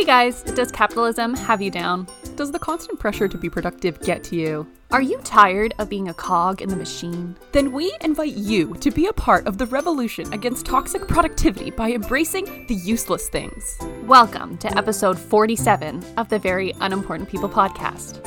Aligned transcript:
Hey 0.00 0.06
guys, 0.06 0.42
does 0.42 0.72
capitalism 0.72 1.34
have 1.34 1.60
you 1.60 1.70
down? 1.70 2.06
Does 2.34 2.50
the 2.50 2.58
constant 2.58 2.98
pressure 2.98 3.28
to 3.28 3.36
be 3.36 3.50
productive 3.50 4.00
get 4.00 4.24
to 4.24 4.34
you? 4.34 4.66
Are 4.92 5.02
you 5.02 5.18
tired 5.24 5.74
of 5.78 5.90
being 5.90 6.08
a 6.08 6.14
cog 6.14 6.62
in 6.62 6.70
the 6.70 6.74
machine? 6.74 7.36
Then 7.52 7.70
we 7.70 7.94
invite 8.00 8.32
you 8.32 8.72
to 8.76 8.90
be 8.90 9.08
a 9.08 9.12
part 9.12 9.46
of 9.46 9.58
the 9.58 9.66
revolution 9.66 10.32
against 10.32 10.64
toxic 10.64 11.06
productivity 11.06 11.70
by 11.70 11.92
embracing 11.92 12.66
the 12.66 12.76
useless 12.76 13.28
things. 13.28 13.76
Welcome 14.06 14.56
to 14.58 14.74
episode 14.74 15.18
47 15.18 16.02
of 16.16 16.30
the 16.30 16.38
Very 16.38 16.72
Unimportant 16.80 17.28
People 17.28 17.50
podcast. 17.50 18.22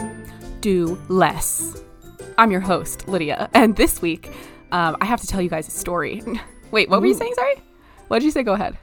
Do 0.61 1.01
less. 1.09 1.83
I'm 2.37 2.51
your 2.51 2.61
host, 2.61 3.07
Lydia, 3.07 3.49
and 3.55 3.75
this 3.75 3.99
week 3.99 4.29
um, 4.71 4.95
I 5.01 5.05
have 5.05 5.21
to 5.21 5.27
tell 5.27 5.41
you 5.41 5.49
guys 5.49 5.67
a 5.67 5.71
story. 5.71 6.21
Wait, 6.69 6.87
what 6.87 7.01
were 7.01 7.07
you 7.07 7.15
saying? 7.15 7.33
Sorry? 7.33 7.55
What 8.09 8.19
did 8.19 8.25
you 8.25 8.31
say? 8.31 8.43
Go 8.43 8.53
ahead. 8.53 8.77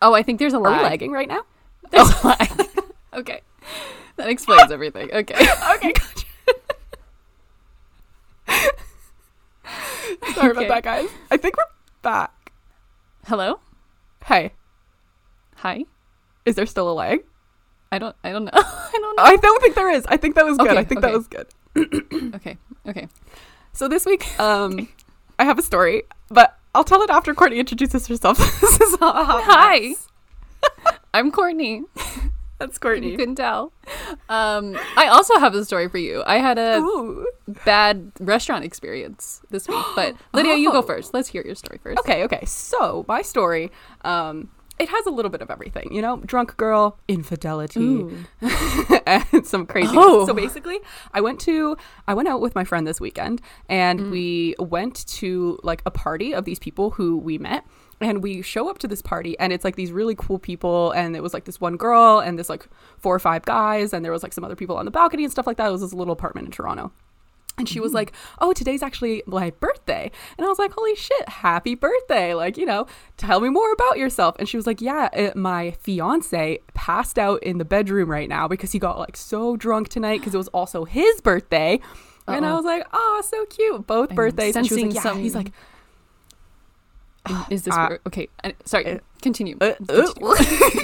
Oh, 0.00 0.14
I 0.14 0.22
think 0.22 0.38
there's 0.38 0.54
a 0.54 0.58
Are 0.58 0.62
we 0.62 0.68
lagging 0.68 1.10
right 1.10 1.26
now? 1.26 1.42
There's 1.90 2.10
a 2.22 2.26
lag. 2.26 2.68
okay. 3.14 3.40
That 4.16 4.28
explains 4.28 4.70
everything. 4.72 5.10
Okay. 5.12 5.34
okay, 5.74 5.92
gotcha. 5.92 6.26
Sorry 10.34 10.50
Okay. 10.50 10.50
about 10.50 10.68
that, 10.68 10.82
guys. 10.82 11.08
I 11.30 11.36
think 11.36 11.56
we're 11.56 11.64
back. 12.02 12.52
Hello? 13.26 13.60
Hey, 14.24 14.52
Hi? 15.56 15.84
is 16.44 16.54
there 16.56 16.66
still 16.66 16.88
a 16.90 16.92
lag? 16.94 17.20
I 17.92 17.98
don't 17.98 18.14
I 18.24 18.30
don't 18.32 18.44
know. 18.44 18.50
I 18.54 18.90
don't 18.92 19.16
know. 19.16 19.22
I 19.22 19.36
don't 19.36 19.62
think 19.62 19.74
there 19.74 19.90
is. 19.90 20.04
I 20.08 20.16
think 20.16 20.34
that 20.34 20.44
was 20.44 20.58
good. 20.58 20.68
Okay, 20.68 20.78
I 20.78 20.84
think 20.84 21.00
that 21.00 21.12
was 21.12 21.26
good. 21.28 21.46
Okay. 22.36 22.56
Okay. 22.88 23.08
So 23.72 23.88
this 23.88 24.06
week, 24.06 24.26
um, 24.40 24.88
I 25.38 25.44
have 25.44 25.58
a 25.58 25.62
story, 25.62 26.04
but 26.28 26.56
I'll 26.74 26.84
tell 26.84 27.02
it 27.02 27.10
after 27.10 27.34
Courtney 27.34 27.58
introduces 27.58 28.06
herself. 28.06 28.38
this 28.38 28.80
is 28.80 28.96
how 29.00 29.10
it 29.38 29.44
happens. 29.44 30.08
Hi. 30.62 30.92
I'm 31.16 31.30
Courtney. 31.32 31.82
That's 32.58 32.74
You 32.76 32.80
Courtney. 32.80 33.16
couldn't 33.16 33.36
tell. 33.36 33.72
Um, 34.28 34.78
I 34.98 35.08
also 35.08 35.38
have 35.38 35.54
a 35.54 35.64
story 35.64 35.88
for 35.88 35.96
you. 35.96 36.22
I 36.26 36.36
had 36.38 36.58
a 36.58 36.76
Ooh. 36.78 37.26
bad 37.64 38.12
restaurant 38.20 38.64
experience 38.66 39.40
this 39.50 39.66
week, 39.66 39.82
but 39.94 40.14
Lydia, 40.34 40.56
you 40.56 40.70
go 40.72 40.78
Oh. 40.78 40.82
first. 40.82 41.14
Let's 41.14 41.28
hear 41.28 41.42
your 41.42 41.54
story 41.54 41.80
first. 41.82 41.98
Okay, 42.00 42.22
okay. 42.24 42.44
So 42.44 43.06
my 43.08 43.22
story, 43.22 43.72
um, 44.04 44.50
it 44.78 44.90
has 44.90 45.06
a 45.06 45.10
little 45.10 45.30
bit 45.30 45.40
of 45.40 45.50
everything, 45.50 45.88
you 45.90 46.02
know, 46.02 46.18
drunk 46.18 46.54
girl, 46.58 46.98
infidelity, 47.08 48.04
and 49.06 49.46
some 49.46 49.64
crazy. 49.64 49.94
Oh. 49.96 50.26
So 50.26 50.34
basically, 50.34 50.80
I 51.14 51.22
went 51.22 51.40
to 51.40 51.78
I 52.06 52.12
went 52.12 52.28
out 52.28 52.42
with 52.42 52.54
my 52.54 52.64
friend 52.64 52.86
this 52.86 53.00
weekend, 53.00 53.40
and 53.70 54.10
we 54.10 54.54
went 54.58 55.06
to 55.20 55.58
like 55.62 55.80
a 55.86 55.90
party 55.90 56.34
of 56.34 56.44
these 56.44 56.58
people 56.58 56.90
who 56.90 57.16
we 57.16 57.38
met. 57.38 57.64
And 58.00 58.22
we 58.22 58.42
show 58.42 58.68
up 58.68 58.78
to 58.78 58.88
this 58.88 59.00
party, 59.00 59.38
and 59.38 59.52
it's 59.52 59.64
like 59.64 59.76
these 59.76 59.90
really 59.90 60.14
cool 60.14 60.38
people, 60.38 60.90
and 60.92 61.16
it 61.16 61.22
was 61.22 61.32
like 61.32 61.44
this 61.44 61.60
one 61.60 61.76
girl, 61.76 62.18
and 62.18 62.38
this 62.38 62.50
like 62.50 62.68
four 62.98 63.14
or 63.14 63.18
five 63.18 63.44
guys, 63.44 63.92
and 63.92 64.04
there 64.04 64.12
was 64.12 64.22
like 64.22 64.32
some 64.32 64.44
other 64.44 64.56
people 64.56 64.76
on 64.76 64.84
the 64.84 64.90
balcony 64.90 65.24
and 65.24 65.32
stuff 65.32 65.46
like 65.46 65.56
that. 65.56 65.68
It 65.68 65.72
was 65.72 65.80
this 65.80 65.94
little 65.94 66.12
apartment 66.12 66.46
in 66.46 66.52
Toronto. 66.52 66.92
And 67.58 67.68
she 67.68 67.80
was 67.80 67.94
like, 67.94 68.12
Oh, 68.38 68.52
today's 68.52 68.82
actually 68.82 69.22
my 69.26 69.50
birthday. 69.60 70.10
And 70.36 70.44
I 70.44 70.48
was 70.48 70.58
like, 70.58 70.72
Holy 70.72 70.94
shit, 70.94 71.28
happy 71.28 71.74
birthday. 71.74 72.34
Like, 72.34 72.58
you 72.58 72.66
know, 72.66 72.86
tell 73.16 73.40
me 73.40 73.48
more 73.48 73.72
about 73.72 73.96
yourself. 73.96 74.36
And 74.38 74.48
she 74.48 74.56
was 74.56 74.66
like, 74.66 74.80
Yeah, 74.80 75.08
uh 75.16 75.30
my 75.34 75.70
fiance 75.80 76.58
passed 76.74 77.18
out 77.18 77.42
in 77.42 77.58
the 77.58 77.64
bedroom 77.64 78.10
right 78.10 78.28
now 78.28 78.46
because 78.46 78.72
he 78.72 78.78
got 78.78 78.98
like 78.98 79.16
so 79.16 79.56
drunk 79.56 79.88
tonight 79.88 80.20
because 80.20 80.34
it 80.34 80.38
was 80.38 80.48
also 80.48 80.84
his 80.84 81.20
birthday. 81.20 81.80
And 82.28 82.44
I 82.44 82.54
was 82.54 82.64
like, 82.64 82.86
Oh, 82.92 83.22
so 83.26 83.46
cute. 83.46 83.86
Both 83.86 84.10
I'm 84.10 84.16
birthdays. 84.16 84.56
And 84.56 84.66
she 84.66 84.74
was 84.74 84.94
like, 84.94 85.04
Yeah. 85.04 85.14
He's 85.16 85.34
like, 85.34 85.52
Is 87.50 87.62
this 87.62 87.74
Uh, 87.74 87.86
where, 87.88 88.00
okay? 88.06 88.28
Sorry. 88.64 88.86
uh, 88.86 88.98
continue. 89.22 89.56
uh, 89.60 89.72
Continue. 89.86 90.34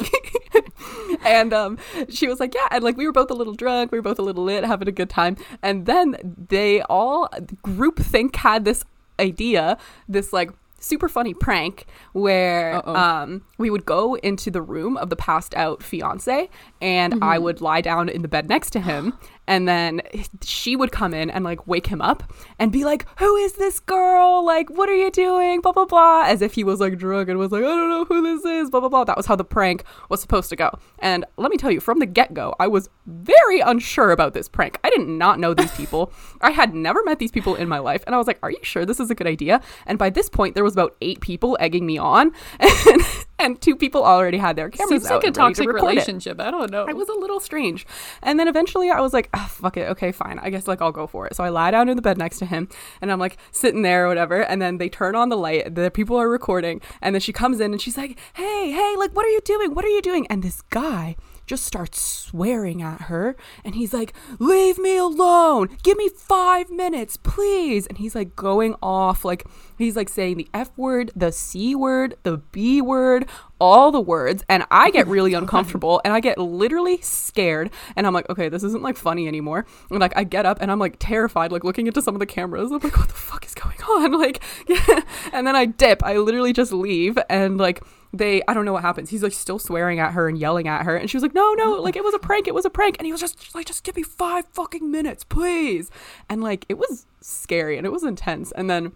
and 1.25 1.53
um, 1.53 1.79
she 2.09 2.27
was 2.27 2.41
like, 2.41 2.55
yeah, 2.55 2.69
and 2.71 2.83
like 2.83 2.97
we 2.97 3.07
were 3.07 3.13
both 3.13 3.31
a 3.31 3.35
little 3.35 3.55
drunk, 3.55 3.93
we 3.93 3.99
were 3.99 4.03
both 4.03 4.19
a 4.19 4.23
little 4.23 4.45
lit, 4.45 4.65
having 4.65 4.89
a 4.89 4.93
good 4.93 5.11
time, 5.11 5.37
and 5.63 5.87
then 5.87 6.17
they 6.49 6.83
all 6.83 7.29
group 7.63 7.99
think 7.99 8.37
had 8.37 8.65
this 8.65 8.85
idea, 9.21 9.79
this 10.09 10.33
like 10.33 10.51
super 10.81 11.09
funny 11.09 11.33
prank 11.33 11.87
where 12.13 12.83
um 12.89 13.43
we 13.57 13.71
would 13.71 13.85
go 13.87 14.15
into 14.17 14.51
the 14.51 14.61
room 14.61 14.97
of 14.97 15.11
the 15.11 15.15
passed 15.15 15.55
out 15.55 15.81
fiance 15.81 16.51
and 16.81 17.15
I 17.23 17.37
Mm-hmm. 17.37 17.45
would 17.45 17.61
lie 17.61 17.81
down 17.83 18.09
in 18.09 18.23
the 18.23 18.27
bed 18.29 18.49
next 18.49 18.71
to 18.71 18.81
him 18.81 19.13
and 19.47 19.69
then 19.69 20.03
she 20.43 20.77
would 20.77 20.93
come 20.93 21.13
in 21.13 21.31
and 21.31 21.45
like 21.45 21.67
wake 21.67 21.87
him 21.87 22.01
up 22.01 22.23
and 22.59 22.71
be 22.71 22.85
like 22.85 23.07
who 23.19 23.37
is 23.37 23.55
this 23.55 23.81
girl? 23.81 24.45
Like 24.45 24.71
what 24.71 24.89
are 24.89 24.95
you 24.95 25.11
doing? 25.11 25.61
Blah 25.61 25.73
blah 25.73 25.85
blah. 25.85 26.23
As 26.27 26.43
if 26.43 26.55
he 26.55 26.65
was 26.65 26.81
like 26.81 26.99
drunk 26.99 27.29
and 27.29 27.39
was 27.39 27.53
like 27.53 27.63
I 27.63 27.67
don't 27.67 27.91
know 27.91 28.05
who 28.05 28.23
this 28.23 28.45
is. 28.45 28.71
Blah 28.71 28.81
blah 28.81 28.89
blah. 28.89 29.05
That 29.05 29.17
was 29.17 29.27
how 29.27 29.37
the 29.37 29.45
prank 29.45 29.85
was 30.09 30.21
supposed 30.21 30.49
to 30.51 30.57
go. 30.57 30.71
And 31.01 31.25
let 31.37 31.51
me 31.51 31.57
tell 31.57 31.71
you 31.71 31.81
from 31.81 31.99
the 31.99 32.07
get-go 32.07 32.55
I 32.61 32.69
was 32.69 32.89
very 33.07 33.61
unsure 33.61 34.11
about 34.11 34.35
this 34.35 34.49
prank. 34.49 34.79
I 34.85 34.91
did 34.91 35.09
not 35.09 35.39
know 35.39 35.55
these 35.55 35.73
people. 35.73 36.13
I 36.41 36.51
had 36.51 36.75
never 36.75 37.03
met 37.05 37.19
these 37.19 37.33
people 37.33 37.55
in 37.55 37.69
my 37.69 37.79
life. 37.79 38.03
And 38.07 38.15
I 38.15 38.19
was 38.19 38.27
like 38.27 38.39
are 38.43 38.51
you 38.51 38.61
sure 38.63 38.85
this 38.85 39.01
is 39.01 39.11
a 39.11 39.15
good 39.15 39.27
idea? 39.27 39.61
And 39.87 39.99
by 39.99 40.11
this 40.11 40.29
point 40.29 40.55
there 40.55 40.65
was 40.65 40.75
about 40.75 40.97
eight 41.01 41.21
people 41.21 41.57
egging 41.61 41.87
me 41.87 41.99
on. 41.99 42.33
And, 42.93 43.03
and 43.43 43.61
two 43.61 43.77
people 43.77 44.05
already 44.05 44.39
had 44.39 44.57
their 44.57 44.71
cameras 44.71 45.03
Seems 45.03 45.07
out 45.07 45.17
like 45.17 45.25
a 45.25 45.27
ready 45.27 45.33
to 45.33 45.41
toxic 45.41 45.65
it. 45.69 45.73
relationship. 45.73 46.41
I 46.41 46.51
don't 46.51 46.71
know. 46.71 46.87
It 46.89 46.97
was 46.97 47.09
a 47.09 47.15
little 47.15 47.41
strange. 47.41 47.87
And 48.23 48.39
then 48.39 48.49
eventually 48.49 48.91
I 48.91 49.01
was 49.01 49.13
like, 49.13 49.29
"Ah, 49.35 49.49
fuck 49.51 49.77
it. 49.77 49.89
Okay, 49.91 50.13
fine. 50.13 50.39
I 50.41 50.51
guess 50.51 50.67
like 50.69 50.81
I'll 50.81 50.93
go 50.93 51.07
for 51.07 51.27
it. 51.27 51.37
So 51.37 51.45
I 51.45 51.49
lie 51.49 51.71
down 51.71 51.89
in 51.89 51.97
the 51.97 52.03
bed 52.03 52.19
next 52.19 52.39
to 52.39 52.47
him 52.47 52.69
and 53.01 53.11
I'm 53.13 53.19
like 53.19 53.37
sitting 53.51 53.83
there 53.83 54.05
or 54.07 54.09
whatever. 54.09 54.41
And 54.43 54.61
then 54.63 54.79
they 54.79 54.89
turn 54.89 55.15
on 55.15 55.29
the 55.29 55.37
light. 55.37 55.75
The 55.75 55.91
people 55.91 56.17
are 56.17 56.29
recording. 56.29 56.81
And 57.01 57.15
then 57.15 57.21
she 57.21 57.33
comes 57.33 57.61
in 57.61 57.73
and 57.73 57.81
she's 57.81 57.97
like, 57.97 58.19
hey, 58.35 58.71
hey, 58.71 58.95
like, 58.97 59.13
what 59.13 59.25
are 59.27 59.31
you 59.31 59.41
doing? 59.45 59.75
What 59.75 59.85
are 59.85 59.89
you 59.89 60.03
doing? 60.03 60.27
And 60.29 60.43
this 60.43 60.63
guy 60.71 61.17
just 61.53 61.67
starts 61.67 62.01
swearing 62.01 62.81
at 62.81 63.03
her. 63.03 63.37
And 63.63 63.75
he's 63.75 63.93
like, 63.93 64.15
leave 64.39 64.79
me 64.79 64.97
alone. 64.97 65.77
Give 65.83 65.99
me 65.99 66.09
five 66.09 66.71
minutes, 66.71 67.19
please. 67.19 67.87
And 67.87 67.99
he's 67.99 68.15
like 68.15 68.35
going 68.35 68.75
off. 68.83 69.23
Like, 69.23 69.45
he's 69.77 69.95
like 69.95 70.09
saying 70.09 70.39
the 70.39 70.49
F 70.55 70.71
word, 70.79 71.11
the 71.15 71.31
C 71.31 71.75
word, 71.75 72.17
the 72.23 72.39
B 72.39 72.81
word, 72.81 73.29
all 73.59 73.91
the 73.91 74.01
words. 74.01 74.43
And 74.49 74.65
I 74.71 74.89
get 74.91 75.07
really 75.07 75.35
uncomfortable 75.43 76.01
and 76.07 76.15
I 76.15 76.21
get 76.21 76.39
literally 76.39 77.03
scared. 77.03 77.71
And 77.97 78.07
I'm 78.07 78.15
like, 78.15 78.31
okay, 78.31 78.49
this 78.49 78.63
isn't 78.63 78.83
like 78.83 78.97
funny 78.97 79.29
anymore. 79.29 79.67
And 79.91 80.01
like, 80.01 80.17
I 80.17 80.25
get 80.25 80.47
up 80.47 80.57
and 80.63 80.73
I'm 80.73 80.79
like 80.79 80.97
terrified, 80.99 81.53
like 81.53 81.65
looking 81.65 81.87
into 81.87 82.01
some 82.01 82.15
of 82.15 82.19
the 82.19 82.25
cameras. 82.25 82.73
I'm 82.73 82.79
like, 82.79 82.97
what 82.97 83.09
the 83.09 83.15
fuck 83.15 83.45
is 83.45 83.55
going 83.55 83.77
on? 83.83 84.13
Like, 84.23 84.43
and 85.33 85.47
then 85.47 85.57
I 85.57 85.67
dip. 85.67 86.03
I 86.05 86.17
literally 86.17 86.53
just 86.53 86.73
leave 86.73 87.19
and 87.29 87.59
like, 87.59 87.83
they 88.13 88.43
I 88.47 88.55
don't 88.55 88.65
know 88.65 88.73
what 88.73 88.83
happens. 88.83 89.11
He's 89.11 89.23
like 89.23 89.33
still 89.33 89.59
swearing 89.59 89.99
at 89.99 90.13
her 90.13 90.29
and 90.29 90.39
yelling 90.39 90.69
at 90.69 90.85
her, 90.85 90.97
and 90.97 91.09
she 91.09 91.17
was 91.17 91.23
like, 91.23 91.35
"No, 91.35 91.55
no, 91.55 91.73
like 91.83 91.97
it 91.97 92.05
was 92.05 92.15
a 92.15 92.19
prank. 92.19 92.47
It 92.47 92.55
was 92.55 92.65
a 92.65 92.71
prank." 92.71 92.97
And 92.99 93.07
he 93.07 93.13
was 93.13 93.21
just 93.21 93.55
like, 93.55 93.67
"Just 93.67 93.85
give 93.85 93.97
me 93.97 94.03
five 94.03 94.45
fucking 94.53 94.91
minutes, 94.91 95.25
please." 95.25 95.91
And 96.29 96.43
like 96.43 96.67
it 96.69 96.79
was 96.79 97.07
scary 97.21 97.77
and 97.77 97.87
it 97.87 97.91
was 97.91 98.03
intense. 98.05 98.53
And 98.53 98.69
then 98.69 98.93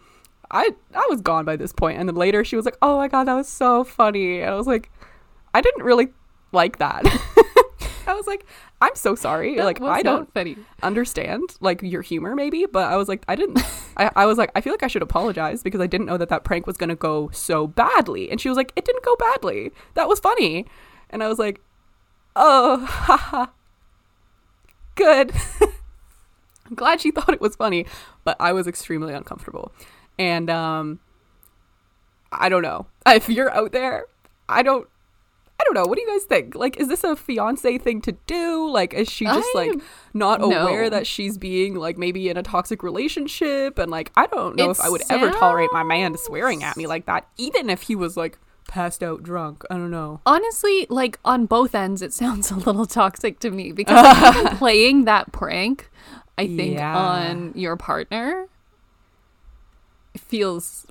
I 0.50 0.70
I 0.94 1.06
was 1.08 1.20
gone 1.20 1.44
by 1.44 1.56
this 1.56 1.72
point. 1.72 1.98
And 1.98 2.08
then 2.08 2.16
later 2.16 2.44
she 2.44 2.56
was 2.56 2.64
like, 2.64 2.76
"Oh 2.82 2.98
my 2.98 3.08
god, 3.08 3.24
that 3.24 3.34
was 3.34 3.48
so 3.48 3.84
funny." 3.84 4.40
And 4.40 4.50
I 4.50 4.54
was 4.54 4.66
like, 4.66 4.90
I 5.54 5.62
didn't 5.62 5.84
really 5.84 6.08
like 6.52 6.78
that. 6.78 7.02
I 8.08 8.14
was 8.14 8.26
like, 8.26 8.44
I'm 8.80 8.94
so 8.94 9.14
sorry. 9.14 9.56
That 9.56 9.64
like 9.64 9.80
I 9.80 10.02
don't 10.02 10.32
funny. 10.32 10.56
understand 10.82 11.42
like 11.60 11.82
your 11.82 12.02
humor 12.02 12.34
maybe 12.34 12.66
but 12.70 12.90
i 12.92 12.96
was 12.96 13.08
like 13.08 13.22
i 13.28 13.34
didn't 13.34 13.58
I, 13.96 14.10
I 14.14 14.26
was 14.26 14.36
like 14.38 14.50
i 14.54 14.60
feel 14.60 14.72
like 14.72 14.82
i 14.82 14.86
should 14.88 15.02
apologize 15.02 15.62
because 15.62 15.80
i 15.80 15.86
didn't 15.86 16.06
know 16.06 16.16
that 16.18 16.28
that 16.28 16.44
prank 16.44 16.66
was 16.66 16.76
going 16.76 16.90
to 16.90 16.94
go 16.96 17.30
so 17.32 17.66
badly. 17.66 18.30
And 18.30 18.40
she 18.40 18.48
was 18.48 18.56
like 18.56 18.72
it 18.76 18.84
didn't 18.84 19.04
go 19.04 19.16
badly. 19.16 19.72
That 19.94 20.08
was 20.08 20.20
funny. 20.20 20.66
And 21.10 21.22
i 21.22 21.28
was 21.28 21.38
like 21.38 21.60
oh 22.34 22.84
haha 22.88 23.46
good. 24.94 25.32
I'm 26.66 26.74
glad 26.74 27.00
she 27.00 27.10
thought 27.10 27.32
it 27.32 27.40
was 27.40 27.56
funny 27.56 27.86
but 28.24 28.36
i 28.40 28.52
was 28.52 28.66
extremely 28.66 29.12
uncomfortable. 29.14 29.72
And 30.18 30.50
um 30.50 31.00
i 32.32 32.48
don't 32.48 32.62
know. 32.62 32.86
If 33.06 33.28
you're 33.28 33.50
out 33.52 33.72
there 33.72 34.06
i 34.48 34.62
don't 34.62 34.88
I 35.58 35.64
don't 35.64 35.72
know. 35.74 35.86
What 35.86 35.96
do 35.96 36.02
you 36.02 36.08
guys 36.12 36.24
think? 36.24 36.54
Like, 36.54 36.76
is 36.76 36.88
this 36.88 37.02
a 37.02 37.16
fiance 37.16 37.78
thing 37.78 38.02
to 38.02 38.12
do? 38.26 38.68
Like, 38.70 38.92
is 38.92 39.08
she 39.10 39.24
just 39.24 39.48
like 39.54 39.70
I'm- 39.70 39.82
not 40.12 40.40
no. 40.40 40.50
aware 40.50 40.90
that 40.90 41.06
she's 41.06 41.38
being 41.38 41.74
like 41.74 41.96
maybe 41.96 42.28
in 42.28 42.36
a 42.36 42.42
toxic 42.42 42.82
relationship? 42.82 43.78
And 43.78 43.90
like, 43.90 44.12
I 44.16 44.26
don't 44.26 44.54
know 44.56 44.66
It 44.68 44.72
if 44.72 44.80
I 44.80 44.90
would 44.90 45.02
ever 45.10 45.30
tolerate 45.30 45.70
my 45.72 45.82
man 45.82 46.16
swearing 46.18 46.62
at 46.62 46.76
me 46.76 46.86
like 46.86 47.06
that, 47.06 47.26
even 47.38 47.70
if 47.70 47.82
he 47.82 47.96
was 47.96 48.16
like 48.18 48.38
passed 48.68 49.02
out 49.02 49.22
drunk. 49.22 49.64
I 49.70 49.74
don't 49.76 49.90
know. 49.90 50.20
Honestly, 50.26 50.86
like 50.90 51.18
on 51.24 51.46
both 51.46 51.74
ends, 51.74 52.02
it 52.02 52.12
sounds 52.12 52.50
a 52.50 52.56
little 52.56 52.84
toxic 52.86 53.38
to 53.40 53.50
me 53.50 53.72
because 53.72 53.94
like, 54.04 54.58
playing 54.58 55.06
that 55.06 55.32
prank, 55.32 55.88
I 56.36 56.46
think 56.48 56.74
Yeah. 56.74 56.98
on 56.98 57.52
your 57.54 57.76
partner 57.76 58.48
feels 60.18 60.86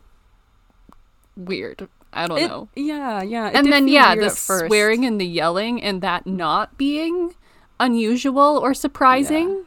weird. 1.35 1.87
I 2.15 2.27
don't 2.27 2.37
It- 2.39 2.47
know. 2.47 2.69
Yeah, 2.75 3.21
yeah. 3.21 3.51
and 3.53 3.71
then 3.71 3.87
yeah, 3.87 4.15
the 4.15 4.29
swearing 4.29 5.05
and 5.05 5.19
the 5.19 5.25
yelling 5.27 5.83
and 5.83 6.01
that 6.01 6.25
not 6.25 6.77
being 6.77 7.35
unusual 7.79 8.57
or 8.57 8.73
surprising 8.73 9.65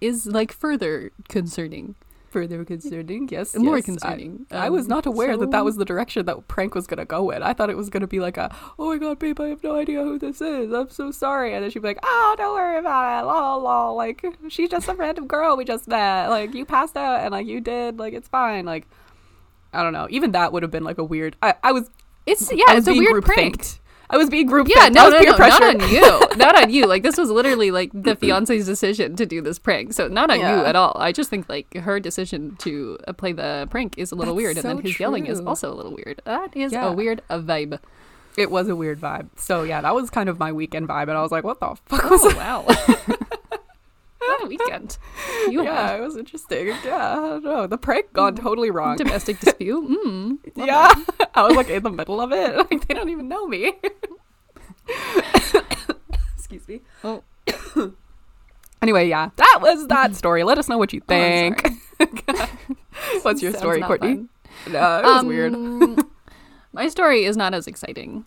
is 0.00 0.26
like 0.26 0.52
further 0.52 1.10
concerning. 1.28 1.96
Further 2.30 2.64
concerning, 2.64 3.28
yes. 3.28 3.56
More 3.56 3.78
yes. 3.78 3.82
I- 3.82 3.86
concerning. 3.86 4.46
I, 4.52 4.70
was 4.70 4.84
Um, 4.86 4.90
not 4.90 5.04
aware 5.04 5.36
that 5.36 5.50
that 5.50 5.64
was 5.64 5.74
the 5.74 5.84
direction 5.84 6.24
that 6.26 6.46
prank 6.46 6.76
was 6.76 6.86
gonna 6.86 7.04
go 7.04 7.30
in. 7.30 7.42
I 7.42 7.52
thought 7.52 7.70
it 7.70 7.76
was 7.76 7.90
gonna 7.90 8.06
be 8.06 8.20
like 8.20 8.36
a, 8.36 8.54
oh 8.78 8.90
my 8.90 8.98
god, 8.98 9.18
babe, 9.18 9.40
I 9.40 9.48
have 9.48 9.64
no 9.64 9.74
idea 9.74 10.04
who 10.04 10.16
this 10.16 10.40
is. 10.40 10.72
I'm 10.72 10.90
so 10.90 11.10
sorry. 11.10 11.54
And 11.54 11.64
then 11.64 11.72
she'd 11.72 11.82
be 11.82 11.88
like, 11.88 11.98
oh, 12.04 12.34
don't 12.38 12.54
worry 12.54 12.78
about 12.78 13.22
it. 13.22 13.26
La 13.26 13.56
la 13.56 13.56
la. 13.56 13.90
Like 13.90 14.24
she's 14.48 14.68
just 14.70 14.86
a 14.88 14.94
random 14.94 15.26
girl 15.26 15.56
we 15.56 15.64
just 15.64 15.88
met. 15.88 16.28
Like 16.28 16.54
you 16.54 16.64
passed 16.64 16.96
out 16.96 17.18
and 17.20 17.32
like 17.32 17.48
you 17.48 17.60
did. 17.60 17.98
Like 17.98 18.14
it's 18.14 18.28
fine. 18.28 18.64
Like 18.64 18.86
I 19.72 19.82
don't 19.82 19.92
know. 19.92 20.06
Even 20.10 20.32
that 20.32 20.52
would 20.52 20.62
have 20.62 20.70
been 20.72 20.84
like 20.84 20.98
a 20.98 21.04
weird. 21.04 21.36
I, 21.42 21.54
I 21.62 21.72
was 21.72 21.88
It's 22.26 22.50
yeah, 22.52 22.74
was 22.74 22.86
it's 22.86 22.88
a 22.88 22.98
weird 22.98 23.24
prank. 23.24 23.78
I 24.12 24.16
was 24.16 24.28
being 24.28 24.46
group 24.48 24.66
Yeah, 24.68 24.88
no, 24.88 25.08
no, 25.08 25.20
no, 25.20 25.36
pressure. 25.36 25.72
not 25.72 25.82
on 25.82 25.88
you, 25.94 26.20
not 26.36 26.60
on 26.60 26.70
you. 26.70 26.86
Like 26.86 27.04
this 27.04 27.16
was 27.16 27.30
literally 27.30 27.70
like 27.70 27.90
the 27.94 28.16
fiance's 28.16 28.66
decision 28.66 29.14
to 29.14 29.24
do 29.24 29.40
this 29.40 29.60
prank, 29.60 29.92
so 29.92 30.08
not 30.08 30.30
on 30.32 30.40
Yeah. 30.40 30.58
you 30.58 30.64
at 30.66 30.74
all. 30.74 30.96
I 30.98 31.12
just 31.12 31.30
think 31.30 31.48
like 31.48 31.72
her 31.74 32.00
decision 32.00 32.56
to 32.56 32.98
uh, 33.06 33.12
play 33.12 33.30
the 33.32 33.68
prank 33.70 33.96
is 33.98 34.10
a 34.10 34.16
little 34.16 34.34
That's 34.34 34.42
weird, 34.42 34.56
and 34.56 34.64
then 34.64 34.76
so 34.78 34.82
his 34.82 34.98
yelling 34.98 35.26
is 35.26 35.38
also 35.38 35.72
a 35.72 35.76
little 35.76 35.94
weird. 35.94 36.20
That 36.24 36.56
is 36.56 36.72
Yeah. 36.72 36.88
a 36.88 36.92
weird 36.92 37.22
uh, 37.30 37.38
vibe. 37.38 37.78
It 38.36 38.50
was 38.50 38.66
a 38.68 38.74
weird 38.74 39.00
vibe. 39.00 39.28
So 39.36 39.62
yeah, 39.62 39.80
that 39.80 39.94
was 39.94 40.10
kind 40.10 40.28
of 40.28 40.40
my 40.40 40.50
weekend 40.50 40.88
vibe, 40.88 41.02
and 41.02 41.12
I 41.12 41.22
was 41.22 41.30
like, 41.30 41.44
what 41.44 41.60
the 41.60 41.76
fuck 41.86 42.10
was 42.10 42.20
Oh 42.24 42.36
wow, 42.36 42.66
what 44.20 44.42
a 44.44 44.46
weekend! 44.46 44.98
You 45.48 45.64
yeah, 45.64 45.88
had 45.90 46.00
it 46.00 46.02
was 46.02 46.16
interesting. 46.16 46.68
Yeah, 46.84 47.12
I 47.12 47.14
don't 47.16 47.44
know. 47.44 47.66
The 47.66 47.78
prank 47.78 48.12
gone 48.12 48.34
totally 48.36 48.70
wrong. 48.70 48.96
domestic 48.96 49.40
dispute. 49.40 49.88
Mm. 50.00 50.38
yeah, 50.56 50.92
I 51.34 51.42
was 51.42 51.56
like 51.56 51.68
in 51.70 51.82
the 51.82 51.90
middle 51.90 52.20
of 52.20 52.32
it. 52.32 52.56
Like 52.56 52.86
they 52.88 52.94
don't 52.94 53.08
even 53.10 53.28
know 53.28 53.46
me. 53.46 53.72
Excuse 56.36 56.66
me. 56.68 56.80
Oh. 57.04 57.22
Anyway, 58.82 59.06
yeah, 59.10 59.28
that 59.36 59.58
was 59.60 59.86
that 59.88 60.16
story. 60.16 60.42
Let 60.42 60.56
us 60.56 60.66
know 60.66 60.78
what 60.78 60.94
you 60.94 61.02
Oh, 61.02 61.06
think. 61.06 61.62
What's 63.20 63.42
your 63.42 63.52
Sounds 63.52 63.58
story, 63.60 63.82
Courtney? 63.82 64.14
fun. 64.14 64.28
No, 64.72 64.98
it 65.00 65.04
was 65.04 65.24
weird. 65.26 65.52
Um, 65.52 66.10
my 66.72 66.88
story 66.88 67.24
is 67.26 67.36
not 67.36 67.52
as 67.52 67.66
exciting, 67.66 68.24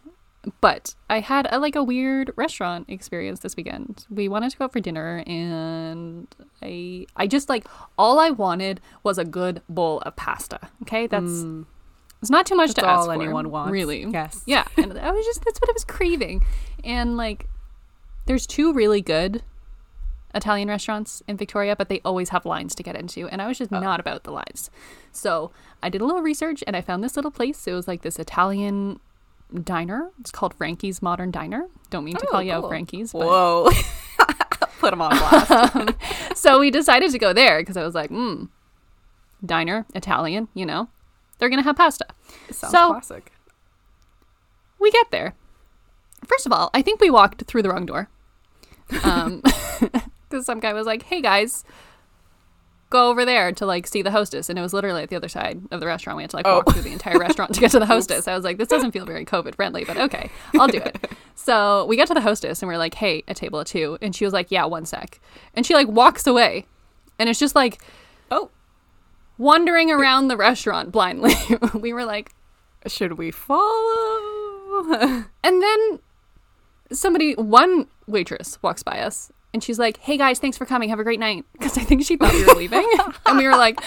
but 0.61 0.95
I 1.09 1.19
had 1.21 1.47
a, 1.51 1.59
like 1.59 1.75
a 1.75 1.83
weird 1.83 2.31
restaurant 2.35 2.89
experience 2.89 3.39
this 3.41 3.55
weekend. 3.55 4.05
We 4.09 4.27
wanted 4.27 4.51
to 4.51 4.57
go 4.57 4.65
out 4.65 4.73
for 4.73 4.79
dinner, 4.79 5.23
and 5.25 6.27
I 6.61 7.05
I 7.15 7.27
just 7.27 7.47
like 7.49 7.65
all 7.97 8.19
I 8.19 8.29
wanted 8.29 8.81
was 9.03 9.17
a 9.17 9.25
good 9.25 9.61
bowl 9.69 9.99
of 10.01 10.15
pasta. 10.15 10.59
Okay, 10.83 11.07
that's 11.07 11.23
Mm, 11.31 11.65
it's 12.21 12.29
not 12.29 12.45
too 12.45 12.55
much 12.55 12.69
that's 12.69 12.79
to 12.79 12.87
ask 12.87 12.99
all 13.01 13.05
for, 13.05 13.13
anyone 13.21 13.51
wants. 13.51 13.71
Really, 13.71 14.03
Yes. 14.05 14.43
yeah. 14.45 14.65
And 14.77 14.97
I 14.99 15.11
was 15.11 15.25
just 15.25 15.43
that's 15.45 15.59
what 15.61 15.69
I 15.69 15.73
was 15.73 15.85
craving, 15.85 16.43
and 16.83 17.15
like 17.17 17.47
there's 18.25 18.45
two 18.47 18.73
really 18.73 19.01
good 19.01 19.43
Italian 20.35 20.67
restaurants 20.67 21.21
in 21.27 21.37
Victoria, 21.37 21.75
but 21.75 21.89
they 21.89 22.01
always 22.03 22.29
have 22.29 22.45
lines 22.45 22.73
to 22.75 22.81
get 22.83 22.95
into, 22.95 23.27
and 23.27 23.41
I 23.41 23.47
was 23.47 23.57
just 23.59 23.71
Oh. 23.71 23.79
not 23.79 23.99
about 23.99 24.23
the 24.23 24.31
lines. 24.31 24.71
So 25.11 25.51
I 25.83 25.89
did 25.89 26.01
a 26.01 26.05
little 26.05 26.21
research 26.23 26.63
and 26.65 26.75
I 26.75 26.81
found 26.81 27.03
this 27.03 27.15
little 27.15 27.29
place. 27.31 27.67
It 27.67 27.73
was 27.73 27.87
like 27.87 28.01
this 28.01 28.17
Italian 28.17 28.99
diner. 29.63 30.11
It's 30.19 30.31
called 30.31 30.53
Frankie's 30.55 31.01
Modern 31.01 31.31
Diner. 31.31 31.67
Don't 31.89 32.03
mean 32.05 32.15
to 32.15 32.25
Oh, 32.27 32.31
call 32.31 32.43
you 32.43 32.51
out. 32.53 32.67
Frankie's, 32.67 33.11
but 33.13 33.19
Whoa. 33.27 33.69
Put 34.79 34.91
them 34.91 35.01
on 35.01 35.11
blast. 35.17 35.93
so 36.35 36.59
we 36.59 36.69
decided 36.71 37.11
to 37.11 37.19
go 37.19 37.31
there 37.33 37.59
because 37.59 37.77
I 37.77 37.83
was 37.83 37.95
like, 37.95 38.09
hmm, 38.09 38.45
diner, 39.45 39.85
Italian, 39.95 40.47
you 40.53 40.65
know, 40.65 40.89
they're 41.39 41.49
gonna 41.49 41.61
have 41.63 41.75
pasta. 41.77 42.05
Sounds 42.51 42.71
So- 42.71 42.91
classic. 42.91 43.31
We 44.79 44.91
get 44.91 45.11
there. 45.11 45.33
First 46.25 46.45
of 46.45 46.51
all, 46.51 46.69
I 46.73 46.81
think 46.81 46.99
we 46.99 47.09
walked 47.09 47.43
through 47.45 47.61
the 47.61 47.69
wrong 47.69 47.85
door. 47.85 48.09
Um, 49.03 49.41
because 50.29 50.45
some 50.45 50.59
guy 50.59 50.73
was 50.73 50.85
like, 50.85 51.03
"Hey 51.03 51.21
guys, 51.21 51.63
go 52.93 53.09
over 53.09 53.25
there 53.25 53.51
to 53.51 53.65
like 53.65 53.85
see 53.87 54.01
the 54.01 54.11
hostess," 54.11 54.49
and 54.49 54.57
it 54.57 54.61
was 54.61 54.71
literally 54.71 55.03
at 55.03 55.09
the 55.09 55.17
other 55.17 55.27
side 55.27 55.61
of 55.71 55.81
the 55.81 55.85
restaurant. 55.85 56.15
We 56.15 56.23
had 56.23 56.29
to 56.29 56.37
like 56.37 56.47
Oh. 56.47 56.55
walk 56.57 56.71
through 56.71 56.83
the 56.83 56.93
entire 56.93 57.19
restaurant 57.19 57.53
to 57.55 57.59
get 57.59 57.71
to 57.71 57.79
the 57.79 57.85
hostess. 57.95 58.27
I 58.27 58.35
was 58.35 58.45
like, 58.45 58.57
"This 58.57 58.69
doesn't 58.69 58.91
feel 58.93 59.05
very 59.05 59.25
COVID 59.25 59.55
friendly," 59.55 59.83
but 59.83 59.97
okay, 59.97 60.29
I'll 60.57 60.67
do 60.69 60.77
it. 60.79 60.97
So 61.35 61.85
we 61.87 61.95
get 61.97 62.07
to 62.07 62.13
the 62.13 62.21
hostess 62.21 62.61
and 62.61 62.69
we're 62.69 62.77
like, 62.77 62.93
"Hey, 62.93 63.23
a 63.27 63.33
table 63.33 63.59
of 63.59 63.67
two. 63.67 63.97
and 64.01 64.15
she 64.15 64.23
was 64.23 64.33
like, 64.33 64.51
"Yeah, 64.51 64.65
one 64.65 64.85
sec," 64.85 65.19
and 65.55 65.65
she 65.65 65.73
like 65.73 65.87
walks 65.89 66.25
away, 66.27 66.67
and 67.19 67.27
it's 67.27 67.39
just 67.39 67.55
like 67.55 67.81
Oh, 68.31 68.49
wandering 69.37 69.89
around 69.91 70.27
the 70.27 70.37
restaurant 70.37 70.91
blindly. 70.91 71.33
we 71.73 71.91
were 71.91 72.05
like, 72.05 72.31
should 72.87 73.13
we 73.17 73.31
follow? 73.31 75.25
And 75.43 75.61
then 75.61 75.99
somebody, 76.91 77.33
one 77.33 77.87
waitress 78.07 78.59
walks 78.61 78.83
by 78.83 78.99
us 78.99 79.31
and 79.53 79.63
she's 79.63 79.79
like, 79.79 79.97
hey 79.97 80.17
guys, 80.17 80.39
thanks 80.39 80.57
for 80.57 80.65
coming. 80.65 80.89
Have 80.89 80.99
a 80.99 81.03
great 81.03 81.19
night. 81.19 81.45
Because 81.53 81.77
I 81.77 81.81
think 81.83 82.03
she 82.03 82.17
thought 82.17 82.33
we 82.33 82.45
were 82.45 82.55
leaving. 82.55 82.85
and 83.25 83.37
we 83.37 83.45
were 83.45 83.55
like, 83.55 83.79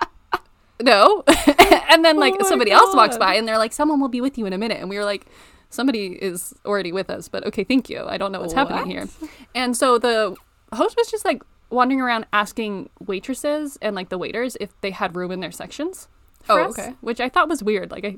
no. 0.80 1.24
and 1.90 2.04
then 2.04 2.16
like 2.16 2.34
Oh 2.40 2.48
somebody 2.48 2.70
else 2.70 2.94
walks 2.94 3.16
by 3.16 3.34
and 3.34 3.48
they're 3.48 3.58
like, 3.58 3.72
someone 3.72 4.00
will 4.00 4.08
be 4.08 4.20
with 4.20 4.38
you 4.38 4.46
in 4.46 4.52
a 4.52 4.58
minute. 4.58 4.78
And 4.78 4.88
we 4.88 4.96
were 4.96 5.04
like, 5.04 5.26
somebody 5.70 6.06
is 6.08 6.54
already 6.64 6.92
with 6.92 7.10
us, 7.10 7.28
but 7.28 7.44
okay, 7.46 7.64
thank 7.64 7.90
you. 7.90 8.04
I 8.06 8.16
don't 8.18 8.32
know 8.32 8.40
what's 8.40 8.52
happening 8.52 8.86
here. 8.86 9.08
And 9.54 9.76
so 9.76 9.98
the 9.98 10.36
host 10.72 10.96
was 10.96 11.10
just 11.10 11.24
like 11.24 11.42
wandering 11.70 12.00
around 12.00 12.26
asking 12.32 12.88
waitresses 13.00 13.78
and 13.82 13.94
like 13.94 14.08
the 14.08 14.18
waiters 14.18 14.56
if 14.60 14.78
they 14.80 14.90
had 14.90 15.16
room 15.16 15.30
in 15.30 15.40
their 15.40 15.50
sections. 15.50 16.08
Oh, 16.48 16.62
us, 16.64 16.78
okay. 16.78 16.94
Which 17.00 17.20
I 17.20 17.28
thought 17.28 17.48
was 17.48 17.62
weird. 17.62 17.90
Like 17.90 18.04
I 18.04 18.16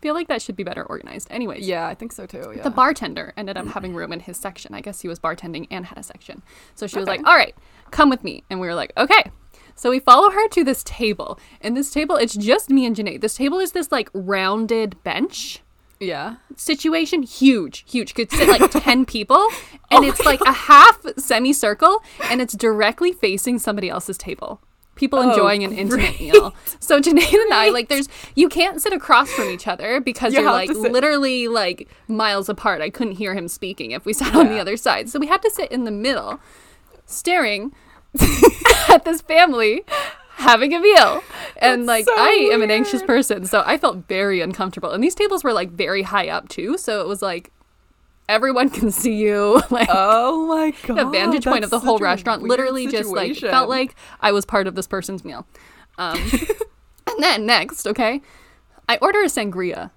feel 0.00 0.14
like 0.14 0.28
that 0.28 0.40
should 0.42 0.56
be 0.56 0.62
better 0.64 0.84
organized. 0.84 1.28
Anyways. 1.30 1.66
yeah, 1.66 1.86
I 1.86 1.94
think 1.94 2.12
so 2.12 2.26
too. 2.26 2.52
Yeah. 2.56 2.62
The 2.62 2.70
bartender 2.70 3.32
ended 3.36 3.56
up 3.56 3.66
having 3.68 3.94
room 3.94 4.12
in 4.12 4.20
his 4.20 4.36
section. 4.36 4.74
I 4.74 4.80
guess 4.80 5.00
he 5.00 5.08
was 5.08 5.18
bartending 5.18 5.66
and 5.70 5.86
had 5.86 5.98
a 5.98 6.02
section. 6.02 6.42
So 6.74 6.86
she 6.86 6.98
was 6.98 7.08
Okay. 7.08 7.18
like, 7.18 7.26
"All 7.26 7.36
right, 7.36 7.54
come 7.90 8.10
with 8.10 8.24
me." 8.24 8.44
And 8.50 8.60
we 8.60 8.66
were 8.66 8.74
like, 8.74 8.92
"Okay." 8.96 9.30
So 9.74 9.88
we 9.90 9.98
follow 9.98 10.30
her 10.30 10.48
to 10.48 10.64
this 10.64 10.82
table. 10.84 11.38
And 11.62 11.76
this 11.76 11.90
table, 11.90 12.16
it's 12.16 12.34
just 12.34 12.68
me 12.70 12.84
and 12.84 12.94
Janae. 12.94 13.20
This 13.20 13.34
table 13.34 13.58
is 13.60 13.72
this 13.72 13.90
like 13.90 14.10
rounded 14.12 15.02
bench 15.04 15.62
yeah. 15.98 16.36
situation, 16.56 17.22
huge, 17.22 17.84
huge. 17.90 18.14
Could 18.14 18.30
sit 18.30 18.48
like 18.48 18.70
10 18.84 19.06
people. 19.06 19.46
And 19.90 20.04
Oh 20.04 20.08
it's 20.08 20.24
like 20.24 20.40
a 20.42 20.52
half 20.52 21.00
semicircle 21.16 22.02
and 22.24 22.40
it's 22.42 22.54
directly 22.54 23.12
facing 23.12 23.58
somebody 23.58 23.88
else's 23.88 24.18
table. 24.18 24.60
People 25.00 25.18
Oh, 25.18 25.30
enjoying 25.30 25.64
an 25.64 25.72
intimate 25.72 26.16
great. 26.18 26.20
meal. 26.20 26.54
So 26.78 27.00
Janae 27.00 27.32
and 27.32 27.54
I, 27.54 27.70
like, 27.70 27.88
there's, 27.88 28.06
you 28.34 28.50
can't 28.50 28.82
sit 28.82 28.92
across 28.92 29.30
from 29.32 29.48
each 29.48 29.66
other 29.66 29.98
because 29.98 30.34
You 30.34 30.40
are 30.46 30.52
like 30.52 30.68
literally 30.68 31.48
like 31.48 31.88
miles 32.06 32.50
apart. 32.50 32.82
I 32.82 32.90
couldn't 32.90 33.14
hear 33.14 33.32
him 33.34 33.48
speaking 33.48 33.92
if 33.92 34.04
we 34.04 34.12
sat 34.12 34.34
on 34.36 34.48
the 34.50 34.58
other 34.58 34.76
side. 34.76 35.08
So 35.08 35.18
we 35.18 35.26
had 35.26 35.40
to 35.40 35.50
sit 35.50 35.72
in 35.72 35.84
the 35.84 35.90
middle, 35.90 36.38
staring 37.06 37.72
at 38.90 39.04
this 39.06 39.22
family 39.22 39.84
having 40.34 40.74
a 40.74 40.80
meal. 40.80 41.22
And 41.56 41.82
That's 41.82 41.86
like 41.86 42.04
so 42.04 42.12
I 42.16 42.50
am 42.52 42.60
an 42.62 42.70
anxious 42.70 43.02
person, 43.02 43.46
so 43.46 43.62
I 43.64 43.78
felt 43.78 44.06
very 44.08 44.40
uncomfortable. 44.42 44.90
And 44.90 45.02
these 45.02 45.14
tables 45.14 45.42
were 45.44 45.52
like 45.54 45.70
very 45.70 46.02
high 46.02 46.28
up 46.28 46.48
too, 46.50 46.76
so 46.76 47.00
it 47.00 47.08
was 47.08 47.22
like 47.22 47.52
everyone 48.30 48.70
can 48.70 48.90
see 48.90 49.14
you. 49.16 49.60
Like 49.70 49.88
Oh 49.90 50.46
my 50.46 50.72
god. 50.86 50.96
the 50.98 51.04
vantage 51.10 51.44
point 51.44 51.64
of 51.64 51.70
the 51.70 51.78
whole 51.80 51.98
restaurant 51.98 52.42
literally 52.42 52.86
just 52.86 53.10
like 53.10 53.36
felt 53.36 53.68
like 53.68 53.94
I 54.20 54.32
was 54.32 54.44
part 54.46 54.66
of 54.66 54.74
this 54.74 54.86
person's 54.86 55.24
meal. 55.24 55.46
Um, 55.98 56.16
and 57.06 57.22
then 57.22 57.44
next, 57.46 57.86
okay, 57.86 58.22
I 58.88 58.96
order 59.02 59.20
a 59.20 59.26
sangria. 59.26 59.90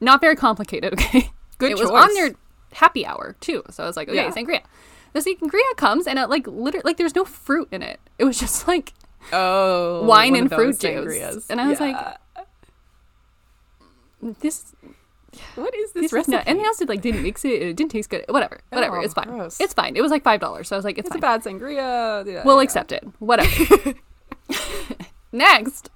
Not 0.00 0.20
very 0.20 0.34
complicated, 0.36 0.92
okay. 0.98 1.30
Good 1.58 1.70
It 1.72 1.78
was 1.78 1.90
on 1.90 2.12
their 2.14 2.32
happy 2.72 3.06
hour 3.06 3.36
too, 3.40 3.62
so 3.70 3.84
I 3.84 3.86
was 3.86 3.96
like, 3.96 4.08
okay, 4.08 4.16
Yeah. 4.16 4.30
sangria. 4.30 4.62
The 5.12 5.20
sangria 5.20 5.76
comes 5.76 6.06
and 6.06 6.18
it 6.18 6.28
like 6.30 6.46
literally 6.46 6.82
like 6.84 6.96
there's 6.96 7.14
no 7.14 7.24
fruit 7.24 7.68
in 7.70 7.82
it. 7.82 8.00
It 8.18 8.24
was 8.24 8.38
just 8.38 8.66
like 8.66 8.94
oh 9.32 10.04
wine 10.06 10.34
and 10.36 10.50
fruit 10.50 10.80
juice. 10.80 10.90
sangrias. 10.90 11.46
And 11.50 11.60
I 11.60 11.68
was 11.68 11.80
like, 11.80 11.96
this 14.40 14.74
what 15.54 15.74
is 15.74 15.92
this 15.92 16.02
this 16.02 16.04
is 16.06 16.12
recipe? 16.12 16.36
not, 16.36 16.44
and 16.46 16.58
they 16.58 16.64
also 16.64 16.84
like 16.86 17.00
didn't 17.00 17.22
mix 17.22 17.44
it. 17.44 17.62
It 17.62 17.76
didn't 17.76 17.90
taste 17.90 18.10
good. 18.10 18.24
Whatever, 18.28 18.60
whatever. 18.70 18.98
Oh, 18.98 19.02
it's 19.02 19.14
fine. 19.14 19.26
gross. 19.28 19.60
It's 19.60 19.72
fine. 19.74 19.96
It 19.96 20.00
was 20.02 20.10
like 20.10 20.22
five 20.22 20.40
dollars, 20.40 20.68
so 20.68 20.76
I 20.76 20.78
was 20.78 20.84
like, 20.84 20.98
it's, 20.98 21.06
it's 21.08 21.16
a 21.16 21.18
bad 21.20 21.42
sangria. 21.42 22.26
Yeah, 22.26 22.42
we'll 22.44 22.56
yeah. 22.56 22.62
accept 22.62 22.92
it. 22.92 23.04
Whatever. 23.18 23.94
Next, 25.32 25.90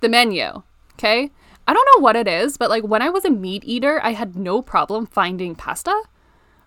the 0.00 0.08
menu. 0.08 0.62
Okay, 0.94 1.30
I 1.68 1.72
don't 1.72 1.88
know 1.96 2.02
what 2.02 2.16
it 2.16 2.26
is, 2.26 2.56
but 2.56 2.70
like 2.70 2.84
when 2.84 3.02
I 3.02 3.10
was 3.10 3.24
a 3.24 3.30
meat 3.30 3.62
eater, 3.64 4.00
I 4.02 4.12
had 4.12 4.36
no 4.36 4.62
problem 4.62 5.06
finding 5.06 5.54
pasta. 5.54 5.94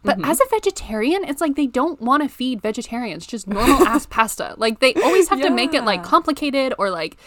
But 0.02 0.18
Mm-hmm. 0.18 0.32
as 0.32 0.40
a 0.40 0.46
vegetarian, 0.50 1.26
it's 1.26 1.42
like 1.42 1.56
they 1.56 1.68
don't 1.68 2.00
want 2.02 2.24
to 2.24 2.30
feed 2.30 2.62
vegetarians 2.62 3.28
just 3.28 3.48
normal 3.50 3.86
ass 3.86 4.06
pasta. 4.10 4.54
Like 4.58 4.80
they 4.80 4.94
always 4.94 5.28
have 5.28 5.42
to 5.42 5.50
make 5.50 5.74
it 5.74 5.84
like 5.84 6.04
complicated 6.04 6.74
or 6.80 6.90
like 6.90 7.18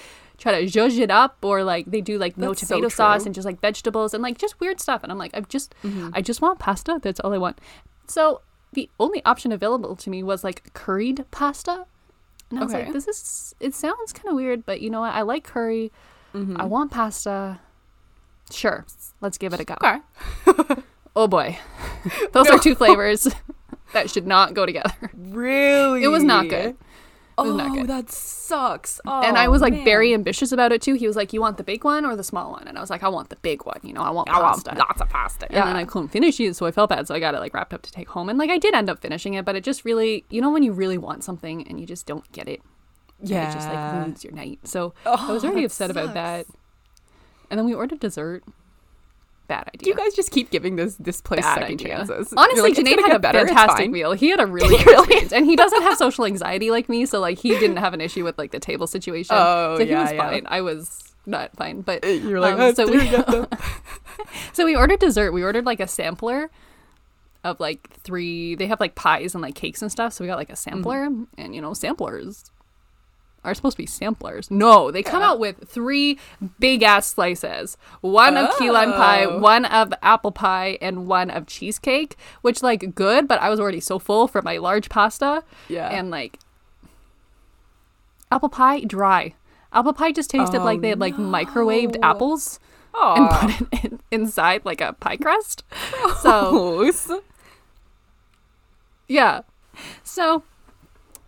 try 0.42 0.60
to 0.60 0.66
zhuzh 0.66 0.98
it 0.98 1.10
up 1.10 1.36
or 1.42 1.62
like 1.62 1.86
they 1.86 2.00
do 2.00 2.18
like 2.18 2.36
no 2.36 2.48
That's 2.48 2.66
so 2.66 2.74
tomato 2.76 2.88
sauce 2.88 3.26
and 3.26 3.34
just 3.34 3.46
like 3.46 3.60
vegetables 3.60 4.12
and 4.12 4.22
like 4.22 4.38
just 4.38 4.58
weird 4.58 4.80
stuff. 4.80 5.02
And 5.04 5.12
I'm 5.12 5.18
like, 5.18 5.30
I 5.34 5.40
just 5.42 5.72
Mm-hmm. 5.84 6.10
I 6.14 6.20
just 6.20 6.40
want 6.42 6.58
pasta. 6.58 6.98
That's 7.00 7.20
all 7.20 7.32
I 7.32 7.38
want. 7.38 7.60
So 8.08 8.40
the 8.72 8.90
only 8.98 9.24
option 9.24 9.52
available 9.52 9.94
to 9.96 10.10
me 10.10 10.22
was 10.24 10.42
like 10.42 10.72
curried 10.74 11.24
pasta. 11.30 11.86
And 12.50 12.58
I 12.58 12.64
was 12.64 12.74
Okay. 12.74 12.84
like, 12.86 12.92
this 12.92 13.06
is 13.06 13.54
it 13.60 13.72
sounds 13.74 14.12
kind 14.12 14.28
of 14.30 14.34
weird, 14.34 14.66
but 14.66 14.80
you 14.80 14.90
know 14.90 15.00
what? 15.00 15.14
I 15.14 15.22
like 15.22 15.44
curry. 15.44 15.92
Mm-hmm. 16.34 16.60
I 16.60 16.64
want 16.64 16.90
pasta. 16.90 17.60
Sure, 18.50 18.84
let's 19.20 19.38
give 19.38 19.54
it 19.54 19.60
a 19.60 19.64
go. 19.64 19.76
Okay. 19.82 20.82
Oh 21.14 21.28
boy, 21.28 21.58
those 22.32 22.48
are 22.48 22.58
two 22.58 22.74
flavors 22.74 23.28
that 23.92 24.08
should 24.08 24.26
not 24.26 24.54
go 24.54 24.64
together. 24.64 24.94
Really? 25.14 26.04
It 26.04 26.08
was 26.08 26.22
not 26.24 26.48
good. 26.48 26.74
Oh, 27.38 27.84
that 27.86 28.10
sucks. 28.10 29.00
and 29.06 29.36
I 29.38 29.46
Oh, 29.46 29.50
was 29.50 29.62
like 29.62 29.72
man. 29.72 29.84
very 29.84 30.12
ambitious 30.14 30.52
about 30.52 30.70
it 30.72 30.82
too. 30.82 30.94
He 30.94 31.06
was 31.06 31.16
like, 31.16 31.32
"You 31.32 31.40
want 31.40 31.56
the 31.56 31.64
big 31.64 31.84
one 31.84 32.04
or 32.04 32.14
the 32.16 32.24
small 32.24 32.52
one?" 32.52 32.68
And 32.68 32.76
I 32.76 32.80
was 32.80 32.90
like, 32.90 33.02
"I 33.02 33.08
want 33.08 33.30
the 33.30 33.36
big 33.36 33.64
one. 33.64 33.80
You 33.82 33.92
know, 33.94 34.02
I 34.02 34.10
want 34.10 34.28
I 34.28 34.40
want 34.40 34.64
pasta." 34.64 34.78
lots 34.78 35.00
of 35.00 35.08
pasta. 35.08 35.46
Yeah. 35.50 35.60
And 35.60 35.68
then 35.70 35.76
I 35.76 35.84
couldn't 35.84 36.08
finish 36.08 36.38
it, 36.40 36.54
so 36.56 36.66
I 36.66 36.70
felt 36.70 36.90
bad. 36.90 37.06
So 37.08 37.14
I 37.14 37.20
got 37.20 37.34
it 37.34 37.38
like 37.40 37.54
wrapped 37.54 37.72
up 37.72 37.82
to 37.82 37.92
take 37.92 38.08
home. 38.08 38.28
And 38.28 38.38
like 38.38 38.50
I 38.50 38.58
did 38.58 38.74
end 38.74 38.90
up 38.90 39.00
finishing 39.00 39.34
it, 39.34 39.44
but 39.44 39.56
it 39.56 39.64
just 39.64 39.84
really, 39.84 40.24
you 40.30 40.40
know, 40.40 40.50
when 40.50 40.62
you 40.62 40.72
really 40.72 40.98
want 40.98 41.24
something 41.24 41.66
and 41.66 41.80
you 41.80 41.86
just 41.86 42.06
don't 42.06 42.30
get 42.32 42.48
it, 42.48 42.60
yeah, 43.22 43.48
it 43.50 43.54
just 43.54 43.68
like 43.68 43.92
ruins 43.92 44.22
your 44.24 44.32
night. 44.34 44.60
So 44.64 44.92
I 45.06 45.26
Oh, 45.28 45.32
was 45.34 45.44
already 45.44 45.60
that 45.62 45.66
upset 45.66 45.90
about 45.90 46.14
that. 46.14 46.46
And 47.50 47.58
then 47.58 47.64
we 47.66 47.74
ordered 47.74 48.00
dessert. 48.00 48.44
Bad 49.48 49.68
idea. 49.74 49.88
You 49.92 49.94
guys 49.96 50.14
just 50.14 50.30
keep 50.30 50.50
giving 50.50 50.76
this 50.76 50.94
this 50.96 51.20
place 51.20 51.40
Bad 51.42 51.54
second 51.58 51.80
idea. 51.80 51.88
chances. 51.96 52.32
Honestly, 52.36 52.62
like, 52.62 52.74
Janae 52.74 53.00
had 53.02 53.16
a 53.16 53.18
better, 53.18 53.46
fantastic 53.46 53.90
meal. 53.90 54.12
He 54.12 54.28
had 54.30 54.40
a 54.40 54.46
really 54.46 54.76
good 54.78 54.86
Really? 54.86 54.98
experience, 55.02 55.32
and 55.32 55.44
he 55.46 55.56
doesn't 55.56 55.82
have 55.82 55.96
social 55.98 56.24
anxiety 56.24 56.70
like 56.70 56.88
me, 56.88 57.04
so 57.06 57.20
like 57.20 57.38
he 57.38 57.50
didn't 57.58 57.76
have 57.78 57.92
an 57.92 58.00
issue 58.00 58.24
with 58.24 58.38
like 58.38 58.50
the 58.52 58.60
table 58.60 58.86
situation. 58.86 59.34
Oh, 59.38 59.76
so 59.78 59.84
he 59.84 59.90
yeah, 59.90 60.02
was 60.02 60.12
yeah. 60.12 60.30
fine. 60.30 60.46
I 60.48 60.60
was 60.60 61.12
not 61.26 61.54
fine, 61.56 61.82
but 61.82 62.04
You're 62.04 62.40
like, 62.40 62.54
um, 62.54 62.60
"Oh, 62.60 62.74
so 62.74 62.86
we 62.86 62.94
you 63.02 63.10
get 63.10 63.26
them?" 63.26 63.46
so 64.52 64.64
we 64.64 64.74
ordered 64.76 65.00
dessert. 65.00 65.32
We 65.32 65.42
ordered 65.42 65.66
like 65.66 65.80
a 65.80 65.88
sampler 65.88 66.50
of 67.44 67.58
like 67.60 67.90
three. 68.04 68.54
They 68.54 68.66
have 68.68 68.80
like 68.80 68.94
pies 68.94 69.34
and 69.34 69.42
like 69.42 69.54
cakes 69.54 69.82
and 69.82 69.90
stuff. 69.90 70.12
So 70.12 70.24
we 70.24 70.28
got 70.28 70.36
like 70.38 70.50
a 70.50 70.56
sampler, 70.56 71.08
Mm-hmm. 71.08 71.24
and 71.38 71.54
you 71.54 71.60
know 71.60 71.74
samplers 71.74 72.44
are 73.44 73.54
supposed 73.54 73.76
to 73.76 73.82
be 73.82 73.86
samplers. 73.86 74.50
No, 74.50 74.90
they 74.90 75.02
come 75.02 75.20
Yeah. 75.20 75.30
out 75.30 75.38
with 75.40 75.68
three 75.68 76.18
big 76.60 76.82
ass 76.82 77.06
slices. 77.08 77.76
One 78.00 78.36
of 78.36 78.56
key 78.58 78.70
lime 78.70 78.92
pie, 78.92 79.24
Oh. 79.24 79.38
one 79.38 79.64
of 79.64 79.92
apple 80.02 80.30
pie, 80.32 80.78
and 80.80 81.06
one 81.06 81.28
of 81.30 81.46
cheesecake. 81.46 82.16
Which 82.42 82.62
like 82.62 82.94
good, 82.94 83.26
but 83.26 83.40
I 83.40 83.50
was 83.50 83.58
already 83.58 83.80
so 83.80 83.98
full 83.98 84.28
from 84.28 84.44
my 84.44 84.58
large 84.58 84.88
pasta. 84.88 85.42
Yeah. 85.68 85.88
And 85.88 86.10
like 86.10 86.38
apple 88.30 88.48
pie 88.48 88.80
dry. 88.80 89.34
Apple 89.72 89.92
pie 89.92 90.12
just 90.12 90.30
tasted 90.30 90.60
Oh, 90.60 90.64
like 90.64 90.80
they 90.80 90.90
had 90.90 91.00
like 91.00 91.14
oh, 91.14 91.22
microwaved 91.22 91.98
no. 92.00 92.08
apples 92.10 92.60
and 92.94 93.30
put 93.30 93.50
it 93.72 93.84
in, 93.84 94.00
inside 94.10 94.64
like 94.64 94.80
a 94.80 94.92
pie 94.92 95.16
crust. 95.16 95.64
So 96.20 96.92
yeah, 99.08 99.40
so 100.04 100.42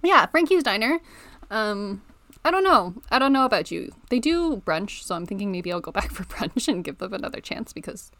yeah, 0.03 0.27
Frankie's 0.27 0.63
Diner. 0.63 1.01
Um, 1.55 2.03
I 2.45 2.51
don't 2.51 2.65
know. 2.65 2.95
I 3.11 3.19
don't 3.19 3.33
know 3.33 3.45
about 3.47 3.71
you. 3.71 3.93
They 4.11 4.19
do 4.19 4.57
brunch, 4.67 5.03
so 5.03 5.15
I'm 5.15 5.25
thinking 5.27 5.51
maybe 5.53 5.73
I'll 5.73 5.81
go 5.81 5.93
back 6.01 6.11
for 6.11 6.25
brunch 6.25 6.69
and 6.69 6.85
give 6.85 6.99
them 6.99 7.13
another 7.15 7.41
chance 7.41 7.73
because 7.73 8.11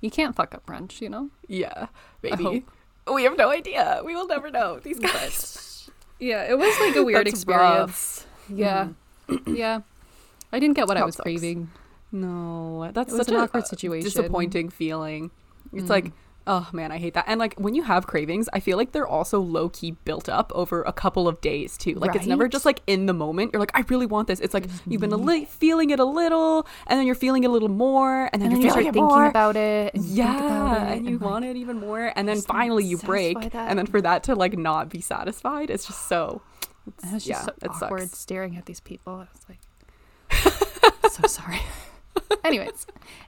you 0.00 0.10
can't 0.10 0.34
fuck 0.34 0.54
up 0.54 0.64
brunch, 0.66 1.00
you 1.00 1.08
know. 1.08 1.30
yeah, 1.48 1.88
maybe. 2.22 2.64
We 3.12 3.24
have 3.24 3.36
no 3.36 3.50
idea. 3.50 4.00
We 4.04 4.14
will 4.14 4.26
never 4.26 4.50
know. 4.50 4.78
These 4.80 4.98
guys. 5.00 5.60
Yeah, 6.20 6.44
it 6.48 6.56
was 6.56 6.72
like 6.80 6.94
a 6.96 7.02
weird 7.02 7.26
That's 7.26 7.34
experience. 7.40 8.24
Yeah, 8.48 8.90
yeah. 9.46 9.80
I 10.52 10.60
didn't 10.60 10.76
get 10.76 10.86
what 10.86 10.96
I 10.96 11.04
was 11.04 11.16
sucks. 11.16 11.24
craving. 11.24 11.70
No, 12.12 12.90
that's 12.94 13.14
such 13.14 13.28
an 13.28 13.34
awkward 13.34 13.64
uh, 13.64 13.66
situation. 13.66 14.04
Disappointing 14.08 14.70
feeling. 14.70 15.32
It's 15.72 15.86
Mm. 15.86 15.90
like, 15.90 16.12
oh 16.46 16.68
man, 16.72 16.92
I 16.92 16.98
hate 16.98 17.14
that. 17.14 17.24
And 17.26 17.38
like 17.40 17.54
when 17.54 17.74
you 17.74 17.82
have 17.84 18.06
cravings, 18.06 18.48
I 18.52 18.60
feel 18.60 18.76
like 18.76 18.92
they're 18.92 19.06
also 19.06 19.40
low 19.40 19.68
key 19.68 19.92
built 20.04 20.28
up 20.28 20.52
over 20.54 20.82
a 20.82 20.92
couple 20.92 21.26
of 21.26 21.40
days 21.40 21.76
too. 21.78 21.94
Like 21.94 22.14
it's 22.14 22.26
never 22.26 22.48
just 22.48 22.64
like 22.64 22.80
in 22.86 23.06
the 23.06 23.12
moment. 23.14 23.50
You're 23.52 23.60
like, 23.60 23.70
I 23.74 23.84
really 23.88 24.06
want 24.06 24.28
this. 24.28 24.40
It's 24.40 24.54
like 24.54 24.66
you've 24.86 25.00
been 25.00 25.12
a 25.12 25.16
li- 25.16 25.46
feeling 25.46 25.90
it 25.90 26.00
a 26.00 26.04
little, 26.04 26.66
and 26.86 26.98
then 26.98 27.06
you're 27.06 27.14
feeling 27.14 27.44
it 27.44 27.48
a 27.48 27.50
little 27.52 27.68
more, 27.68 28.28
and 28.32 28.42
then 28.42 28.52
And 28.52 28.58
you're 28.62 28.64
you 28.66 28.70
start 28.70 28.82
it 28.82 28.92
thinking 28.92 29.04
more. 29.04 29.26
about 29.26 29.56
it. 29.56 29.94
And 29.94 30.04
you 30.04 30.16
think 30.16 30.28
about 30.28 30.76
yeah, 30.76 30.92
it, 30.92 30.96
and 30.98 31.06
you 31.06 31.18
like, 31.18 31.30
want 31.30 31.44
it 31.44 31.56
even 31.56 31.80
more, 31.80 32.12
and 32.14 32.28
then 32.28 32.40
finally 32.42 32.84
you 32.84 32.98
break, 32.98 33.38
that. 33.52 33.54
and 33.70 33.78
then 33.78 33.86
for 33.86 34.00
that 34.02 34.24
to 34.24 34.34
like 34.34 34.56
not 34.58 34.88
be 34.90 35.00
satisfied, 35.00 35.70
it's 35.70 35.86
just 35.86 36.08
so. 36.08 36.42
I 37.02 37.14
was 37.14 37.24
just 37.24 37.26
yeah, 37.26 37.42
so 37.42 37.52
it 37.62 37.70
awkward 37.70 38.08
sucks. 38.10 38.18
staring 38.18 38.56
at 38.58 38.66
these 38.66 38.80
people. 38.80 39.14
I 39.14 39.26
was 39.32 39.46
like, 39.48 41.10
so 41.10 41.26
sorry. 41.26 41.60
anyways, 42.44 42.86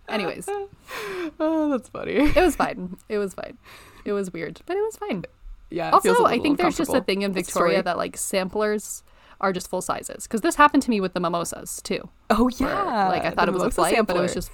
anyways, 0.09 0.49
Oh, 1.41 1.69
that's 1.71 1.89
funny. 1.89 2.13
it 2.13 2.37
was 2.37 2.57
fine. 2.57 2.97
It 3.09 3.19
was 3.19 3.35
fine. 3.35 3.59
It 4.05 4.13
was 4.13 4.33
weird, 4.33 4.61
but 4.67 4.77
it 4.77 4.81
was 4.83 4.97
fine. 4.97 5.25
Yeah. 5.71 5.89
it 5.97 6.03
feels 6.03 6.19
a 6.19 6.21
also, 6.23 6.25
I 6.27 6.39
think 6.39 6.59
there's 6.59 6.77
just 6.77 6.95
a 6.95 7.01
thing 7.01 7.23
in 7.23 7.33
Victoria 7.33 7.83
that 7.83 7.97
like 7.97 8.17
samplers 8.17 9.03
are 9.41 9.53
just 9.53 9.69
full 9.69 9.83
sizes 9.83 10.25
because 10.25 10.41
this 10.41 10.55
happened 10.55 10.83
to 10.85 10.91
me 10.91 11.01
with 11.01 11.13
the 11.13 11.21
mimosas 11.21 11.81
too. 11.83 12.09
Oh 12.31 12.45
where, 12.59 12.71
yeah. 12.71 13.09
like 13.09 13.25
I 13.25 13.31
thought 13.31 13.47
the 13.47 13.53
it 13.53 13.55
was 13.55 13.63
a 13.65 13.71
flight, 13.71 14.07
but 14.07 14.17
it 14.17 14.21
was 14.21 14.35
just 14.35 14.51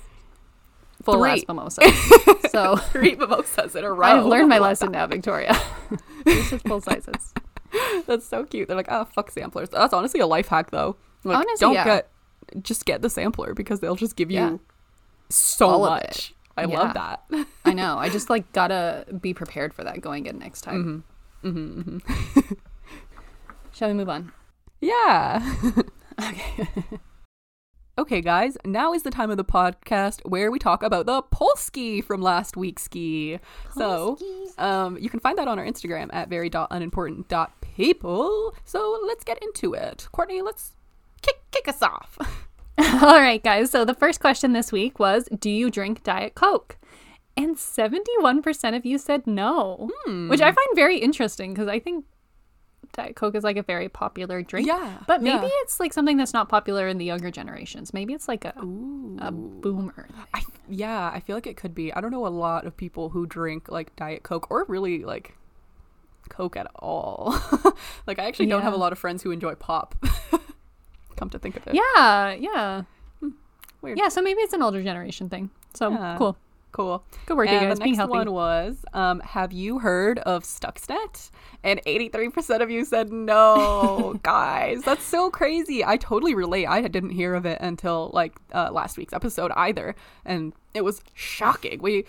full 1.02 1.24
ass 1.24 1.40
Three. 1.40 1.44
mimosas. 1.48 1.92
so 2.50 2.76
three 2.76 3.14
mimosas 3.14 3.76
in 3.76 3.84
a 3.84 3.92
row. 3.92 4.06
I've 4.06 4.26
learned 4.26 4.48
my 4.48 4.58
lesson 4.58 4.92
now, 4.92 5.06
Victoria. 5.06 5.54
this 6.24 6.52
is 6.52 6.62
full 6.62 6.80
sizes. 6.80 7.34
That's 8.06 8.26
so 8.26 8.44
cute. 8.44 8.68
They're 8.68 8.76
like, 8.76 8.88
oh 8.90 9.04
fuck 9.04 9.30
samplers. 9.30 9.68
That's 9.68 9.92
honestly 9.92 10.20
a 10.20 10.26
life 10.26 10.48
hack 10.48 10.70
though. 10.70 10.96
Like, 11.24 11.36
Honestly, 11.38 11.56
don't 11.60 11.74
yeah. 11.74 11.84
get 11.84 12.11
just 12.62 12.84
get 12.84 13.02
the 13.02 13.10
sampler 13.10 13.54
because 13.54 13.80
they'll 13.80 13.96
just 13.96 14.14
give 14.16 14.30
you 14.30 14.38
Yeah. 14.38 14.56
so 15.30 15.68
All 15.68 15.80
much. 15.80 16.32
I 16.56 16.64
Yeah. 16.66 16.78
love 16.80 16.94
that. 16.94 17.24
I 17.64 17.72
know. 17.80 17.98
I 17.98 18.08
just 18.10 18.30
like 18.30 18.52
gotta 18.52 19.06
be 19.20 19.34
prepared 19.34 19.74
for 19.74 19.82
that 19.84 20.00
going 20.00 20.26
in 20.26 20.38
next 20.38 20.60
time. 20.62 21.02
hmm 21.42 21.50
hmm 21.50 21.98
Shall 23.72 23.88
we 23.88 23.94
move 23.94 24.08
on? 24.08 24.32
Yeah. 24.80 25.54
Okay. 26.22 26.68
Okay, 27.98 28.20
guys, 28.20 28.56
now 28.66 28.92
is 28.92 29.02
the 29.02 29.10
time 29.10 29.30
of 29.30 29.36
the 29.38 29.44
podcast 29.44 30.20
where 30.28 30.50
we 30.50 30.58
talk 30.58 30.82
about 30.82 31.06
the 31.06 31.22
Polski 31.22 32.02
from 32.04 32.20
last 32.22 32.54
week's 32.56 32.82
ski. 32.84 33.38
So, 33.74 34.18
um, 34.58 34.98
you 34.98 35.08
can 35.10 35.20
find 35.20 35.36
that 35.38 35.48
on 35.48 35.58
our 35.58 35.64
Instagram 35.64 36.10
at 36.12 36.28
very.unimportant.people. 36.28 38.54
So, 38.64 39.00
let's 39.06 39.24
get 39.24 39.42
into 39.42 39.72
it. 39.74 40.06
Courtney, 40.12 40.42
let's 40.42 40.72
kick, 41.22 41.42
kick 41.50 41.68
us 41.68 41.82
off. 41.82 42.18
All 42.78 43.20
right, 43.20 43.42
guys. 43.42 43.70
So 43.70 43.84
the 43.84 43.94
first 43.94 44.20
question 44.20 44.52
this 44.52 44.72
week 44.72 44.98
was 44.98 45.28
Do 45.38 45.50
you 45.50 45.70
drink 45.70 46.02
Diet 46.02 46.34
Coke? 46.34 46.78
And 47.36 47.56
71% 47.56 48.76
of 48.76 48.84
you 48.84 48.98
said 48.98 49.26
no, 49.26 49.90
hmm. 50.04 50.28
which 50.28 50.42
I 50.42 50.52
find 50.52 50.68
very 50.74 50.98
interesting 50.98 51.54
because 51.54 51.66
I 51.66 51.78
think 51.78 52.04
Diet 52.92 53.16
Coke 53.16 53.34
is 53.34 53.42
like 53.42 53.56
a 53.56 53.62
very 53.62 53.88
popular 53.88 54.42
drink. 54.42 54.66
Yeah, 54.66 54.98
But 55.06 55.22
maybe 55.22 55.46
yeah. 55.46 55.60
it's 55.62 55.80
like 55.80 55.94
something 55.94 56.18
that's 56.18 56.34
not 56.34 56.48
popular 56.48 56.88
in 56.88 56.98
the 56.98 57.06
younger 57.06 57.30
generations. 57.30 57.94
Maybe 57.94 58.12
it's 58.12 58.28
like 58.28 58.44
a, 58.44 58.54
Ooh. 58.62 59.16
a 59.20 59.32
boomer. 59.32 60.08
I, 60.34 60.42
yeah, 60.68 61.10
I 61.12 61.20
feel 61.20 61.34
like 61.36 61.46
it 61.46 61.56
could 61.56 61.74
be. 61.74 61.92
I 61.92 62.00
don't 62.02 62.10
know 62.10 62.26
a 62.26 62.28
lot 62.28 62.66
of 62.66 62.76
people 62.76 63.08
who 63.08 63.24
drink 63.26 63.70
like 63.70 63.96
Diet 63.96 64.22
Coke 64.22 64.50
or 64.50 64.64
really 64.68 65.04
like 65.04 65.34
Coke 66.28 66.56
at 66.56 66.70
all. 66.74 67.34
like, 68.06 68.18
I 68.18 68.24
actually 68.26 68.46
don't 68.46 68.62
have 68.62 68.74
a 68.74 68.78
lot 68.78 68.92
of 68.92 68.98
friends 68.98 69.22
who 69.22 69.30
enjoy 69.30 69.54
pop. 69.54 69.94
Come 71.22 71.30
to 71.30 71.38
think 71.38 71.54
of 71.56 71.64
it. 71.68 71.74
Yeah, 71.74 72.32
yeah. 72.32 72.82
Weird. 73.80 73.96
Yeah, 73.96 74.08
so 74.08 74.20
maybe 74.22 74.40
it's 74.40 74.52
an 74.52 74.60
older 74.62 74.82
generation 74.82 75.28
thing. 75.28 75.50
So 75.72 75.90
Yeah. 75.92 76.16
cool. 76.18 76.36
Cool. 76.72 77.04
Good 77.26 77.36
work, 77.36 77.48
you 77.50 77.54
and 77.56 77.68
guys. 77.68 77.78
the 77.78 77.84
next 77.84 77.96
healthy. 77.98 78.10
one 78.10 78.32
was, 78.32 78.84
um, 78.94 79.20
have 79.20 79.52
you 79.52 79.78
heard 79.80 80.18
of 80.20 80.42
Stuxnet? 80.42 81.30
And 81.62 81.80
83% 81.86 82.60
of 82.62 82.70
you 82.70 82.84
said 82.84 83.12
no. 83.12 84.18
Guys, 84.24 84.82
that's 84.82 85.04
so 85.04 85.30
crazy. 85.30 85.84
I 85.84 85.96
totally 85.98 86.34
relate. 86.34 86.66
I 86.66 86.80
didn't 86.88 87.10
hear 87.10 87.34
of 87.34 87.44
it 87.46 87.58
until 87.60 88.10
like 88.14 88.34
uh, 88.54 88.70
last 88.72 88.96
week's 88.96 89.12
episode 89.12 89.52
either. 89.54 89.94
And 90.24 90.54
it 90.74 90.80
was 90.82 91.02
shocking. 91.14 91.80
We, 91.82 92.04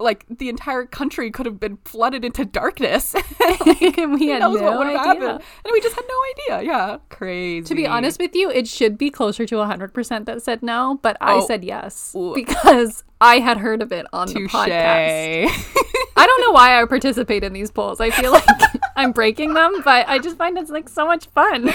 like, 0.00 0.24
the 0.28 0.48
entire 0.48 0.84
country 0.84 1.30
could 1.30 1.46
have 1.46 1.58
been 1.58 1.78
flooded 1.84 2.24
into 2.24 2.44
darkness. 2.44 3.14
and 3.14 3.24
we 4.20 4.28
had 4.28 4.40
knows 4.40 4.60
no 4.60 4.70
what 4.70 4.78
would 4.78 4.86
have 4.88 4.96
idea. 5.06 5.26
happened? 5.28 5.44
And 5.64 5.72
we 5.72 5.80
just 5.80 5.94
had 5.96 6.04
no 6.08 6.54
idea. 6.56 6.70
Yeah. 6.70 6.98
Crazy. 7.08 7.64
To 7.64 7.74
be 7.74 7.86
honest 7.86 8.20
with 8.20 8.34
you, 8.34 8.50
it 8.50 8.68
should 8.68 8.96
be 8.96 9.10
closer 9.10 9.44
to 9.46 9.54
100% 9.56 10.24
that 10.26 10.42
said 10.42 10.62
no, 10.62 10.98
but 11.02 11.16
I 11.20 11.34
Oh. 11.38 11.46
said 11.46 11.64
yes 11.64 12.14
Ooh. 12.16 12.32
because 12.34 13.02
I 13.20 13.40
had 13.40 13.58
heard 13.58 13.82
of 13.82 13.90
it 13.92 14.06
on 14.12 14.28
the 14.28 14.46
podcast. 14.46 15.50
I 16.16 16.26
don't 16.26 16.40
know 16.42 16.52
why 16.52 16.80
I 16.80 16.84
participate 16.86 17.44
in 17.44 17.52
these 17.52 17.70
polls. 17.70 18.00
I 18.00 18.10
feel 18.10 18.32
like 18.32 18.44
I'm 18.96 19.12
breaking 19.12 19.54
them, 19.54 19.82
but 19.84 20.08
I 20.08 20.18
just 20.18 20.36
find 20.36 20.56
it's 20.58 20.70
like 20.70 20.88
so 20.88 21.06
much 21.06 21.26
fun. 21.26 21.64
no, 21.64 21.72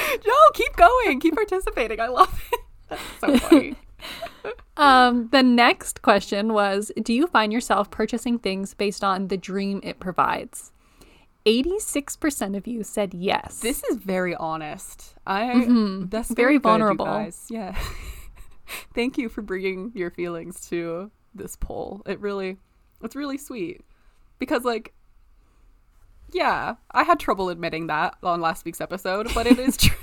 keep 0.53 0.75
going. 0.75 1.19
Keep 1.19 1.35
participating. 1.35 1.99
I 1.99 2.07
love 2.07 2.41
it. 2.51 2.59
That's 2.89 3.01
so 3.19 3.37
funny. 3.49 3.75
Um, 4.75 5.29
the 5.31 5.43
next 5.43 6.01
question 6.01 6.51
was 6.53 6.91
Do 7.01 7.13
you 7.13 7.27
find 7.27 7.53
yourself 7.53 7.91
purchasing 7.91 8.39
things 8.39 8.73
based 8.73 9.03
on 9.03 9.27
the 9.27 9.37
dream 9.37 9.79
it 9.83 9.99
provides? 9.99 10.71
86% 11.45 12.55
of 12.55 12.65
you 12.67 12.83
said 12.83 13.13
yes. 13.13 13.59
This 13.59 13.83
is 13.83 13.97
very 13.97 14.33
honest. 14.35 15.13
I 15.27 15.43
Mhm. 15.43 16.09
that's 16.09 16.29
Very 16.33 16.53
very, 16.53 16.57
vulnerable. 16.59 17.29
Yeah. 17.49 17.77
Thank 18.95 19.17
you 19.17 19.27
for 19.29 19.41
bringing 19.41 19.91
your 19.93 20.09
feelings 20.09 20.67
to 20.69 21.11
this 21.35 21.55
poll. 21.57 22.01
It 22.05 22.19
really, 22.19 22.57
it's 23.03 23.15
really 23.15 23.37
sweet 23.37 23.81
because 24.39 24.63
like, 24.63 24.93
yeah, 26.31 26.75
I 26.91 27.03
had 27.03 27.19
trouble 27.19 27.49
admitting 27.49 27.87
that 27.87 28.15
on 28.23 28.39
last 28.41 28.65
week's 28.65 28.81
episode, 28.81 29.27
but 29.35 29.45
it 29.45 29.59
is 29.59 29.75
true. 29.77 29.97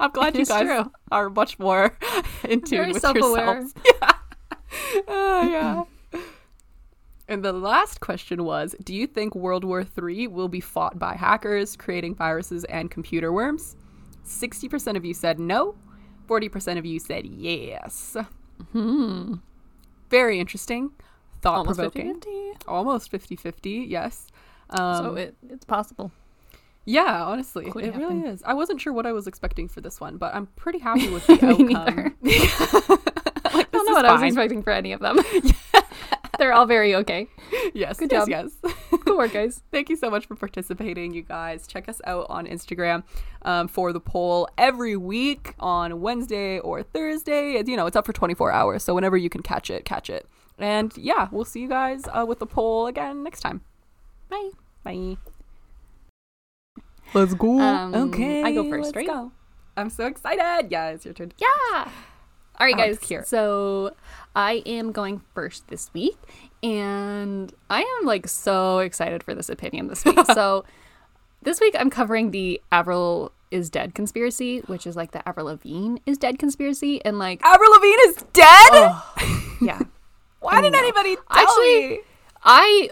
I'm 0.00 0.10
glad 0.12 0.34
It 0.36 0.40
you 0.40 0.46
guys 0.46 0.62
true. 0.62 0.92
are 1.10 1.28
much 1.30 1.58
more 1.58 1.96
in 2.48 2.60
tune 2.62 2.78
Very 2.78 2.92
with 2.92 3.02
yourselves. 3.02 3.74
Yeah. 3.84 4.12
Oh, 5.08 5.48
yeah. 6.12 6.20
And 7.30 7.44
the 7.44 7.52
last 7.52 8.00
question 8.00 8.44
was 8.44 8.74
Do 8.82 8.94
you 8.94 9.06
think 9.06 9.34
World 9.34 9.62
War 9.64 9.84
III 10.02 10.28
will 10.28 10.48
be 10.48 10.60
fought 10.60 10.98
by 10.98 11.14
hackers 11.14 11.76
creating 11.76 12.14
viruses 12.14 12.64
and 12.64 12.90
computer 12.90 13.30
worms? 13.32 13.76
60% 14.24 14.96
of 14.96 15.04
you 15.04 15.12
said 15.14 15.38
no, 15.38 15.74
40% 16.26 16.78
of 16.78 16.86
you 16.86 16.98
said 16.98 17.26
yes. 17.26 18.16
Hmm. 18.72 19.34
Very 20.10 20.38
interesting. 20.40 20.92
Thought 21.42 21.58
Almost 21.58 21.76
provoking. 21.78 22.14
50 22.14 22.52
Almost 22.66 23.10
50 23.10 23.36
50, 23.36 23.70
yes. 23.88 24.26
Um, 24.70 25.04
So 25.04 25.14
it, 25.16 25.36
it's 25.50 25.64
possible. 25.66 26.10
Yeah, 26.88 27.22
honestly, 27.22 27.70
Could 27.70 27.84
it 27.84 27.94
really 27.94 28.20
is. 28.20 28.42
I 28.44 28.54
wasn't 28.54 28.80
sure 28.80 28.94
what 28.94 29.04
I 29.04 29.12
was 29.12 29.26
expecting 29.26 29.68
for 29.68 29.82
this 29.82 30.00
one, 30.00 30.16
but 30.16 30.34
I'm 30.34 30.46
pretty 30.56 30.78
happy 30.88 31.10
with 31.10 31.26
the 31.26 31.34
Me 31.58 31.74
outcome. 31.74 32.16
I 32.24 33.66
don't 33.70 33.86
know 33.86 33.92
what 33.92 34.06
I 34.06 34.12
was 34.14 34.22
expecting 34.22 34.62
for 34.62 34.70
any 34.70 34.92
of 34.92 35.00
them. 35.00 35.18
They're 36.38 36.54
all 36.54 36.64
very 36.66 36.94
okay. 36.94 37.26
Yes, 37.74 37.98
Good 37.98 38.10
yes, 38.12 38.26
job. 38.26 38.28
yes. 38.62 38.72
Good 39.04 39.16
work, 39.18 39.32
guys. 39.32 39.62
Thank 39.70 39.90
you 39.90 39.96
so 39.96 40.08
much 40.08 40.24
for 40.26 40.34
participating, 40.34 41.12
you 41.12 41.22
guys. 41.22 41.66
Check 41.66 41.88
us 41.88 42.00
out 42.06 42.26
on 42.30 42.46
Instagram 42.46 43.02
um, 43.42 43.68
for 43.68 43.92
the 43.92 44.00
poll 44.00 44.48
every 44.56 44.96
week 44.96 45.54
on 45.58 46.00
Wednesday 46.00 46.58
or 46.60 46.82
Thursday. 46.82 47.54
It's, 47.54 47.68
you 47.68 47.76
know, 47.76 47.86
it's 47.86 47.96
up 47.96 48.06
for 48.06 48.12
24 48.14 48.52
hours, 48.52 48.82
so 48.84 48.94
whenever 48.94 49.16
you 49.16 49.28
can 49.28 49.42
catch 49.42 49.68
it, 49.68 49.84
catch 49.84 50.08
it. 50.08 50.26
And 50.58 50.96
yeah, 50.96 51.28
we'll 51.30 51.44
see 51.44 51.60
you 51.60 51.68
guys 51.68 52.04
uh, 52.06 52.24
with 52.26 52.38
the 52.38 52.46
poll 52.46 52.86
again 52.86 53.22
next 53.24 53.40
time. 53.40 53.60
Bye. 54.30 54.50
Bye. 54.84 55.16
Let's 57.14 57.34
go. 57.34 57.58
Um, 57.60 57.94
okay, 57.94 58.42
I 58.42 58.52
go 58.52 58.68
first, 58.68 58.86
let's 58.86 58.96
right? 58.96 59.06
go. 59.06 59.32
I'm 59.76 59.90
so 59.90 60.06
excited. 60.06 60.70
Yeah, 60.70 60.90
it's 60.90 61.04
your 61.04 61.14
turn. 61.14 61.32
Yeah. 61.38 61.90
All 62.60 62.66
right, 62.66 62.74
I 62.74 62.88
guys. 62.88 63.02
Here. 63.02 63.24
So 63.24 63.94
I 64.34 64.62
am 64.66 64.90
going 64.92 65.22
first 65.34 65.68
this 65.68 65.90
week, 65.94 66.18
and 66.62 67.52
I 67.70 67.82
am 67.82 68.06
like 68.06 68.26
so 68.28 68.78
excited 68.80 69.22
for 69.22 69.34
this 69.34 69.48
opinion 69.48 69.86
this 69.86 70.04
week. 70.04 70.18
so 70.34 70.64
this 71.42 71.60
week 71.60 71.76
I'm 71.78 71.90
covering 71.90 72.32
the 72.32 72.60
Avril 72.72 73.32
is 73.50 73.70
dead 73.70 73.94
conspiracy, 73.94 74.58
which 74.66 74.86
is 74.86 74.96
like 74.96 75.12
the 75.12 75.26
Avril 75.26 75.46
Lavigne 75.46 75.98
is 76.04 76.18
dead 76.18 76.38
conspiracy, 76.38 77.02
and 77.04 77.18
like 77.18 77.40
Avril 77.44 77.70
Lavigne 77.70 78.02
is 78.08 78.16
dead. 78.32 78.92
yeah, 79.62 79.80
Why 80.40 80.60
didn't 80.60 80.76
anybody 80.76 81.14
tell 81.16 81.24
Actually- 81.30 81.88
me? 81.88 82.00
I 82.44 82.88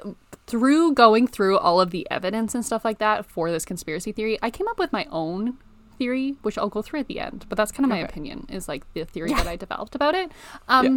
through 0.47 0.93
going 0.95 1.27
through 1.27 1.59
all 1.59 1.81
of 1.81 1.91
the 1.91 2.07
evidence 2.11 2.55
and 2.55 2.65
stuff 2.65 2.85
like 2.85 2.99
that 2.99 3.27
for 3.27 3.51
this 3.51 3.65
conspiracy 3.65 4.13
theory, 4.13 4.39
I 4.43 4.51
came 4.51 4.69
up 4.69 4.79
with 4.79 4.93
my 4.93 5.07
own 5.11 5.59
theory, 5.99 6.37
which 6.43 6.57
I'll 6.59 6.69
go 6.69 6.83
through 6.83 7.01
at 7.01 7.09
the 7.09 7.19
end. 7.21 7.47
But 7.49 7.57
that's 7.59 7.73
kind 7.73 7.85
of 7.85 7.91
my 7.91 7.99
Okay. 8.03 8.05
opinion, 8.09 8.47
is 8.49 8.69
like 8.69 8.85
the 8.95 9.05
theory 9.05 9.33
that 9.33 9.47
I 9.47 9.57
developed 9.57 9.95
about 9.95 10.15
it. 10.15 10.31
Um, 10.69 10.85
Yeah. 10.87 10.97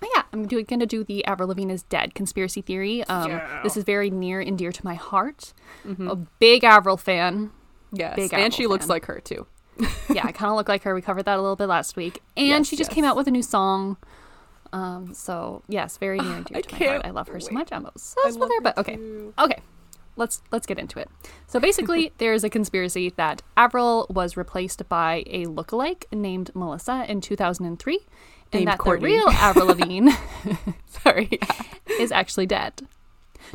But 0.00 0.08
yeah, 0.14 0.22
I'm 0.32 0.46
doing, 0.46 0.64
gonna 0.64 0.86
do 0.86 1.02
the 1.02 1.24
Avril 1.24 1.48
Lavigne 1.48 1.72
is 1.72 1.82
dead 1.82 2.14
conspiracy 2.14 2.60
theory. 2.62 3.02
Um, 3.04 3.30
Yeah. 3.30 3.60
This 3.64 3.76
is 3.76 3.82
very 3.84 4.10
near 4.10 4.40
and 4.40 4.56
dear 4.56 4.70
to 4.70 4.84
my 4.84 4.94
heart. 4.94 5.52
Mm-hmm. 5.86 6.08
A 6.08 6.14
big 6.16 6.62
Avril 6.62 6.96
fan. 6.96 7.50
Yes, 7.92 8.14
Big 8.16 8.32
and 8.32 8.42
Avril 8.42 8.50
she 8.50 8.66
looks 8.66 8.84
fan. 8.84 8.90
like 8.90 9.06
her 9.06 9.18
too. 9.20 9.46
Yeah, 10.10 10.26
I 10.26 10.32
kind 10.32 10.50
of 10.50 10.56
look 10.56 10.68
like 10.68 10.82
her. 10.82 10.94
We 10.94 11.00
covered 11.02 11.24
that 11.24 11.38
a 11.38 11.40
little 11.42 11.56
bit 11.56 11.66
last 11.68 11.96
week, 11.96 12.20
and 12.36 12.46
Yes, 12.48 12.66
she 12.68 12.76
just 12.76 12.90
yes. 12.90 12.94
came 12.94 13.04
out 13.04 13.16
with 13.16 13.26
a 13.28 13.30
new 13.30 13.42
song. 13.42 13.96
Um, 14.72 15.14
so 15.14 15.62
yes, 15.68 15.96
very 15.96 16.18
near 16.18 16.36
and 16.36 16.44
dear 16.44 16.62
to 16.62 16.72
my 16.72 16.86
heart. 16.86 17.02
I 17.04 17.10
love 17.10 17.28
her 17.28 17.40
so 17.40 17.52
much. 17.52 17.68
I'm 17.72 17.86
obsessed 17.86 18.38
with 18.38 18.50
her. 18.50 18.60
But 18.60 18.78
okay, 18.78 18.96
too. 18.96 19.32
okay, 19.38 19.60
let's 20.16 20.42
let's 20.50 20.66
get 20.66 20.78
into 20.78 20.98
it. 20.98 21.08
So 21.46 21.58
basically, 21.60 22.12
there 22.18 22.32
is 22.34 22.44
a 22.44 22.50
conspiracy 22.50 23.10
that 23.16 23.42
Avril 23.56 24.06
was 24.10 24.36
replaced 24.36 24.88
by 24.88 25.22
a 25.26 25.46
lookalike 25.46 26.04
named 26.12 26.50
Melissa 26.54 27.04
in 27.08 27.20
2003, 27.20 28.00
and 28.52 28.66
that 28.66 28.78
Courtney. 28.78 29.08
the 29.08 29.14
real 29.14 29.28
Avril 29.30 29.66
Lavigne 29.66 30.10
Sorry, 30.86 31.28
yeah. 31.30 31.62
is 32.00 32.12
actually 32.12 32.46
dead. 32.46 32.86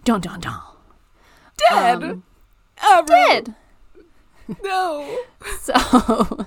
Dun 0.04 0.22
dun 0.22 0.40
dun. 0.40 0.60
dead. 1.70 2.04
Um, 2.04 2.24
Avril. 2.82 3.06
dead. 3.08 3.56
No. 4.64 5.18
So, 5.62 6.46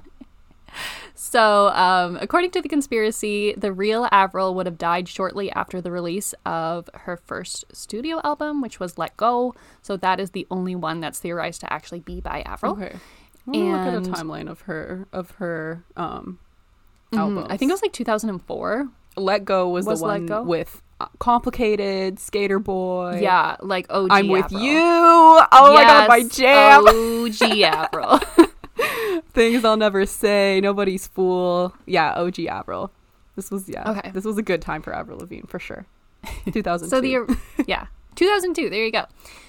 so 1.31 1.69
um, 1.69 2.17
according 2.21 2.51
to 2.53 2.63
the 2.63 2.69
conspiracy, 2.69 3.55
the 3.57 3.73
real 3.73 4.09
Avril 4.13 4.55
would 4.55 4.67
have 4.67 4.79
died 4.79 5.09
shortly 5.09 5.51
after 5.53 5.81
the 5.81 5.91
release 5.91 6.35
of 6.45 6.89
her 6.95 7.17
first 7.17 7.65
studio 7.73 8.21
album, 8.25 8.61
which 8.61 8.81
was 8.81 8.97
Let 8.99 9.17
Go. 9.17 9.55
So 9.83 9.97
that 9.99 10.21
is 10.21 10.31
the 10.31 10.47
only 10.51 10.75
one 10.75 11.01
that's 11.01 11.19
theorized 11.19 11.61
to 11.63 11.73
actually 11.73 12.01
be 12.01 12.21
by 12.21 12.43
Avril. 12.43 12.73
Okay. 12.73 12.97
I'm 13.49 13.53
look 13.73 13.81
at 13.81 13.95
a 13.95 14.01
timeline 14.01 14.51
of 14.51 14.63
her 14.63 15.07
of 15.13 15.31
her 15.33 15.85
um 15.97 16.39
Mhm. 17.13 17.19
albums. 17.19 17.47
I 17.51 17.57
think 17.57 17.71
it 17.71 17.75
was 17.75 17.83
like 17.83 17.93
2004. 17.93 18.89
Let 19.17 19.45
Go 19.45 19.69
was, 19.69 19.87
Was 19.87 20.01
the 20.01 20.05
one 20.07 20.47
with 20.47 20.83
uh, 21.01 21.07
Complicated, 21.19 22.19
Skater 22.19 22.59
Boy. 22.59 23.21
Yeah, 23.23 23.57
like 23.61 23.87
OG. 23.89 24.09
I'm 24.11 24.29
with 24.29 24.51
you. 24.51 24.79
Oh 24.81 25.73
my 25.75 25.85
god, 25.85 26.09
my 26.09 26.17
Yes, 26.17 26.37
jam. 26.37 26.87
OG 26.87 27.63
Avril. 27.63 28.21
Things 29.33 29.65
I'll 29.65 29.77
never 29.77 30.07
say. 30.07 30.61
Nobody's 30.61 31.07
fool. 31.07 31.75
Yeah, 31.87 32.13
OG 32.15 32.41
Avril. 32.47 32.91
This 33.35 33.51
was 33.51 33.69
yeah. 33.69 33.91
Okay. 33.91 34.11
This 34.13 34.25
was 34.25 34.39
a 34.39 34.43
good 34.43 34.63
time 34.63 34.83
for 34.83 34.95
Avril 34.95 35.19
Lavigne 35.19 35.47
for 35.47 35.59
sure. 35.59 35.87
2002. 36.53 36.89
So 36.89 37.01
the 37.01 37.65
yeah, 37.67 37.87
2002. 38.17 38.71
There 38.71 38.85
you 38.85 38.93
go. 38.93 39.05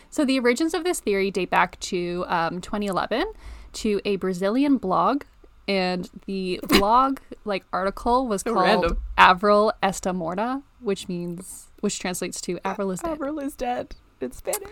So 0.09 0.25
the 0.25 0.39
origins 0.39 0.73
of 0.73 0.83
this 0.83 0.99
theory 0.99 1.31
date 1.31 1.49
back 1.49 1.79
to 1.81 2.25
um, 2.27 2.61
2011 2.61 3.31
to 3.73 4.01
a 4.05 4.15
Brazilian 4.17 4.77
blog, 4.77 5.23
and 5.67 6.09
the 6.25 6.59
blog 6.67 7.19
like 7.45 7.65
article 7.73 8.27
was 8.27 8.41
So 8.41 8.53
called 8.53 8.65
random. 8.65 8.97
Avril 9.17 9.73
Esta 9.83 10.13
Morta, 10.13 10.61
which 10.79 11.07
means 11.07 11.67
which 11.81 11.99
translates 11.99 12.39
to 12.41 12.59
Avril 12.65 12.91
is 12.91 13.01
dead. 13.01 13.11
Avril 13.11 13.39
is 13.39 13.55
dead 13.55 13.95
in 14.21 14.31
Spanish. 14.31 14.69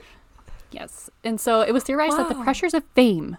Yes, 0.72 1.10
and 1.24 1.40
so 1.40 1.62
it 1.62 1.72
was 1.74 1.84
theorized 1.84 2.18
that 2.18 2.28
the 2.30 2.36
pressures 2.36 2.74
of 2.74 2.84
fame. 2.96 3.38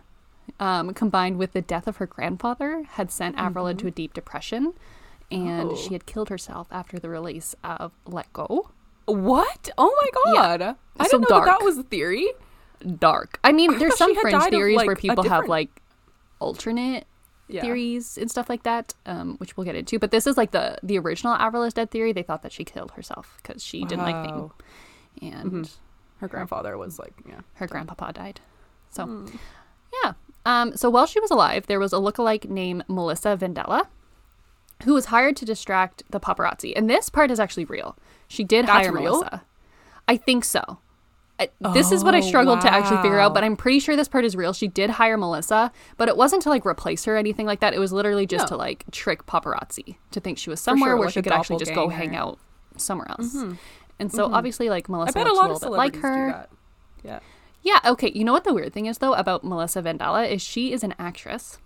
Um, 0.60 0.94
combined 0.94 1.38
with 1.38 1.52
the 1.52 1.60
death 1.60 1.86
of 1.86 1.96
her 1.98 2.06
grandfather, 2.06 2.84
had 2.84 3.10
sent 3.10 3.36
Avril 3.36 3.66
into 3.66 3.86
a 3.86 3.90
deep 3.90 4.14
depression, 4.14 4.72
and 5.30 5.70
Oh. 5.72 5.76
she 5.76 5.92
had 5.92 6.06
killed 6.06 6.28
herself 6.28 6.68
after 6.70 6.98
the 6.98 7.08
release 7.08 7.54
of 7.64 7.92
Let 8.06 8.32
Go. 8.32 8.70
What? 9.06 9.68
Oh 9.76 9.94
my 10.00 10.32
Yeah. 10.32 10.56
god. 10.58 10.76
I 10.98 11.06
So 11.08 11.18
didn't 11.18 11.30
know 11.30 11.38
that, 11.40 11.44
dark. 11.46 11.58
that 11.60 11.64
was 11.64 11.78
a 11.78 11.82
theory. 11.82 12.28
dark. 12.98 13.38
I 13.42 13.52
mean, 13.52 13.74
I 13.74 13.78
there's 13.78 13.96
some 13.96 14.14
fringe 14.16 14.34
of, 14.34 14.44
theories 14.50 14.76
where 14.76 14.86
like, 14.86 14.98
a 14.98 15.00
people 15.00 15.24
have 15.24 15.48
like 15.48 15.82
alternate 16.40 17.06
Yeah. 17.48 17.62
theories 17.62 18.18
and 18.18 18.30
stuff 18.30 18.48
like 18.48 18.62
that, 18.64 18.94
um, 19.06 19.36
which 19.38 19.56
we'll 19.56 19.64
get 19.64 19.74
into. 19.76 19.98
But 19.98 20.10
this 20.10 20.26
is 20.26 20.36
like 20.36 20.50
the 20.52 20.78
the 20.82 20.98
original 20.98 21.34
Avril 21.34 21.62
is 21.64 21.72
dead 21.74 21.90
theory. 21.90 22.12
They 22.12 22.22
thought 22.22 22.42
that 22.42 22.52
she 22.52 22.64
killed 22.64 22.92
herself 22.92 23.38
because 23.42 23.62
she 23.64 23.84
didn't 23.84 24.04
like 24.04 24.14
Wow. 24.14 24.52
and 25.22 25.52
Mhm. 25.64 25.76
Her 26.18 26.28
grandfather 26.28 26.76
was 26.78 26.98
like, 26.98 27.14
yeah. 27.28 27.40
her 27.54 27.66
grandpapa 27.66 28.12
died. 28.12 28.40
So 28.90 29.04
Hmm. 29.06 29.26
yeah. 30.04 30.12
Um, 30.46 30.76
so 30.76 30.88
while 30.88 31.06
she 31.06 31.20
was 31.20 31.30
alive, 31.30 31.66
there 31.66 31.80
was 31.80 31.92
a 31.92 31.96
lookalike 31.96 32.48
named 32.48 32.84
Melissa 32.88 33.36
Vandella, 33.36 33.88
who 34.84 34.94
was 34.94 35.06
hired 35.06 35.36
to 35.36 35.44
distract 35.44 36.02
the 36.10 36.20
paparazzi. 36.20 36.72
And 36.76 36.88
this 36.88 37.08
part 37.10 37.30
is 37.30 37.40
actually 37.40 37.64
real. 37.64 37.96
She 38.28 38.44
did 38.44 38.66
That's 38.66 38.86
hire 38.86 38.92
real? 38.92 39.18
Melissa. 39.18 39.42
I 40.08 40.16
think 40.16 40.44
so. 40.44 40.78
I, 41.38 41.50
this 41.74 41.92
is 41.92 42.02
what 42.02 42.14
I 42.14 42.18
Oh, 42.18 42.22
struggled 42.22 42.62
to 42.62 42.72
actually 42.72 43.02
figure 43.02 43.18
out, 43.18 43.34
but 43.34 43.44
I'm 43.44 43.56
pretty 43.56 43.78
sure 43.80 43.94
this 43.94 44.08
part 44.08 44.24
is 44.24 44.34
real. 44.34 44.54
She 44.54 44.68
did 44.68 44.88
hire 44.88 45.18
Melissa, 45.18 45.70
but 45.98 46.08
it 46.08 46.16
wasn't 46.16 46.42
to 46.44 46.48
like 46.48 46.64
replace 46.64 47.04
her 47.04 47.14
or 47.14 47.18
anything 47.18 47.44
like 47.44 47.60
that. 47.60 47.74
It 47.74 47.78
was 47.78 47.92
literally 47.92 48.24
just 48.26 48.44
No. 48.44 48.48
to 48.50 48.56
like 48.56 48.84
trick 48.90 49.26
paparazzi 49.26 49.96
to 50.12 50.20
think 50.20 50.38
she 50.38 50.48
was 50.48 50.60
somewhere 50.60 50.90
sure, 50.90 50.96
where 50.96 51.06
like 51.08 51.14
she 51.14 51.20
could 51.22 51.32
actually 51.32 51.58
just 51.58 51.74
go 51.74 51.88
hang 51.90 52.16
out 52.16 52.38
somewhere 52.78 53.10
else. 53.10 53.34
Mhm. 53.34 53.58
And 53.98 54.10
so 54.12 54.28
Mhm. 54.28 54.32
obviously, 54.34 54.70
like 54.70 54.88
I 54.88 54.92
Melissa 54.92 55.12
bet 55.12 55.26
a 55.26 55.32
lot 55.34 55.50
a 55.50 55.54
of 55.54 55.60
bit 55.60 55.70
like 55.72 55.96
her. 55.96 56.46
Yeah. 57.02 57.18
Yeah, 57.66 57.80
okay. 57.84 58.12
You 58.14 58.22
know 58.24 58.32
what 58.32 58.44
the 58.44 58.54
weird 58.54 58.72
thing 58.72 58.86
is 58.86 58.98
though 58.98 59.14
about 59.14 59.42
Melissa 59.42 59.82
Vandella 59.82 60.30
is 60.30 60.40
she 60.40 60.72
is 60.72 60.84
an 60.84 60.94
actress. 61.00 61.58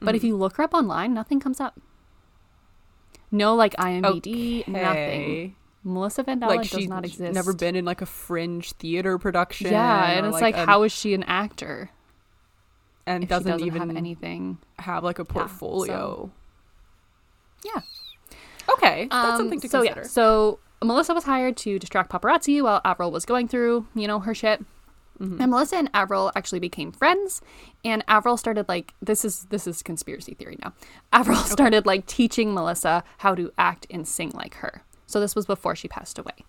But 0.00 0.14
Mm. 0.14 0.16
if 0.16 0.24
you 0.24 0.34
look 0.36 0.56
her 0.56 0.62
up 0.62 0.72
online, 0.72 1.12
nothing 1.12 1.40
comes 1.40 1.60
up. 1.60 1.78
No 3.30 3.54
like 3.54 3.74
IMDb, 3.76 4.66
nothing. 4.66 5.56
Melissa 5.84 6.24
Vandella 6.24 6.56
Like 6.56 6.70
does 6.70 6.88
not 6.88 7.04
exist. 7.04 7.34
never 7.34 7.52
been 7.52 7.76
in 7.76 7.84
like 7.84 8.00
a 8.00 8.06
fringe 8.06 8.72
theater 8.72 9.18
production. 9.18 9.70
Yeah, 9.72 10.10
and 10.12 10.26
it's 10.26 10.40
like, 10.40 10.56
a- 10.56 10.64
how 10.66 10.82
is 10.84 10.92
she 10.92 11.12
an 11.14 11.22
actor 11.24 11.90
and 13.06 13.28
doesn't, 13.28 13.50
doesn't 13.52 13.66
even 13.66 13.80
have 13.88 13.96
anything? 13.96 14.58
have 14.78 15.04
like 15.04 15.18
a 15.18 15.26
so- 15.26 15.32
portfolio. 15.32 16.30
Yeah. 17.64 17.80
Okay, 18.74 19.06
that's 19.10 19.30
Um, 19.32 19.36
something 19.36 19.60
to 19.60 19.68
so 19.68 19.80
consider. 19.82 20.00
yeah, 20.00 20.06
so 20.06 20.58
Melissa 20.82 21.14
was 21.14 21.24
hired 21.24 21.56
to 21.58 21.78
distract 21.78 22.10
paparazzi 22.10 22.62
while 22.62 22.80
Avril 22.84 23.10
was 23.10 23.24
going 23.24 23.48
through, 23.48 23.86
you 23.94 24.06
know, 24.08 24.20
her 24.20 24.34
shit. 24.34 24.64
Mhm. 25.20 25.40
And 25.40 25.50
Melissa 25.50 25.76
and 25.76 25.90
Avril 25.94 26.30
actually 26.36 26.60
became 26.60 26.92
friends, 26.92 27.40
and 27.84 28.04
Avril 28.08 28.36
started 28.36 28.68
like 28.68 28.94
this 29.00 29.24
is 29.24 29.46
this 29.50 29.66
is 29.66 29.82
conspiracy 29.82 30.34
theory 30.34 30.58
now. 30.62 30.72
Avril 31.12 31.38
started 31.38 31.86
like 31.86 32.06
teaching 32.06 32.52
Melissa 32.54 33.02
how 33.18 33.34
to 33.34 33.50
act 33.58 33.86
and 33.90 34.06
sing 34.06 34.30
like 34.34 34.54
her. 34.56 34.82
So 35.06 35.20
this 35.20 35.34
was 35.36 35.46
before 35.46 35.74
she 35.76 35.88
passed 35.88 36.18
away. 36.18 36.44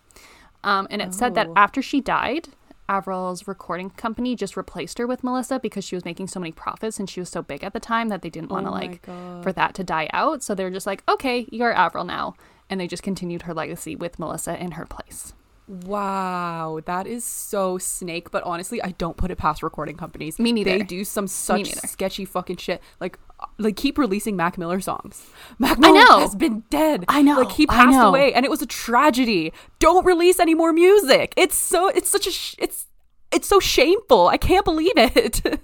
Um, 0.63 0.87
and 0.89 1.01
it 1.01 1.13
said 1.13 1.35
that 1.35 1.47
Oh. 1.47 1.53
after 1.55 1.81
she 1.81 2.01
died, 2.01 2.49
Avril's 2.89 3.47
recording 3.47 3.89
company 3.91 4.35
just 4.35 4.57
replaced 4.57 4.97
her 4.97 5.05
with 5.05 5.23
Melissa 5.23 5.59
because 5.59 5.83
she 5.83 5.95
was 5.95 6.05
making 6.05 6.27
so 6.27 6.39
many 6.39 6.51
profits 6.51 6.99
and 6.99 7.09
she 7.09 7.19
was 7.19 7.29
so 7.29 7.41
big 7.41 7.63
at 7.63 7.73
the 7.73 7.79
time 7.79 8.07
that 8.09 8.21
they 8.21 8.29
didn't 8.29 8.49
want 8.49 8.65
to 8.65 8.69
Oh 8.71 8.73
like 8.73 9.01
God. 9.03 9.43
for 9.43 9.51
that 9.51 9.75
to 9.75 9.83
die 9.83 10.09
out. 10.13 10.41
So 10.41 10.55
they're 10.55 10.71
just 10.71 10.87
like, 10.87 11.03
okay, 11.07 11.47
you're 11.51 11.73
Avril 11.73 12.05
now. 12.05 12.33
And 12.69 12.79
they 12.79 12.87
just 12.87 13.03
continued 13.03 13.43
her 13.43 13.53
legacy 13.53 13.95
with 13.95 14.19
Melissa 14.19 14.57
in 14.61 14.71
her 14.71 14.85
place. 14.85 15.33
Wow, 15.67 16.79
that 16.85 17.07
is 17.07 17.25
so 17.25 17.77
snake. 17.77 18.31
But 18.31 18.43
honestly, 18.43 18.81
I 18.81 18.91
don't 18.91 19.17
put 19.17 19.31
it 19.31 19.37
past 19.37 19.61
recording 19.61 19.97
companies. 19.97 20.39
Me 20.39 20.51
neither. 20.51 20.77
They 20.77 20.83
do 20.83 21.03
some 21.03 21.27
such 21.27 21.73
sketchy 21.73 22.25
fucking 22.25 22.57
shit. 22.57 22.81
Like, 23.01 23.19
uh, 23.39 23.47
like 23.57 23.75
keep 23.75 23.97
releasing 23.97 24.35
Mac 24.35 24.57
Miller 24.57 24.79
songs. 24.79 25.25
Mac 25.59 25.77
Miller 25.77 25.99
has 26.21 26.35
been 26.35 26.63
dead. 26.69 27.03
I 27.09 27.21
know, 27.21 27.39
Like 27.39 27.51
he 27.51 27.65
I 27.69 27.75
passed 27.75 28.07
away, 28.07 28.33
and 28.33 28.45
it 28.45 28.49
was 28.49 28.61
a 28.61 28.65
tragedy. 28.65 29.51
Don't 29.79 30.05
release 30.05 30.39
any 30.39 30.55
more 30.55 30.71
music. 30.71 31.33
It's 31.35 31.55
so. 31.55 31.89
It's 31.89 32.09
such 32.09 32.27
a. 32.27 32.31
Sh- 32.31 32.55
it's. 32.59 32.87
It's 33.29 33.47
so 33.47 33.59
shameful. 33.59 34.29
I 34.29 34.37
can't 34.37 34.63
believe 34.65 34.93
it. 34.95 35.41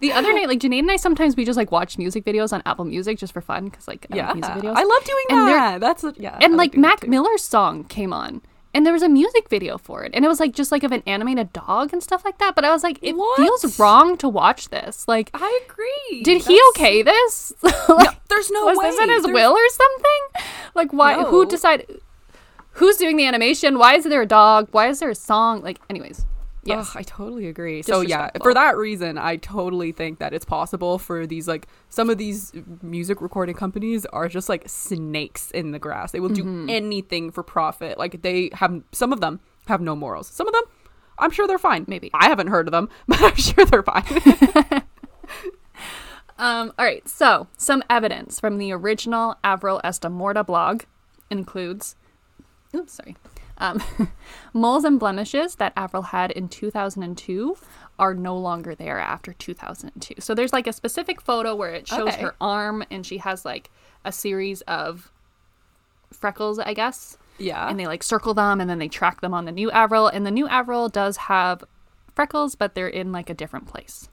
The 0.00 0.12
other 0.12 0.30
night, 0.32 0.46
like 0.46 0.58
Janae 0.60 0.78
and 0.80 0.90
I, 0.90 0.96
sometimes 0.96 1.36
we 1.36 1.44
just 1.46 1.56
like 1.56 1.72
watch 1.72 1.96
music 1.96 2.24
videos 2.24 2.52
on 2.52 2.62
Apple 2.66 2.84
Music 2.84 3.18
just 3.18 3.32
for 3.32 3.40
fun 3.40 3.66
because 3.66 3.88
like 3.88 4.06
I 4.12 4.16
yeah, 4.16 4.26
like 4.26 4.34
music 4.36 4.52
videos. 4.54 4.74
I 4.76 4.84
love 4.84 5.04
doing 5.04 5.24
And 5.30 5.48
that. 5.48 5.80
That's 5.80 6.04
a, 6.04 6.14
yeah. 6.18 6.38
And 6.40 6.52
love 6.52 6.58
like 6.58 6.76
Mac. 6.76 7.06
Miller's 7.08 7.42
song 7.42 7.84
came 7.84 8.12
on, 8.12 8.42
and 8.76 8.84
there 8.84 8.92
was 8.92 9.02
a 9.02 9.08
music 9.08 9.48
video 9.48 9.78
for 9.78 10.04
it, 10.04 10.10
and 10.14 10.22
it 10.24 10.28
was 10.28 10.38
like 10.38 10.52
just 10.54 10.70
like 10.70 10.82
of 10.84 10.92
an 10.92 11.02
animated 11.06 11.50
dog 11.54 11.92
and 11.94 12.02
stuff 12.02 12.24
like 12.26 12.36
that. 12.38 12.54
But 12.54 12.64
I 12.66 12.70
was 12.72 12.82
like, 12.82 12.98
it 13.00 13.16
What? 13.16 13.36
feels 13.38 13.78
wrong 13.78 14.16
to 14.18 14.28
watch 14.28 14.68
this. 14.68 15.08
Like, 15.08 15.30
I 15.32 15.60
agree. 15.66 16.22
did 16.22 16.42
he 16.42 16.60
okay 16.70 17.02
this? 17.02 17.52
No, 17.88 17.98
there's 18.28 18.50
no 18.50 18.66
was 18.66 18.76
way. 18.78 18.90
this 18.90 19.00
in 19.00 19.08
his 19.08 19.22
There's- 19.22 19.34
will 19.34 19.52
or 19.52 19.68
something? 19.70 20.44
Like, 20.74 20.92
why? 20.92 21.24
Who 21.24 21.46
decided? 21.46 22.02
Who's 22.72 22.96
doing 22.98 23.16
the 23.16 23.24
animation? 23.26 23.78
Why 23.78 23.94
is 23.94 24.04
there 24.04 24.20
a 24.20 24.26
dog? 24.26 24.68
Why 24.72 24.88
is 24.88 25.00
there 25.00 25.08
a 25.08 25.14
song? 25.14 25.62
Like, 25.62 25.78
anyways, 25.88 26.26
yes, 26.66 26.90
Ugh, 26.90 26.96
I 26.96 27.02
totally 27.02 27.46
agree. 27.48 27.82
So 27.82 28.00
yeah, 28.00 28.30
for 28.42 28.52
that 28.54 28.76
reason, 28.76 29.18
I 29.18 29.36
totally 29.36 29.92
think 29.92 30.18
that 30.18 30.32
it's 30.34 30.44
possible 30.44 30.98
for 30.98 31.26
these 31.26 31.46
like 31.48 31.66
some 31.88 32.10
of 32.10 32.18
these 32.18 32.52
music 32.82 33.20
recording 33.20 33.54
companies 33.54 34.04
are 34.06 34.28
just 34.28 34.48
like 34.48 34.64
snakes 34.68 35.50
in 35.52 35.70
the 35.72 35.78
grass. 35.78 36.12
They 36.12 36.20
will 36.20 36.28
do 36.28 36.42
Mm-hmm. 36.44 36.68
anything 36.70 37.30
for 37.30 37.42
profit. 37.42 37.98
Like 37.98 38.22
they 38.22 38.50
have 38.54 38.82
some 38.92 39.12
of 39.12 39.20
them 39.20 39.40
have 39.66 39.80
no 39.80 39.96
morals. 39.96 40.28
Some 40.28 40.46
of 40.46 40.52
them, 40.52 40.64
I'm 41.18 41.30
sure 41.30 41.46
they're 41.46 41.58
fine. 41.58 41.84
Maybe. 41.88 42.10
I 42.14 42.28
haven't 42.28 42.48
heard 42.48 42.68
of 42.68 42.72
them, 42.72 42.88
but 43.08 43.20
I'm 43.22 43.36
sure 43.36 43.64
they're 43.64 43.82
fine. 43.82 44.04
Um, 46.38 46.74
all 46.78 46.84
right, 46.84 47.08
so 47.08 47.46
some 47.56 47.82
evidence 47.88 48.38
from 48.38 48.58
the 48.58 48.70
original 48.70 49.36
Avril 49.42 49.80
Esta 49.82 50.10
Morta 50.10 50.44
blog 50.44 50.82
includes, 51.30 51.96
oops, 52.74 52.92
sorry, 52.92 53.16
um, 53.58 53.82
moles 54.52 54.84
and 54.84 54.98
blemishes 55.00 55.56
that 55.56 55.72
Avril 55.76 56.02
had 56.04 56.30
in 56.30 56.48
2002 56.48 57.56
are 57.98 58.14
no 58.14 58.36
longer 58.36 58.74
there 58.74 58.98
after 58.98 59.32
2002. 59.32 60.14
So 60.20 60.34
there's 60.34 60.52
like 60.52 60.66
a 60.66 60.72
specific 60.72 61.20
photo 61.20 61.54
where 61.54 61.72
it 61.74 61.88
shows 61.88 62.08
Okay. 62.08 62.22
her 62.22 62.34
arm 62.40 62.84
and 62.90 63.06
she 63.06 63.18
has 63.18 63.44
like 63.44 63.70
a 64.04 64.12
series 64.12 64.60
of 64.62 65.10
freckles, 66.12 66.58
I 66.58 66.74
guess, 66.74 67.16
yeah. 67.38 67.68
and 67.68 67.78
they 67.80 67.86
like 67.86 68.02
circle 68.02 68.34
them 68.34 68.60
and 68.60 68.68
then 68.68 68.78
they 68.78 68.88
track 68.88 69.20
them 69.20 69.32
on 69.34 69.44
the 69.46 69.52
new 69.52 69.70
Avril. 69.70 70.08
And 70.08 70.26
the 70.26 70.30
new 70.30 70.46
Avril 70.48 70.88
does 70.88 71.16
have 71.16 71.64
freckles, 72.14 72.54
but 72.54 72.74
they're 72.74 72.88
in 72.88 73.12
like 73.12 73.30
a 73.30 73.34
different 73.34 73.66
place. 73.66 74.08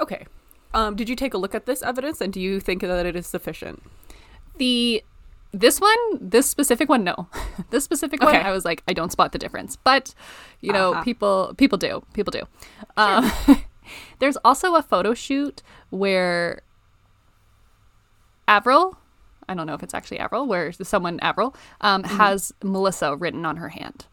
okay. 0.00 0.26
Um, 0.74 0.96
did 0.96 1.08
you 1.08 1.16
take 1.16 1.32
a 1.32 1.38
look 1.38 1.54
at 1.54 1.64
this 1.64 1.82
evidence 1.82 2.20
and 2.20 2.30
do 2.30 2.40
you 2.42 2.60
think 2.60 2.82
that 2.82 3.06
it 3.06 3.16
is 3.16 3.26
sufficient? 3.26 3.82
the 4.58 5.02
this 5.52 5.80
one 5.80 5.98
this 6.20 6.48
specific 6.48 6.88
one 6.88 7.04
no. 7.04 7.28
This 7.70 7.84
specific 7.84 8.22
one 8.22 8.36
i 8.36 8.50
was 8.52 8.64
like 8.64 8.82
i 8.88 8.92
don't 8.92 9.10
spot 9.12 9.32
the 9.32 9.38
difference. 9.38 9.76
But 9.76 10.14
you 10.60 10.72
know 10.72 10.92
Uh-huh. 10.92 11.02
people 11.04 11.54
people 11.56 11.78
do 11.78 12.02
people 12.12 12.30
do. 12.30 12.42
Um, 12.96 13.30
there's 14.18 14.36
also 14.44 14.74
a 14.74 14.82
photo 14.82 15.14
shoot 15.14 15.62
where 15.90 16.62
avril 18.46 18.96
i 19.48 19.54
don't 19.54 19.66
know 19.66 19.74
if 19.74 19.82
it's 19.82 19.94
actually 19.94 20.18
avril 20.18 20.46
where 20.46 20.72
someone 20.72 21.18
avril 21.20 21.54
um, 21.80 22.02
Mm-hmm. 22.02 22.16
has 22.16 22.52
melissa 22.62 23.16
written 23.16 23.44
on 23.46 23.56
her 23.56 23.68
hand. 23.70 24.06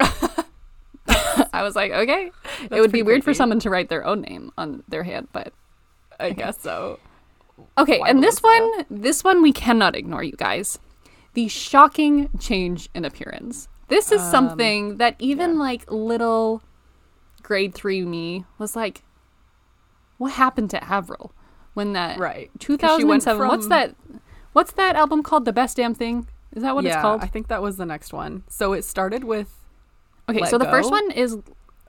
I 1.52 1.62
was 1.62 1.74
like 1.76 1.92
okay. 1.92 2.30
It 2.70 2.80
would 2.80 2.92
be 2.92 3.02
weird 3.02 3.24
for 3.24 3.34
someone 3.34 3.58
to 3.60 3.70
write 3.70 3.88
their 3.88 4.04
own 4.06 4.20
name 4.22 4.52
on 4.56 4.82
their 4.88 5.02
hand 5.02 5.28
but 5.32 5.52
I 6.20 6.30
guess 6.30 6.60
so. 6.60 6.98
Okay, 7.78 7.98
Why 8.00 8.08
and 8.08 8.22
this 8.22 8.40
one, 8.42 8.84
this 8.90 9.22
one 9.24 9.42
we 9.42 9.52
cannot 9.52 9.96
ignore, 9.96 10.22
you 10.22 10.32
guys. 10.36 10.78
The 11.34 11.48
shocking 11.48 12.28
change 12.38 12.88
in 12.94 13.04
appearance. 13.04 13.68
This 13.88 14.12
is 14.12 14.20
Um, 14.20 14.30
something 14.30 14.96
that 14.98 15.16
even 15.18 15.58
like 15.58 15.90
little 15.90 16.62
grade 17.42 17.74
three 17.74 18.04
me 18.04 18.44
was 18.58 18.76
like, 18.76 19.02
what 20.18 20.32
happened 20.32 20.70
to 20.70 20.82
Avril 20.84 21.32
when 21.74 21.92
that 21.94 22.18
Right. 22.18 22.50
'Cause 22.52 22.52
she 22.60 22.66
two 22.66 22.76
thousand 22.76 23.00
and 23.02 23.08
went 23.10 23.22
seven? 23.22 23.48
What's 23.48 23.66
that? 23.68 23.94
What's 24.52 24.72
that 24.72 24.96
album 24.96 25.22
called? 25.22 25.44
The 25.46 25.52
Best 25.52 25.76
Damn 25.78 25.94
Thing. 25.94 26.28
Is 26.54 26.62
that 26.62 26.74
what 26.74 26.84
yeah, 26.84 26.92
it's 26.94 27.00
called? 27.02 27.22
I 27.22 27.26
think 27.26 27.48
that 27.48 27.62
was 27.62 27.78
the 27.78 27.86
next 27.86 28.12
one. 28.12 28.42
So 28.48 28.72
it 28.74 28.84
started 28.84 29.24
with 29.24 29.58
Okay, 30.28 30.44
so 30.44 30.58
the 30.58 30.66
first 30.66 30.90
one 30.90 31.10
is. 31.10 31.38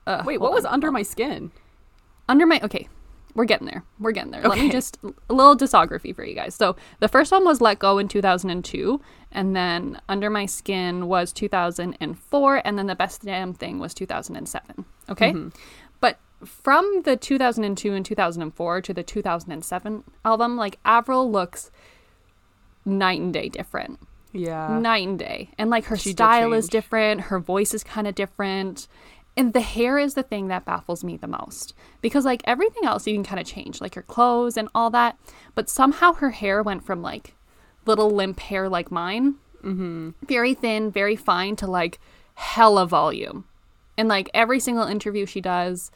Uh, 0.08 0.24
wait, 0.26 0.40
what 0.42 0.52
was 0.54 0.66
on. 0.66 0.74
under 0.74 0.92
my 0.92 1.04
skin? 1.04 1.52
under 2.30 2.46
my 2.46 2.60
okay 2.64 2.88
we're 3.36 3.46
getting 3.46 3.66
there 3.68 3.84
we're 4.00 4.12
getting 4.12 4.32
there 4.32 4.42
let 4.44 4.58
me 4.60 4.70
just 4.70 4.98
a 5.30 5.34
little 5.34 5.56
discography 5.56 6.16
for 6.16 6.24
you 6.24 6.36
guys 6.36 6.54
so 6.56 6.76
the 7.00 7.08
first 7.08 7.32
one 7.32 7.44
was 7.46 7.62
let 7.62 7.80
go 7.80 7.98
in 7.98 8.08
2002 8.08 9.02
and 9.32 9.56
then 9.56 10.00
under 10.08 10.30
my 10.30 10.46
skin 10.46 11.08
was 11.08 11.34
2004 11.34 12.62
and 12.66 12.78
then 12.78 12.88
the 12.88 12.96
best 12.96 13.24
damn 13.24 13.54
thing 13.54 13.80
was 13.80 13.94
2007 13.94 14.86
okay 15.10 15.32
Mm-hmm. 15.32 15.50
but 16.00 16.20
from 16.46 17.02
the 17.06 17.16
2002 17.18 17.94
and 17.94 18.06
2004 18.06 18.82
to 18.82 18.94
the 18.94 19.04
2007 19.04 20.04
album 20.24 20.56
like 20.58 20.78
avril 20.86 21.32
looks 21.32 21.72
night 22.86 23.20
and 23.22 23.34
day 23.34 23.50
different 23.50 24.00
Yeah. 24.34 24.78
night 24.80 25.08
and 25.08 25.18
day. 25.20 25.50
And 25.58 25.70
like 25.70 25.86
her 25.86 25.96
She 25.98 26.12
style 26.12 26.54
is 26.54 26.68
different, 26.68 27.22
her 27.22 27.40
voice 27.40 27.74
is 27.74 27.84
kind 27.84 28.08
of 28.08 28.16
different. 28.16 28.88
And 29.36 29.54
the 29.54 29.62
hair 29.62 29.98
is 29.98 30.14
the 30.14 30.22
thing 30.24 30.48
that 30.50 30.64
baffles 30.66 31.04
me 31.04 31.18
the 31.18 31.28
most. 31.28 31.74
Because 32.02 32.24
like 32.24 32.42
everything 32.46 32.86
else 32.86 33.08
you 33.08 33.14
can 33.16 33.24
kind 33.24 33.40
of 33.40 33.48
change, 33.48 33.82
like 33.82 33.96
your 33.96 34.04
clothes 34.04 34.58
and 34.58 34.70
all 34.76 34.90
that. 34.92 35.18
But 35.56 35.70
somehow 35.70 36.14
her 36.14 36.30
hair 36.32 36.62
went 36.62 36.86
from 36.86 37.02
like 37.02 37.34
little 37.86 38.12
limp 38.12 38.40
hair 38.40 38.70
like 38.70 38.92
mine, 38.92 39.36
Mm-hmm. 39.64 40.10
very 40.28 40.54
thin, 40.54 40.92
very 40.92 41.16
fine, 41.16 41.56
to 41.56 41.68
like 41.68 41.98
hella 42.36 42.86
volume. 42.86 43.46
And 43.98 44.10
like 44.10 44.30
every 44.34 44.60
single 44.60 44.86
interview 44.86 45.26
she 45.26 45.40
does, 45.42 45.90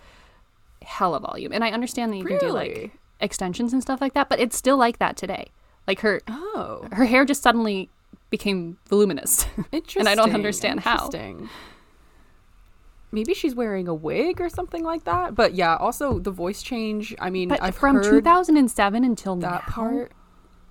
hella 0.82 1.19
volume. 1.19 1.52
And 1.52 1.63
I 1.63 1.71
understand 1.71 2.13
that 2.13 2.17
you 2.17 2.23
can 2.26 2.38
do 2.39 2.50
like 2.50 2.91
extensions 3.19 3.73
and 3.73 3.82
stuff 3.82 4.00
like 4.00 4.13
that, 4.13 4.30
but 4.30 4.39
it's 4.39 4.56
still 4.56 4.78
like 4.78 5.00
that 5.00 5.17
today. 5.17 5.47
Like 5.86 6.00
her 6.00 6.21
Oh, 6.28 6.88
her 6.93 7.06
hair 7.06 7.26
just 7.26 7.41
suddenly 7.43 7.89
became 8.30 8.78
voluminous. 8.89 9.45
interesting. 9.71 10.00
And 10.02 10.10
I 10.10 10.15
don't 10.15 10.34
understand 10.34 10.80
how. 10.82 11.10
Maybe 13.12 13.34
she's 13.34 13.56
wearing 13.56 13.88
a 13.88 13.93
wig 13.93 14.41
or 14.41 14.50
something 14.50 14.84
like 14.84 15.06
that. 15.06 15.34
But 15.34 15.54
yeah, 15.56 15.76
also 15.78 16.20
the 16.20 16.32
voice 16.32 16.62
change. 16.62 17.15
I 17.20 17.30
mean, 17.30 17.50
but 17.50 17.62
I've 17.63 17.76
from 17.76 17.96
heard 17.96 18.04
2007 18.04 19.04
until 19.04 19.36
that 19.38 19.63
now, 19.67 19.72
part. 19.74 20.12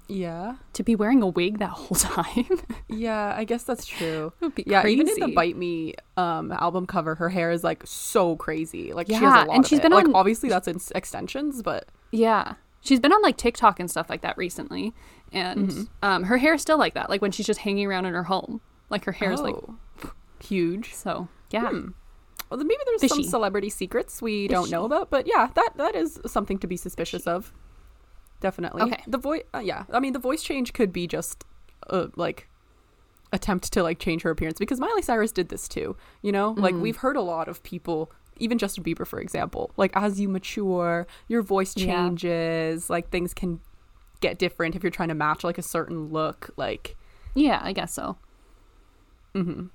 Yeah, 0.09 0.57
to 0.75 0.85
be 0.85 0.95
wearing 0.95 1.21
a 1.21 1.27
wig 1.27 1.59
that 1.59 1.71
whole 1.71 1.97
time 1.97 2.47
yeah. 2.89 3.35
I 3.37 3.43
guess 3.43 3.65
that's 3.65 3.85
true. 3.87 4.33
Yeah, 4.65 4.83
crazy. 4.83 5.01
even 5.01 5.09
in 5.09 5.19
the 5.31 5.35
"Bite 5.35 5.57
Me" 5.57 5.95
um 6.17 6.53
album 6.53 6.87
cover, 6.87 7.17
her 7.17 7.29
hair 7.29 7.51
is 7.51 7.65
like 7.65 7.83
so 7.85 8.37
crazy. 8.37 8.93
Like 8.93 9.09
she 9.09 9.15
has 9.15 9.23
Yeah, 9.23 9.45
a 9.45 9.47
lot 9.47 9.55
and 9.57 9.65
of 9.65 9.69
she's 9.69 9.81
it. 9.81 9.83
been 9.83 9.91
like 9.93 10.05
on- 10.07 10.15
obviously 10.15 10.49
that's 10.49 10.69
in 10.69 10.79
extensions, 10.95 11.61
but 11.63 11.89
Yeah, 12.13 12.55
she's 12.83 13.01
been 13.01 13.13
on 13.13 13.21
like 13.23 13.37
TikTok 13.37 13.81
and 13.81 13.91
stuff 13.91 14.09
like 14.09 14.21
that 14.21 14.37
recently, 14.39 14.95
and 15.33 15.71
Mm-hmm. 15.71 15.83
um, 16.03 16.23
her 16.25 16.39
hair 16.39 16.55
is 16.55 16.63
still 16.63 16.79
like 16.79 16.95
that. 16.95 17.11
Like 17.11 17.21
when 17.21 17.33
she's 17.33 17.47
just 17.47 17.61
hanging 17.61 17.87
around 17.89 18.05
in 18.07 18.15
her 18.15 18.25
home, 18.25 18.61
like 18.91 19.07
her 19.07 19.13
hair 19.13 19.33
is 19.33 19.41
like 19.41 19.57
oh, 19.57 19.77
huge. 20.41 20.95
so. 20.95 21.27
Yeah, 21.51 21.71
Hmm. 21.71 21.89
Well, 22.51 22.59
maybe 22.61 22.77
there's 22.87 23.09
some 23.11 23.23
celebrity 23.25 23.71
secrets 23.71 24.23
we 24.23 24.47
don't 24.49 24.71
know 24.71 24.85
about, 24.85 25.11
but 25.11 25.27
yeah, 25.27 25.49
that 25.55 25.71
that 25.77 25.95
is 25.95 26.21
something 26.27 26.59
to 26.59 26.67
be 26.67 26.77
suspicious 26.77 27.27
of. 27.27 27.53
Definitely. 28.41 28.83
Okay. 28.83 29.03
The 29.07 29.19
voice, 29.19 29.43
uh, 29.55 29.59
yeah. 29.61 29.85
I 29.93 29.99
mean, 30.01 30.13
the 30.13 30.19
voice 30.19 30.43
change 30.43 30.73
could 30.73 30.93
be 30.93 31.07
just 31.07 31.45
uh, 31.91 32.09
like 32.17 32.49
attempt 33.33 33.73
to 33.73 33.83
like 33.83 33.99
change 33.99 34.23
her 34.23 34.31
appearance 34.31 34.59
because 34.59 34.79
Miley 34.79 35.03
Cyrus 35.03 35.33
did 35.33 35.49
this 35.49 35.67
too. 35.69 35.97
You 36.23 36.33
know, 36.33 36.51
like 36.57 36.75
Mm. 36.75 36.83
we've 36.83 36.97
heard 36.99 37.17
a 37.17 37.23
lot 37.23 37.49
of 37.49 37.63
people, 37.63 38.13
even 38.39 38.59
Justin 38.59 38.85
Bieber, 38.85 39.07
for 39.07 39.21
example, 39.21 39.73
like 39.77 39.91
as 39.97 40.21
you 40.21 40.29
mature, 40.29 41.07
your 41.29 41.43
voice 41.43 41.75
Yeah. 41.77 41.87
changes. 41.87 42.89
Like 42.91 43.11
things 43.11 43.35
can 43.35 43.61
get 44.21 44.39
different 44.39 44.77
if 44.77 44.83
you're 44.85 44.91
trying 44.91 45.09
to 45.09 45.15
match 45.15 45.43
like 45.43 45.59
a 45.59 45.63
certain 45.63 46.11
look. 46.13 46.51
Like, 46.57 46.97
yeah, 47.35 47.59
I 47.63 47.73
guess 47.73 47.93
so. 47.93 48.19
mm-hmm. 49.35 49.67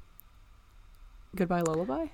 Goodbye 1.36 1.62
Lullaby. 1.62 2.07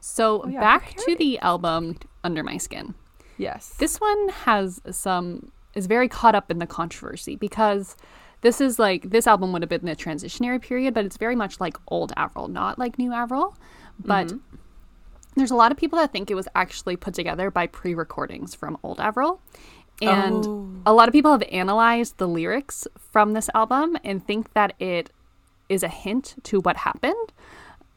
So 0.00 0.42
Oh, 0.44 0.48
yeah, 0.48 0.60
back 0.60 0.94
to 0.96 1.16
the 1.16 1.38
album 1.40 1.98
Under 2.24 2.42
My 2.42 2.56
Skin. 2.56 2.94
Yes. 3.36 3.74
This 3.78 3.98
one 4.00 4.28
has 4.30 4.80
some 4.90 5.50
is 5.74 5.86
very 5.86 6.08
caught 6.08 6.34
up 6.34 6.50
in 6.50 6.58
the 6.58 6.66
controversy 6.66 7.36
because 7.36 7.96
this 8.40 8.60
is 8.60 8.78
like 8.78 9.10
this 9.10 9.26
album 9.26 9.52
would 9.52 9.62
have 9.62 9.68
been 9.68 9.84
the 9.84 9.94
transitionary 9.96 10.60
period, 10.60 10.94
but 10.94 11.04
it's 11.04 11.16
very 11.16 11.36
much 11.36 11.60
like 11.60 11.76
old 11.88 12.12
Avril, 12.16 12.48
not 12.48 12.78
like 12.78 12.98
new 12.98 13.12
Avril. 13.12 13.56
But 13.98 14.28
Mm-hmm. 14.28 14.56
there's 15.36 15.50
a 15.50 15.56
lot 15.56 15.70
of 15.72 15.78
people 15.78 15.98
that 15.98 16.12
think 16.12 16.30
it 16.30 16.34
was 16.34 16.48
actually 16.54 16.96
put 16.96 17.14
together 17.14 17.50
by 17.50 17.66
pre-recordings 17.66 18.54
from 18.54 18.76
old 18.82 18.98
Avril. 19.00 19.40
And 20.00 20.46
Oh. 20.46 20.70
a 20.86 20.92
lot 20.92 21.08
of 21.08 21.12
people 21.12 21.32
have 21.32 21.42
analyzed 21.50 22.18
the 22.18 22.28
lyrics 22.28 22.86
from 23.10 23.32
this 23.32 23.50
album 23.54 23.96
and 24.04 24.24
think 24.24 24.52
that 24.54 24.74
it 24.78 25.10
is 25.68 25.82
a 25.82 25.88
hint 25.88 26.36
to 26.44 26.60
what 26.60 26.76
happened. 26.78 27.32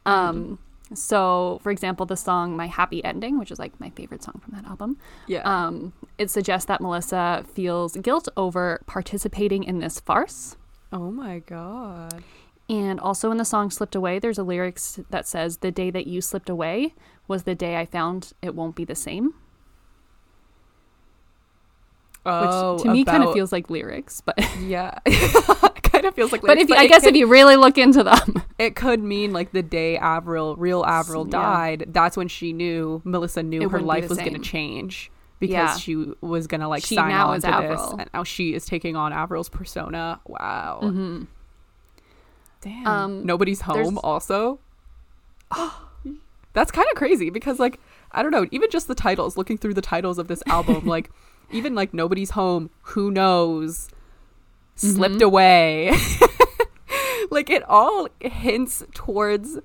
Um, 0.04 0.58
So, 0.94 1.60
for 1.62 1.70
example, 1.70 2.06
the 2.06 2.16
song 2.16 2.56
My 2.56 2.66
Happy 2.66 3.04
Ending, 3.04 3.38
which 3.38 3.50
is 3.50 3.58
like 3.58 3.78
my 3.80 3.90
favorite 3.90 4.22
song 4.22 4.40
from 4.42 4.54
that 4.54 4.64
album, 4.68 4.98
Yeah. 5.26 5.42
um, 5.44 5.92
it 6.18 6.30
suggests 6.30 6.66
that 6.66 6.80
Melissa 6.80 7.44
feels 7.54 7.96
guilt 7.96 8.28
over 8.36 8.80
participating 8.86 9.64
in 9.64 9.78
this 9.80 10.00
farce. 10.00 10.56
oh 10.92 11.10
my 11.10 11.38
god. 11.40 12.22
And 12.68 13.00
also 13.00 13.30
in 13.30 13.36
the 13.38 13.44
song 13.44 13.70
Slipped 13.70 13.94
Away, 13.94 14.18
there's 14.18 14.38
a 14.38 14.42
lyrics 14.44 15.00
that 15.10 15.26
says, 15.26 15.58
The 15.58 15.70
day 15.72 15.90
that 15.90 16.06
you 16.06 16.20
slipped 16.20 16.48
away 16.48 16.94
was 17.28 17.42
the 17.42 17.54
day 17.54 17.76
I 17.76 17.84
found 17.86 18.32
it 18.40 18.54
won't 18.54 18.76
be 18.76 18.84
the 18.84 18.94
same. 18.94 19.34
Which 22.24 22.32
Oh, 22.34 22.78
to 22.78 22.92
me 22.92 23.04
kind 23.04 23.24
of 23.24 23.32
feels 23.34 23.50
like 23.52 23.68
lyrics, 23.68 24.20
but 24.20 24.38
yeah. 24.60 24.96
kind 26.02 26.10
of 26.10 26.14
feels 26.14 26.32
like. 26.32 26.42
but 26.42 26.58
if 26.58 26.68
you, 26.68 26.74
I 26.74 26.86
guess 26.86 27.02
could, 27.02 27.10
if 27.10 27.16
you 27.16 27.26
really 27.26 27.56
look 27.56 27.78
into 27.78 28.02
them, 28.02 28.42
it 28.58 28.76
could 28.76 29.02
mean 29.02 29.32
like 29.32 29.52
the 29.52 29.62
day 29.62 29.96
Avril, 29.96 30.56
real 30.56 30.84
Avril 30.84 31.24
Yeah. 31.26 31.30
died. 31.30 31.84
That's 31.88 32.16
when 32.16 32.28
she 32.28 32.52
knew 32.52 33.00
Melissa 33.04 33.42
knew 33.42 33.62
It 33.62 33.70
her 33.70 33.80
life 33.80 34.08
was 34.08 34.18
going 34.18 34.34
to 34.34 34.38
change 34.40 35.10
because 35.40 35.52
Yeah. 35.54 35.76
she 35.76 36.12
was 36.20 36.46
going 36.46 36.60
to 36.60 36.68
like 36.68 36.84
She 36.84 36.94
sign 36.94 37.12
on 37.12 37.40
to 37.40 37.46
this, 37.68 37.94
and 37.98 38.10
now 38.14 38.24
she 38.24 38.54
is 38.54 38.64
taking 38.66 38.96
on 38.96 39.12
Avril's 39.12 39.48
persona. 39.48 40.20
Wow. 40.26 40.80
Mhm. 40.82 41.26
Damn. 42.60 42.86
Um, 42.86 43.26
Nobody's 43.26 43.62
home. 43.62 43.98
Also. 44.04 44.58
That's 46.54 46.70
kind 46.70 46.86
of 46.92 46.96
crazy 46.96 47.30
because 47.30 47.58
like 47.58 47.80
I 48.12 48.22
don't 48.22 48.30
know, 48.30 48.46
even 48.50 48.70
just 48.70 48.86
the 48.88 48.94
titles, 48.94 49.36
looking 49.38 49.56
through 49.56 49.74
the 49.74 49.80
titles 49.82 50.18
of 50.18 50.28
this 50.28 50.42
album, 50.46 50.86
like 50.86 51.10
even 51.50 51.74
like 51.74 51.92
Nobody's 51.94 52.30
Home, 52.30 52.70
Who 52.82 53.10
Knows, 53.10 53.88
Slipped 54.74 55.16
Mhm. 55.16 55.22
Away. 55.22 55.92
like 57.30 57.50
it 57.50 57.62
all 57.68 58.08
hints 58.20 58.82
towards 58.94 59.58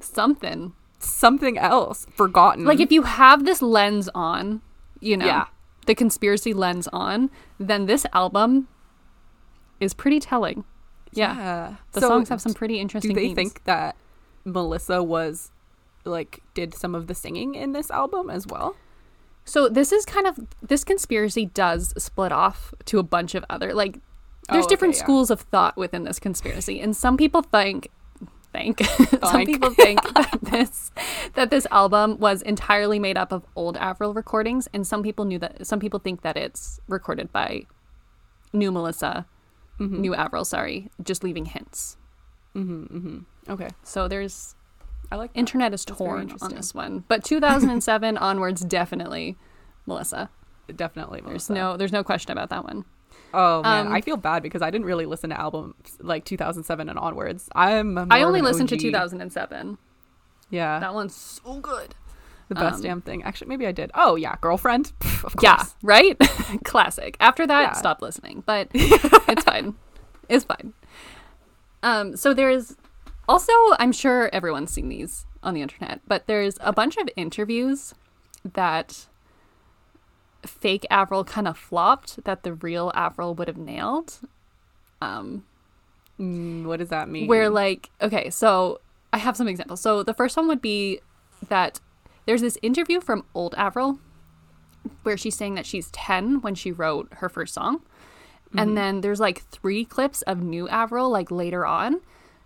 something. 0.00 0.72
something 1.02 1.56
else, 1.56 2.06
forgotten. 2.14 2.66
Like 2.66 2.78
if 2.78 2.92
you 2.92 3.02
have 3.02 3.46
this 3.46 3.62
lens 3.62 4.10
on, 4.14 4.60
you 5.00 5.16
know, 5.16 5.24
Yeah. 5.24 5.44
the 5.86 5.94
conspiracy 5.94 6.52
lens 6.52 6.88
on, 6.92 7.30
then 7.58 7.86
this 7.86 8.04
album 8.12 8.68
is 9.80 9.94
pretty 9.94 10.20
telling. 10.20 10.64
Yeah. 11.12 11.76
The 11.92 12.02
So 12.02 12.08
songs 12.08 12.28
have 12.28 12.40
some 12.42 12.52
pretty 12.52 12.78
interesting 12.78 13.14
Do 13.14 13.14
they 13.14 13.28
themes. 13.28 13.34
think 13.36 13.64
that 13.64 13.96
Melissa 14.44 15.02
was 15.02 15.50
like 16.04 16.40
did 16.54 16.74
some 16.74 16.94
of 16.94 17.06
the 17.06 17.14
singing 17.14 17.54
in 17.54 17.72
this 17.72 17.90
album 17.90 18.28
as 18.28 18.46
well? 18.46 18.76
So 19.46 19.68
this 19.70 19.92
is 19.92 20.04
kind 20.04 20.26
of 20.26 20.38
this 20.62 20.84
conspiracy 20.84 21.46
does 21.46 21.94
split 21.96 22.30
off 22.30 22.74
to 22.84 22.98
a 22.98 23.02
bunch 23.02 23.34
of 23.34 23.42
other 23.48 23.72
like 23.72 24.00
there's 24.52 24.66
Oh, 24.66 24.68
different 24.68 24.94
yeah. 24.96 25.00
schools 25.02 25.30
of 25.30 25.40
thought 25.42 25.76
within 25.76 26.04
this 26.04 26.18
conspiracy 26.18 26.80
and 26.80 26.96
some 26.96 27.16
people 27.16 27.42
think 27.42 27.88
think 28.52 28.82
some 29.30 29.44
people 29.46 29.70
think 29.70 30.00
that 30.14 30.38
this 30.42 30.90
that 31.34 31.50
this 31.50 31.66
album 31.70 32.18
was 32.18 32.42
entirely 32.42 32.98
made 32.98 33.16
up 33.16 33.32
of 33.32 33.44
old 33.54 33.76
Avril 33.76 34.12
recordings 34.12 34.68
and 34.72 34.86
some 34.86 35.02
people 35.02 35.24
knew 35.24 35.38
that 35.38 35.66
some 35.66 35.78
people 35.78 36.00
think 36.00 36.22
that 36.22 36.36
it's 36.36 36.80
recorded 36.88 37.32
by 37.32 37.62
new 38.52 38.70
Melissa 38.72 39.26
Mm-hmm. 39.78 40.00
new 40.02 40.14
Avril 40.14 40.44
sorry 40.44 40.90
just 41.02 41.24
leaving 41.24 41.46
hints 41.46 41.96
Mm-hmm, 42.54 42.96
mm-hmm. 42.96 43.52
Okay, 43.52 43.68
so 43.82 44.08
there's 44.08 44.54
I 45.10 45.16
like 45.16 45.32
that. 45.32 45.38
internet 45.38 45.72
is 45.72 45.84
That's 45.86 45.96
torn 45.96 46.36
on 46.42 46.52
this 46.54 46.74
one 46.74 47.04
but 47.08 47.24
2007 47.24 48.18
onwards 48.28 48.60
definitely 48.62 49.38
Melissa 49.86 50.28
definitely. 50.76 51.22
there's 51.24 51.48
no 51.48 51.76
there's 51.78 51.92
no 51.92 52.04
question 52.04 52.30
about 52.32 52.50
that 52.50 52.64
one 52.64 52.84
Oh 53.32 53.62
man, 53.62 53.86
Um, 53.88 53.92
I 53.92 54.00
feel 54.00 54.16
bad 54.16 54.42
because 54.42 54.62
I 54.62 54.70
didn't 54.70 54.86
really 54.86 55.06
listen 55.06 55.30
to 55.30 55.40
albums 55.40 55.96
like 56.00 56.24
2007 56.24 56.88
and 56.88 56.98
onwards. 56.98 57.48
I'm. 57.54 57.96
I 58.10 58.22
only 58.22 58.40
listened 58.42 58.68
to 58.70 58.76
2007. 58.76 59.78
Yeah, 60.50 60.80
That 60.80 60.94
one's 60.94 61.14
so 61.14 61.60
good. 61.60 61.94
the 62.48 62.56
best 62.56 62.76
um, 62.76 62.82
damn 62.82 63.00
thing. 63.00 63.22
Actually, 63.22 63.46
maybe 63.48 63.66
I 63.66 63.72
did. 63.72 63.90
Oh 63.94 64.16
yeah, 64.16 64.34
girlfriend. 64.40 64.92
Pff, 65.00 65.24
of 65.24 65.36
course. 65.36 65.42
Yeah, 65.44 65.64
right? 65.82 66.18
Classic. 66.64 67.16
After 67.20 67.46
that, 67.46 67.60
Yeah. 67.62 67.72
stop 67.74 68.02
listening, 68.02 68.42
but 68.46 68.68
it's 68.74 69.44
fine. 69.44 69.74
It's 70.28 70.44
fine. 70.44 70.72
Um, 71.82 72.16
so 72.16 72.34
there's 72.34 72.76
also, 73.28 73.52
I'm 73.78 73.92
sure 73.92 74.28
everyone's 74.32 74.70
seen 74.72 74.88
these 74.88 75.24
on 75.42 75.54
the 75.54 75.62
internet, 75.62 76.00
but 76.08 76.26
there's 76.26 76.58
a 76.60 76.72
bunch 76.72 76.96
of 76.96 77.08
interviews 77.16 77.94
that 78.44 79.06
fake 80.46 80.86
Avril 80.90 81.24
kind 81.24 81.46
of 81.48 81.56
flopped 81.58 82.24
that 82.24 82.42
the 82.42 82.54
real 82.54 82.90
Avril 82.94 83.34
would 83.34 83.48
have 83.48 83.58
nailed. 83.58 84.18
Um, 85.00 85.44
Mm, 86.18 86.66
what 86.66 86.80
does 86.80 86.90
that 86.90 87.08
mean? 87.08 87.26
where 87.28 87.48
like 87.48 87.88
okay 88.02 88.28
so 88.28 88.78
i 89.10 89.16
have 89.16 89.38
some 89.38 89.48
examples. 89.48 89.80
So 89.80 90.02
the 90.02 90.12
first 90.12 90.36
one 90.36 90.46
would 90.48 90.60
be 90.60 91.00
that 91.48 91.80
there's 92.26 92.42
this 92.42 92.58
interview 92.60 93.00
from 93.00 93.24
old 93.34 93.54
avril 93.56 93.98
where 95.02 95.16
she's 95.16 95.34
saying 95.34 95.54
that 95.54 95.64
she's 95.64 95.90
10 95.92 96.42
when 96.42 96.54
she 96.54 96.72
wrote 96.72 97.08
her 97.14 97.30
first 97.30 97.54
song. 97.54 97.80
And 98.54 98.76
then 98.76 99.00
there's 99.00 99.18
like 99.20 99.44
three 99.50 99.84
clips 99.86 100.20
of 100.22 100.42
new 100.42 100.68
avril 100.68 101.08
like 101.08 101.30
later 101.30 101.64
on 101.64 102.00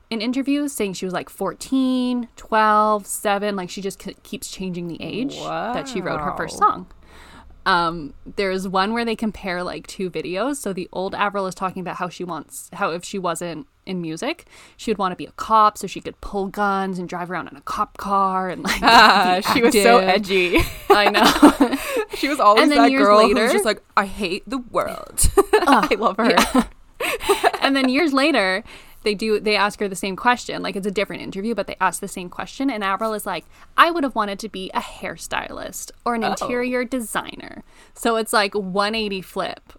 in 0.09 0.21
interviews 0.21 0.73
saying 0.73 0.93
she 0.93 1.05
was 1.07 1.13
like 1.15 1.29
14 1.29 2.29
12 2.37 3.07
7 3.09 3.57
like 3.57 3.71
she 3.71 3.81
just 3.81 3.99
k- 3.99 4.15
keeps 4.23 4.51
changing 4.53 4.87
the 4.87 5.03
age 5.03 5.37
that 5.75 5.89
she 5.89 6.01
wrote 6.01 6.21
her 6.21 6.37
first 6.37 6.59
song 6.59 6.87
um, 7.67 8.15
there's 8.37 8.69
one 8.69 8.93
where 8.93 9.05
they 9.05 9.17
compare 9.17 9.63
like 9.63 9.87
two 9.87 10.11
videos. 10.11 10.57
So 10.57 10.73
the 10.73 10.89
old 10.93 11.15
Avril 11.15 11.47
is 11.47 11.55
talking 11.55 11.81
about 11.81 11.97
how 11.97 12.09
she 12.09 12.25
wants, 12.25 12.69
how 12.75 12.91
if 12.91 13.05
she 13.05 13.19
wasn't 13.19 13.67
in 13.87 14.01
music, 14.01 14.47
she 14.77 14.91
would 14.91 14.99
want 14.99 15.13
to 15.13 15.17
be 15.17 15.27
a 15.27 15.33
cop 15.33 15.77
so 15.79 15.87
she 15.87 16.01
could 16.01 16.19
pull 16.21 16.47
guns 16.49 16.99
and 16.99 17.09
drive 17.09 17.31
around 17.31 17.49
in 17.49 17.57
a 17.57 17.61
cop 17.63 17.97
car 17.97 18.49
and 18.49 18.63
like. 18.63 18.81
Ah, 18.83 19.41
she 19.53 19.63
was 19.63 19.73
so 19.75 19.99
edgy. 19.99 20.59
I 20.91 21.11
know. 21.11 21.77
she 22.17 22.29
was 22.29 22.41
always 22.41 22.69
that 22.69 22.89
girl 22.91 23.19
later- 23.27 23.43
who's 23.45 23.53
just 23.53 23.65
like, 23.65 23.83
I 23.97 24.07
hate 24.07 24.43
the 24.47 24.59
world. 24.59 25.21
I 25.53 25.95
love 25.99 26.17
her. 26.19 26.37
and 27.61 27.75
then 27.77 27.89
years 27.89 28.13
later, 28.13 28.63
they 29.05 29.15
do 29.15 29.39
they 29.39 29.55
ask 29.57 29.79
her 29.81 29.89
the 29.89 29.95
same 29.97 30.17
question. 30.17 30.63
Like 30.63 30.75
it's 30.77 30.87
a 30.87 30.91
different 30.91 31.23
interview, 31.23 31.55
but 31.55 31.67
they 31.67 31.77
ask 31.81 32.01
the 32.01 32.09
same 32.09 32.29
question, 32.29 32.69
and 32.71 32.83
Avril 32.83 33.15
is 33.15 33.25
like, 33.27 33.45
"I 33.77 33.91
would 33.91 34.03
have 34.05 34.15
wanted 34.17 34.39
to 34.41 34.49
be 34.49 34.71
a 34.75 34.81
hairstylist 34.81 35.93
or 36.05 36.15
an 36.17 36.25
Oh. 36.25 36.33
interior 36.33 36.85
designer." 36.85 37.63
So 37.95 38.17
it's 38.17 38.33
like 38.33 38.55
180 38.55 39.21
flip 39.23 39.75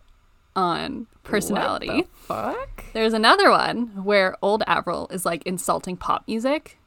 on 0.56 1.08
personality. 1.24 1.88
What 1.88 2.06
the 2.08 2.28
fuck? 2.28 2.86
There's 2.94 3.14
another 3.14 3.50
one 3.52 3.88
where 4.04 4.38
old 4.42 4.64
Avril 4.68 5.08
is 5.12 5.26
like 5.26 5.44
insulting 5.46 5.98
pop 5.98 6.24
music. 6.28 6.78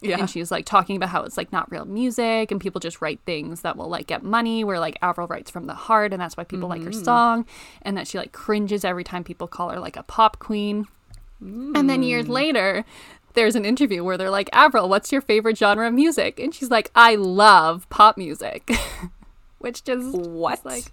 Yeah. 0.00 0.18
And 0.18 0.28
she's 0.28 0.50
like 0.50 0.64
talking 0.66 0.96
about 0.96 1.10
how 1.10 1.22
it's 1.22 1.36
like 1.36 1.52
not 1.52 1.70
real 1.70 1.84
music 1.84 2.50
and 2.50 2.60
people 2.60 2.80
just 2.80 3.00
write 3.00 3.20
things 3.24 3.60
that 3.60 3.76
will 3.76 3.88
like 3.88 4.08
get 4.08 4.24
money, 4.24 4.64
where 4.64 4.80
like 4.80 4.98
Avril 5.00 5.28
writes 5.28 5.48
from 5.48 5.66
the 5.66 5.74
heart 5.74 6.12
and 6.12 6.20
that's 6.20 6.36
why 6.36 6.42
people 6.42 6.68
like 6.68 6.82
her 6.82 6.90
Mm-hmm. 6.90 7.04
song. 7.04 7.46
And 7.82 7.96
that 7.96 8.08
she 8.08 8.18
like 8.18 8.32
cringes 8.32 8.84
every 8.84 9.04
time 9.04 9.22
people 9.22 9.46
call 9.46 9.68
her 9.70 9.78
like 9.78 9.96
a 9.96 10.02
pop 10.02 10.40
queen. 10.40 10.88
And 11.74 11.90
then 11.90 12.02
years 12.02 12.26
Mm. 12.26 12.30
later, 12.30 12.84
there's 13.34 13.56
an 13.56 13.64
interview 13.64 14.04
where 14.04 14.16
they're 14.16 14.30
like, 14.30 14.48
Avril, 14.52 14.88
what's 14.88 15.10
your 15.10 15.20
favorite 15.20 15.56
genre 15.58 15.86
of 15.88 15.94
music? 15.94 16.38
And 16.38 16.54
she's 16.54 16.70
like, 16.70 16.90
I 16.94 17.14
love 17.16 17.88
pop 17.90 18.16
music. 18.16 18.70
Which 19.58 19.82
just 19.84 20.14
What? 20.16 20.64
like 20.64 20.92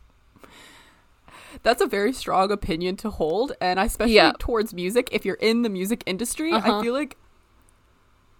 That's 1.63 1.81
a 1.81 1.87
very 1.87 2.13
strong 2.13 2.51
opinion 2.51 2.95
to 2.97 3.09
hold, 3.09 3.53
and 3.59 3.79
especially 3.79 4.13
Yeah. 4.15 4.33
towards 4.39 4.73
music. 4.73 5.09
If 5.11 5.25
you're 5.25 5.35
in 5.35 5.63
the 5.63 5.69
music 5.69 6.03
industry, 6.05 6.51
Uh-huh. 6.53 6.77
I 6.77 6.81
feel 6.81 6.93
like 6.93 7.17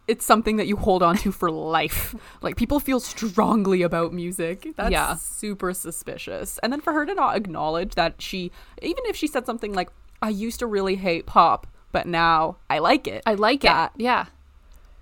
it's 0.08 0.26
something 0.26 0.56
that 0.58 0.66
you 0.68 0.76
hold 0.76 1.04
on 1.04 1.18
to 1.18 1.32
for 1.32 1.52
life. 1.52 2.16
like 2.42 2.56
people 2.56 2.80
feel 2.80 3.00
strongly 3.00 3.82
about 3.84 4.14
music. 4.14 4.68
That's 4.76 4.92
Yeah. 4.92 5.16
super 5.16 5.74
suspicious. 5.74 6.58
And 6.64 6.72
then 6.74 6.82
for 6.82 6.94
her 6.94 7.06
to 7.06 7.14
not 7.14 7.36
acknowledge 7.36 7.96
that 7.96 8.22
she, 8.22 8.52
even 8.82 9.04
if 9.06 9.16
she 9.16 9.28
said 9.28 9.46
something 9.46 9.74
like, 9.74 9.90
"I 10.22 10.30
used 10.30 10.60
to 10.60 10.68
really 10.68 10.96
hate 10.96 11.26
pop, 11.26 11.68
but 11.92 12.06
now 12.08 12.58
I 12.70 12.80
like 12.80 13.08
it," 13.08 13.24
I 13.26 13.34
like 13.36 13.62
That 13.62 13.92
it. 13.96 14.02
Yeah. 14.02 14.26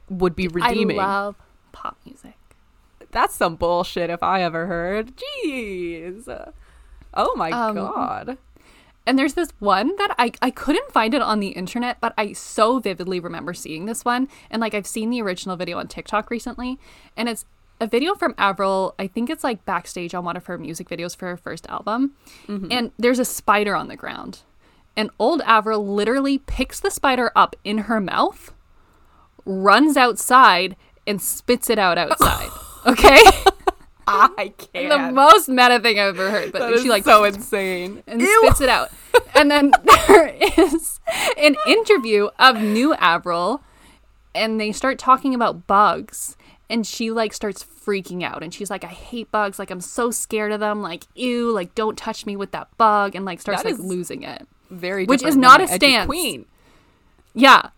would 0.10 0.36
be 0.36 0.48
redeeming. 0.48 1.00
I 1.00 1.04
love 1.06 1.36
pop 1.72 1.98
music. 2.06 2.34
That's 3.12 3.36
some 3.36 3.56
bullshit 3.56 4.10
if 4.10 4.22
I 4.22 4.42
ever 4.44 4.68
heard. 4.68 5.14
Jeez. 5.44 6.52
Oh 7.14 7.36
my 7.36 7.52
Um, 7.52 7.76
god. 7.76 8.38
And 9.06 9.18
there's 9.18 9.36
this 9.36 9.50
one 9.60 9.96
that 9.96 10.14
I, 10.20 10.34
I 10.42 10.52
couldn't 10.52 10.92
find 10.92 11.14
it 11.14 11.22
on 11.22 11.40
the 11.40 11.50
internet, 11.50 12.02
but 12.02 12.14
I 12.18 12.34
so 12.34 12.80
vividly 12.80 13.22
remember 13.22 13.54
seeing 13.54 13.86
this 13.86 14.04
one. 14.04 14.28
And 14.52 14.60
like 14.60 14.74
I've 14.74 14.86
seen 14.86 15.10
the 15.10 15.22
original 15.22 15.56
video 15.56 15.80
on 15.80 15.88
TikTok 15.88 16.30
recently. 16.30 16.78
And 17.16 17.30
it's 17.30 17.46
a 17.80 17.88
video 17.88 18.16
from 18.16 18.36
Avril. 18.38 18.94
I 19.00 19.08
think 19.08 19.30
it's 19.30 19.46
like 19.46 19.64
backstage 19.64 20.14
on 20.14 20.26
one 20.26 20.36
of 20.36 20.48
her 20.48 20.58
music 20.58 20.90
videos 20.90 21.16
for 21.16 21.28
her 21.28 21.38
first 21.38 21.66
album. 21.70 22.16
And 22.50 22.92
there's 22.98 23.20
a 23.20 23.26
spider 23.26 23.76
on 23.76 23.88
the 23.88 23.96
ground. 23.96 24.40
And 24.98 25.10
old 25.20 25.42
Avril 25.46 25.86
literally 25.88 26.40
picks 26.40 26.80
the 26.82 26.92
spider 26.92 27.32
up 27.36 27.56
in 27.64 27.78
her 27.80 28.02
mouth, 28.02 28.52
runs 29.46 29.96
outside, 29.96 30.76
and 31.06 31.22
spits 31.22 31.70
it 31.70 31.80
out 31.80 31.98
outside. 31.98 32.50
Okay? 32.86 33.20
I 34.08 34.54
can't. 34.74 34.90
The 34.90 35.12
most 35.12 35.50
meta 35.50 35.78
thing 35.82 36.00
I've 36.00 36.18
ever 36.18 36.32
heard. 36.32 36.54
But 36.54 36.60
That 36.60 36.74
is 36.74 36.84
she 36.84 36.90
like 36.90 37.04
so 37.04 37.26
insane. 37.26 38.02
and 38.08 38.22
spits 38.22 38.62
it 38.62 38.70
out. 38.70 38.92
And 39.36 39.52
then 39.52 39.74
there 40.08 40.34
is 40.58 41.02
an 41.38 41.58
interview 41.68 42.30
of 42.40 42.62
new 42.62 42.94
Avril, 42.94 43.62
and 44.34 44.58
they 44.62 44.72
start 44.72 44.98
talking 45.00 45.36
about 45.36 45.68
bugs. 45.68 46.38
and 46.70 46.88
she 46.88 47.12
like 47.12 47.34
starts 47.34 47.62
freaking 47.62 48.24
out 48.24 48.42
and 48.44 48.54
she's 48.54 48.70
like 48.70 48.84
I 48.86 48.88
hate 48.88 49.32
bugs 49.32 49.58
like 49.60 49.72
I'm 49.72 49.80
so 49.82 50.12
scared 50.12 50.52
of 50.52 50.60
them 50.60 50.82
like 50.82 51.04
ew 51.16 51.52
like 51.52 51.74
don't 51.76 51.98
touch 51.98 52.26
me 52.26 52.36
with 52.36 52.52
that 52.52 52.68
bug 52.78 53.16
and 53.16 53.24
like 53.26 53.40
starts 53.42 53.64
That 53.64 53.70
like 53.72 53.80
is 53.80 53.86
losing 53.86 54.24
it. 54.24 54.46
Very 54.70 55.06
Which 55.06 55.24
is 55.24 55.36
not 55.36 55.60
a 55.62 55.64
an 55.64 55.70
stance. 55.80 56.06
Queen. 56.08 56.46
Yeah. 57.34 57.70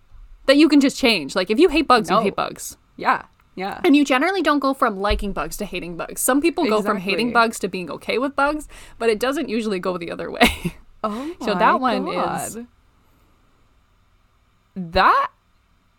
That 0.48 0.58
you 0.58 0.68
can 0.70 0.80
just 0.80 0.98
change. 0.98 1.36
Like 1.36 1.50
if 1.52 1.60
you 1.60 1.70
hate 1.70 1.88
bugs, 1.88 2.10
No. 2.10 2.18
you 2.18 2.24
hate 2.26 2.36
bugs. 2.36 2.78
Yeah. 2.98 3.24
Yeah. 3.56 3.82
And 3.84 3.96
you 3.96 4.06
generally 4.06 4.42
don't 4.42 4.60
go 4.60 4.74
from 4.74 5.00
liking 5.00 5.34
bugs 5.34 5.58
to 5.58 5.66
hating 5.66 5.98
bugs. 5.98 6.22
Some 6.22 6.40
people 6.42 6.66
go 6.66 6.82
from 6.82 6.98
hating 6.98 7.34
bugs 7.34 7.60
to 7.60 7.68
being 7.68 7.92
okay 7.92 8.18
with 8.18 8.36
bugs, 8.36 8.68
but 8.98 9.10
it 9.10 9.20
doesn't 9.20 9.50
usually 9.50 9.80
go 9.80 9.98
the 9.98 10.12
other 10.12 10.32
way. 10.32 10.76
Oh 11.02 11.34
So 11.42 11.54
that 11.56 11.80
one 11.80 12.08
is- 12.10 12.58
that 14.76 15.28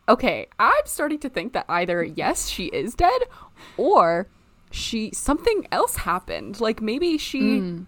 okay. 0.08 0.46
I'm 0.58 0.84
starting 0.86 1.18
to 1.20 1.28
think 1.28 1.52
that 1.52 1.64
either 1.68 2.02
yes, 2.04 2.48
she 2.48 2.66
is 2.66 2.94
dead, 2.94 3.22
or 3.76 4.28
she 4.70 5.10
something 5.12 5.66
else 5.72 5.96
happened. 5.96 6.60
Like 6.60 6.80
maybe 6.80 7.18
she 7.18 7.58
Hmm. 7.60 7.82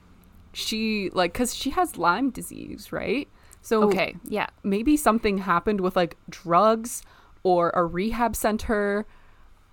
She 0.52 1.10
like 1.12 1.32
because 1.32 1.54
she 1.54 1.70
has 1.70 1.96
Lyme 1.96 2.30
disease, 2.30 2.92
right? 2.92 3.28
So 3.60 3.84
okay, 3.84 4.16
yeah. 4.24 4.46
maybe 4.64 4.96
something 4.96 5.38
happened 5.38 5.80
with 5.80 5.94
like 5.96 6.16
drugs 6.28 7.02
or 7.44 7.70
a 7.74 7.84
rehab 7.84 8.34
center 8.36 9.06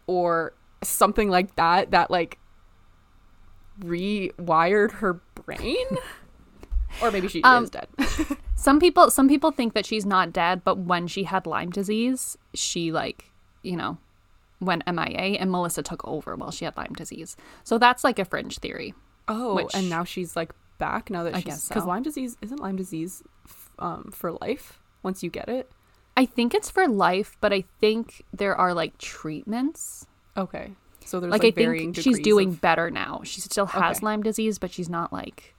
or 0.07 0.53
something 0.83 1.29
like 1.29 1.55
that 1.55 1.91
that 1.91 2.11
like 2.11 2.37
rewired 3.79 4.91
her 4.93 5.21
brain 5.35 5.85
or 7.01 7.11
maybe 7.11 7.27
she 7.27 7.41
Um, 7.43 7.63
is 7.63 7.69
dead 7.69 7.87
Some 8.55 8.79
people 8.79 9.09
some 9.09 9.29
people 9.29 9.51
think 9.51 9.73
that 9.73 9.85
she's 9.85 10.05
not 10.05 10.33
dead, 10.33 10.63
but 10.65 10.77
when 10.79 11.07
she 11.07 11.23
had 11.23 11.47
Lyme 11.47 11.69
disease, 11.69 12.37
she 12.53 12.91
like, 12.91 13.31
you 13.63 13.77
know, 13.77 13.97
went 14.59 14.83
MIA 14.85 15.37
and 15.39 15.49
Melissa 15.49 15.81
took 15.81 16.05
over 16.05 16.35
while 16.35 16.51
she 16.51 16.65
had 16.65 16.75
Lyme 16.75 16.91
disease. 16.93 17.37
So 17.63 17.77
that's 17.77 18.03
like 18.03 18.19
a 18.19 18.25
fringe 18.25 18.57
theory. 18.59 18.93
oh 19.29 19.55
which- 19.55 19.73
and 19.73 19.89
now 19.89 20.03
she's 20.03 20.35
like 20.35 20.51
back 20.79 21.09
now 21.11 21.23
that 21.23 21.35
I 21.35 21.41
she's 21.41 21.67
because 21.67 21.83
so. 21.83 21.87
lyme 21.89 22.01
disease 22.03 22.35
isn't 22.41 22.59
lyme 22.59 22.75
disease 22.77 23.21
f- 23.45 23.69
um 23.79 24.09
for 24.11 24.31
life 24.41 24.79
once 25.03 25.21
you 25.23 25.29
get 25.29 25.47
it 25.49 25.69
I 26.17 26.25
think 26.25 26.53
it's 26.53 26.69
for 26.69 26.85
life, 26.85 27.37
but 27.39 27.53
I 27.53 27.63
think 27.79 28.25
there 28.33 28.53
are 28.55 28.73
like 28.73 28.97
treatments. 28.97 30.05
okay 30.35 30.71
so 31.05 31.19
there's 31.19 31.31
like, 31.31 31.43
like, 31.43 31.57
I 31.57 31.61
varying 31.61 31.93
think 31.93 32.03
she's 32.03 32.19
doing 32.19 32.49
of- 32.49 32.61
better 32.61 32.91
now. 32.91 33.21
She 33.23 33.39
still 33.41 33.65
has 33.67 33.97
Okay. 33.97 34.05
Lyme 34.05 34.21
disease, 34.23 34.59
but 34.59 34.69
she's 34.71 34.89
not 34.89 35.11
like 35.13 35.55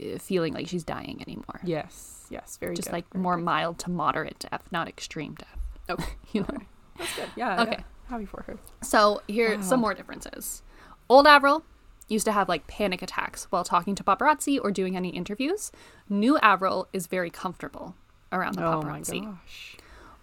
uh, 0.00 0.18
feeling 0.18 0.54
like 0.54 0.68
she's 0.68 0.84
dying 0.84 1.22
anymore. 1.26 1.60
yes 1.64 2.26
yes 2.30 2.56
very 2.60 2.74
Just 2.76 2.88
good, 2.88 2.92
like 2.94 3.12
very 3.12 3.22
more 3.22 3.36
good. 3.36 3.44
mild 3.44 3.78
to 3.80 3.90
moderate 3.90 4.38
death, 4.50 4.62
not 4.70 4.86
extreme 4.88 5.34
death. 5.34 5.58
okay 5.90 6.12
You 6.32 6.42
know. 6.42 6.46
okay. 6.54 6.66
that's 6.98 7.16
good 7.16 7.28
yeah 7.36 7.62
Okay. 7.62 7.70
yeah. 7.78 7.82
happy 8.10 8.26
for 8.26 8.42
her 8.46 8.58
So 8.82 9.22
here 9.28 9.58
are 9.58 9.62
some 9.62 9.80
more 9.80 9.94
differences. 9.94 10.62
Old 11.08 11.26
Avril 11.26 11.64
used 12.08 12.24
to 12.24 12.32
have 12.32 12.48
like 12.48 12.66
panic 12.66 13.02
attacks 13.02 13.44
while 13.50 13.64
talking 13.64 13.94
to 13.94 14.02
paparazzi 14.04 14.58
or 14.62 14.70
doing 14.70 14.96
any 14.96 15.10
interviews. 15.10 15.70
New 16.08 16.38
Avril 16.38 16.88
is 16.92 17.06
very 17.06 17.30
comfortable 17.30 17.94
around 18.32 18.54
the 18.56 18.64
oh 18.66 18.82
my 18.82 19.00
paparazzi. 19.00 19.24
gosh 19.24 19.76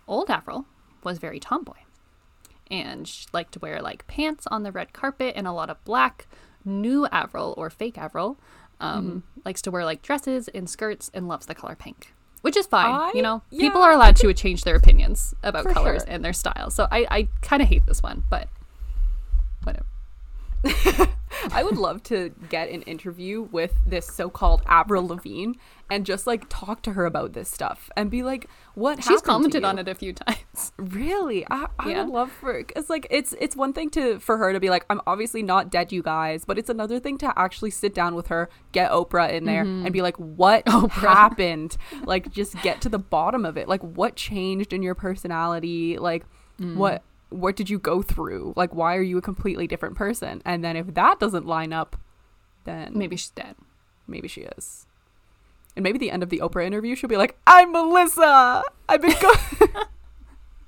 Old 0.08 0.30
Avril 0.30 0.66
was 1.04 1.18
very 1.20 1.40
tomboy 1.40 1.78
and 2.72 3.08
she 3.08 3.28
liked 3.34 3.52
to 3.54 3.60
wear 3.60 3.82
like 3.82 4.06
pants 4.08 4.48
on 4.52 4.64
the 4.64 4.72
red 4.72 4.92
carpet 4.94 5.34
and 5.36 5.48
a 5.48 5.52
lot 5.52 5.70
of 5.70 5.84
black. 5.86 6.28
New 6.68 7.06
Avril 7.12 7.54
or 7.58 7.70
fake 7.70 7.98
Avril 7.98 8.40
um, 8.80 9.06
Mm-hmm. 9.06 9.20
likes 9.46 9.62
to 9.62 9.72
wear 9.72 9.86
like 9.86 10.02
dresses 10.02 10.48
and 10.50 10.68
skirts 10.70 11.12
and 11.14 11.28
loves 11.28 11.46
the 11.46 11.54
color 11.54 11.76
pink, 11.76 12.14
which 12.42 12.58
is 12.58 12.66
fine. 12.66 12.92
I- 12.92 13.12
you 13.14 13.22
know, 13.22 13.44
yeah, 13.52 13.60
people 13.60 13.82
are 13.84 13.92
allowed 13.92 14.16
to 14.18 14.34
change 14.34 14.64
their 14.64 14.76
opinions 14.76 15.36
about 15.44 15.64
For 15.64 15.74
colors 15.74 16.02
sure. 16.04 16.12
and 16.12 16.26
their 16.26 16.34
style. 16.34 16.72
So 16.72 16.88
I, 16.92 17.06
I 17.12 17.28
kind 17.44 17.62
of 17.62 17.68
hate 17.68 17.86
this 17.86 18.02
one, 18.02 18.24
but 18.32 18.50
whatever. 19.64 19.86
I 21.52 21.64
would 21.64 21.78
love 21.78 22.04
to 22.04 22.32
get 22.50 22.70
an 22.70 22.82
interview 22.84 23.44
with 23.44 23.74
this 23.86 24.06
so-called 24.08 24.62
Avril 24.66 25.08
Lavigne 25.08 25.54
and 25.90 26.06
just 26.06 26.26
like 26.26 26.46
talk 26.50 26.82
to 26.84 26.94
her 26.94 27.06
about 27.06 27.34
this 27.34 27.48
stuff 27.50 27.90
and 27.96 28.10
be 28.10 28.24
like, 28.24 28.48
"What?" 28.74 29.04
She's 29.04 29.22
commented 29.22 29.64
on 29.64 29.78
it 29.80 29.88
a 29.88 29.96
few 29.96 30.14
times. 30.14 30.72
Really, 30.80 31.46
I, 31.52 31.68
I 31.78 31.90
Yeah. 31.92 32.04
would 32.04 32.14
love 32.14 32.32
for 32.32 32.54
because 32.58 32.90
like 32.90 33.08
it's 33.10 33.34
it's 33.40 33.56
one 33.56 33.74
thing 33.74 33.90
to 33.92 34.20
for 34.20 34.38
her 34.38 34.54
to 34.54 34.60
be 34.60 34.70
like, 34.70 34.86
"I'm 34.90 35.02
obviously 35.06 35.44
not 35.44 35.70
dead, 35.70 35.92
you 35.92 36.02
guys," 36.02 36.46
but 36.46 36.58
it's 36.58 36.70
another 36.70 37.00
thing 37.00 37.18
to 37.20 37.34
actually 37.38 37.72
sit 37.72 37.94
down 37.94 38.16
with 38.16 38.28
her, 38.28 38.50
get 38.72 38.90
Oprah 38.92 39.32
in 39.32 39.44
there, 39.46 39.64
mm-hmm. 39.66 39.86
and 39.86 39.94
be 39.94 40.02
like, 40.02 40.16
"What 40.18 40.66
Oprah. 40.68 40.90
happened?" 40.92 41.78
like, 42.06 42.32
just 42.32 42.60
get 42.62 42.82
to 42.82 42.90
the 42.90 43.00
bottom 43.00 43.46
of 43.46 43.58
it. 43.58 43.68
Like, 43.68 43.82
what 43.82 44.16
changed 44.16 44.72
in 44.74 44.82
your 44.82 44.96
personality? 44.96 45.98
Like, 45.98 46.26
mm. 46.60 46.76
what 46.76 47.04
what 47.36 47.56
did 47.56 47.70
you 47.70 47.80
go 47.80 48.02
through? 48.02 48.54
Like, 48.56 48.74
why 48.74 48.96
are 48.96 49.02
you 49.02 49.18
a 49.18 49.22
completely 49.22 49.68
different 49.68 49.96
person? 49.96 50.42
And 50.46 50.64
then 50.64 50.76
if 50.76 50.94
that 50.94 51.20
doesn't 51.20 51.46
line 51.46 51.74
up, 51.74 51.96
then 52.64 52.94
Maybe 52.96 53.16
she's 53.16 53.30
dead. 53.32 53.56
maybe 54.08 54.28
she 54.28 54.42
is. 54.42 54.86
And 55.76 55.84
maybe 55.84 55.98
the 56.00 56.10
end 56.12 56.24
of 56.24 56.30
the 56.30 56.40
Oprah 56.40 56.66
interview, 56.66 56.96
she'll 56.96 57.10
be 57.10 57.18
like, 57.18 57.38
"I'm 57.46 57.72
Melissa. 57.74 58.64
I've 58.88 59.02
been 59.02 59.16
going. 59.22 59.38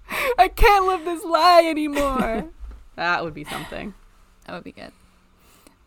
I 0.37 0.47
can't 0.49 0.85
live 0.85 1.05
this 1.05 1.23
lie 1.23 1.63
anymore." 1.65 2.49
that 2.95 3.23
would 3.23 3.33
be 3.33 3.43
something. 3.45 3.93
That 4.45 4.53
would 4.53 4.63
be 4.65 4.73
good. 4.73 4.91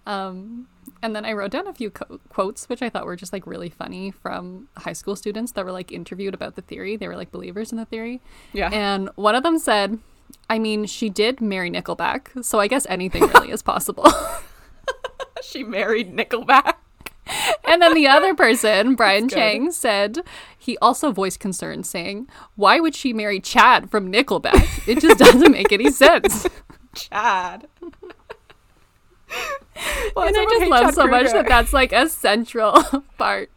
Um, 0.07 0.69
and 1.03 1.15
then 1.15 1.25
I 1.25 1.33
wrote 1.35 1.51
down 1.51 1.67
a 1.67 1.73
few 1.75 1.91
co- 1.91 2.19
quotes, 2.31 2.69
which 2.69 2.83
I 2.83 2.89
thought 2.89 3.05
were 3.05 3.17
just 3.17 3.33
like 3.33 3.47
really 3.47 3.69
funny 3.71 4.11
from 4.11 4.69
high 4.79 4.93
school 4.95 5.15
students 5.17 5.53
that 5.53 5.65
were 5.65 5.73
like 5.73 5.93
interviewed 5.93 6.35
about 6.35 6.57
the 6.57 6.63
theory. 6.63 6.97
They 6.97 7.07
were 7.07 7.17
like 7.17 7.31
believers 7.31 7.73
in 7.73 7.79
the 7.79 7.85
theory. 7.85 8.21
Yeah. 8.53 8.71
And 8.73 9.11
one 9.17 9.35
of 9.35 9.43
them 9.43 9.59
said, 9.59 9.99
I 10.49 10.59
mean, 10.59 10.87
she 10.87 11.09
did 11.09 11.41
marry 11.41 11.71
Nickelback, 11.71 12.45
so 12.45 12.59
I 12.61 12.67
guess 12.67 12.87
anything 12.89 13.27
really 13.29 13.51
is 13.51 13.63
possible. 13.63 14.07
she 15.43 15.65
married 15.65 16.15
Nickelback. 16.15 16.75
and 17.65 17.81
then 17.81 17.95
the 17.95 18.07
other 18.07 18.35
person, 18.35 18.95
Brian. 18.97 19.29
Chang, 19.29 19.71
said 19.71 20.19
he 20.59 20.77
also 20.79 21.13
voiced 21.13 21.41
concern, 21.41 21.85
saying, 21.85 22.29
Why 22.57 22.81
would 22.81 22.95
she 22.95 23.13
marry 23.13 23.41
Chad 23.41 23.91
from 23.91 24.13
Nickelback? 24.13 24.89
It 24.89 25.01
just 25.01 25.19
doesn't 25.19 25.53
make 25.53 25.73
any 25.73 25.91
sense. 25.91 26.47
Chad. 26.95 27.67
and 27.81 27.97
I 30.17 30.47
just 30.59 30.71
love 30.71 30.95
so 30.95 31.07
much 31.07 31.33
that 31.33 31.47
that's 31.49 31.73
like 31.73 31.93
a 31.93 32.09
central 32.09 32.83
part 33.19 33.51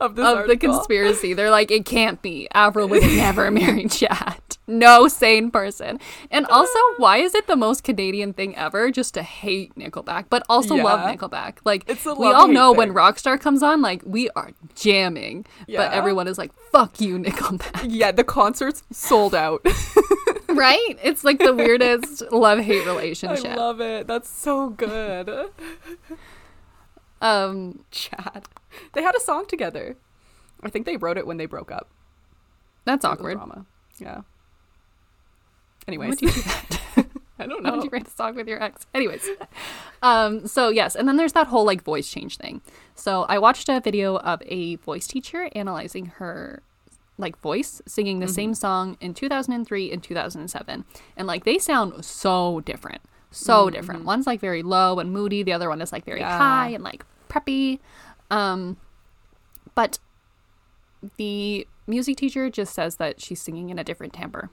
of, 0.00 0.14
this 0.14 0.24
of 0.24 0.46
the 0.46 0.56
conspiracy. 0.56 1.34
They're 1.34 1.50
like, 1.50 1.70
it 1.70 1.84
can't 1.84 2.22
be. 2.22 2.48
Avril 2.54 2.88
would 2.88 3.02
never 3.02 3.50
marry 3.50 3.86
Chad. 3.88 4.47
No 4.68 5.08
sane 5.08 5.50
person. 5.50 5.98
And 6.30 6.46
also, 6.46 6.78
why 6.98 7.18
is 7.18 7.34
it 7.34 7.46
the 7.46 7.56
most 7.56 7.82
Canadian 7.82 8.34
thing 8.34 8.54
ever 8.54 8.90
just 8.90 9.14
to 9.14 9.22
hate 9.22 9.74
Nickelback, 9.76 10.26
but 10.28 10.44
also 10.48 10.76
love 10.76 11.00
Nickelback? 11.00 11.56
Like, 11.64 11.88
we 11.88 12.26
all 12.30 12.46
know 12.46 12.72
when. 12.72 12.92
Rockstar 12.92 13.40
comes 13.40 13.62
on, 13.62 13.80
like, 13.80 14.02
we 14.04 14.28
are 14.30 14.50
jamming. 14.74 15.46
Yeah. 15.66 15.78
But 15.78 15.92
everyone 15.92 16.28
is 16.28 16.36
like, 16.38 16.52
fuck 16.70 17.00
you, 17.00 17.18
Nickelback. 17.18 17.86
Yeah, 17.90 18.12
the 18.12 18.24
concerts 18.24 18.82
sold 18.92 19.34
out. 19.34 19.66
right? 20.48 20.98
It's 21.02 21.24
like 21.24 21.38
the 21.38 21.54
weirdest 21.54 22.30
love 22.30 22.58
hate 22.60 22.86
relationship. 22.86 23.52
I 23.52 23.54
love 23.54 23.80
it. 23.80 24.06
That's 24.06 24.28
so 24.28 24.70
good. 24.70 25.50
um, 27.20 27.84
Chad. 27.90 28.48
They 28.92 29.02
had 29.02 29.16
a 29.16 29.20
song 29.20 29.46
together. 29.46 29.96
I 30.62 30.70
think 30.70 30.86
they 30.86 30.96
wrote 30.96 31.18
it 31.18 31.26
when 31.26 31.36
they 31.36 31.46
broke 31.46 31.70
up. 31.70 31.88
that's 32.84 33.04
awkward. 33.04 33.36
Drama. 33.36 33.66
Yeah. 33.98 34.22
Why 35.88 35.94
Anyways, 35.94 36.20
would 36.20 36.22
you 36.22 36.30
do 36.30 36.42
that? 36.42 36.80
I 37.40 37.46
don't 37.46 37.62
know. 37.62 37.76
would 37.76 37.84
you 37.84 37.90
write 37.90 38.06
a 38.06 38.10
song 38.10 38.34
with 38.34 38.46
your 38.48 38.62
ex? 38.62 38.86
Anyways, 38.94 39.26
um, 40.02 40.46
so 40.46 40.68
yes, 40.68 40.94
and 40.96 41.06
then 41.08 41.16
there's 41.16 41.32
that 41.34 41.46
whole 41.46 41.64
like 41.64 41.82
voice 41.82 42.10
change 42.10 42.36
thing. 42.36 42.60
So 42.94 43.22
I 43.28 43.38
watched 43.38 43.68
a 43.68 43.80
video 43.80 44.16
of 44.18 44.42
a 44.44 44.74
voice 44.76 45.06
teacher 45.06 45.48
analyzing 45.54 46.06
her 46.16 46.62
like 47.16 47.38
voice 47.40 47.80
singing 47.86 48.18
the 48.20 48.26
Mm-hmm. 48.26 48.34
same 48.34 48.54
song 48.54 48.96
in 49.00 49.14
2003 49.14 49.92
and 49.92 50.02
2007, 50.02 50.84
and 51.16 51.26
like 51.26 51.44
they 51.44 51.58
sound 51.58 52.04
so 52.04 52.60
different, 52.60 53.00
so 53.30 53.70
different. 53.70 54.04
One's 54.04 54.26
like 54.26 54.40
very 54.40 54.62
low 54.62 54.98
and 54.98 55.12
moody, 55.12 55.42
the 55.42 55.52
other 55.52 55.68
one 55.68 55.80
is 55.80 55.92
like 55.92 56.04
very 56.04 56.20
Mm-hmm. 56.20 56.28
Yeah. 56.30 56.38
high 56.38 56.68
and 56.70 56.84
like 56.84 57.04
preppy. 57.28 57.78
Um, 58.30 58.76
but 59.74 59.98
the 61.16 61.66
music 61.86 62.16
teacher 62.16 62.50
just 62.50 62.74
says 62.74 62.96
that 62.96 63.20
she's 63.20 63.40
singing 63.40 63.70
in 63.70 63.78
a 63.78 63.84
different 63.84 64.12
timbre. 64.12 64.50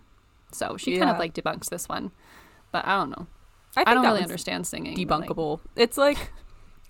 So 0.56 0.78
she 0.78 0.98
kind 0.98 1.10
of 1.10 1.20
like 1.20 1.34
debunks 1.34 1.70
this 1.70 1.88
one. 1.88 2.12
But 2.72 2.86
I 2.86 2.98
don't 2.98 3.10
know. 3.10 3.28
I, 3.78 3.84
I, 3.88 3.94
don't 3.94 4.06
really 4.06 4.22
understand 4.22 4.66
singing. 4.66 5.06
but, 5.06 5.20
like- 5.20 5.30
Debunkable. 5.30 5.60
It's 5.76 5.98
like 5.98 6.32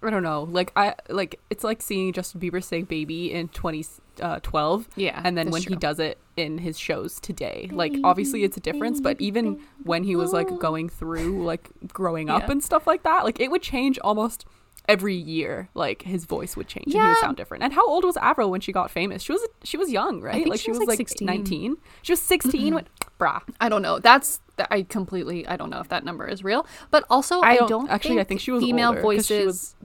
I 0.03 0.09
don't 0.09 0.23
know. 0.23 0.43
Like 0.43 0.71
I 0.75 0.95
like 1.09 1.39
it's 1.49 1.63
like 1.63 1.81
seeing 1.81 2.13
Justin 2.13 2.39
Bieber 2.39 2.63
say 2.63 2.83
"baby" 2.83 3.31
in 3.31 3.47
2012, 3.49 4.81
uh, 4.81 4.91
yeah. 4.95 5.21
and 5.23 5.37
then 5.37 5.47
that's 5.47 5.53
when 5.53 5.63
he 5.63 5.75
does 5.75 5.99
it 5.99 6.19
in 6.37 6.59
his 6.59 6.77
shows 6.77 7.19
today. 7.19 7.69
Like 7.71 7.95
obviously 8.03 8.43
it's 8.43 8.57
a 8.57 8.59
difference, 8.59 9.01
but 9.01 9.19
even 9.19 9.61
when 9.83 10.03
he 10.03 10.15
was 10.15 10.31
like 10.31 10.47
going 10.59 10.89
through 10.89 11.43
like 11.43 11.69
growing 11.87 12.29
up 12.29 12.43
Yeah. 12.43 12.51
and 12.51 12.63
stuff 12.63 12.85
like 12.85 13.03
that, 13.03 13.23
like 13.23 13.39
it 13.39 13.49
would 13.49 13.63
change 13.63 13.97
almost 13.99 14.45
every 14.87 15.15
year, 15.15 15.69
like 15.73 16.03
his 16.03 16.25
voice 16.25 16.55
would 16.55 16.67
change 16.67 16.93
and 16.93 17.01
he 17.01 17.07
would 17.07 17.17
sound 17.17 17.37
different. 17.37 17.63
And 17.63 17.73
how 17.73 17.87
old 17.87 18.03
was 18.03 18.17
Avril 18.17 18.51
when 18.51 18.61
she 18.61 18.71
got 18.71 18.91
famous? 18.91 19.23
She 19.23 19.31
was 19.31 19.45
she 19.63 19.77
was 19.77 19.91
young, 19.91 20.21
right? 20.21 20.33
think 20.33 20.47
like 20.47 20.59
she 20.59 20.65
she 20.65 20.71
was, 20.71 20.79
was 20.79 20.87
like, 20.87 20.99
like 20.99 21.09
16. 21.09 21.25
19. 21.25 21.77
She 22.01 22.11
was 22.11 22.21
16 22.21 22.75
when 22.75 22.87
brah. 23.19 23.41
I 23.59 23.69
don't 23.69 23.81
know. 23.81 23.99
That's 23.99 24.41
I 24.71 24.83
completely 24.83 25.47
I 25.47 25.57
don't 25.57 25.69
know 25.69 25.79
if 25.79 25.89
that 25.89 26.03
number 26.03 26.27
is 26.27 26.43
real, 26.43 26.65
but 26.91 27.05
also 27.09 27.41
I 27.41 27.51
I 27.51 27.55
don't- 27.57 27.69
don't, 27.69 27.89
actually, 27.89 28.19
I 28.19 28.23
think 28.23 28.41
she 28.41 28.51
was 28.51 28.63
female 28.63 28.89
older, 28.89 29.01
voices 29.01 29.45
was- 29.45 29.75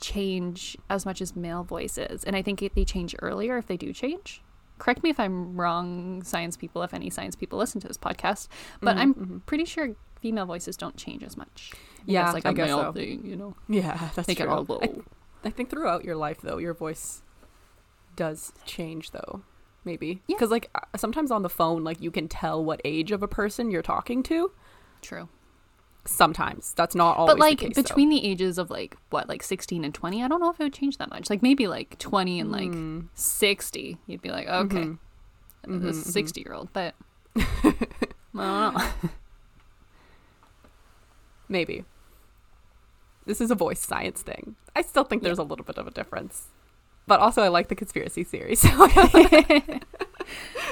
change 0.00 0.76
as 0.90 1.06
much 1.06 1.20
as 1.20 1.36
male 1.36 1.62
voices, 1.62 2.24
and 2.24 2.34
I 2.34 2.42
think 2.42 2.60
they 2.74 2.84
change 2.84 3.14
earlier 3.20 3.56
if 3.56 3.66
they 3.66 3.76
do 3.76 3.92
change. 3.92 4.42
Correct 4.78 5.04
me 5.04 5.10
if 5.10 5.20
I'm 5.20 5.56
wrong, 5.60 6.24
science 6.24 6.56
people, 6.56 6.82
if 6.82 6.92
any 6.92 7.08
science 7.08 7.36
people 7.36 7.56
listen 7.58 7.80
to 7.82 7.88
this 7.88 7.96
podcast, 7.96 8.48
but 8.80 8.92
mm-hmm, 8.92 8.98
I'm 9.00 9.14
mm-hmm. 9.14 9.38
pretty 9.38 9.64
sure 9.64 9.94
female 10.22 10.46
voices 10.46 10.76
don't 10.78 10.96
change 10.96 11.22
as 11.22 11.36
much. 11.36 11.72
I 11.72 11.76
Mm-hmm, 11.76 12.10
Yeah, 12.10 12.22
that's 12.22 12.34
like 12.34 12.46
I 12.46 12.50
a 12.50 12.54
guess 12.54 12.66
male 12.68 12.78
so. 12.78 12.92
thing, 12.92 13.26
you 13.26 13.36
know. 13.36 13.54
Yeah, 13.68 14.08
that's 14.14 14.34
true. 14.34 14.48
all 14.48 14.64
low. 14.68 14.80
I, 14.82 15.48
I 15.48 15.50
think 15.50 15.68
throughout 15.70 16.04
your 16.04 16.16
life 16.16 16.40
though, 16.42 16.58
your 16.58 16.74
voice 16.74 17.22
does 18.16 18.52
change 18.64 19.10
though. 19.10 19.42
Maybe 19.84 20.22
Yeah. 20.28 20.36
because 20.36 20.50
like 20.50 20.70
uh, 20.74 20.80
sometimes 20.96 21.30
on 21.30 21.42
the 21.42 21.48
phone, 21.50 21.82
like 21.84 22.00
you 22.00 22.10
can 22.12 22.28
tell 22.28 22.64
what 22.64 22.80
age 22.84 23.10
of 23.12 23.22
a 23.22 23.28
person 23.28 23.70
you're 23.70 23.82
talking 23.82 24.22
to. 24.24 24.52
True. 25.02 25.28
Sometimes 26.04 26.74
that's 26.74 26.94
not 26.96 27.16
always. 27.16 27.34
but 27.34 27.38
like 27.40 27.58
the 27.60 27.66
case, 27.66 27.76
though. 27.76 27.82
between 27.82 28.08
the 28.08 28.24
ages 28.24 28.58
of 28.58 28.70
like 28.70 28.96
what 29.10 29.28
like 29.28 29.40
16 29.42 29.84
and 29.84 29.94
20 29.94 30.22
i 30.24 30.26
don't 30.26 30.40
know 30.40 30.50
if 30.50 30.58
it 30.58 30.64
would 30.64 30.72
change 30.72 30.98
that 30.98 31.08
much 31.10 31.30
like 31.30 31.42
maybe 31.42 31.68
like 31.68 31.96
20 31.98 32.40
and 32.40 32.50
like 32.50 32.70
Mm. 32.72 33.06
60 33.14 33.98
you'd 34.08 34.20
be 34.20 34.30
like 34.30 34.48
okay 34.48 34.86
Mhm. 34.86 34.98
a 35.64 35.68
Mhm, 35.68 35.94
60 35.94 36.40
year 36.40 36.54
old 36.54 36.72
but 36.72 36.96
i 37.36 37.42
don't 38.34 38.34
know 38.34 38.82
maybe 41.52 41.84
this 43.26 43.40
is 43.40 43.50
a 43.50 43.54
voice 43.54 43.80
science 43.80 44.22
thing. 44.22 44.56
I 44.74 44.82
still 44.82 45.04
think 45.04 45.22
there's 45.22 45.38
a 45.38 45.44
little 45.44 45.64
bit 45.64 45.78
of 45.78 45.86
a 45.86 45.90
difference, 45.90 46.48
but 47.06 47.20
also 47.20 47.42
I 47.42 47.48
like 47.48 47.68
the 47.68 47.74
conspiracy 47.74 48.24
theory. 48.24 48.56
So 48.62 48.68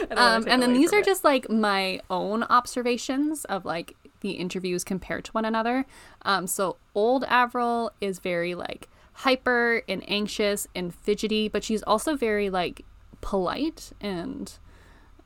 I 0.02 0.14
don't 0.14 0.18
wanna 0.18 0.36
um, 0.36 0.44
and 0.48 0.62
then 0.62 0.72
these 0.72 0.92
are 0.92 1.00
it. 1.00 1.04
just 1.04 1.24
like 1.24 1.50
my 1.50 2.00
own 2.08 2.44
observations 2.44 3.44
of 3.46 3.64
like 3.64 3.96
the 4.20 4.30
interviews 4.30 4.84
compared 4.84 5.24
to 5.24 5.32
one 5.32 5.44
another 5.44 5.84
um, 6.22 6.46
so 6.46 6.76
old 6.94 7.24
avril 7.24 7.90
is 8.00 8.18
very 8.18 8.54
like 8.54 8.88
hyper 9.12 9.82
and 9.88 10.02
anxious 10.08 10.66
and 10.74 10.94
fidgety 10.94 11.48
but 11.48 11.64
she's 11.64 11.82
also 11.82 12.16
very 12.16 12.48
like 12.48 12.84
polite 13.20 13.92
and 14.00 14.58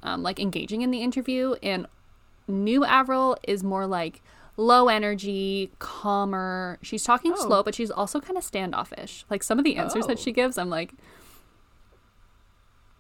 um, 0.02 0.22
like 0.22 0.40
engaging 0.40 0.82
in 0.82 0.90
the 0.90 1.02
interview 1.02 1.54
and 1.62 1.86
new 2.48 2.84
avril 2.84 3.36
is 3.46 3.62
more 3.62 3.86
like 3.86 4.22
low 4.56 4.88
energy 4.88 5.72
calmer 5.80 6.78
she's 6.82 7.02
talking 7.02 7.32
Oh. 7.36 7.46
slow 7.46 7.62
but 7.62 7.74
she's 7.74 7.90
also 7.90 8.20
kind 8.20 8.36
of 8.38 8.44
standoffish 8.44 9.24
like 9.28 9.42
some 9.42 9.58
of 9.58 9.64
the 9.64 9.76
answers 9.76 10.06
that 10.06 10.18
Oh. 10.18 10.20
she 10.20 10.30
gives 10.32 10.56
i'm 10.58 10.70
like 10.70 10.92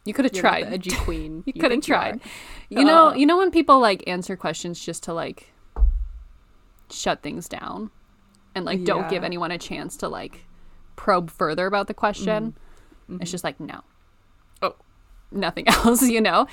you 0.04 0.12
could 0.12 0.24
have 0.24 0.32
tried 0.32 0.64
edgy 0.64 0.90
queen. 0.96 1.42
you 1.46 1.52
could 1.54 1.62
have 1.62 1.70
think 1.70 1.88
you 1.88 1.94
tried. 1.94 2.20
You 2.68 2.84
know, 2.84 3.08
Uh. 3.08 3.14
you 3.14 3.24
know 3.24 3.38
when 3.38 3.50
people 3.50 3.80
like 3.80 4.06
answer 4.06 4.36
questions 4.36 4.78
just 4.84 5.04
to 5.04 5.14
like 5.14 5.52
shut 6.90 7.22
things 7.22 7.48
down 7.48 7.90
and 8.54 8.64
like 8.66 8.84
don't 8.84 9.08
give 9.08 9.24
anyone 9.24 9.50
a 9.50 9.56
chance 9.58 9.96
to 9.98 10.08
like 10.08 10.44
probe 10.96 11.30
further 11.30 11.66
about 11.66 11.86
the 11.86 11.94
question. 11.94 12.54
It's 13.20 13.30
just 13.30 13.44
like 13.44 13.58
no. 13.60 13.74
Mm-hmm. 13.74 14.66
Oh. 14.66 14.74
Nothing 15.30 15.68
else, 15.68 16.02
you 16.02 16.20
know? 16.20 16.46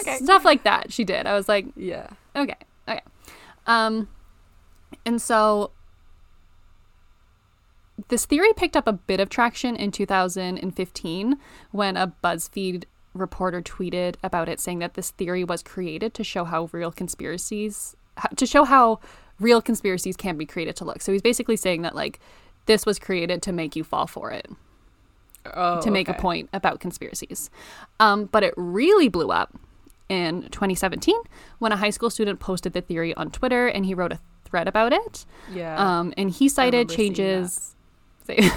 Okay. 0.00 0.16
Stuff 0.18 0.44
like 0.44 0.64
that 0.64 0.92
she 0.92 1.04
did. 1.04 1.26
I 1.26 1.34
was 1.34 1.48
like, 1.48 1.66
Yeah. 1.76 2.08
okay. 2.34 2.56
Okay. 2.88 3.00
Um 3.68 4.08
and 5.06 5.22
so 5.22 5.70
this 8.08 8.26
theory 8.26 8.52
picked 8.54 8.76
up 8.76 8.86
a 8.86 8.92
bit 8.92 9.20
of 9.20 9.30
traction 9.30 9.74
in 9.74 9.90
2015 9.90 11.38
when 11.70 11.96
a 11.96 12.12
BuzzFeed 12.22 12.84
reporter 13.14 13.62
tweeted 13.62 14.16
about 14.22 14.48
it 14.48 14.60
saying 14.60 14.80
that 14.80 14.92
this 14.92 15.10
theory 15.12 15.42
was 15.42 15.62
created 15.62 16.12
to 16.12 16.22
show 16.22 16.44
how 16.44 16.68
real 16.72 16.92
conspiracies 16.92 17.96
to 18.36 18.46
show 18.46 18.64
how 18.64 19.00
real 19.40 19.62
conspiracies 19.62 20.16
can 20.16 20.36
be 20.36 20.46
created 20.46 20.76
to 20.76 20.84
look. 20.84 21.00
So 21.02 21.12
he's 21.12 21.22
basically 21.22 21.56
saying 21.56 21.82
that 21.82 21.94
like 21.94 22.20
this 22.66 22.84
was 22.84 22.98
created 22.98 23.42
to 23.42 23.52
make 23.52 23.76
you 23.76 23.84
fall 23.84 24.06
for 24.06 24.30
it 24.30 24.50
Oh, 25.54 25.80
to 25.80 25.90
make 25.90 26.08
a 26.08 26.14
point 26.14 26.48
about 26.52 26.80
conspiracies. 26.80 27.50
Um, 28.00 28.26
but 28.26 28.42
it 28.42 28.54
really 28.56 29.08
blew 29.08 29.30
up 29.30 29.56
in 30.08 30.42
2017 30.50 31.16
when 31.58 31.72
a 31.72 31.76
high 31.76 31.90
school 31.90 32.10
student 32.10 32.40
posted 32.40 32.72
the 32.72 32.80
theory 32.80 33.14
on 33.14 33.30
Twitter 33.30 33.66
and 33.66 33.86
he 33.86 33.94
wrote 33.94 34.12
a 34.12 34.20
thread 34.56 34.68
about 34.68 34.92
it. 34.92 35.26
Yeah. 35.52 35.76
Um, 35.76 36.14
and 36.16 36.30
he 36.30 36.48
cited 36.48 36.88
changes. 36.88 37.76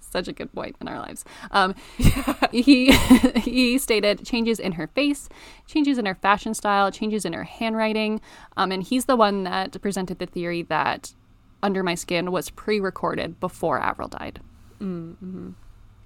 Such 0.00 0.28
a 0.28 0.32
good 0.32 0.52
point 0.52 0.76
in 0.80 0.88
our 0.88 0.98
lives. 0.98 1.24
Um, 1.50 1.74
he 2.52 2.92
he 3.36 3.78
stated 3.78 4.24
changes 4.24 4.60
in 4.60 4.72
her 4.72 4.86
face, 4.88 5.28
changes 5.66 5.98
in 5.98 6.06
her 6.06 6.14
fashion 6.14 6.54
style, 6.54 6.90
changes 6.90 7.24
in 7.24 7.32
her 7.32 7.44
handwriting, 7.44 8.20
um, 8.56 8.70
and 8.70 8.82
he's 8.82 9.06
the 9.06 9.16
one 9.16 9.44
that 9.44 9.80
presented 9.80 10.18
the 10.18 10.26
theory 10.26 10.62
that 10.62 11.14
"Under 11.62 11.82
My 11.82 11.94
Skin" 11.94 12.30
was 12.30 12.50
pre-recorded 12.50 13.40
before 13.40 13.80
Avril 13.80 14.08
died. 14.08 14.40
Mm-hmm. 14.80 15.50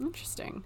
Interesting. 0.01 0.63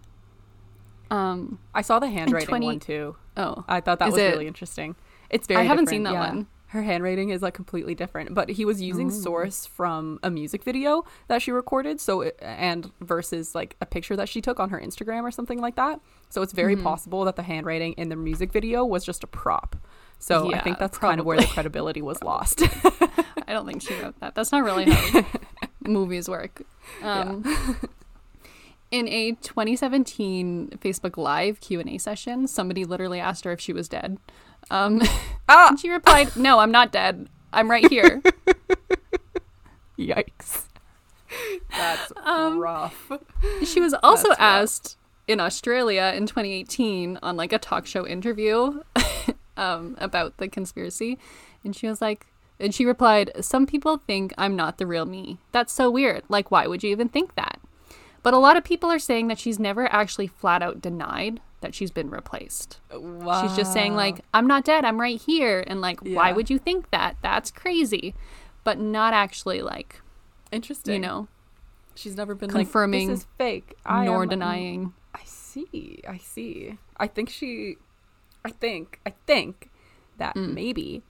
Um, 1.10 1.58
I 1.74 1.80
saw 1.80 1.98
the 1.98 2.08
handwriting 2.08 2.48
20 2.48 2.66
one 2.66 2.78
too. 2.78 3.16
oh, 3.38 3.64
I 3.66 3.80
thought 3.80 4.00
that 4.00 4.12
was 4.12 4.18
it- 4.18 4.32
really 4.32 4.46
interesting. 4.46 4.96
It's 5.30 5.46
very. 5.46 5.60
I 5.60 5.64
haven't 5.64 5.88
seen 5.88 6.02
that 6.02 6.12
yeah. 6.12 6.28
one. 6.28 6.46
Her 6.70 6.82
handwriting 6.82 7.30
is 7.30 7.42
like 7.42 7.54
completely 7.54 7.96
different, 7.96 8.32
but 8.32 8.48
he 8.48 8.64
was 8.64 8.80
using 8.80 9.10
source 9.10 9.66
from 9.66 10.20
a 10.22 10.30
music 10.30 10.62
video 10.62 11.04
that 11.26 11.42
she 11.42 11.50
recorded. 11.50 12.00
So 12.00 12.20
it, 12.20 12.38
and 12.40 12.92
versus 13.00 13.56
like 13.56 13.74
a 13.80 13.86
picture 13.86 14.14
that 14.14 14.28
she 14.28 14.40
took 14.40 14.60
on 14.60 14.70
her 14.70 14.80
Instagram 14.80 15.22
or 15.22 15.32
something 15.32 15.60
like 15.60 15.74
that. 15.74 16.00
So 16.28 16.42
it's 16.42 16.52
very 16.52 16.76
possible 16.76 17.24
that 17.24 17.34
the 17.34 17.42
handwriting 17.42 17.94
in 17.94 18.08
the 18.08 18.14
music 18.14 18.52
video 18.52 18.84
was 18.84 19.04
just 19.04 19.24
a 19.24 19.26
prop. 19.26 19.74
So 20.20 20.54
I 20.54 20.60
think 20.60 20.78
that's 20.78 20.96
kind 20.96 21.18
of 21.18 21.26
where 21.26 21.38
the 21.38 21.46
credibility 21.46 22.02
was 22.02 22.22
lost. 22.22 22.62
I 22.62 23.52
don't 23.52 23.66
think 23.66 23.82
she 23.82 23.94
wrote 24.00 24.20
that. 24.20 24.36
That's 24.36 24.52
not 24.52 24.62
really 24.62 24.90
how 24.92 25.26
movies 25.80 26.28
work. 26.28 26.62
Um, 27.02 27.44
In 28.90 29.06
a 29.06 29.32
2017 29.32 30.78
Facebook 30.80 31.16
Live 31.16 31.60
Q&A 31.60 31.96
session, 31.98 32.48
somebody 32.48 32.84
literally 32.84 33.20
asked 33.20 33.44
her 33.44 33.52
if 33.52 33.60
she 33.60 33.72
was 33.72 33.88
dead. 33.88 34.18
Um, 34.68 35.00
ah, 35.50 35.68
and 35.70 35.78
she 35.80 35.90
replied, 35.90 36.36
"No, 36.36 36.60
I'm 36.60 36.70
not 36.70 36.92
dead. 36.92 37.28
I'm 37.52 37.70
right 37.70 37.86
here." 37.90 38.22
yikes. 39.98 40.64
That's 41.70 42.12
Um, 42.24 42.58
rough. 42.58 43.10
She 43.64 43.80
was 43.80 43.94
also 44.02 44.28
That's 44.28 44.40
rough. 44.40 44.62
asked 44.62 44.96
in 45.28 45.40
Australia 45.40 46.12
in 46.16 46.26
2018 46.26 47.18
on 47.22 47.36
like 47.36 47.52
a 47.52 47.58
talk 47.58 47.86
show 47.86 48.06
interview 48.06 48.80
um, 49.56 49.96
about 49.98 50.36
the 50.38 50.48
conspiracy, 50.48 51.18
and 51.64 51.74
she 51.74 51.86
was 51.86 52.00
like, 52.00 52.26
and 52.58 52.74
she 52.74 52.84
replied, 52.86 53.30
"Some 53.40 53.66
people 53.66 53.96
think 53.98 54.32
I'm 54.38 54.56
not 54.56 54.78
the 54.78 54.86
real 54.86 55.06
me. 55.06 55.38
That's 55.52 55.72
so 55.72 55.90
weird. 55.90 56.22
Like, 56.28 56.50
why 56.50 56.66
would 56.66 56.82
you 56.82 56.90
even 56.90 57.08
think 57.08 57.34
that?" 57.34 57.58
But 58.22 58.34
a 58.34 58.38
lot 58.38 58.56
of 58.56 58.64
people 58.64 58.90
are 58.90 58.98
saying 58.98 59.28
that 59.28 59.38
she's 59.38 59.58
never 59.58 59.90
actually 59.90 60.26
flat 60.26 60.62
out 60.62 60.82
denied 60.82 61.40
that 61.60 61.74
she's 61.74 61.90
been 61.90 62.10
replaced. 62.10 62.80
Wow. 62.92 63.42
She's 63.46 63.56
just 63.56 63.72
saying 63.72 63.94
like, 63.94 64.20
"I'm 64.32 64.46
not 64.46 64.64
dead. 64.64 64.84
I'm 64.84 65.00
right 65.00 65.20
here," 65.20 65.62
and 65.66 65.80
like, 65.80 66.00
why 66.00 66.32
would 66.32 66.48
you 66.50 66.58
think 66.58 66.90
that? 66.90 67.16
That's 67.22 67.50
crazy, 67.50 68.14
but 68.64 68.78
not 68.78 69.12
actually 69.14 69.60
like 69.62 70.00
interesting. 70.52 70.94
you 70.94 71.00
know, 71.00 71.28
she's 71.94 72.16
never 72.16 72.34
been 72.34 72.50
confirming 72.50 73.08
like, 73.08 73.14
this 73.16 73.20
is 73.20 73.26
fake, 73.38 73.74
I 73.84 74.04
nor 74.06 74.22
am- 74.22 74.28
denying. 74.30 74.94
I 75.14 75.20
see. 75.24 76.00
I 76.08 76.16
see. 76.18 76.78
I 76.96 77.06
think 77.06 77.28
she 77.28 77.76
I 78.44 78.50
think 78.50 79.00
I 79.04 79.10
think 79.26 79.70
that 80.18 80.34
Mm. 80.36 80.54
maybe 80.54 81.02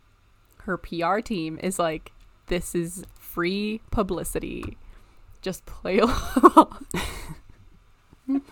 her 0.64 0.76
PR 0.76 1.18
team 1.20 1.58
is 1.62 1.78
like 1.78 2.12
this 2.46 2.74
is 2.74 3.04
free 3.14 3.80
publicity. 3.92 4.76
Just 5.42 5.64
play 5.66 5.98
along. 6.00 6.86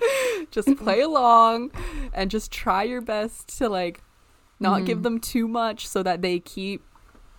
just 0.50 0.76
play 0.76 1.00
along 1.00 1.70
and 2.12 2.30
just 2.30 2.50
try 2.50 2.82
your 2.82 3.00
best 3.00 3.56
to 3.58 3.68
like 3.68 4.02
not 4.60 4.84
give 4.84 4.98
Mhm. 4.98 5.02
them 5.02 5.20
too 5.20 5.46
much 5.48 5.86
so 5.86 6.02
that 6.02 6.22
they 6.22 6.38
keep 6.40 6.82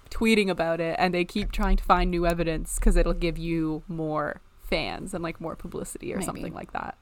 tweeting 0.10 0.50
about 0.50 0.80
it 0.80 0.96
and 1.00 1.14
they 1.14 1.24
keep 1.26 1.52
trying 1.52 1.78
to 1.78 1.84
find 1.84 2.10
new 2.10 2.26
evidence 2.26 2.80
because 2.80 2.96
it'll 2.96 3.14
give 3.14 3.38
you 3.38 3.84
more 3.88 4.42
fans 4.64 5.14
and 5.14 5.24
like 5.24 5.40
more 5.42 5.56
publicity 5.56 6.12
or 6.14 6.18
Maybe. 6.18 6.26
something 6.26 6.54
like 6.54 6.74
that. 6.74 6.98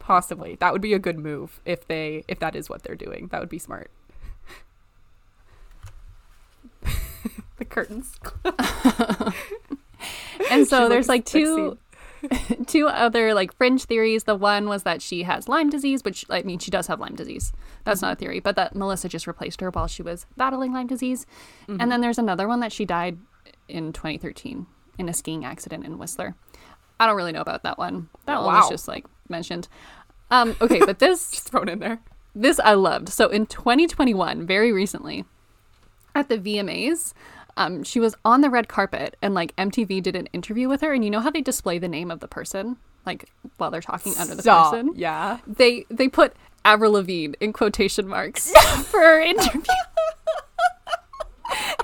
Possibly. 0.00 0.56
That 0.60 0.72
would 0.72 0.82
be 0.82 0.92
a 0.94 0.98
good 0.98 1.18
move 1.18 1.60
if 1.64 1.86
they 1.86 2.24
if 2.28 2.38
that 2.40 2.54
is 2.54 2.68
what 2.68 2.82
they're 2.82 2.94
doing. 2.96 3.28
That 3.28 3.40
would 3.40 3.48
be 3.48 3.58
smart. 3.58 3.90
The 7.58 7.64
curtains. 7.64 8.18
And 10.50 10.68
so 10.68 10.88
there's 10.90 11.08
like 11.08 11.24
two 11.24 11.78
two 12.66 12.86
other 12.88 13.34
like 13.34 13.56
fringe 13.56 13.84
theories. 13.84 14.24
The 14.24 14.34
one 14.34 14.68
was 14.68 14.82
that 14.84 15.02
she 15.02 15.22
has 15.24 15.48
Lyme 15.48 15.70
disease, 15.70 16.02
which 16.04 16.24
I 16.30 16.42
mean 16.42 16.58
she 16.58 16.70
does 16.70 16.86
have 16.86 17.00
Lyme 17.00 17.14
disease. 17.16 17.52
That's 17.84 18.02
not 18.02 18.12
a 18.12 18.16
theory, 18.16 18.40
but 18.40 18.56
that 18.56 18.74
Melissa 18.74 19.08
just 19.08 19.26
replaced 19.26 19.60
her 19.60 19.70
while 19.70 19.86
she 19.86 20.02
was 20.02 20.26
battling 20.36 20.72
Lyme 20.72 20.86
disease. 20.86 21.26
And 21.68 21.90
then 21.92 22.00
there's 22.00 22.18
another 22.18 22.48
one 22.48 22.60
that 22.60 22.72
she 22.72 22.84
died 22.84 23.18
in 23.68 23.92
2013 23.92 24.66
in 24.98 25.08
a 25.08 25.12
skiing 25.14 25.44
accident 25.44 25.84
in 25.84 25.98
Whistler. 25.98 26.34
I 26.98 27.06
don't 27.06 27.16
really 27.16 27.32
know 27.32 27.42
about 27.42 27.62
that 27.64 27.76
one. 27.78 28.08
That 28.24 28.38
Oh, 28.38 28.46
one 28.46 28.54
was 28.56 28.70
just 28.70 28.88
like 28.88 29.06
mentioned. 29.28 29.68
Um, 30.30 30.56
okay, 30.60 30.80
but 30.80 30.98
this 30.98 31.30
Just 31.32 31.48
thrown 31.50 31.68
in 31.68 31.78
there. 31.78 32.00
this 32.34 32.58
I 32.60 32.72
loved. 32.74 33.08
So 33.10 33.28
in 33.28 33.46
2021, 33.46 34.46
very 34.46 34.72
recently, 34.72 35.24
at 36.14 36.28
the 36.28 36.38
VMAs, 36.38 37.12
um, 37.56 37.82
she 37.82 38.00
was 38.00 38.14
on 38.24 38.40
the 38.40 38.50
red 38.50 38.68
carpet 38.68 39.16
and 39.22 39.34
like 39.34 39.54
MTV 39.56 40.02
did 40.02 40.16
an 40.16 40.26
interview 40.32 40.68
with 40.68 40.80
her, 40.82 40.92
and 40.92 41.04
you 41.04 41.10
know 41.10 41.20
how 41.20 41.30
they 41.30 41.40
display 41.40 41.78
the 41.78 41.88
name 41.88 42.10
of 42.10 42.20
the 42.20 42.28
person 42.28 42.76
like 43.06 43.30
while 43.56 43.70
they're 43.70 43.80
talking 43.80 44.14
under 44.18 44.34
the 44.34 44.42
person. 44.42 44.92
Yeah. 44.94 45.38
They 45.46 45.86
they 45.88 46.08
put 46.08 46.34
Avril 46.64 46.92
Lavigne 46.92 47.34
in 47.40 47.52
quotation 47.52 48.08
marks 48.08 48.50
for 48.84 49.00
her 49.00 49.20
interview. 49.20 49.62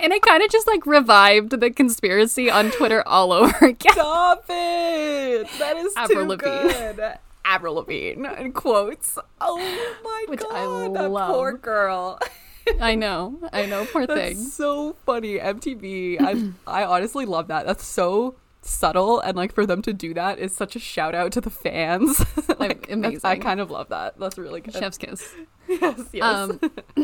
And 0.03 0.13
it 0.13 0.23
kind 0.23 0.43
of 0.43 0.51
just 0.51 0.67
like 0.67 0.85
revived 0.85 1.61
the 1.61 1.71
conspiracy 1.71 2.51
on 2.51 2.73
Twitter 2.73 3.07
all 3.07 3.33
over 3.33 3.67
again. 3.67 3.93
Stop 3.93 4.45
it. 4.49 5.49
That 5.59 5.77
is 5.77 5.95
Avril 5.97 6.23
too 6.25 6.29
Lavigne. 6.31 6.73
good. 6.73 7.19
Avril 7.45 7.75
Lavigne 7.75 8.27
in 8.39 8.53
quotes. 8.53 9.17
Oh 9.41 9.59
my 10.03 10.25
Which 10.29 10.43
I 10.51 10.65
god, 10.65 10.95
that 10.95 11.11
poor 11.33 11.53
girl. 11.53 12.19
I 12.81 12.95
know, 12.95 13.39
I 13.53 13.67
know, 13.67 13.85
poor 13.87 14.07
That's 14.07 14.21
thing. 14.21 14.37
so 14.39 14.95
funny. 15.07 15.39
MTV. 15.39 16.21
I 16.67 16.83
I 16.83 16.85
honestly 16.85 17.25
love 17.27 17.49
that. 17.49 17.67
That's 17.67 17.85
so 17.87 18.37
subtle 18.65 19.19
and 19.19 19.37
like 19.37 19.53
for 19.53 19.67
them 19.67 19.83
to 19.83 19.93
do 19.93 20.15
that 20.15 20.39
is 20.39 20.55
such 20.55 20.77
a 20.77 20.79
shout 20.79 21.15
out 21.15 21.33
to 21.33 21.41
the 21.41 21.51
fans. 21.51 22.21
like, 22.61 22.87
that's- 22.89 23.25
I 23.25 23.33
amazing. 23.33 23.41
kind 23.41 23.61
of 23.61 23.71
love 23.71 23.89
that. 23.89 24.19
That's 24.19 24.39
really 24.39 24.61
good. 24.61 24.75
Chef's 24.75 24.99
kiss. 24.99 25.35
yes, 25.69 26.01
yes. 26.13 26.23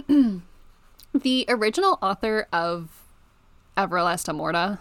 Um, 0.09 0.42
the 1.12 1.44
original 1.48 1.98
author 2.02 2.46
of 2.52 3.02
Esta 3.76 4.32
Morta 4.32 4.78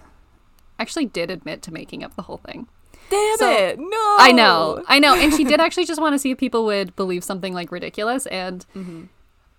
actually 0.80 1.06
did 1.06 1.32
admit 1.32 1.62
to 1.64 1.74
making 1.74 2.04
up 2.04 2.16
the 2.16 2.24
whole 2.24 2.38
thing. 2.38 2.68
Damn 3.10 3.38
so- 3.38 3.52
it. 3.52 3.80
No. 3.80 4.16
I 4.20 4.32
know, 4.32 4.84
I 4.88 5.00
know, 5.00 5.16
and 5.16 5.34
she 5.34 5.44
did 5.46 5.60
actually 5.62 5.86
just 5.86 6.02
want 6.02 6.14
to 6.14 6.20
see 6.20 6.32
if 6.32 6.38
people 6.38 6.66
would 6.66 6.96
believe 6.96 7.24
something 7.24 7.54
like 7.54 7.72
ridiculous, 7.72 8.26
and 8.28 8.66
Mm-hmm. 8.76 9.04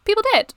people 0.04 0.22
did. 0.34 0.54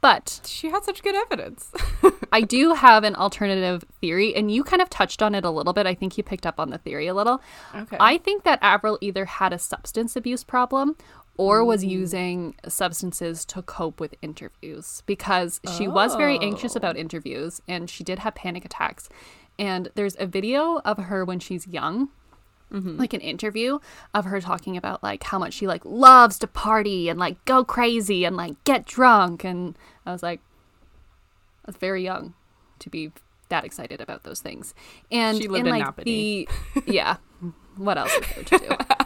But 0.00 0.40
She 0.46 0.70
had 0.70 0.84
such 0.84 1.02
good 1.02 1.16
evidence. 1.16 1.72
I 2.32 2.42
do 2.42 2.74
have 2.74 3.02
an 3.04 3.16
alternative 3.16 3.84
theory, 4.00 4.34
and 4.34 4.50
you 4.50 4.62
kind 4.62 4.80
of 4.80 4.88
touched 4.90 5.22
on 5.22 5.34
it 5.34 5.44
a 5.44 5.50
little 5.50 5.72
bit. 5.72 5.86
I 5.86 5.94
think 5.94 6.16
you 6.16 6.22
picked 6.22 6.46
up 6.46 6.60
on 6.60 6.70
the 6.70 6.78
theory 6.78 7.08
a 7.08 7.14
little. 7.14 7.40
Okay. 7.74 7.96
I 7.98 8.18
think 8.18 8.44
that 8.44 8.58
Avril 8.62 8.98
either 9.00 9.24
had 9.24 9.52
a 9.52 9.58
substance 9.58 10.14
abuse 10.14 10.44
problem 10.44 10.96
or 11.36 11.64
was 11.64 11.84
Mm. 11.84 11.88
using 11.90 12.54
substances 12.68 13.44
to 13.46 13.62
cope 13.62 13.98
with 14.00 14.14
interviews 14.22 15.02
because 15.06 15.60
she 15.76 15.86
was 15.88 16.14
very 16.16 16.38
anxious 16.40 16.74
Oh. 16.76 16.78
about 16.78 16.96
interviews 16.96 17.60
and 17.68 17.88
she 17.90 18.02
did 18.04 18.18
have 18.20 18.34
panic 18.34 18.64
attacks. 18.64 19.08
And 19.58 19.88
there's 19.94 20.16
a 20.20 20.26
video 20.26 20.80
of 20.84 20.98
her 20.98 21.24
when 21.24 21.38
she's 21.40 21.66
young. 21.66 22.08
Mm-hmm. 22.72 22.98
Like 22.98 23.14
an 23.14 23.20
interview 23.20 23.78
of 24.12 24.26
her 24.26 24.40
talking 24.40 24.76
about 24.76 25.02
like 25.02 25.22
how 25.24 25.38
much 25.38 25.54
she 25.54 25.66
like 25.66 25.84
loves 25.84 26.38
to 26.40 26.46
party 26.46 27.08
and 27.08 27.18
like 27.18 27.42
go 27.46 27.64
crazy 27.64 28.24
and 28.24 28.36
like 28.36 28.62
get 28.64 28.84
drunk 28.84 29.42
and 29.44 29.76
I 30.04 30.12
was 30.12 30.22
like 30.22 30.40
i 31.64 31.70
was 31.70 31.76
very 31.76 32.02
young 32.02 32.34
to 32.80 32.90
be 32.90 33.12
that 33.48 33.64
excited 33.64 34.00
about 34.00 34.22
those 34.24 34.40
things. 34.40 34.74
And 35.10 35.38
She 35.38 35.48
lived 35.48 35.66
in 35.66 35.74
in 35.74 35.80
like 35.80 35.96
Napanee. 35.96 36.04
the 36.04 36.48
yeah, 36.86 37.16
what 37.76 37.96
else 37.98 38.12
is 38.14 38.26
there 38.34 38.44
to 38.44 38.58
do? 38.58 38.76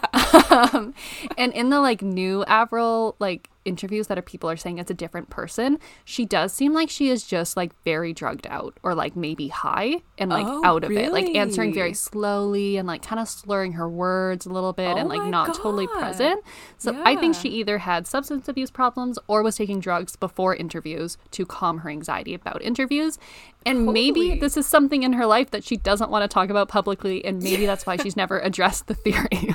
um, 0.52 0.94
and 1.38 1.52
in 1.52 1.70
the 1.70 1.80
like 1.80 2.02
new 2.02 2.44
Avril 2.44 3.16
like 3.18 3.48
interviews 3.64 4.08
that 4.08 4.18
are 4.18 4.22
people 4.22 4.50
are 4.50 4.56
saying 4.56 4.78
it's 4.78 4.90
a 4.90 4.94
different 4.94 5.30
person, 5.30 5.78
she 6.04 6.24
does 6.24 6.52
seem 6.52 6.74
like 6.74 6.90
she 6.90 7.08
is 7.10 7.24
just 7.24 7.56
like 7.56 7.72
very 7.84 8.12
drugged 8.12 8.46
out 8.48 8.76
or 8.82 8.94
like 8.94 9.14
maybe 9.14 9.48
high 9.48 10.02
and 10.18 10.30
like 10.30 10.44
Oh, 10.46 10.64
out 10.64 10.82
of 10.84 10.90
it, 10.90 11.12
like 11.12 11.34
answering 11.36 11.72
very 11.72 11.94
slowly 11.94 12.76
and 12.76 12.88
like 12.88 13.02
kind 13.02 13.20
of 13.20 13.28
slurring 13.28 13.72
her 13.74 13.88
words 13.88 14.46
a 14.46 14.50
little 14.50 14.72
bit 14.72 14.88
Oh 14.88 14.96
and 14.96 15.08
like 15.08 15.22
not 15.28 15.54
totally 15.54 15.86
present. 15.86 16.42
So 16.78 17.00
I 17.04 17.14
think 17.16 17.36
she 17.36 17.48
either 17.50 17.78
had 17.78 18.06
substance 18.06 18.48
abuse 18.48 18.70
problems 18.70 19.18
or 19.28 19.42
was 19.42 19.56
taking 19.56 19.78
drugs 19.78 20.16
before 20.16 20.56
interviews 20.56 21.16
to 21.30 21.46
calm 21.46 21.78
her 21.78 21.90
anxiety 21.90 22.34
about 22.34 22.62
interviews. 22.62 23.18
And 23.64 23.86
maybe 23.86 24.40
this 24.40 24.56
is 24.56 24.66
something 24.66 25.04
in 25.04 25.12
her 25.12 25.24
life 25.26 25.52
that 25.52 25.62
she 25.62 25.76
doesn't 25.76 26.10
want 26.10 26.28
to 26.28 26.28
talk 26.28 26.50
about 26.50 26.68
publicly, 26.68 27.24
and 27.24 27.40
maybe 27.40 27.64
that's 27.64 27.86
why 27.86 27.96
she's 27.96 28.16
never 28.16 28.40
addressed 28.48 28.88
the 28.88 28.94
theory. 28.94 29.54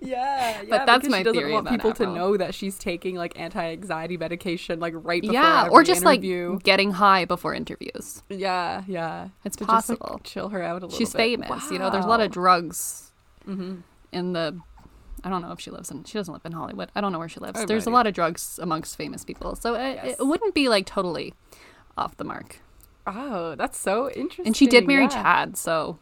Yeah, 0.00 0.60
yeah. 0.62 0.62
But 0.68 0.86
that's 0.86 1.08
my 1.08 1.18
she 1.18 1.24
doesn't 1.24 1.38
theory 1.40 1.52
want 1.52 1.68
people 1.68 1.92
to 1.94 2.06
know 2.06 2.36
that 2.36 2.54
she's 2.54 2.78
taking 2.78 3.16
like 3.16 3.38
anti-anxiety 3.38 4.16
medication 4.16 4.80
like 4.80 4.94
right 4.96 5.20
before 5.22 5.34
yeah, 5.34 5.68
or 5.70 5.82
just 5.82 6.02
interview. 6.02 6.52
like 6.54 6.62
getting 6.62 6.92
high 6.92 7.24
before 7.24 7.54
interviews. 7.54 8.22
yeah, 8.28 8.82
yeah. 8.86 9.28
It's 9.44 9.56
To 9.56 9.64
just, 9.66 9.88
like, 9.88 9.98
possible. 9.98 10.20
chill 10.24 10.48
her 10.50 10.62
out 10.62 10.82
a 10.82 10.86
little 10.86 10.98
She's 10.98 11.12
bit. 11.12 11.18
famous, 11.40 11.70
you 11.70 11.78
know. 11.78 11.90
There's 11.90 12.04
a 12.04 12.08
lot 12.08 12.20
of 12.20 12.30
drugs 12.30 13.12
Mm-hmm. 13.48 13.76
in 14.12 14.32
the. 14.32 14.58
I 15.24 15.28
don't 15.30 15.40
know 15.42 15.52
if 15.52 15.60
she 15.60 15.70
lives 15.70 15.90
in. 15.90 16.04
She 16.04 16.18
doesn't 16.18 16.32
live 16.32 16.42
in 16.44 16.52
Hollywood. 16.52 16.90
I 16.94 17.00
don't 17.00 17.10
know 17.12 17.18
where 17.18 17.28
she 17.28 17.40
lives. 17.40 17.58
Have 17.58 17.66
There's 17.68 17.86
a 17.86 17.90
lot 17.90 18.06
of 18.06 18.14
drugs 18.14 18.58
amongst 18.62 18.96
famous 18.96 19.24
people, 19.24 19.56
so 19.56 19.74
it, 19.74 19.98
Yes. 20.02 20.16
it 20.20 20.24
wouldn't 20.26 20.54
be 20.54 20.68
like 20.68 20.86
totally 20.86 21.32
off 21.96 22.16
the 22.16 22.24
mark. 22.24 22.60
Oh, 23.06 23.54
that's 23.54 23.78
so 23.78 24.10
interesting. 24.10 24.46
And 24.46 24.56
she 24.56 24.66
did 24.66 24.86
marry 24.86 25.02
yeah. 25.04 25.08
Chad, 25.08 25.56
so 25.56 25.98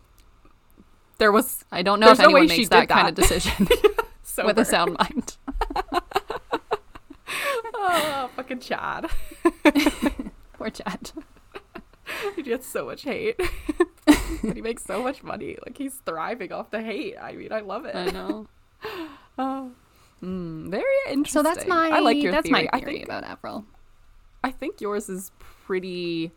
There 1.18 1.32
was 1.32 1.64
I 1.70 1.82
don't 1.82 2.00
know 2.00 2.06
There's 2.06 2.18
if 2.18 2.24
no 2.24 2.30
anyone 2.36 2.48
she 2.48 2.58
makes 2.58 2.68
that, 2.70 2.80
did 2.80 2.88
kind 2.88 3.08
of 3.08 3.14
decision 3.14 3.68
with 4.44 4.58
a 4.58 4.64
sound 4.64 4.96
mind. 4.98 5.36
Oh, 7.76 8.30
fucking 8.36 8.60
Chad. 8.60 9.08
Poor 10.54 10.70
Chad. 10.70 11.12
he 12.36 12.42
gets 12.42 12.66
so 12.66 12.86
much 12.86 13.02
hate. 13.02 13.38
but 14.06 14.54
he 14.54 14.62
makes 14.62 14.84
so 14.84 15.02
much 15.02 15.22
money. 15.22 15.56
Like 15.64 15.76
he's 15.76 15.94
thriving 16.06 16.52
off 16.52 16.70
the 16.70 16.82
hate. 16.82 17.16
I 17.20 17.32
mean, 17.32 17.52
I 17.52 17.60
love 17.60 17.84
it. 17.84 17.94
I 17.94 18.06
know. 18.06 18.46
Oh. 19.38 19.72
Mm, 20.22 20.70
very 20.70 20.84
interesting. 21.08 21.40
So 21.40 21.42
that's 21.42 21.66
my. 21.66 21.90
I 21.90 21.98
like 22.00 22.16
your 22.16 22.32
that's 22.32 22.48
theory. 22.48 22.64
my 22.64 22.68
I 22.72 22.80
think 22.80 23.04
about 23.04 23.24
Avril. 23.24 23.64
I 24.42 24.50
think 24.50 24.80
yours 24.80 25.08
is 25.08 25.30
pretty 25.38 26.32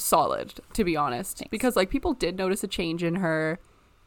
solid, 0.00 0.54
to 0.74 0.84
be 0.84 0.96
honest. 0.96 1.38
Thanks. 1.38 1.50
Because 1.50 1.76
like 1.76 1.90
people 1.90 2.12
did 2.14 2.36
notice 2.36 2.62
a 2.64 2.68
change 2.68 3.02
in 3.02 3.16
her. 3.16 3.58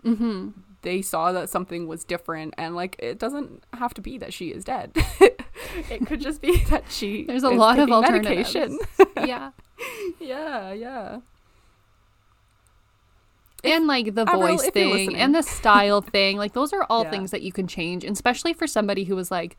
Mm-hmm. 0.03 0.49
They 0.81 1.01
saw 1.01 1.31
that 1.31 1.49
something 1.49 1.87
was 1.87 2.03
different, 2.03 2.53
and 2.57 2.75
like 2.75 2.95
it 2.99 3.17
doesn't 3.17 3.63
have 3.73 3.93
to 3.93 4.01
be 4.01 4.17
that 4.17 4.33
she 4.33 4.49
is 4.49 4.63
dead. 4.65 4.91
it 5.89 6.05
could 6.05 6.19
just 6.19 6.41
be 6.41 6.57
that 6.69 6.83
she. 6.89 7.23
There's 7.27 7.43
a 7.43 7.49
lot 7.49 7.79
of 7.79 7.89
alternatives. 7.89 8.53
yeah. 9.17 9.51
yeah, 10.19 10.73
yeah. 10.73 11.19
and 13.63 13.87
like 13.87 14.13
the 14.13 14.25
voice 14.25 14.61
you're 14.63 14.71
thing 14.71 15.15
and 15.15 15.33
the 15.33 15.41
style 15.41 16.01
thing 16.01 16.37
like 16.37 16.53
those 16.53 16.73
are 16.73 16.85
all 16.89 17.03
Yeah. 17.03 17.11
things 17.11 17.31
that 17.31 17.41
you 17.41 17.51
can 17.53 17.65
change 17.65 18.03
and 18.03 18.13
especially 18.13 18.53
for 18.53 18.67
somebody 18.67 19.05
who 19.05 19.15
was 19.15 19.31
like 19.31 19.55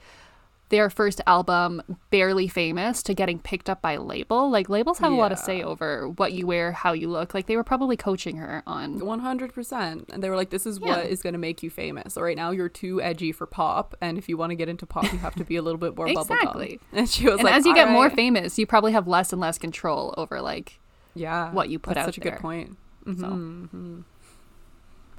their 0.70 0.88
first 0.90 1.20
album 1.26 1.82
barely 2.10 2.48
famous 2.48 3.02
to 3.02 3.14
getting 3.14 3.38
picked 3.38 3.68
up 3.68 3.80
by 3.82 3.92
a 3.92 4.02
label 4.02 4.50
like 4.50 4.68
labels 4.68 4.98
have 4.98 5.12
a 5.12 5.14
lot 5.14 5.30
of 5.30 5.38
say 5.38 5.62
over 5.62 6.08
what 6.08 6.32
you 6.32 6.46
wear 6.46 6.72
how 6.72 6.92
you 6.92 7.08
look 7.08 7.34
like 7.34 7.46
they 7.46 7.54
were 7.56 7.62
probably 7.64 7.96
coaching 7.96 8.38
her 8.38 8.62
on 8.66 8.98
One 8.98 9.20
hundred 9.20 9.52
percent, 9.52 10.08
and 10.12 10.22
they 10.22 10.30
were 10.30 10.36
like, 10.36 10.50
"This 10.50 10.66
is 10.66 10.78
Yeah. 10.80 10.88
what 10.96 11.06
is 11.06 11.22
going 11.22 11.34
to 11.34 11.38
make 11.38 11.62
you 11.62 11.70
famous." 11.70 12.14
So 12.14 12.22
right 12.22 12.36
now, 12.36 12.50
you're 12.50 12.68
too 12.70 13.00
edgy 13.02 13.30
for 13.30 13.46
pop, 13.46 13.94
and 14.00 14.16
if 14.18 14.28
you 14.28 14.36
want 14.36 14.50
to 14.50 14.56
get 14.56 14.68
into 14.68 14.86
pop, 14.86 15.04
you 15.12 15.18
have 15.18 15.34
to 15.36 15.44
be 15.44 15.56
a 15.56 15.62
little 15.62 15.78
bit 15.78 15.96
more 15.96 16.06
bubblegum. 16.06 16.20
Exactly. 16.42 16.80
And 16.92 17.08
she 17.08 17.26
was 17.26 17.34
and 17.34 17.44
like, 17.44 17.54
as 17.54 17.66
you 17.66 17.74
get 17.74 17.90
more 17.90 18.08
famous 18.10 18.58
you 18.58 18.66
probably 18.66 18.92
have 18.92 19.06
less 19.06 19.32
and 19.32 19.40
less 19.40 19.58
control 19.58 20.14
over 20.16 20.40
like 20.40 20.80
yeah, 21.14 21.52
what 21.52 21.68
you 21.68 21.78
put 21.78 21.94
that's 21.94 22.04
out 22.08 22.14
such 22.14 22.18
a 22.18 22.20
there. 22.20 22.32
good 22.32 22.40
point. 22.40 22.76
So. 23.06 23.12
Mhm, 23.12 23.68
mhm. 23.68 24.02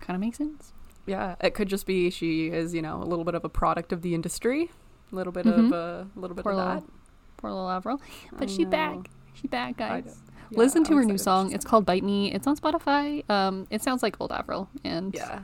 kind 0.01 0.15
of 0.15 0.19
makes 0.19 0.37
sense 0.39 0.73
Yeah, 1.05 1.35
it 1.39 1.53
could 1.53 1.67
just 1.69 1.85
be 1.85 2.09
she 2.09 2.47
is, 2.49 2.73
you 2.73 2.81
know, 2.81 3.01
a 3.01 3.05
little 3.05 3.23
bit 3.25 3.35
of 3.35 3.45
a 3.45 3.49
product 3.49 3.93
of 3.93 4.01
the 4.01 4.15
industry, 4.15 4.71
a 5.11 5.15
little 5.15 5.31
bit 5.33 5.45
Mhm. 5.45 5.67
of 5.67 5.71
a 5.71 6.07
little 6.15 6.35
bit 6.35 6.43
Poor 6.43 6.51
of 6.53 6.57
little- 6.57 6.73
that. 6.81 6.83
poor 7.37 7.51
little 7.51 7.69
avril 7.69 8.01
I 8.33 8.37
but 8.37 8.49
she 8.49 8.63
know. 8.63 8.69
back 8.71 8.97
she 9.33 9.47
back 9.47 9.77
guys. 9.77 10.17
Yeah, 10.51 10.57
listen 10.57 10.83
to 10.85 10.91
I'm 10.93 10.97
her 10.99 11.03
new 11.05 11.17
song 11.17 11.51
it's 11.51 11.65
called 11.65 11.85
bite 11.85 12.03
me 12.03 12.31
it's 12.31 12.47
on 12.47 12.55
spotify 12.57 13.27
um 13.29 13.67
it 13.69 13.81
sounds 13.83 14.01
like 14.03 14.15
old 14.19 14.31
avril 14.31 14.69
and. 14.83 15.13
Yeah, 15.13 15.41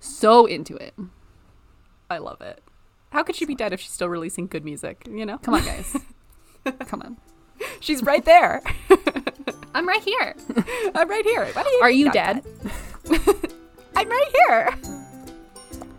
so 0.00 0.46
into 0.46 0.76
it 0.76 0.94
I 2.10 2.18
love 2.18 2.40
it. 2.40 2.60
How 3.10 3.22
could 3.22 3.36
she 3.36 3.44
be 3.44 3.54
dead 3.54 3.72
if 3.72 3.80
she's 3.80 3.92
still 3.92 4.08
releasing 4.08 4.46
good 4.48 4.64
music? 4.64 5.06
You 5.10 5.24
know, 5.26 5.38
Come 5.38 5.54
on, 5.54 5.64
guys. 5.64 5.96
Come 6.86 7.02
on. 7.02 7.16
she's 7.80 8.02
right 8.02 8.24
there. 8.24 8.62
I'm 9.74 9.86
right 9.86 10.02
here. 10.02 10.34
I'm 10.94 11.08
right 11.08 11.24
here. 11.24 11.48
Are 11.82 11.90
you 11.90 12.06
not 12.06 12.14
dead? 12.14 12.44
I'm 13.96 14.08
right 14.08 14.28
here. 14.48 14.78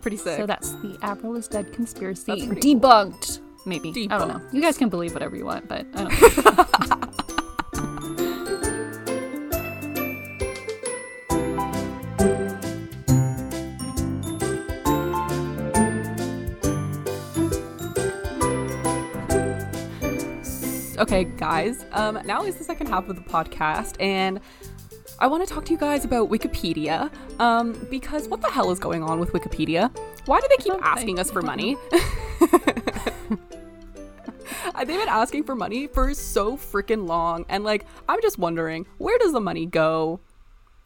Pretty 0.02 0.16
sick. 0.16 0.36
So 0.36 0.46
that's 0.46 0.72
the 0.72 0.98
Avril 1.02 1.36
is 1.36 1.48
dead 1.48 1.72
conspiracy 1.72 2.46
pretty 2.46 2.74
cool. 2.74 2.80
debunked. 2.80 3.38
Maybe 3.64 4.08
I 4.10 4.18
don't 4.18 4.28
know. 4.28 4.40
You 4.52 4.60
guys 4.60 4.76
can 4.76 4.88
believe 4.88 5.12
whatever 5.14 5.36
you 5.36 5.44
want, 5.44 5.68
but 5.68 5.86
I 5.94 6.04
don't. 6.04 7.12
Okay, 20.98 21.24
guys. 21.24 21.84
Um, 21.92 22.20
now 22.24 22.44
is 22.44 22.56
the 22.56 22.64
second 22.64 22.86
half 22.86 23.08
of 23.08 23.16
the 23.16 23.22
podcast, 23.22 24.00
and 24.00 24.40
I 25.22 25.26
want 25.28 25.46
to 25.46 25.54
talk 25.54 25.64
to 25.66 25.72
you 25.72 25.78
guys 25.78 26.04
about 26.04 26.30
Wikipedia. 26.30 27.08
Um, 27.38 27.86
because 27.88 28.26
what 28.26 28.40
the 28.40 28.50
hell 28.50 28.72
is 28.72 28.80
going 28.80 29.04
on 29.04 29.20
with 29.20 29.32
Wikipedia? 29.32 29.96
Why 30.26 30.40
do 30.40 30.48
they 30.50 30.56
keep 30.56 30.74
asking 30.82 31.20
us 31.20 31.30
for 31.30 31.42
money? 31.42 31.76
They've 34.76 34.98
been 34.98 35.08
asking 35.08 35.44
for 35.44 35.54
money 35.54 35.86
for 35.86 36.12
so 36.12 36.56
freaking 36.56 37.06
long, 37.06 37.46
and 37.48 37.62
like, 37.62 37.86
I'm 38.08 38.20
just 38.20 38.36
wondering, 38.36 38.84
where 38.98 39.16
does 39.18 39.32
the 39.32 39.40
money 39.40 39.64
go? 39.64 40.18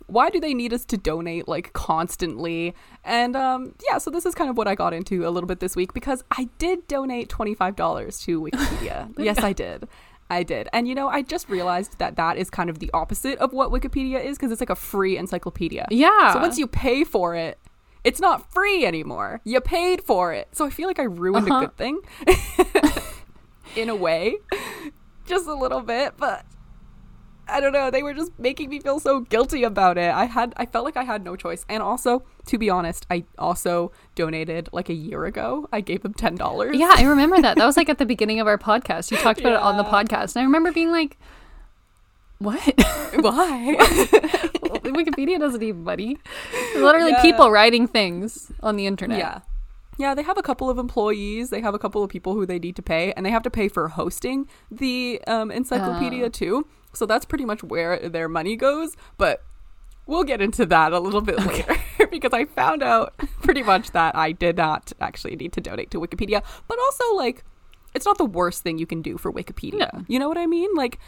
Why 0.06 0.28
do 0.28 0.38
they 0.38 0.52
need 0.52 0.74
us 0.74 0.84
to 0.86 0.98
donate 0.98 1.48
like 1.48 1.72
constantly? 1.72 2.74
And 3.04 3.36
um, 3.36 3.74
yeah, 3.88 3.96
so 3.96 4.10
this 4.10 4.26
is 4.26 4.34
kind 4.34 4.50
of 4.50 4.58
what 4.58 4.68
I 4.68 4.74
got 4.74 4.92
into 4.92 5.26
a 5.26 5.30
little 5.30 5.48
bit 5.48 5.60
this 5.60 5.74
week 5.74 5.94
because 5.94 6.22
I 6.30 6.50
did 6.58 6.86
donate 6.88 7.30
$25 7.30 8.24
to 8.24 8.42
Wikipedia. 8.42 9.14
yes, 9.18 9.38
I 9.38 9.54
did. 9.54 9.88
I 10.28 10.42
did. 10.42 10.68
And 10.72 10.88
you 10.88 10.94
know, 10.94 11.08
I 11.08 11.22
just 11.22 11.48
realized 11.48 11.98
that 11.98 12.16
that 12.16 12.36
is 12.36 12.50
kind 12.50 12.68
of 12.68 12.78
the 12.80 12.90
opposite 12.92 13.38
of 13.38 13.52
what 13.52 13.70
Wikipedia 13.70 14.22
is 14.24 14.36
because 14.36 14.50
it's 14.50 14.60
like 14.60 14.70
a 14.70 14.74
free 14.76 15.16
encyclopedia. 15.16 15.86
Yeah. 15.90 16.32
So 16.32 16.40
once 16.40 16.58
you 16.58 16.66
pay 16.66 17.04
for 17.04 17.34
it, 17.36 17.58
it's 18.02 18.20
not 18.20 18.52
free 18.52 18.84
anymore. 18.86 19.40
You 19.44 19.60
paid 19.60 20.02
for 20.02 20.32
it. 20.32 20.48
So 20.52 20.64
I 20.66 20.70
feel 20.70 20.88
like 20.88 20.98
I 20.98 21.04
ruined 21.04 21.50
Uh-huh. 21.50 21.58
a 21.58 21.66
good 21.66 21.76
thing 21.76 22.00
in 23.76 23.88
a 23.88 23.96
way. 23.96 24.36
Just 25.26 25.46
a 25.46 25.54
little 25.54 25.80
bit, 25.80 26.14
but 26.16 26.44
I 27.48 27.60
don't 27.60 27.72
know. 27.72 27.90
They 27.90 28.02
were 28.02 28.12
just 28.14 28.32
making 28.38 28.70
me 28.70 28.80
feel 28.80 28.98
so 28.98 29.20
guilty 29.20 29.62
about 29.62 29.98
it. 29.98 30.10
I 30.12 30.24
had 30.24 30.52
I 30.56 30.66
felt 30.66 30.84
like 30.84 30.96
I 30.96 31.04
had 31.04 31.24
no 31.24 31.36
choice. 31.36 31.64
And 31.68 31.82
also, 31.82 32.24
to 32.46 32.58
be 32.58 32.68
honest, 32.68 33.06
I 33.10 33.24
also 33.38 33.92
donated 34.16 34.68
like 34.72 34.88
a 34.88 34.94
year 34.94 35.24
ago. 35.26 35.68
I 35.72 35.80
gave 35.80 36.02
them 36.02 36.12
$10. 36.14 36.74
Yeah, 36.74 36.92
I 36.96 37.04
remember 37.04 37.40
that. 37.40 37.56
That 37.56 37.64
was 37.66 37.76
like 37.76 37.88
at 37.88 37.98
the 37.98 38.06
beginning 38.14 38.40
of 38.40 38.46
our 38.46 38.58
podcast. 38.58 39.10
You 39.10 39.16
talked 39.18 39.40
about 39.40 39.52
it 39.54 39.60
on 39.60 39.76
the 39.76 39.84
podcast. 39.84 40.34
And 40.34 40.42
I 40.42 40.44
remember 40.44 40.72
being 40.72 40.90
like, 40.90 41.18
what? 42.38 42.60
Why? 43.20 43.76
Wikipedia 44.86 45.38
doesn't 45.38 45.60
need 45.60 45.76
money. 45.76 46.18
Literally 46.76 47.12
Yeah. 47.12 47.22
people 47.22 47.50
writing 47.50 47.86
things 47.88 48.50
on 48.62 48.76
the 48.76 48.86
internet. 48.86 49.18
Yeah. 49.18 49.40
Yeah, 49.98 50.14
they 50.14 50.22
have 50.22 50.36
a 50.36 50.42
couple 50.42 50.68
of 50.68 50.76
employees. 50.76 51.48
They 51.48 51.62
have 51.62 51.72
a 51.74 51.78
couple 51.78 52.02
of 52.02 52.10
people 52.10 52.34
who 52.34 52.44
they 52.44 52.58
need 52.58 52.76
to 52.76 52.82
pay, 52.82 53.12
and 53.14 53.24
they 53.24 53.30
have 53.30 53.42
to 53.44 53.50
pay 53.50 53.68
for 53.68 53.88
hosting 53.88 54.46
the 54.70 55.22
um, 55.26 55.50
encyclopedia 55.50 56.26
Oh. 56.26 56.28
too. 56.28 56.66
So 56.96 57.06
that's 57.06 57.24
pretty 57.24 57.44
much 57.44 57.62
where 57.62 58.08
their 58.08 58.28
money 58.28 58.56
goes. 58.56 58.96
But 59.18 59.42
we'll 60.06 60.24
get 60.24 60.40
into 60.40 60.64
that 60.66 60.92
a 60.92 60.98
little 61.00 61.20
bit 61.20 61.38
later 61.38 61.76
because 62.10 62.32
I 62.32 62.44
found 62.46 62.82
out 62.82 63.16
pretty 63.42 63.62
much 63.62 63.90
that 63.92 64.14
I 64.16 64.32
did 64.32 64.56
not 64.56 64.92
actually 65.00 65.36
need 65.36 65.52
to 65.54 65.60
donate 65.60 65.90
to 65.92 66.00
Wikipedia. 66.00 66.42
But 66.68 66.78
also, 66.78 67.14
like, 67.14 67.44
it's 67.94 68.06
not 68.06 68.18
the 68.18 68.24
worst 68.26 68.62
thing 68.62 68.78
you 68.78 68.86
can 68.86 69.02
do 69.02 69.16
for 69.18 69.32
Wikipedia. 69.32 69.92
No. 69.92 70.04
You 70.08 70.18
know 70.18 70.28
what 70.28 70.38
I 70.38 70.46
mean? 70.46 70.70
Like, 70.74 70.98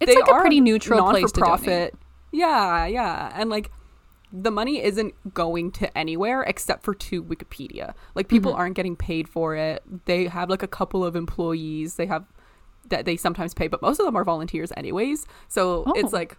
It's 0.00 0.14
like 0.14 0.28
a 0.28 0.40
pretty 0.40 0.60
neutral 0.60 1.08
place 1.10 1.32
to 1.32 1.40
non-for-profit. 1.40 1.94
Yeah, 2.32 2.86
yeah, 2.86 3.30
and 3.34 3.48
like 3.48 3.70
the 4.32 4.50
money 4.50 4.82
isn't 4.82 5.14
going 5.32 5.70
to 5.70 5.96
anywhere 5.96 6.42
except 6.42 6.82
for 6.82 6.92
to 6.92 7.22
Wikipedia. 7.22 7.94
Like 8.16 8.26
people 8.26 8.50
Mm-hmm. 8.50 8.60
aren't 8.60 8.74
getting 8.74 8.96
paid 8.96 9.28
for 9.28 9.54
it. 9.54 9.82
They 10.06 10.26
have 10.26 10.50
like 10.50 10.64
a 10.64 10.66
couple 10.68 11.04
of 11.04 11.14
employees. 11.14 11.94
They 11.94 12.06
have 12.06 12.24
that 12.90 13.04
they 13.04 13.16
sometimes 13.16 13.54
pay, 13.54 13.68
but 13.68 13.80
most 13.82 13.98
of 14.00 14.06
them 14.06 14.16
are 14.16 14.24
volunteers 14.24 14.72
anyways. 14.76 15.26
So 15.48 15.84
Oh. 15.86 15.92
it's 15.96 16.12
like 16.12 16.36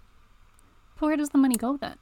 But 1.00 1.08
where 1.08 1.18
does 1.18 1.30
the 1.30 1.38
money 1.38 1.56
go 1.56 1.78
then? 1.78 1.98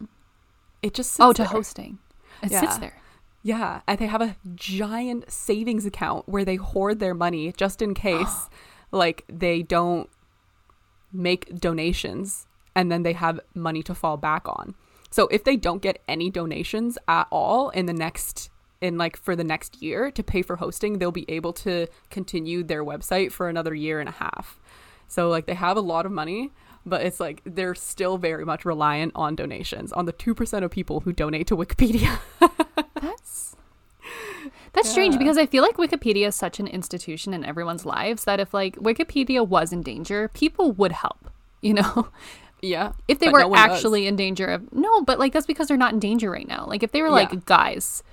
it 0.82 0.94
just 0.94 1.20
Oh, 1.20 1.32
to 1.34 1.42
there. 1.44 1.48
hosting. 1.48 2.00
It 2.42 2.52
Yeah. 2.52 2.60
sits 2.62 2.78
there. 2.78 3.02
Yeah, 3.42 3.82
and 3.88 3.98
they 4.00 4.06
have 4.08 4.22
a 4.22 4.36
giant 4.56 5.30
savings 5.32 5.86
account 5.86 6.28
where 6.30 6.46
they 6.46 6.56
hoard 6.56 7.00
their 7.00 7.14
money 7.14 7.52
just 7.58 7.82
in 7.82 7.94
case 8.08 8.50
like 8.92 9.26
they 9.28 9.64
don't 9.64 10.10
make 11.12 11.60
donations 11.60 12.48
and 12.76 12.92
then 12.92 13.04
they 13.04 13.14
have 13.14 13.40
money 13.54 13.84
to 13.84 13.94
fall 13.96 14.18
back 14.18 14.48
on. 14.48 14.76
So 15.10 15.28
if 15.28 15.44
they 15.44 15.56
don't 15.56 15.82
get 15.82 16.02
any 16.08 16.30
donations 16.30 16.98
at 17.08 17.28
all 17.32 17.70
in 17.70 17.86
the 17.86 17.94
next 17.94 18.50
in 18.84 18.98
like 18.98 19.16
for 19.18 19.36
the 19.36 19.44
next 19.44 19.82
year 19.82 20.12
to 20.12 20.22
pay 20.24 20.42
for 20.42 20.58
hosting, 20.58 21.00
they'll 21.00 21.12
be 21.12 21.26
able 21.30 21.54
to 21.54 21.88
continue 22.10 22.64
their 22.64 22.84
website 22.84 23.32
for 23.32 23.48
another 23.50 23.74
year 23.74 24.00
and 24.00 24.10
a 24.10 24.14
half. 24.14 24.60
So 25.08 25.30
like 25.30 25.46
they 25.46 25.54
have 25.54 25.78
a 25.78 25.82
lot 25.82 26.06
of 26.06 26.12
money, 26.12 26.52
but 26.86 27.02
it's 27.04 27.20
like 27.20 27.42
they're 27.46 27.76
still 27.76 28.18
very 28.18 28.46
much 28.46 28.66
reliant 28.66 29.14
on 29.16 29.36
donations, 29.36 29.92
on 29.94 30.06
the 30.06 30.14
2% 30.14 30.64
of 30.64 30.72
people 30.72 31.00
who 31.02 31.14
donate 31.14 31.48
to 31.48 31.56
Wikipedia. 31.58 32.20
That's 33.02 33.56
that's 34.74 34.90
strange 34.90 35.18
because 35.20 35.38
I 35.38 35.46
feel 35.46 35.62
like 35.64 35.78
Wikipedia 35.78 36.28
is 36.28 36.36
such 36.36 36.60
an 36.60 36.66
institution 36.68 37.34
in 37.34 37.46
everyone's 37.46 37.86
lives 37.86 38.24
that 38.26 38.40
if 38.40 38.54
like 38.56 38.76
Wikipedia 38.78 39.48
was 39.48 39.72
in 39.72 39.82
danger, 39.84 40.30
people 40.30 40.72
would 40.74 40.92
help. 40.92 41.30
You 41.62 41.76
know, 41.76 42.10
Yeah. 42.62 42.94
if 43.08 43.20
they 43.20 43.30
were 43.30 43.40
no 43.42 43.48
one 43.50 43.60
does. 43.70 43.78
actually 43.78 44.08
in 44.08 44.16
danger 44.16 44.48
of 44.48 44.74
no, 44.74 45.02
but 45.04 45.20
like 45.20 45.32
that's 45.32 45.46
because 45.46 45.68
they're 45.68 45.78
not 45.78 45.94
in 45.94 46.00
danger 46.00 46.30
right 46.32 46.48
now. 46.48 46.66
Like 46.68 46.82
if 46.84 46.92
they 46.92 47.02
were 47.04 47.12
like, 47.12 47.32
Yeah. 47.32 47.40
guys, 47.46 48.04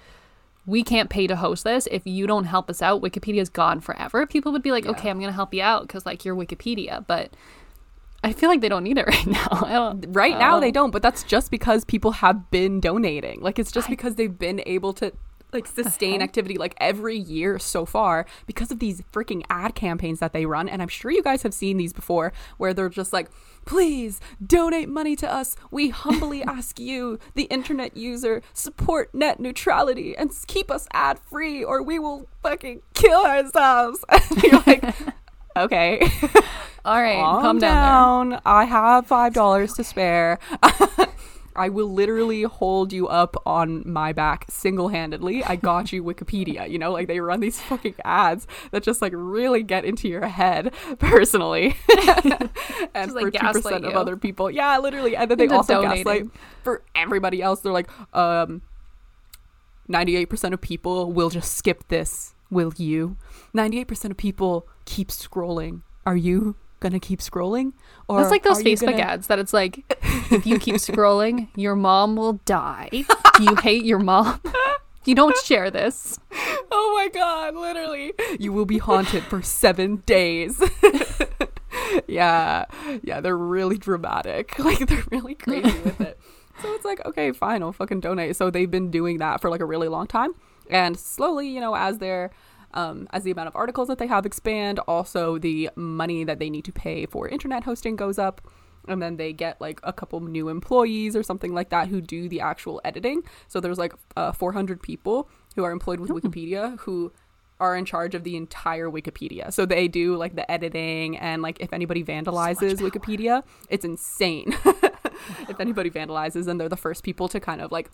we 0.71 0.83
can't 0.83 1.11
pay 1.11 1.27
to 1.27 1.37
host 1.37 1.65
this. 1.65 1.89
If 1.91 2.03
you 2.07 2.27
don't 2.27 2.45
help 2.45 2.71
us 2.71 2.81
out, 2.83 3.03
Wikipedia's 3.03 3.49
gone 3.49 3.81
forever. 3.81 4.27
People 4.27 4.53
would 4.53 4.63
be 4.63 4.71
like, 4.73 4.85
Yeah. 4.85 4.93
okay, 4.93 5.11
I'm 5.11 5.19
gonna 5.21 5.33
help 5.33 5.53
you 5.53 5.63
out 5.63 5.83
because 5.83 6.07
like 6.07 6.25
you're 6.25 6.37
Wikipedia, 6.37 7.05
but. 7.07 7.31
I 8.23 8.35
feel 8.35 8.51
like 8.51 8.61
they 8.61 8.69
don't 8.69 8.85
need 8.85 8.99
it 8.99 9.07
right 9.15 9.27
now. 9.27 9.99
Right 10.09 10.39
now 10.39 10.61
they 10.61 10.69
Oh. 10.69 10.73
don't, 10.73 10.91
but 10.91 11.01
that's 11.01 11.23
just 11.23 11.51
because 11.51 11.87
people 11.87 12.13
have 12.13 12.51
been 12.51 12.79
donating. 12.79 13.41
Like 13.41 13.59
it's 13.59 13.73
just 13.73 13.89
I- 13.89 13.93
because 13.93 14.17
they've 14.17 14.39
been 14.39 14.63
able 14.67 14.93
to 15.01 15.13
like 15.55 15.67
sustain 15.67 16.21
activity 16.21 16.59
like 16.59 16.75
every 16.79 17.17
year 17.17 17.59
so 17.59 17.87
far 17.87 18.27
because 18.47 18.71
of 18.71 18.79
these 18.79 19.01
freaking 19.13 19.43
ad 19.49 19.75
campaigns 19.75 20.21
that 20.21 20.33
they 20.35 20.45
run 20.47 20.69
and 20.69 20.81
I'm 20.83 20.89
sure 20.89 21.11
you 21.11 21.23
guys 21.25 21.43
have 21.45 21.55
seen 21.55 21.77
these 21.79 21.93
before 21.95 22.33
where 22.59 22.73
they're 22.75 22.89
just 22.91 23.13
like 23.13 23.29
please 23.65 24.21
donate 24.45 24.89
money 24.89 25.15
to 25.17 25.31
us 25.33 25.57
we 25.71 25.89
humbly 25.91 26.43
ask 26.45 26.79
you 26.79 27.19
the 27.35 27.45
internet 27.45 27.97
user 27.97 28.43
support 28.53 29.15
net 29.15 29.39
neutrality 29.41 30.17
and 30.17 30.31
keep 30.47 30.71
us 30.71 30.87
ad 30.93 31.19
free 31.19 31.63
or 31.65 31.83
we 31.83 31.99
will 31.99 32.27
fucking 32.43 32.81
kill 32.95 33.25
ourselves 33.25 34.05
and 34.09 34.43
you're 34.43 34.63
like 34.67 34.85
okay 35.57 36.01
All 36.83 37.01
right, 37.01 37.17
calm 37.17 37.43
calm 37.43 37.59
down. 37.59 38.31
down. 38.31 38.41
I 38.47 38.65
have 38.65 39.07
five 39.07 39.35
dollars 39.35 39.75
to 39.75 39.85
spare. 39.85 40.39
I 41.61 41.69
will 41.69 41.93
literally 41.93 42.45
hold 42.45 42.91
you 42.91 43.07
up 43.07 43.37
on 43.45 43.83
my 43.87 44.15
back 44.15 44.47
single 44.49 44.89
handedly. 44.89 45.45
I 45.45 45.57
got 45.57 45.93
you, 45.93 46.03
Wikipedia. 46.03 46.71
You 46.71 46.79
know, 46.79 46.91
like 46.91 47.07
they 47.07 47.21
run 47.21 47.41
these 47.41 47.61
fucking 47.61 47.97
ads 48.03 48.47
that 48.71 48.83
just 48.83 49.03
like 49.03 49.13
really 49.15 49.63
get 49.63 49.85
into 49.85 50.09
your 50.09 50.27
head 50.27 50.73
personally. 50.99 51.77
and 52.15 52.49
Just, 52.95 53.13
for 53.13 53.25
like, 53.25 53.35
2% 53.35 53.41
gaslight 53.41 53.85
of 53.85 53.93
other 53.93 54.17
people. 54.17 54.51
Yeah, 54.51 54.79
literally. 54.79 55.15
And 55.15 55.31
then 55.31 55.37
they 55.37 55.45
Into 55.45 55.57
also 55.57 55.83
donating. 55.83 56.05
gaslight 56.05 56.31
for 56.65 56.83
everybody 56.95 57.43
else. 57.43 57.61
They're 57.61 57.73
like, 57.73 57.91
um, 58.15 58.63
98% 59.91 60.55
of 60.55 60.63
people 60.63 61.13
will 61.13 61.29
just 61.29 61.55
skip 61.55 61.87
this. 61.89 62.35
Will 62.51 62.73
you? 62.79 63.19
98% 63.55 64.13
of 64.13 64.17
people 64.17 64.67
keep 64.87 65.09
scrolling. 65.09 65.83
Are 66.07 66.17
you 66.17 66.57
to 66.81 66.99
keep 67.01 67.21
scrolling? 67.21 67.73
Or 68.09 68.19
That's 68.21 68.31
like 68.31 68.43
those 68.43 68.63
Facebook 68.63 68.93
gonna- 68.93 69.03
ads 69.03 69.27
that 69.29 69.39
it's 69.39 69.53
like, 69.53 69.85
if 70.31 70.47
you 70.47 70.59
keep 70.59 70.77
scrolling, 70.77 71.49
your 71.57 71.77
mom 71.77 72.17
will 72.17 72.35
die. 72.45 72.89
Do 72.91 73.45
you 73.45 73.55
hate 73.57 73.85
your 73.85 73.99
mom? 73.99 74.41
You 75.07 75.15
don't 75.15 75.37
share 75.39 75.71
this. 75.71 76.19
Oh 76.71 76.93
my 76.95 77.09
god, 77.09 77.55
literally. 77.55 78.13
You 78.39 78.53
will 78.53 78.67
be 78.67 78.77
haunted 78.77 79.23
for 79.25 79.41
7 79.41 80.03
days. 80.05 80.63
yeah. 82.07 82.67
Yeah, 83.03 83.21
they're 83.21 83.37
really 83.37 83.79
dramatic. 83.79 84.59
Like 84.59 84.87
they're 84.87 85.03
really 85.11 85.35
crazy 85.35 85.79
with 85.81 86.01
it. 86.03 86.21
So 86.63 86.75
it's 86.75 86.85
like, 86.85 87.05
okay, 87.07 87.33
fine, 87.33 87.63
I'll 87.63 87.73
fucking 87.73 88.01
donate. 88.01 88.37
So 88.37 88.51
they've 88.51 88.71
been 88.71 88.91
doing 88.91 89.19
that 89.19 89.41
for 89.41 89.49
like 89.49 89.61
a 89.63 89.65
really 89.65 89.89
long 89.89 90.07
time. 90.07 90.33
And 90.69 90.99
slowly, 90.99 91.49
you 91.49 91.61
know, 91.61 91.75
as 91.75 91.97
their 91.99 92.31
um, 92.75 93.09
as 93.13 93.25
the 93.25 93.31
amount 93.31 93.49
of 93.49 93.57
articles 93.57 93.89
that 93.89 93.99
they 93.99 94.07
have 94.07 94.27
expand, 94.27 94.79
also 94.81 95.39
the 95.39 95.71
money 95.77 96.25
that 96.25 96.39
they 96.39 96.51
need 96.51 96.65
to 96.65 96.73
pay 96.73 97.07
for 97.07 97.29
internet 97.29 97.65
hosting 97.65 97.97
goes 97.97 98.19
up. 98.19 98.41
And 98.89 99.03
then 99.03 99.17
they 99.17 99.33
get 99.33 99.61
like 99.61 99.79
a 99.83 99.93
couple 99.93 100.21
new 100.21 100.49
employees 100.49 101.15
or 101.15 101.23
something 101.23 101.53
like 101.53 101.69
that 101.69 101.89
who 101.89 102.01
do 102.01 102.29
the 102.29 102.41
actual 102.41 102.81
editing. 102.85 103.23
So 103.47 103.61
there's 103.61 103.79
like 103.79 103.93
uh, 104.17 104.33
400 104.33 104.83
people 104.83 105.29
who 105.55 105.65
are 105.65 105.71
employed 105.71 106.01
with 106.01 106.11
Wikipedia 106.11 106.79
who 106.81 107.13
are 107.61 107.77
in 107.77 107.85
charge 107.85 108.15
of 108.15 108.25
the 108.25 108.37
entire 108.37 108.89
Wikipedia. 108.89 109.53
So 109.53 109.67
they 109.67 109.87
do 109.87 110.17
like 110.17 110.35
the 110.35 110.51
editing 110.51 111.19
and 111.19 111.43
like 111.43 111.61
if 111.61 111.73
anybody 111.73 112.03
vandalizes 112.03 112.79
power. 112.79 112.91
Wikipedia, 112.91 113.43
it's 113.69 113.85
insane. 113.85 114.57
if 115.49 115.61
anybody 115.61 115.91
vandalizes, 115.91 116.47
then 116.47 116.57
they're 116.57 116.71
the 116.71 116.77
first 116.77 117.05
people 117.05 117.29
to 117.29 117.39
kind 117.39 117.61
of 117.61 117.71
like 117.71 117.91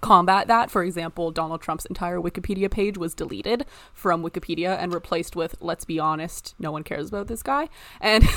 combat 0.00 0.48
that. 0.48 0.70
For 0.70 0.82
example, 0.82 1.30
Donald 1.30 1.60
Trump's 1.60 1.86
entire 1.86 2.18
Wikipedia 2.18 2.70
page 2.70 2.98
was 2.98 3.14
deleted 3.14 3.64
from 3.92 4.22
Wikipedia 4.22 4.76
and 4.78 4.92
replaced 4.92 5.36
with 5.36 5.56
"Let's 5.60 5.84
be 5.84 5.98
honest, 5.98 6.54
no 6.58 6.72
one 6.72 6.82
cares 6.82 7.08
about 7.08 7.28
this 7.28 7.42
guy." 7.42 7.68
And 8.00 8.24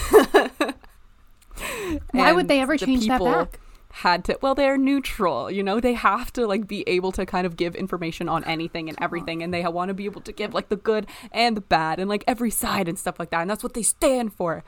Why 2.11 2.32
would 2.32 2.47
they 2.47 2.61
ever 2.61 2.78
the 2.78 2.86
change 2.86 3.07
that 3.07 3.22
back? 3.22 3.59
Had 3.89 4.26
to. 4.26 4.39
Well, 4.41 4.55
they're 4.55 4.78
neutral. 4.78 5.51
You 5.51 5.61
know, 5.61 5.80
they 5.80 5.93
have 5.93 6.34
to 6.34 6.47
like 6.47 6.68
be 6.68 6.84
able 6.88 7.11
to 7.11 7.28
kind 7.28 7.45
of 7.45 7.55
give 7.55 7.76
information 7.76 8.28
on 8.28 8.43
anything 8.45 8.89
and 8.89 8.97
everything, 8.99 9.43
and 9.43 9.53
they 9.53 9.64
want 9.68 9.89
to 9.89 9.93
be 9.93 10.05
able 10.05 10.22
to 10.22 10.32
give 10.32 10.53
like 10.53 10.70
the 10.70 10.76
good 10.76 11.05
and 11.32 11.55
the 11.55 11.61
bad 11.61 11.99
and 11.99 12.09
like 12.09 12.24
every 12.28 12.49
side 12.49 12.88
and 12.88 12.97
stuff 12.97 13.20
like 13.20 13.30
that. 13.30 13.41
And 13.41 13.49
that's 13.49 13.64
what 13.64 13.76
they 13.76 13.84
stand 13.84 14.34
for. 14.34 14.64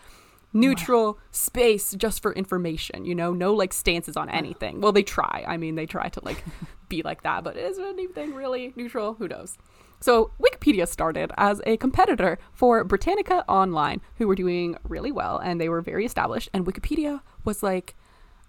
Neutral 0.56 1.20
space 1.32 1.94
just 1.96 2.22
for 2.22 2.34
information, 2.34 3.06
you 3.06 3.14
know, 3.14 3.34
no 3.34 3.54
like 3.54 3.74
stances 3.74 4.16
on 4.16 4.30
anything. 4.30 4.82
Well, 4.82 4.94
they 4.94 5.04
try. 5.04 5.44
I 5.46 5.58
mean, 5.58 5.76
they 5.76 5.86
try 5.86 6.10
to 6.10 6.22
like 6.24 6.44
be 6.90 7.04
like 7.04 7.24
that, 7.24 7.44
but 7.44 7.58
is 7.58 7.78
anything 7.78 8.34
really 8.34 8.74
neutral? 8.76 9.14
Who 9.16 9.28
knows? 9.28 9.58
So, 10.00 10.32
Wikipedia 10.40 10.88
started 10.88 11.32
as 11.38 11.62
a 11.66 11.78
competitor 11.78 12.38
for 12.54 12.84
Britannica 12.84 13.44
Online, 13.48 14.02
who 14.18 14.28
were 14.28 14.36
doing 14.36 14.78
really 14.84 15.12
well 15.12 15.38
and 15.38 15.60
they 15.60 15.70
were 15.70 15.82
very 15.82 16.06
established. 16.06 16.50
And 16.54 16.66
Wikipedia 16.66 17.22
was 17.44 17.64
like, 17.64 17.96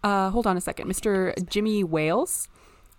uh, 0.04 0.30
hold 0.30 0.46
on 0.46 0.56
a 0.56 0.60
second, 0.60 0.88
Mr. 0.88 1.34
Jimmy 1.48 1.82
Wales, 1.82 2.48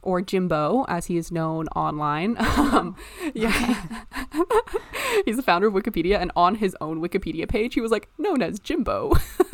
or 0.08 0.22
Jimbo, 0.22 0.86
as 0.88 1.08
he 1.08 1.18
is 1.18 1.32
known 1.32 1.68
online. 1.76 2.38
Um, 2.58 2.96
yeah. 3.34 3.52
He's 5.26 5.38
the 5.38 5.44
founder 5.44 5.68
of 5.68 5.74
Wikipedia, 5.74 6.20
and 6.20 6.32
on 6.36 6.56
his 6.56 6.76
own 6.82 7.02
Wikipedia 7.02 7.48
page, 7.48 7.76
he 7.76 7.82
was 7.82 7.92
like 7.92 8.10
known 8.18 8.42
as 8.42 8.60
Jimbo. 8.60 9.14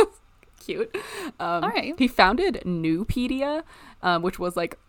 Cute. 0.59 0.95
Um, 1.39 1.63
All 1.63 1.69
right. 1.69 1.93
He 1.97 2.07
founded 2.07 2.61
Nupedia, 2.65 3.63
um, 4.01 4.21
which 4.23 4.39
was 4.39 4.55
like 4.55 4.79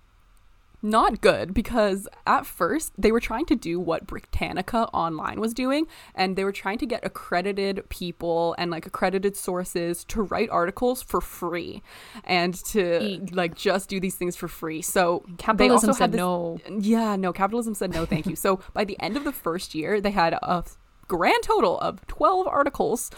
not 0.84 1.20
good 1.20 1.52
because 1.54 2.06
at 2.26 2.46
first 2.46 2.92
they 2.96 3.10
were 3.10 3.18
trying 3.20 3.46
to 3.46 3.56
do 3.56 3.80
what 3.80 4.06
Britannica 4.06 4.88
Online 4.92 5.40
was 5.40 5.54
doing, 5.54 5.86
and 6.14 6.36
they 6.36 6.44
were 6.44 6.52
trying 6.52 6.78
to 6.78 6.86
get 6.86 7.04
accredited 7.04 7.88
people 7.88 8.54
and 8.58 8.70
like 8.70 8.86
accredited 8.86 9.36
sources 9.36 10.04
to 10.04 10.22
write 10.22 10.50
articles 10.50 11.02
for 11.02 11.20
free 11.20 11.82
and 12.22 12.54
to 12.66 13.02
Eek. 13.02 13.34
like 13.34 13.54
just 13.56 13.88
do 13.88 13.98
these 13.98 14.14
things 14.14 14.36
for 14.36 14.46
free. 14.46 14.82
So 14.82 15.24
they 15.26 15.34
Capitalism 15.38 15.88
also 15.90 15.98
said 15.98 16.12
this- 16.12 16.18
no. 16.18 16.60
yeah, 16.78 17.16
no, 17.16 17.32
capitalism 17.32 17.74
said 17.74 17.92
no, 17.92 18.04
thank 18.06 18.26
you. 18.26 18.36
so 18.36 18.60
by 18.74 18.84
the 18.84 19.00
end 19.00 19.16
of 19.16 19.24
the 19.24 19.32
first 19.32 19.74
year, 19.74 20.00
they 20.00 20.10
had 20.12 20.34
a 20.34 20.64
grand 21.08 21.42
total 21.42 21.78
of 21.80 22.06
12 22.06 22.46
articles 22.46 23.10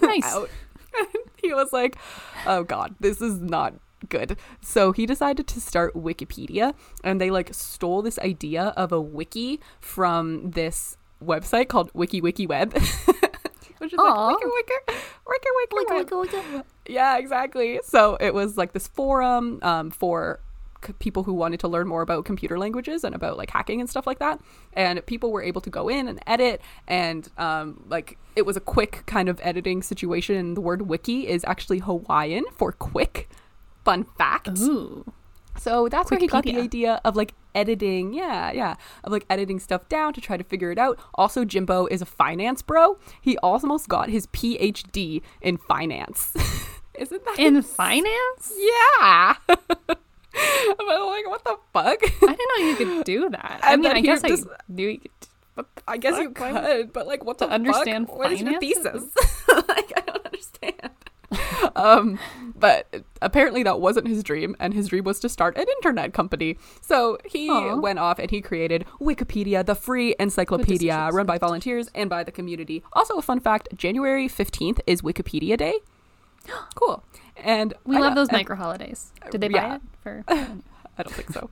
Nice. 0.00 0.24
out. 0.34 0.50
he 1.42 1.52
was 1.54 1.72
like, 1.72 1.96
oh 2.46 2.64
God, 2.64 2.94
this 3.00 3.20
is 3.20 3.38
not 3.38 3.74
good. 4.08 4.36
So 4.60 4.92
he 4.92 5.06
decided 5.06 5.46
to 5.48 5.60
start 5.60 5.94
Wikipedia 5.94 6.74
and 7.04 7.20
they 7.20 7.30
like 7.30 7.52
stole 7.52 8.02
this 8.02 8.18
idea 8.18 8.72
of 8.76 8.92
a 8.92 9.00
wiki 9.00 9.60
from 9.80 10.50
this 10.50 10.96
website 11.22 11.68
called 11.68 11.90
Wiki 11.94 12.20
Wiki 12.20 12.46
Web. 12.46 12.72
Which 13.78 13.92
is 13.92 13.98
like 13.98 14.28
wiki 14.28 14.46
wiki 14.46 14.74
wiki 15.26 15.48
wiki 15.56 15.76
web. 15.94 16.10
Like, 16.12 16.34
like, 16.34 16.52
like, 16.52 16.66
Yeah, 16.86 17.18
exactly. 17.18 17.80
So 17.82 18.16
it 18.20 18.32
was 18.32 18.56
like 18.56 18.72
this 18.72 18.86
forum 18.86 19.58
um, 19.62 19.90
for 19.90 20.38
c- 20.86 20.92
people 21.00 21.24
who 21.24 21.32
wanted 21.32 21.60
to 21.60 21.68
learn 21.68 21.88
more 21.88 22.02
about 22.02 22.24
computer 22.24 22.58
languages 22.58 23.02
and 23.04 23.14
about 23.14 23.36
like 23.36 23.50
hacking 23.50 23.80
and 23.80 23.88
stuff 23.90 24.06
like 24.06 24.18
that. 24.20 24.40
And 24.74 25.04
people 25.06 25.32
were 25.32 25.42
able 25.42 25.60
to 25.62 25.70
go 25.70 25.88
in 25.88 26.08
and 26.08 26.20
edit, 26.26 26.60
and 26.86 27.28
um, 27.38 27.84
like 27.88 28.18
it 28.36 28.46
was 28.46 28.56
a 28.56 28.60
quick 28.60 29.02
kind 29.06 29.28
of 29.28 29.40
editing 29.42 29.82
situation. 29.82 30.54
The 30.54 30.60
word 30.60 30.82
wiki 30.82 31.26
is 31.26 31.44
actually 31.44 31.80
Hawaiian 31.80 32.44
for 32.54 32.72
quick. 32.72 33.28
Fun 33.84 34.04
fact. 34.18 34.58
Ooh. 34.60 35.04
So 35.58 35.88
that's 35.88 36.10
where 36.10 36.18
he 36.18 36.26
got 36.26 36.44
the 36.44 36.56
idea 36.56 37.00
of 37.04 37.14
like 37.14 37.34
editing, 37.54 38.14
yeah, 38.14 38.50
yeah, 38.52 38.76
of 39.04 39.12
like 39.12 39.26
editing 39.28 39.58
stuff 39.60 39.86
down 39.90 40.12
to 40.14 40.20
try 40.20 40.36
to 40.38 40.44
figure 40.44 40.70
it 40.72 40.78
out. 40.78 40.98
Also, 41.14 41.44
Jimbo 41.44 41.86
is 41.86 42.00
a 42.00 42.06
finance 42.06 42.62
bro. 42.62 42.96
He 43.20 43.36
almost 43.38 43.88
got 43.88 44.08
his 44.08 44.26
PhD 44.28 45.20
in 45.42 45.58
finance. 45.58 46.32
Isn't 46.98 47.24
that 47.24 47.38
In 47.38 47.60
finance? 47.62 48.52
yeah? 48.56 49.34
I'm 49.48 49.56
like, 50.86 51.26
what 51.26 51.44
the 51.44 51.56
fuck? 51.72 51.98
I 52.02 52.34
didn't 52.34 52.38
know 52.58 52.66
you 52.66 52.76
could 52.76 53.04
do 53.04 53.30
that. 53.30 53.60
I 53.62 53.76
mean, 53.76 53.92
I 53.92 54.00
guess 54.00 54.22
just- 54.22 54.46
I 54.48 54.56
knew 54.68 54.88
you 54.88 54.98
could. 54.98 55.10
I 55.86 55.98
guess 55.98 56.18
you 56.18 56.32
fuck? 56.34 56.52
Would- 56.54 56.62
could, 56.64 56.92
but 56.94 57.06
like, 57.06 57.24
what 57.24 57.36
To 57.38 57.46
the 57.46 57.52
understand 57.52 58.06
fuck? 58.08 58.16
What 58.18 58.32
is 58.32 58.40
your 58.40 58.58
thesis? 58.58 59.04
like, 59.68 59.92
I 59.96 60.00
don't 60.06 60.24
understand. 60.24 60.71
um, 61.76 62.18
but 62.58 63.02
apparently 63.20 63.62
that 63.62 63.80
wasn't 63.80 64.06
his 64.08 64.22
dream, 64.22 64.54
and 64.60 64.74
his 64.74 64.88
dream 64.88 65.04
was 65.04 65.20
to 65.20 65.28
start 65.28 65.56
an 65.56 65.64
internet 65.76 66.12
company. 66.12 66.56
So 66.80 67.18
he 67.24 67.48
Aw. 67.50 67.76
went 67.76 67.98
off 67.98 68.18
and 68.18 68.30
he 68.30 68.40
created 68.40 68.84
Wikipedia, 69.00 69.64
the 69.64 69.74
free 69.74 70.14
encyclopedia 70.18 71.10
run 71.12 71.26
by 71.26 71.38
volunteers 71.38 71.88
and 71.94 72.08
by 72.10 72.24
the 72.24 72.32
community. 72.32 72.82
Also, 72.92 73.16
a 73.18 73.22
fun 73.22 73.40
fact: 73.40 73.68
January 73.76 74.28
fifteenth 74.28 74.80
is 74.86 75.02
Wikipedia 75.02 75.56
Day. 75.56 75.80
cool. 76.74 77.04
And 77.36 77.74
We 77.84 77.96
I 77.96 78.00
love 78.00 78.10
know- 78.14 78.20
those 78.22 78.28
and- 78.28 78.36
micro 78.38 78.56
holidays. 78.56 79.12
Did 79.30 79.40
they 79.40 79.48
yeah. 79.50 79.68
buy 79.68 79.74
it 79.76 79.82
for? 80.02 80.24
I 80.98 81.02
don't 81.04 81.14
think 81.14 81.30
so. 81.30 81.48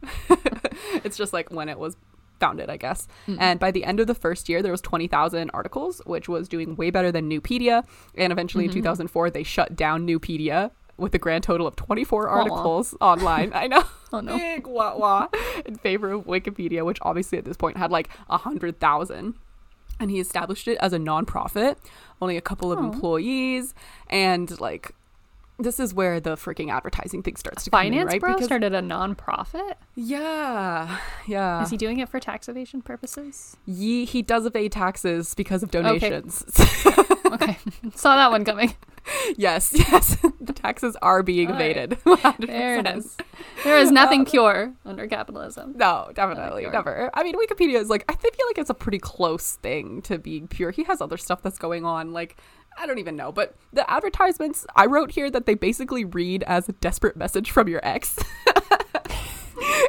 it's 1.02 1.16
just 1.16 1.32
like 1.32 1.50
when 1.50 1.68
it 1.70 1.78
was 1.78 1.96
founded, 2.40 2.68
I 2.70 2.76
guess. 2.76 3.06
And 3.38 3.60
by 3.60 3.70
the 3.70 3.84
end 3.84 4.00
of 4.00 4.06
the 4.06 4.14
first 4.14 4.48
year, 4.48 4.62
there 4.62 4.72
was 4.72 4.80
20,000 4.80 5.50
articles, 5.52 6.02
which 6.06 6.28
was 6.28 6.48
doing 6.48 6.74
way 6.74 6.90
better 6.90 7.12
than 7.12 7.30
Nupedia. 7.30 7.84
And 8.16 8.32
eventually 8.32 8.64
in 8.64 8.70
mm-hmm. 8.70 8.80
2004, 8.80 9.30
they 9.30 9.42
shut 9.44 9.76
down 9.76 10.06
Nupedia 10.06 10.70
with 10.96 11.14
a 11.14 11.18
grand 11.18 11.44
total 11.44 11.66
of 11.66 11.76
24 11.76 12.28
articles 12.28 12.94
online. 13.00 13.52
I 13.54 13.66
know. 13.66 13.84
Oh, 14.12 14.20
no. 14.20 14.36
Big 14.36 14.66
wah 14.66 14.96
wah 14.96 15.28
in 15.64 15.76
favor 15.76 16.10
of 16.12 16.24
Wikipedia, 16.24 16.84
which 16.84 16.98
obviously 17.02 17.38
at 17.38 17.44
this 17.44 17.56
point 17.56 17.76
had 17.76 17.90
like 17.90 18.10
100,000 18.26 19.34
and 20.00 20.10
he 20.10 20.18
established 20.18 20.66
it 20.66 20.78
as 20.78 20.92
a 20.92 20.98
nonprofit, 20.98 21.76
only 22.22 22.36
a 22.36 22.40
couple 22.40 22.72
of 22.72 22.78
Oh. 22.78 22.84
employees, 22.84 23.74
and 24.08 24.58
like 24.60 24.94
this 25.62 25.80
is 25.80 25.92
where 25.94 26.20
the 26.20 26.36
freaking 26.36 26.70
advertising 26.72 27.22
thing 27.22 27.36
starts 27.36 27.64
to 27.64 27.70
come 27.70 27.80
in, 27.86 27.92
Finance 27.92 28.06
right? 28.12 28.20
Bro 28.20 28.32
Because- 28.34 28.46
started 28.46 28.74
a 28.74 28.82
non-profit. 28.82 29.78
yeah, 29.94 30.98
yeah. 31.26 31.62
Is 31.62 31.70
he 31.70 31.76
doing 31.76 31.98
it 32.00 32.08
for 32.08 32.20
tax 32.20 32.48
evasion 32.48 32.82
purposes? 32.82 33.56
Ye, 33.66 34.04
he 34.04 34.22
does 34.22 34.46
evade 34.46 34.72
taxes 34.72 35.34
because 35.34 35.62
of 35.62 35.70
donations. 35.70 36.44
Okay, 37.32 37.56
saw 37.94 38.16
that 38.16 38.30
one 38.32 38.44
coming. 38.44 38.74
yes, 39.36 39.72
yes. 39.72 40.16
the 40.40 40.52
taxes 40.52 40.96
are 41.00 41.22
being 41.22 41.48
All 41.48 41.54
right. 41.54 41.76
evaded. 41.76 41.98
There 42.48 42.78
it 42.78 42.86
100%. 42.86 42.96
is. 42.98 43.16
There 43.62 43.78
is 43.78 43.90
nothing 43.92 44.20
um, 44.20 44.26
pure 44.26 44.72
under 44.84 45.06
capitalism. 45.06 45.74
No, 45.76 46.10
definitely, 46.12 46.66
never. 46.66 47.08
I 47.14 47.22
mean, 47.22 47.36
Wikipedia 47.36 47.78
is 47.80 47.88
like 47.88 48.04
I 48.08 48.14
feel 48.14 48.46
like 48.48 48.58
it's 48.58 48.70
a 48.70 48.74
pretty 48.74 48.98
close 48.98 49.52
thing 49.56 50.02
to 50.02 50.18
being 50.18 50.48
pure. 50.48 50.70
He 50.72 50.82
has 50.84 51.00
other 51.00 51.16
stuff 51.16 51.40
that's 51.40 51.58
going 51.58 51.84
on, 51.84 52.12
like 52.12 52.36
I 52.80 52.86
don't 52.86 52.98
even 52.98 53.14
know. 53.14 53.30
But 53.30 53.54
the 53.72 53.88
advertisements 53.90 54.66
I 54.74 54.86
wrote 54.86 55.10
here 55.12 55.30
that 55.30 55.44
they 55.44 55.54
basically 55.54 56.04
read 56.04 56.42
as 56.44 56.68
a 56.68 56.72
desperate 56.72 57.16
message 57.16 57.50
from 57.50 57.68
your 57.68 57.80
ex. 57.82 58.18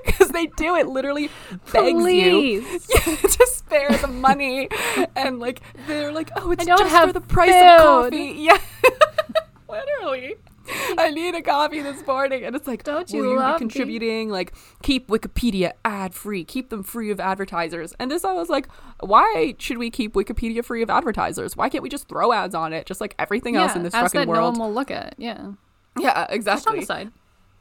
Because 0.06 0.30
they 0.30 0.48
do 0.48 0.76
it 0.76 0.88
literally 0.88 1.30
begs 1.72 1.88
you 1.88 2.62
Please. 2.62 2.88
to 2.88 3.48
spare 3.48 3.90
the 3.98 4.08
money 4.08 4.68
and 5.16 5.40
like 5.40 5.62
they're 5.88 6.12
like 6.12 6.30
oh 6.36 6.52
it's 6.52 6.64
I 6.64 6.66
don't 6.66 6.80
just 6.80 6.92
have 6.92 7.10
for 7.10 7.14
the 7.14 7.22
price 7.22 7.52
food. 7.52 7.64
of 7.64 7.80
coffee 7.80 8.34
yeah 8.38 8.58
literally 9.70 10.36
i 10.98 11.10
need 11.10 11.34
a 11.36 11.42
coffee 11.42 11.82
this 11.82 12.06
morning 12.06 12.44
and 12.44 12.56
it's 12.56 12.68
like 12.68 12.84
Don't 12.84 13.10
will 13.12 13.18
you 13.18 13.32
you 13.32 13.38
love 13.40 13.56
me? 13.56 13.60
contributing 13.60 14.30
like 14.30 14.54
keep 14.84 15.08
wikipedia 15.08 15.72
ad 15.84 16.14
free 16.14 16.44
keep 16.44 16.70
them 16.70 16.84
free 16.84 17.10
of 17.10 17.20
advertisers 17.20 17.94
and 18.00 18.12
this 18.12 18.24
i 18.24 18.32
was 18.34 18.50
like 18.50 18.68
why 19.00 19.56
should 19.58 19.78
we 19.78 19.90
keep 19.90 20.14
wikipedia 20.14 20.64
free 20.64 20.82
of 20.82 20.90
advertisers 20.90 21.58
why 21.58 21.68
can't 21.70 21.82
we 21.84 21.90
just 21.90 22.08
throw 22.08 22.32
ads 22.32 22.54
on 22.54 22.74
it 22.74 22.86
just 22.86 23.02
like 23.02 23.16
everything 23.18 23.56
else 23.56 23.76
in 23.76 23.84
this 23.84 23.94
fucking 23.94 24.20
that 24.22 24.26
no 24.28 24.32
world 24.32 24.58
one 24.58 24.68
will 24.70 24.74
look 24.74 24.92
at. 24.92 25.16
Yeah, 25.18 25.54
yeah 26.00 26.14
just 26.14 26.30
on 26.30 26.36
exactly 26.36 26.80
the 26.82 26.86
side. 26.86 27.12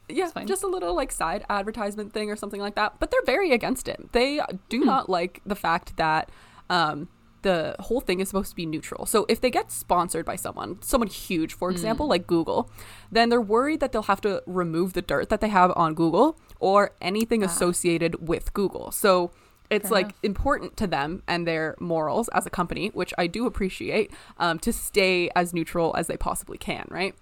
yeah, 0.09 0.29
just 0.45 0.63
a 0.63 0.67
little 0.67 0.93
like 0.95 1.11
side 1.11 1.43
advertisement 1.49 2.13
thing 2.13 2.29
or 2.29 2.35
something 2.35 2.61
like 2.61 2.75
that. 2.75 2.99
But 2.99 3.11
they're 3.11 3.23
very 3.25 3.51
against 3.51 3.87
it. 3.87 4.11
They 4.11 4.41
do 4.69 4.79
Hmm. 4.81 4.85
not 4.85 5.09
like 5.09 5.41
the 5.45 5.55
fact 5.55 5.97
that 5.97 6.29
um, 6.69 7.07
the 7.43 7.75
whole 7.79 8.01
thing 8.01 8.19
is 8.19 8.29
supposed 8.29 8.49
to 8.51 8.55
be 8.55 8.65
neutral. 8.65 9.05
So 9.05 9.25
if 9.27 9.41
they 9.41 9.49
get 9.49 9.71
sponsored 9.71 10.25
by 10.25 10.35
someone, 10.35 10.81
someone 10.81 11.07
huge, 11.07 11.53
for 11.53 11.69
example, 11.71 12.05
Hmm. 12.05 12.11
like 12.11 12.27
Google, 12.27 12.69
then 13.11 13.29
they're 13.29 13.41
worried 13.41 13.79
that 13.79 13.91
they'll 13.91 14.03
have 14.03 14.21
to 14.21 14.43
remove 14.45 14.93
the 14.93 15.01
dirt 15.01 15.29
that 15.29 15.41
they 15.41 15.49
have 15.49 15.71
on 15.75 15.93
Google 15.95 16.37
or 16.59 16.91
anything 17.01 17.43
associated 17.43 18.27
with 18.27 18.53
Google. 18.53 18.91
So 18.91 19.31
it's 19.69 19.85
Ah. 19.85 19.89
Fair 19.89 19.95
like 19.95 20.05
enough. 20.07 20.15
important 20.23 20.77
to 20.77 20.85
them 20.87 21.23
and 21.27 21.47
their 21.47 21.75
morals 21.79 22.27
as 22.29 22.45
a 22.45 22.49
company, 22.49 22.89
which 22.93 23.13
I 23.17 23.27
do 23.27 23.45
appreciate, 23.45 24.11
um, 24.37 24.59
to 24.59 24.71
stay 24.73 25.29
as 25.35 25.53
neutral 25.53 25.95
as 25.97 26.07
they 26.07 26.17
possibly 26.17 26.57
can, 26.57 26.85
right? 26.89 27.15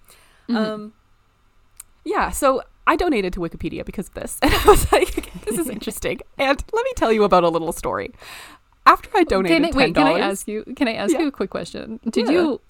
Mm-hmm. 0.48 0.56
Um, 0.56 0.92
yeah, 2.04 2.30
so 2.30 2.62
I 2.86 2.96
donated 2.96 3.32
to 3.34 3.40
Wikipedia 3.40 3.84
because 3.84 4.08
of 4.08 4.14
this. 4.14 4.38
And 4.42 4.52
I 4.52 4.64
was 4.66 4.90
like, 4.90 5.32
this 5.44 5.58
is 5.58 5.68
interesting. 5.76 6.20
and 6.38 6.62
let 6.72 6.84
me 6.84 6.90
tell 6.96 7.12
you 7.12 7.22
about 7.24 7.44
a 7.44 7.48
little 7.48 7.72
story. 7.72 8.12
After 8.86 9.10
I 9.14 9.24
donated 9.24 9.56
Can 9.56 9.64
I, 9.64 9.70
$10, 9.70 9.74
wait, 9.74 9.94
can 9.94 10.06
I 10.06 10.18
ask 10.18 10.48
you? 10.48 10.64
Can 10.76 10.88
I 10.88 10.94
ask 10.94 11.12
Yeah. 11.12 11.20
you 11.20 11.28
a 11.28 11.32
quick 11.32 11.50
question? 11.50 12.00
Did 12.08 12.26
Yeah. 12.26 12.32
you 12.32 12.60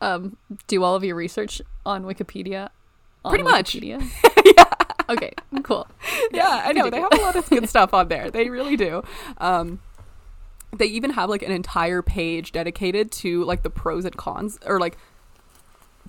um, 0.00 0.36
do 0.66 0.82
all 0.82 0.96
of 0.96 1.04
your 1.04 1.14
research 1.14 1.62
on 1.86 2.04
Wikipedia? 2.04 2.70
On 3.24 3.30
Pretty 3.30 3.44
much. 3.44 3.74
Wikipedia? 3.74 4.02
yeah, 4.56 4.64
Okay, 5.08 5.32
cool. 5.62 5.86
yeah, 6.32 6.62
I 6.64 6.72
know. 6.72 6.90
They 6.90 7.00
have 7.00 7.12
a 7.12 7.16
lot 7.22 7.36
of 7.36 7.48
good 7.50 7.68
stuff 7.68 7.94
on 7.94 8.08
there. 8.08 8.28
They 8.30 8.50
really 8.50 8.76
do. 8.76 9.04
Um, 9.38 9.78
they 10.76 10.86
even 10.86 11.10
have 11.10 11.30
like 11.30 11.42
an 11.42 11.52
entire 11.52 12.02
page 12.02 12.50
dedicated 12.50 13.12
to 13.12 13.44
like 13.44 13.62
the 13.62 13.70
pros 13.70 14.04
and 14.04 14.16
cons 14.16 14.58
or 14.66 14.80
like 14.80 14.96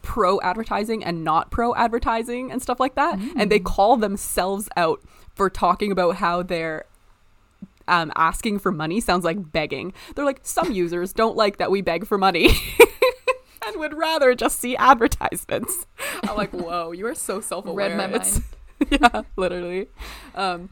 pro 0.02 0.40
advertising 0.42 1.04
and 1.04 1.24
not 1.24 1.52
pro 1.52 1.76
advertising 1.76 2.52
and 2.52 2.62
stuff 2.62 2.80
like 2.80 2.96
that. 2.96 3.20
And 3.36 3.52
they 3.52 3.60
call 3.60 3.98
themselves 3.98 4.70
out 4.76 5.02
for 5.36 5.50
talking 5.50 5.92
about 5.92 6.16
how 6.16 6.42
they're 6.44 6.86
um, 7.88 8.12
asking 8.16 8.60
for 8.60 8.72
money 8.72 9.00
sounds 9.00 9.24
like 9.24 9.52
begging. 9.52 9.94
They're 10.16 10.26
like, 10.26 10.42
some 10.44 10.72
users 10.74 11.14
don't 11.14 11.36
like 11.36 11.58
that 11.58 11.72
we 11.72 11.82
beg 11.82 12.06
for 12.06 12.18
money. 12.18 12.50
and 13.68 13.78
would 13.78 13.94
rather 13.94 14.36
just 14.36 14.60
see 14.60 14.76
advertisements. 14.76 15.88
I'm 16.24 16.38
like, 16.38 16.52
whoa, 16.52 16.92
you 16.92 17.06
are 17.08 17.16
so 17.16 17.42
self 17.42 17.66
aware. 17.66 17.90
Read 17.90 17.98
my 17.98 18.08
mind. 18.08 18.44
yeah, 18.90 19.22
literally. 19.36 19.88
Um, 20.36 20.70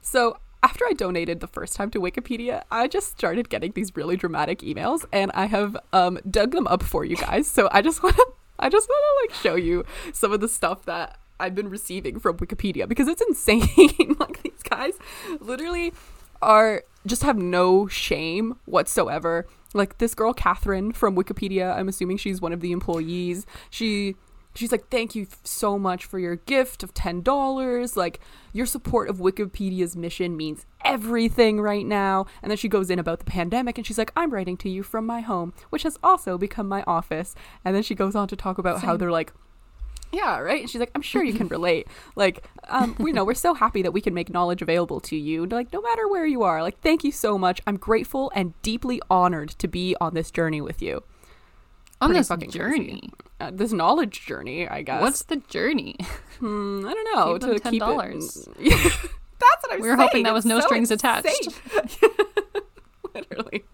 so 0.00 0.38
after 0.62 0.84
I 0.86 0.92
donated 0.92 1.40
the 1.40 1.48
first 1.48 1.74
time 1.74 1.90
to 1.90 2.00
Wikipedia, 2.00 2.62
I 2.70 2.88
just 2.88 3.10
started 3.10 3.48
getting 3.48 3.72
these 3.72 3.94
really 3.96 4.16
dramatic 4.16 4.60
emails, 4.60 5.04
and 5.12 5.30
I 5.34 5.46
have 5.46 5.76
um, 5.92 6.18
dug 6.28 6.52
them 6.52 6.66
up 6.68 6.82
for 6.82 7.04
you 7.04 7.16
guys. 7.16 7.48
So 7.48 7.68
I 7.72 7.82
just 7.82 8.02
want 8.02 8.16
to, 8.16 8.26
I 8.58 8.68
just 8.68 8.88
want 8.88 9.02
to 9.02 9.34
like 9.34 9.42
show 9.42 9.56
you 9.56 9.84
some 10.12 10.32
of 10.32 10.40
the 10.40 10.48
stuff 10.48 10.84
that 10.84 11.18
I've 11.40 11.54
been 11.56 11.68
receiving 11.68 12.20
from 12.20 12.36
Wikipedia 12.36 12.88
because 12.88 13.08
it's 13.08 13.22
insane. 13.22 13.66
like 14.20 14.42
these 14.42 14.62
guys, 14.62 14.92
literally 15.40 15.92
are 16.42 16.84
just 17.06 17.22
have 17.22 17.38
no 17.38 17.86
shame 17.86 18.58
whatsoever. 18.64 19.46
Like 19.74 19.98
this 19.98 20.14
girl 20.14 20.34
Catherine 20.34 20.92
from 20.92 21.16
Wikipedia, 21.16 21.76
I'm 21.76 21.88
assuming 21.88 22.18
she's 22.18 22.40
one 22.40 22.52
of 22.52 22.60
the 22.60 22.72
employees. 22.72 23.46
She 23.70 24.16
she's 24.54 24.70
like, 24.72 24.88
"Thank 24.88 25.14
you 25.14 25.26
so 25.44 25.78
much 25.78 26.04
for 26.04 26.18
your 26.18 26.36
gift 26.36 26.82
of 26.82 26.92
ten 26.94 27.22
dollars. 27.22 27.96
Like 27.96 28.20
your 28.52 28.66
support 28.66 29.08
of 29.08 29.18
Wikipedia's 29.18 29.96
mission 29.96 30.36
means 30.36 30.66
everything 30.84 31.60
right 31.60 31.86
now." 31.86 32.26
And 32.42 32.50
then 32.50 32.58
she 32.58 32.68
goes 32.68 32.90
in 32.90 32.98
about 32.98 33.18
the 33.20 33.24
pandemic, 33.24 33.78
and 33.78 33.86
she's 33.86 33.98
like, 33.98 34.12
"I'm 34.14 34.30
writing 34.30 34.56
to 34.58 34.68
you 34.68 34.82
from 34.82 35.06
my 35.06 35.20
home, 35.20 35.54
which 35.70 35.84
has 35.84 35.98
also 36.02 36.36
become 36.38 36.68
my 36.68 36.82
office." 36.86 37.34
And 37.64 37.74
then 37.74 37.82
she 37.82 37.94
goes 37.94 38.14
on 38.14 38.28
to 38.28 38.36
talk 38.36 38.58
about 38.58 38.82
how 38.82 38.96
they're 38.96 39.10
like. 39.10 39.32
Yeah, 40.12 40.38
right. 40.40 40.60
And 40.60 40.70
she's 40.70 40.78
like, 40.80 40.90
I'm 40.94 41.02
sure 41.02 41.22
you 41.24 41.32
can 41.32 41.48
relate. 41.56 41.86
Like, 42.16 42.44
um, 42.68 42.94
we 42.98 43.12
know 43.12 43.24
we're 43.24 43.34
so 43.34 43.54
happy 43.54 43.82
that 43.82 43.92
we 43.92 44.00
can 44.00 44.12
make 44.14 44.28
knowledge 44.30 44.60
available 44.62 45.00
to 45.00 45.16
you. 45.16 45.46
Like, 45.46 45.72
no 45.72 45.80
matter 45.80 46.06
where 46.06 46.26
you 46.26 46.42
are. 46.42 46.62
Like, 46.62 46.80
thank 46.80 47.02
you 47.02 47.10
so 47.12 47.38
much. 47.38 47.60
I'm 47.66 47.76
grateful 47.78 48.30
and 48.34 48.52
deeply 48.62 49.00
honored 49.10 49.48
to 49.50 49.68
be 49.68 49.96
on 50.00 50.14
this 50.14 50.30
journey 50.30 50.60
with 50.60 50.82
you. 50.82 51.02
On 52.00 52.08
Pretty 52.08 52.20
this 52.20 52.28
fucking 52.28 52.50
journey. 52.50 53.10
Uh, 53.40 53.50
this 53.52 53.72
knowledge 53.72 54.26
journey, 54.26 54.68
I 54.68 54.82
guess. 54.82 55.00
What's 55.00 55.22
the 55.24 55.36
journey? 55.36 55.96
Hmm, 56.40 56.84
I 56.86 56.92
don't 56.94 57.14
know. 57.14 57.38
To 57.38 57.70
keep 57.70 57.82
$10. 57.82 58.48
it. 58.58 58.72
That's 59.42 59.62
what 59.64 59.72
I'm 59.72 59.80
saying. 59.80 59.82
We 59.82 59.88
were 59.88 59.96
saying. 59.96 59.98
hoping 59.98 60.22
that 60.24 60.34
was 60.34 60.44
It's 60.44 60.48
no 60.50 60.60
so 60.60 60.66
strings 60.66 60.90
attached. 60.90 61.48
Literally. 63.14 63.64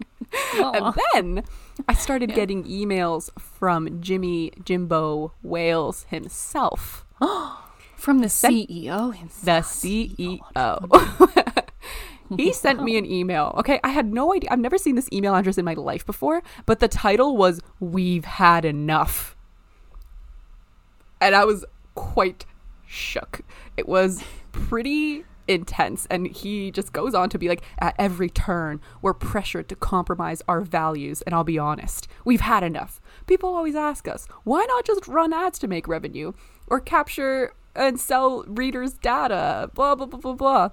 Aw. 0.55 0.93
And 1.13 1.35
then 1.37 1.43
I 1.89 1.93
started 1.93 2.29
Yeah. 2.29 2.35
getting 2.35 2.63
emails 2.65 3.29
from 3.39 3.99
Jimmy 4.01 4.51
Jimbo 4.63 5.33
Wales 5.41 6.05
himself, 6.09 7.03
From 7.95 8.19
the 8.19 8.29
Sent- 8.29 8.69
CEO 8.69 9.13
himself. 9.13 9.81
the 9.81 10.39
CEO. 10.55 11.63
he 12.37 12.53
sent 12.53 12.83
me 12.83 12.97
an 12.97 13.05
email. 13.05 13.53
Okay, 13.57 13.79
I 13.83 13.89
had 13.89 14.13
no 14.13 14.33
idea. 14.33 14.49
I've 14.51 14.59
never 14.59 14.77
seen 14.77 14.95
this 14.95 15.09
email 15.11 15.35
address 15.35 15.57
in 15.57 15.65
my 15.65 15.73
life 15.73 16.05
before, 16.05 16.41
but 16.65 16.79
the 16.79 16.87
title 16.87 17.35
was 17.35 17.59
We've 17.79 18.23
Had 18.25 18.63
Enough. 18.65 19.35
And 21.19 21.35
I 21.35 21.43
was 21.43 21.65
quite 21.95 22.45
shook. 22.87 23.41
It 23.75 23.87
was 23.89 24.23
pretty 24.51 25.25
intense. 25.49 26.05
And 26.09 26.27
he 26.27 26.71
just 26.71 26.93
goes 26.93 27.13
on 27.13 27.29
to 27.29 27.37
be 27.37 27.49
like 27.49 27.63
at 27.79 27.95
every 27.97 28.29
turn 28.29 28.79
we're 29.01 29.13
pressured 29.13 29.67
to 29.69 29.75
compromise 29.75 30.41
our 30.47 30.61
values. 30.61 31.21
And 31.23 31.35
I'll 31.35 31.43
be 31.43 31.59
honest 31.59 32.07
we've 32.23 32.41
had 32.41 32.63
enough. 32.63 33.01
People 33.27 33.49
always 33.49 33.75
ask 33.75 34.07
us 34.07 34.27
why 34.43 34.65
not 34.65 34.85
just 34.85 35.07
run 35.07 35.33
ads 35.33 35.59
to 35.59 35.67
make 35.67 35.87
revenue 35.87 36.33
or 36.67 36.79
capture 36.79 37.53
and 37.75 37.99
sell 37.99 38.43
readers 38.47 38.93
data? 38.93 39.69
Blah 39.73 39.95
blah 39.95 40.05
blah 40.05 40.19
blah 40.19 40.33
blah 40.33 40.69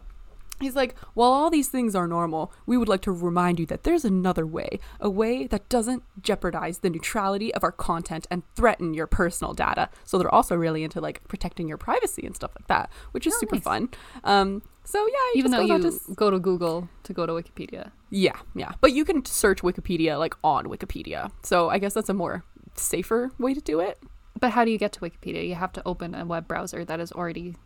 He's 0.60 0.74
like, 0.74 0.96
while 1.14 1.30
all 1.32 1.50
these 1.50 1.68
things 1.68 1.94
are 1.94 2.06
normal, 2.06 2.52
we 2.64 2.76
would 2.78 2.88
like 2.88 3.02
to 3.02 3.12
remind 3.12 3.60
you 3.60 3.66
that 3.66 3.82
there's 3.84 4.04
another 4.04 4.46
way, 4.46 4.80
a 5.00 5.10
way 5.10 5.46
that 5.46 5.68
doesn't 5.68 6.02
jeopardize 6.22 6.78
the 6.78 6.90
neutrality 6.90 7.52
of 7.54 7.62
our 7.62 7.72
content 7.72 8.26
and 8.30 8.42
threaten 8.54 8.94
your 8.94 9.06
personal 9.06 9.52
data. 9.54 9.88
So 10.04 10.18
they're 10.18 10.34
also 10.34 10.56
really 10.56 10.82
into 10.82 11.00
like 11.00 11.22
protecting 11.28 11.68
your 11.68 11.76
privacy 11.78 12.24
and 12.26 12.34
stuff 12.34 12.52
like 12.58 12.68
that, 12.68 12.90
which 13.12 13.26
is 13.26 13.34
Oh, 13.34 13.40
super 13.40 13.56
nice. 13.56 13.64
fun. 13.64 13.88
Um, 14.24 14.62
so 14.84 15.06
yeah, 15.06 15.14
Even 15.40 15.50
just 15.52 15.60
though 15.68 15.74
you 15.76 15.82
to 15.82 15.88
s- 15.88 16.00
go 16.14 16.30
to 16.30 16.38
Google 16.38 16.88
to 17.02 17.12
go 17.12 17.26
to 17.26 17.32
Wikipedia. 17.32 17.90
yeah, 18.10 18.36
yeah, 18.54 18.72
but 18.80 18.92
you 18.92 19.04
can 19.04 19.24
search 19.24 19.62
Wikipedia 19.62 20.18
like 20.18 20.34
on 20.44 20.66
Wikipedia. 20.66 21.30
So 21.42 21.68
I 21.70 21.78
guess 21.78 21.92
that's 21.94 22.08
a 22.08 22.14
more 22.14 22.44
safer 22.76 23.30
way 23.38 23.52
to 23.52 23.60
do 23.60 23.80
it. 23.80 23.98
But 24.40 24.50
how 24.52 24.64
do 24.64 24.70
you 24.70 24.78
get 24.78 24.92
to 24.92 25.00
Wikipedia? 25.00 25.46
You 25.48 25.54
have 25.56 25.72
to 25.72 25.82
open 25.84 26.14
a 26.14 26.24
web 26.24 26.46
browser 26.46 26.84
that 26.84 27.00
is 27.00 27.10
already 27.12 27.56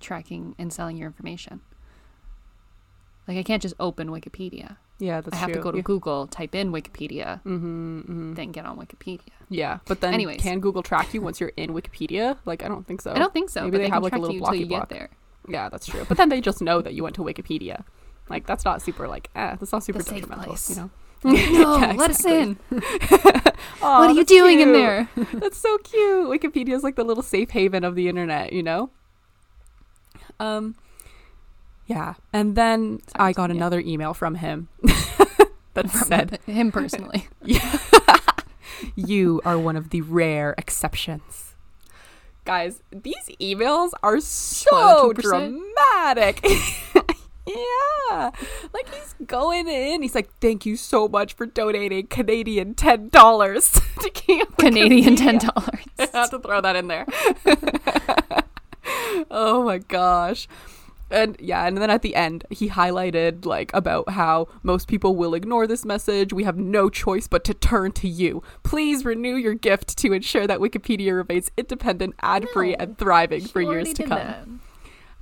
tracking 0.00 0.54
and 0.58 0.72
selling 0.72 0.96
your 0.96 1.06
information. 1.06 1.60
Like 3.26 3.38
I 3.38 3.42
can't 3.42 3.62
just 3.62 3.74
open 3.80 4.08
Wikipedia. 4.08 4.76
Yeah, 4.98 5.20
that's 5.20 5.32
right. 5.32 5.34
I 5.34 5.40
have 5.40 5.48
true. 5.48 5.54
to 5.56 5.62
go 5.62 5.70
to 5.72 5.78
yeah. 5.78 5.82
Google, 5.82 6.26
type 6.28 6.54
in 6.54 6.70
Wikipedia, 6.72 7.42
Mm-hmm, 7.42 7.98
mm-hmm. 8.00 8.34
then 8.34 8.52
get 8.52 8.64
on 8.64 8.76
Wikipedia. 8.78 9.20
Yeah, 9.48 9.78
but 9.86 10.00
then 10.00 10.14
Anyways. 10.14 10.40
can 10.40 10.60
Google 10.60 10.82
track 10.82 11.12
you 11.14 11.20
once 11.20 11.40
you're 11.40 11.52
in 11.56 11.70
Wikipedia? 11.70 12.36
Like, 12.44 12.62
I 12.62 12.68
don't 12.68 12.86
think 12.86 13.00
so. 13.02 13.12
I 13.12 13.18
don't 13.18 13.32
think 13.32 13.50
so. 13.50 13.62
Maybe 13.62 13.70
but 13.72 13.78
they 13.78 13.84
they 13.84 13.90
have, 13.90 14.02
like, 14.02 14.14
a 14.14 14.18
little 14.18 14.38
blocky 14.38 14.60
get 14.60 14.68
block. 14.68 14.88
there. 14.90 15.08
Yeah, 15.48 15.68
that's 15.68 15.86
true. 15.86 16.04
But 16.08 16.16
then 16.16 16.28
they 16.28 16.40
just 16.40 16.60
know 16.62 16.80
that 16.80 16.94
you 16.94 17.02
went 17.02 17.16
to 17.16 17.22
Wikipedia. 17.22 17.84
Like 18.30 18.46
that's 18.46 18.64
not 18.64 18.80
super 18.80 19.06
like 19.06 19.28
eh, 19.34 19.56
that's 19.60 19.72
not 19.72 19.84
super 19.84 19.98
The 19.98 20.04
safe 20.04 20.20
detrimental, 20.22 20.52
place. 20.54 20.70
you 20.70 20.76
know. 20.76 20.90
No, 21.24 21.32
Yeah, 21.78 21.92
let 21.96 22.10
us 22.10 22.24
in. 22.24 22.58
Aw, 22.70 23.50
what 23.80 24.10
are 24.10 24.12
you 24.12 24.24
doing 24.24 24.60
in 24.60 24.72
there? 24.72 25.08
That's 25.34 25.58
so 25.58 25.76
cute. 25.78 26.28
Wikipedia 26.28 26.74
is 26.74 26.82
like 26.82 26.96
the 26.96 27.04
little 27.04 27.22
safe 27.22 27.50
haven 27.50 27.82
of 27.84 27.94
the 27.94 28.08
internet, 28.08 28.52
you 28.52 28.62
know? 28.62 28.90
Um 30.40 30.74
yeah. 31.86 32.14
And 32.32 32.56
then 32.56 33.00
Sorry, 33.08 33.28
I 33.30 33.32
got 33.32 33.50
yeah. 33.50 33.56
another 33.56 33.80
email 33.80 34.14
from 34.14 34.36
him 34.36 34.68
that 35.74 35.90
From 35.90 35.90
said, 35.90 36.38
him 36.46 36.72
personally. 36.72 37.28
You 38.96 39.40
are 39.46 39.58
one 39.58 39.76
of 39.76 39.90
the 39.90 40.02
rare 40.02 40.54
exceptions. 40.58 41.54
Guys, 42.44 42.82
these 42.90 43.30
emails 43.40 43.90
are 44.02 44.20
so 44.20 45.12
2%? 45.14 45.22
dramatic. 45.22 46.44
yeah. 47.46 48.30
Like 48.74 48.92
he's 48.94 49.14
going 49.26 49.68
in. 49.68 50.02
He's 50.02 50.14
like, 50.14 50.28
thank 50.40 50.66
you 50.66 50.76
so 50.76 51.08
much 51.08 51.32
for 51.32 51.46
donating 51.46 52.08
Canadian 52.08 52.74
$10 52.74 54.00
to 54.02 54.10
Camp 54.10 54.58
Canadian 54.58 55.14
Wikipedia." 55.14 55.18
ten 55.18 55.38
dollars. 55.38 55.84
I 55.98 56.08
had 56.12 56.30
to 56.30 56.38
throw 56.40 56.60
that 56.60 56.76
in 56.76 56.88
there. 56.88 57.06
oh 59.30 59.62
my 59.64 59.78
gosh. 59.78 60.46
And 61.10 61.36
yeah, 61.38 61.66
and 61.66 61.76
then 61.76 61.90
at 61.90 62.02
the 62.02 62.14
end, 62.14 62.44
he 62.50 62.70
highlighted 62.70 63.44
like 63.44 63.70
about 63.74 64.10
how 64.10 64.48
most 64.62 64.88
people 64.88 65.14
will 65.14 65.34
ignore 65.34 65.66
this 65.66 65.84
message. 65.84 66.32
We 66.32 66.44
have 66.44 66.56
no 66.56 66.88
choice 66.88 67.28
but 67.28 67.44
to 67.44 67.54
turn 67.54 67.92
to 67.92 68.08
you. 68.08 68.42
Please 68.62 69.04
renew 69.04 69.36
your 69.36 69.54
gift 69.54 69.96
to 69.98 70.12
ensure 70.12 70.46
that 70.46 70.60
Wikipedia 70.60 71.14
remains 71.14 71.50
independent, 71.56 72.14
ad 72.20 72.48
free, 72.50 72.70
No, 72.70 72.76
and 72.80 72.98
thriving 72.98 73.44
for 73.46 73.60
years 73.60 73.92
to 73.94 74.04
come. 74.04 74.60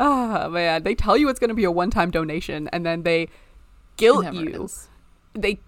Ah, 0.01 0.49
man, 0.49 0.85
they 0.85 0.95
tell 0.95 1.17
you 1.17 1.29
it's 1.29 1.39
going 1.39 1.49
to 1.49 1.55
be 1.55 1.65
a 1.65 1.71
one-time 1.71 2.11
donation, 2.11 2.69
and 2.73 2.87
then 2.87 3.03
they 3.03 3.29
guilt 3.97 4.33
you 4.33 4.69
they 5.35 5.61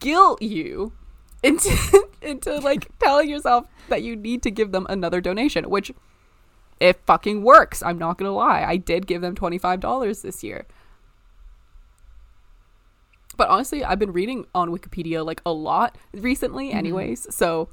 guilt 0.00 0.42
you 0.42 0.92
into 1.42 2.04
into 2.22 2.58
like 2.58 2.88
telling 2.98 3.28
yourself 3.28 3.66
that 3.88 4.02
you 4.02 4.16
need 4.16 4.42
to 4.42 4.50
give 4.50 4.72
them 4.72 4.86
another 4.88 5.20
donation, 5.20 5.68
which 5.70 5.92
it 6.80 7.00
fucking 7.06 7.42
works. 7.42 7.82
I'm 7.82 7.98
not 7.98 8.18
gonna 8.18 8.32
lie. 8.32 8.64
I 8.64 8.76
did 8.76 9.06
give 9.06 9.20
them 9.22 9.34
twenty 9.34 9.58
five 9.58 9.80
dollars 9.80 10.22
this 10.22 10.42
year. 10.44 10.66
But 13.36 13.48
honestly, 13.48 13.84
I've 13.84 13.98
been 13.98 14.12
reading 14.12 14.46
on 14.54 14.70
Wikipedia 14.70 15.24
like 15.24 15.42
a 15.44 15.52
lot 15.52 15.96
recently, 16.14 16.70
Mhm. 16.70 16.74
anyways. 16.74 17.34
So, 17.34 17.68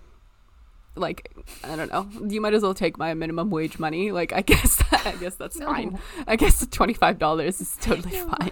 like, 0.95 1.31
I 1.63 1.75
don't 1.77 1.89
know. 1.91 2.07
You 2.29 2.41
might 2.41 2.53
as 2.53 2.63
well 2.63 2.73
take 2.73 2.97
my 2.97 3.13
minimum 3.13 3.49
wage 3.49 3.79
money. 3.79 4.11
Like, 4.11 4.33
I 4.33 4.41
guess 4.51 4.81
I 4.91 5.15
guess 5.19 5.35
that's 5.35 5.57
fine. 5.59 5.99
I 6.27 6.35
guess 6.35 6.65
twenty 6.67 6.93
five 6.93 7.17
dollars 7.17 7.61
is 7.61 7.77
totally 7.79 8.17
No. 8.17 8.27
fine. 8.27 8.51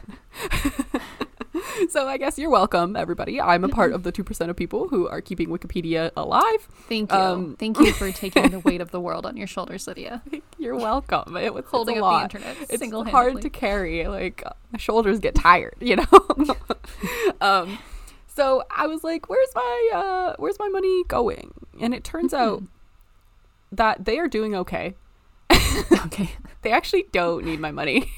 so 1.90 2.08
I 2.08 2.18
guess 2.18 2.38
you're 2.38 2.50
welcome, 2.50 2.96
everybody. 2.96 3.40
I'm 3.42 3.64
a 3.64 3.70
part 3.70 3.92
of 3.94 4.04
the 4.04 4.12
two 4.12 4.24
percent 4.24 4.50
of 4.50 4.56
people 4.58 4.88
who 4.88 5.08
are 5.08 5.22
keeping 5.22 5.50
Wikipedia 5.50 6.12
alive. 6.16 6.68
Thank 6.90 7.12
you. 7.12 7.18
Um, 7.18 7.56
Thank 7.58 7.80
you 7.80 7.94
for 7.94 8.12
taking 8.24 8.50
the 8.50 8.60
weight 8.60 8.82
of 8.82 8.92
the 8.92 9.00
world 9.00 9.26
on 9.26 9.38
your 9.38 9.48
shoulders, 9.48 9.88
Lydia. 9.88 10.22
You're 10.58 10.76
welcome. 10.76 11.36
It 11.38 11.54
was 11.54 11.66
Holding 11.66 11.98
up 11.98 12.02
lot. 12.04 12.32
the 12.32 12.38
internet 12.40 12.58
It's 12.70 13.12
hard 13.12 13.42
to 13.42 13.50
carry. 13.50 14.08
Like 14.08 14.44
my 14.72 14.78
shoulders 14.80 15.20
get 15.20 15.36
tired, 15.36 15.76
you 15.80 15.98
know. 15.98 16.56
um, 17.42 17.78
so 18.28 18.64
I 18.76 18.88
was 18.88 19.04
like, 19.04 19.30
"Where's 19.30 19.50
my 19.56 19.90
uh, 19.94 20.36
Where's 20.38 20.60
my 20.60 20.70
money 20.70 21.04
going?" 21.08 21.54
And 21.80 21.94
it 21.94 22.04
turns 22.04 22.34
out 22.34 22.60
Hmm. 22.60 22.66
that 23.72 24.06
they 24.06 24.20
are 24.20 24.28
doing 24.28 24.56
okay. 24.56 24.96
okay. 25.52 26.32
They 26.62 26.72
actually 26.72 27.06
don't 27.12 27.44
need 27.46 27.60
my 27.60 27.72
money. 27.72 28.12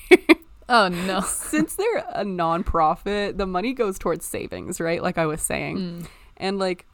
Oh 0.70 0.88
no. 0.88 1.22
Since 1.28 1.76
they're 1.76 1.98
a 2.14 2.24
nonprofit, 2.24 3.38
the 3.38 3.46
money 3.46 3.74
goes 3.74 4.00
towards 4.00 4.26
savings, 4.26 4.80
right? 4.80 5.02
Like 5.02 5.18
I 5.18 5.26
was 5.26 5.42
saying. 5.42 5.78
Mm. 5.78 6.08
and 6.38 6.60
like 6.60 6.86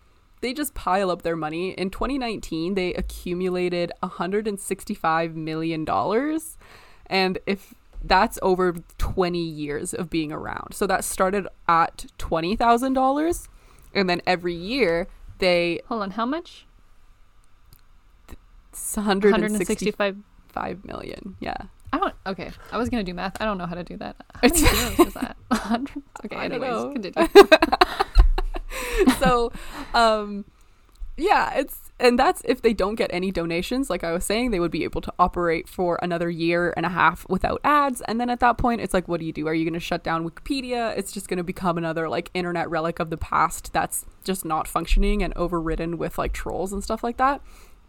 they 0.42 0.54
just 0.54 0.74
pile 0.74 1.12
up 1.12 1.22
their 1.22 1.36
money 1.36 1.72
in 1.72 1.90
2019 1.90 2.74
they 2.76 2.94
accumulated 2.94 3.92
165 4.00 5.36
million 5.36 5.84
dollars 5.84 6.58
and 7.08 7.38
if 7.46 7.74
that's 8.04 8.40
over 8.42 8.76
20 8.98 9.38
years 9.38 9.94
of 9.94 10.10
being 10.10 10.32
around 10.32 10.74
so 10.74 10.88
that 10.88 11.04
started 11.04 11.46
at 11.68 12.06
$20000 12.18 13.48
and 13.94 14.10
then 14.10 14.22
every 14.26 14.54
year 14.54 15.08
they 15.40 15.82
Hold 15.88 16.04
on, 16.04 16.12
how 16.12 16.26
much? 16.26 16.66
it's 18.72 18.96
165 18.96 20.16
165. 20.54 20.86
million. 20.86 21.36
Yeah. 21.40 21.58
I 21.92 21.98
don't. 21.98 22.14
Okay, 22.28 22.52
I 22.72 22.78
was 22.78 22.90
gonna 22.90 23.04
do 23.04 23.14
math. 23.14 23.42
I 23.42 23.46
don't 23.46 23.58
know 23.58 23.66
how 23.66 23.76
to 23.76 23.84
do 23.84 23.98
that. 23.98 24.16
How 24.34 24.42
many 24.44 24.58
zeros 24.58 25.00
is 25.08 25.14
that? 25.16 25.36
100. 25.50 26.04
Okay, 26.26 26.36
anyways, 26.36 26.94
continue. 26.94 27.30
so 29.20 29.52
um 29.94 30.46
yeah 31.18 31.54
it's 31.56 31.92
and 32.00 32.18
that's 32.18 32.42
if 32.46 32.62
they 32.62 32.74
don't 32.74 32.96
get 32.96 33.10
any 33.14 33.32
donations 33.32 33.90
like 33.90 34.04
i 34.04 34.12
was 34.12 34.26
saying 34.26 34.52
they 34.52 34.60
would 34.60 34.72
be 34.72 34.84
able 34.84 35.02
to 35.02 35.14
operate 35.20 35.68
for 35.68 36.00
another 36.02 36.30
year 36.30 36.74
and 36.78 36.86
a 36.86 36.90
half 36.90 37.28
without 37.30 37.60
ads 37.64 38.02
and 38.02 38.20
then 38.20 38.30
at 38.30 38.40
that 38.40 38.58
point 38.58 38.80
it's 38.82 38.94
like 38.94 39.08
what 39.08 39.20
do 39.20 39.26
you 39.26 39.34
do 39.34 39.48
are 39.48 39.54
you 39.54 39.66
going 39.66 39.74
to 39.74 39.80
shut 39.80 40.04
down 40.04 40.28
wikipedia 40.28 40.98
it's 40.98 41.12
just 41.12 41.28
going 41.28 41.38
to 41.38 41.44
become 41.44 41.78
another 41.78 42.08
like 42.08 42.30
internet 42.34 42.70
relic 42.70 43.00
of 43.00 43.10
the 43.10 43.18
past 43.18 43.72
that's 43.74 44.06
just 44.24 44.46
not 44.46 44.68
functioning 44.68 45.22
and 45.22 45.34
overridden 45.36 45.98
with 45.98 46.18
like 46.18 46.32
trolls 46.32 46.72
and 46.72 46.84
stuff 46.84 47.04
like 47.04 47.18
that 47.18 47.42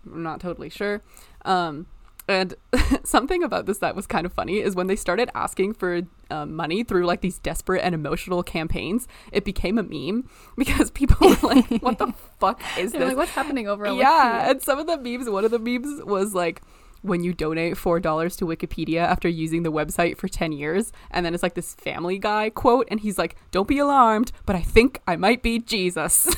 i'm 0.07 0.23
not 0.23 0.41
totally 0.41 0.71
sure 0.71 1.03
um 1.45 1.87
and 2.29 2.55
something 3.05 3.43
about 3.43 3.66
this 3.66 3.79
that 3.79 3.97
was 3.97 4.07
kind 4.07 4.27
of 4.27 4.33
funny 4.33 4.59
is 4.59 4.75
when 4.75 4.87
they 4.87 4.97
started 4.97 5.31
asking 5.35 5.75
for 5.75 6.03
um, 6.31 6.55
money 6.55 6.85
through 6.85 7.07
like 7.07 7.21
these 7.21 7.39
desperate 7.39 7.83
and 7.83 7.95
emotional 7.95 8.43
campaigns, 8.43 9.09
it 9.33 9.45
became 9.45 9.79
a 9.79 9.83
meme 9.83 10.29
because 10.57 10.91
people 10.91 11.29
were 11.29 11.49
like, 11.49 11.68
"What 11.83 11.99
the 11.99 12.12
fuck 12.41 12.61
is 12.79 12.93
They're 12.93 13.01
this?" 13.01 13.09
like, 13.09 13.16
what's 13.16 13.33
happening 13.33 13.68
over? 13.68 13.87
yeah, 13.93 14.51
and 14.51 14.62
some 14.62 14.79
of 14.79 14.87
the 14.87 14.97
memes, 14.97 15.29
one 15.29 15.45
of 15.45 15.51
the 15.51 15.59
memes 15.59 16.03
was 16.05 16.35
like, 16.35 16.62
when 17.03 17.25
you 17.25 17.33
donate 17.33 17.77
four 17.77 17.99
dollars 17.99 18.37
to 18.37 18.45
Wikipedia 18.45 19.01
after 19.01 19.29
using 19.29 19.62
the 19.62 19.73
website 19.73 20.16
for 20.16 20.29
ten 20.29 20.53
years, 20.53 20.93
and 21.11 21.25
then 21.25 21.35
it's 21.35 21.43
like 21.43 21.55
this 21.55 21.75
Family 21.75 22.18
Guy 22.18 22.51
quote, 22.51 22.87
and 22.91 23.01
he's 23.01 23.18
like, 23.18 23.37
"Don't 23.51 23.68
be 23.68 23.79
alarmed, 23.79 24.33
but 24.47 24.55
I 24.55 24.62
think 24.62 25.01
I 25.07 25.16
might 25.16 25.43
be 25.43 25.59
Jesus." 25.59 26.29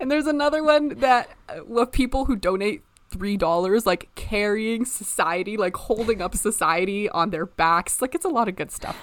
and 0.00 0.10
there's 0.10 0.26
another 0.26 0.62
one 0.62 0.90
that 1.00 1.30
uh, 1.48 1.80
of 1.80 1.92
people 1.92 2.26
who 2.26 2.36
donate 2.36 2.82
three 3.14 3.36
dollars, 3.36 3.86
like 3.86 4.08
carrying 4.16 4.84
society, 4.84 5.56
like 5.56 5.76
holding 5.76 6.20
up 6.20 6.34
society 6.34 7.08
on 7.10 7.30
their 7.30 7.46
backs. 7.46 8.02
Like 8.02 8.14
it's 8.14 8.24
a 8.24 8.28
lot 8.38 8.48
of 8.48 8.56
good 8.56 8.70
stuff, 8.70 8.96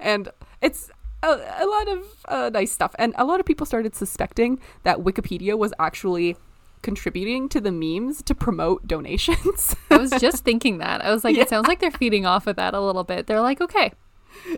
and 0.00 0.28
it's 0.62 0.90
a, 1.22 1.28
a 1.28 1.66
lot 1.66 1.88
of 1.88 1.98
uh, 2.28 2.50
nice 2.52 2.70
stuff. 2.72 2.94
And 2.98 3.12
a 3.18 3.24
lot 3.24 3.40
of 3.40 3.46
people 3.46 3.66
started 3.66 3.94
suspecting 3.94 4.60
that 4.84 4.98
Wikipedia 4.98 5.58
was 5.58 5.72
actually 5.78 6.36
contributing 6.82 7.48
to 7.48 7.60
the 7.60 7.72
memes 7.72 8.22
to 8.22 8.34
promote 8.34 8.86
donations. 8.86 9.74
I 9.90 9.96
was 9.96 10.10
just 10.20 10.44
thinking 10.44 10.78
that. 10.78 11.04
I 11.04 11.10
was 11.12 11.24
like, 11.24 11.34
Yeah. 11.34 11.42
it 11.42 11.48
sounds 11.48 11.66
like 11.66 11.80
they're 11.80 11.90
feeding 11.90 12.26
off 12.26 12.46
of 12.46 12.56
that 12.56 12.74
a 12.74 12.80
little 12.80 13.02
bit. 13.04 13.26
They're 13.26 13.40
like, 13.40 13.60
okay, 13.60 13.92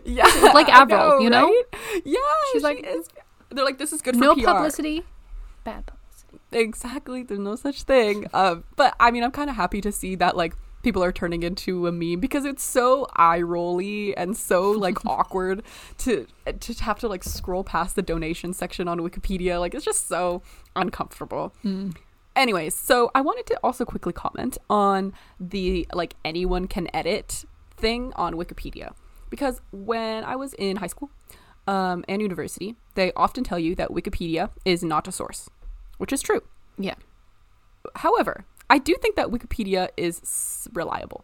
yeah, 0.05 0.25
like 0.53 0.69
Avril, 0.69 1.21
you 1.25 1.29
know? 1.31 1.45
right? 1.45 1.63
Yeah, 2.05 2.19
She's 2.53 2.61
she 2.61 2.63
like- 2.67 2.85
is. 2.85 3.07
They're 3.51 3.65
like, 3.65 3.79
this 3.79 3.91
is 3.93 4.03
good 4.03 4.15
for 4.15 4.21
no 4.21 4.35
PR. 4.35 4.41
publicity, 4.45 5.03
bad 5.63 5.87
publicity. 5.87 5.98
Exactly. 6.51 7.23
There's 7.23 7.39
no 7.39 7.55
such 7.55 7.83
thing. 7.83 8.27
Um, 8.33 8.63
but 8.75 8.95
I 8.99 9.11
mean, 9.11 9.23
I'm 9.23 9.31
kind 9.31 9.49
of 9.49 9.55
happy 9.55 9.81
to 9.81 9.91
see 9.91 10.15
that 10.15 10.35
like 10.35 10.53
people 10.81 11.03
are 11.03 11.11
turning 11.11 11.43
into 11.43 11.87
a 11.87 11.91
meme 11.91 12.19
because 12.19 12.45
it's 12.45 12.63
so 12.63 13.05
eye 13.15 13.41
rolly 13.41 14.15
and 14.15 14.35
so 14.35 14.71
like 14.71 15.05
awkward 15.05 15.61
to 15.99 16.25
to 16.59 16.73
have 16.83 16.99
to 16.99 17.07
like 17.07 17.23
scroll 17.23 17.63
past 17.63 17.95
the 17.95 18.01
donation 18.01 18.53
section 18.53 18.87
on 18.87 18.99
Wikipedia. 18.99 19.59
Like 19.59 19.73
it's 19.75 19.85
just 19.85 20.07
so 20.07 20.41
uncomfortable. 20.75 21.53
Anyways, 22.35 22.73
so 22.73 23.11
I 23.13 23.21
wanted 23.21 23.45
to 23.47 23.59
also 23.63 23.83
quickly 23.85 24.13
comment 24.13 24.57
on 24.69 25.13
the 25.39 25.87
like 25.93 26.15
anyone 26.23 26.67
can 26.67 26.87
edit 26.95 27.43
thing 27.75 28.13
on 28.15 28.35
Wikipedia 28.35 28.93
because 29.29 29.61
when 29.71 30.23
I 30.23 30.35
was 30.35 30.53
in 30.53 30.77
high 30.77 30.87
school 30.87 31.09
um, 31.67 32.05
and 32.07 32.21
university, 32.21 32.75
they 32.95 33.11
often 33.13 33.43
tell 33.43 33.59
you 33.59 33.75
that 33.75 33.89
Wikipedia 33.89 34.49
is 34.65 34.83
not 34.83 35.07
a 35.07 35.11
source, 35.11 35.49
which 35.99 36.11
is 36.11 36.21
true. 36.23 36.41
Yeah. 36.77 36.95
However, 37.95 38.45
I 38.69 38.77
do 38.79 38.95
think 39.01 39.15
that 39.15 39.27
Wikipedia 39.27 39.89
is 39.95 40.19
s- 40.23 40.67
reliable. 40.73 41.23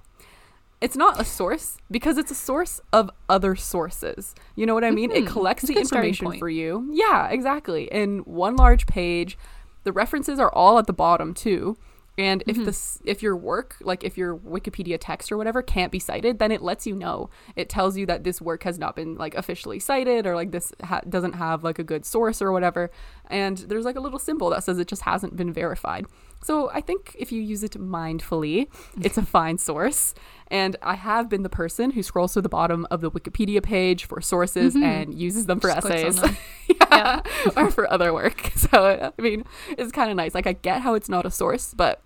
It's 0.82 0.95
not 0.95 1.19
a 1.19 1.26
source 1.26 1.78
because 1.89 2.17
it's 2.17 2.32
a 2.32 2.36
source 2.36 2.82
of 2.93 3.09
other 3.30 3.55
sources. 3.55 4.36
You 4.55 4.65
know 4.65 4.73
what 4.73 4.84
I 4.84 4.91
mean? 4.91 5.11
It 5.11 5.23
Mhm. 5.26 5.28
collects 5.28 5.63
a 5.63 5.67
the 5.67 5.78
information 5.80 6.38
for 6.38 6.49
you. 6.49 6.88
Yeah, 6.91 7.28
exactly. 7.30 7.86
In 7.86 8.19
one 8.19 8.55
large 8.55 8.86
page, 8.86 9.38
the 9.84 9.91
references 9.91 10.39
are 10.39 10.53
all 10.53 10.78
at 10.78 10.86
the 10.88 10.93
bottom 10.93 11.34
too. 11.34 11.78
And 12.18 12.43
if 12.47 12.55
Mm-hmm. 12.55 12.66
this 12.66 12.99
if 13.03 13.22
your 13.22 13.36
work, 13.36 13.76
like 13.82 14.03
if 14.03 14.18
your 14.18 14.38
Wikipedia 14.38 14.97
text 14.99 15.32
or 15.32 15.38
whatever 15.38 15.61
can't 15.61 15.91
be 15.91 15.99
cited, 15.99 16.39
then 16.39 16.51
it 16.51 16.61
lets 16.61 16.88
you 16.88 16.95
know. 16.95 17.30
It 17.55 17.68
tells 17.68 17.97
you 17.97 18.05
that 18.05 18.24
this 18.24 18.41
work 18.41 18.63
has 18.63 18.80
not 18.80 18.95
been 18.95 19.16
like 19.16 19.36
officially 19.36 19.80
cited 19.80 20.26
or 20.26 20.36
like 20.36 20.51
this 20.51 20.72
ha- 20.84 21.01
doesn't 21.09 21.34
have 21.34 21.63
like 21.63 21.78
a 21.80 21.84
good 21.84 22.05
source 22.05 22.41
or 22.41 22.51
whatever. 22.51 22.89
And 23.30 23.57
there's 23.57 23.86
like 23.86 23.97
a 23.97 23.99
little 23.99 24.20
symbol 24.20 24.49
that 24.51 24.63
says 24.63 24.80
it 24.80 24.88
just 24.88 25.01
hasn't 25.01 25.36
been 25.36 25.51
verified. 25.51 26.05
So 26.43 26.69
I 26.71 26.81
think 26.81 27.15
if 27.17 27.31
you 27.31 27.41
use 27.41 27.63
it 27.63 27.71
mindfully, 27.73 28.67
it's 29.01 29.17
a 29.17 29.23
fine 29.25 29.57
source. 29.57 30.13
And 30.51 30.75
I 30.83 30.93
have 30.93 31.27
been 31.27 31.41
the 31.41 31.49
person 31.49 31.89
who 31.91 32.03
scrolls 32.03 32.33
to 32.33 32.41
the 32.41 32.49
bottom 32.49 32.86
of 32.91 33.01
the 33.01 33.09
Wikipedia 33.09 33.63
page 33.63 34.05
for 34.05 34.21
sources 34.21 34.75
and 34.75 35.13
uses 35.13 35.47
them 35.47 35.59
for 35.59 35.69
Mm-hmm. 35.69 35.88
Just 35.89 36.17
essays. 36.19 36.21
them. 36.21 36.38
yeah. 36.91 37.21
or 37.57 37.71
for 37.71 37.91
other 37.91 38.13
work. 38.13 38.51
So 38.55 39.11
I 39.17 39.21
mean, 39.21 39.43
it's 39.69 39.91
kind 39.91 40.11
of 40.11 40.17
nice. 40.17 40.36
Like 40.36 40.45
I 40.47 40.53
get 40.53 40.81
how 40.81 40.93
it's 40.93 41.09
not 41.09 41.25
a 41.25 41.31
source, 41.31 41.73
but 41.73 42.01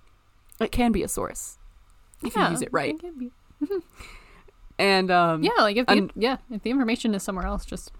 it 0.61 0.71
can 0.71 0.91
be 0.93 1.03
a 1.03 1.07
source 1.09 1.57
if 2.23 2.35
you 2.35 2.41
use 2.49 2.61
it 2.61 2.69
right. 2.71 2.97
can 2.99 3.17
be. 3.19 3.31
And 4.77 5.11
um, 5.11 5.43
Yeah, 5.43 5.51
like 5.59 5.75
if 5.77 5.85
the, 5.87 5.91
and- 5.93 6.11
yeah, 6.15 6.37
if 6.49 6.63
the 6.63 6.69
information 6.69 7.13
is 7.13 7.23
somewhere 7.23 7.45
else, 7.45 7.65
just 7.65 7.91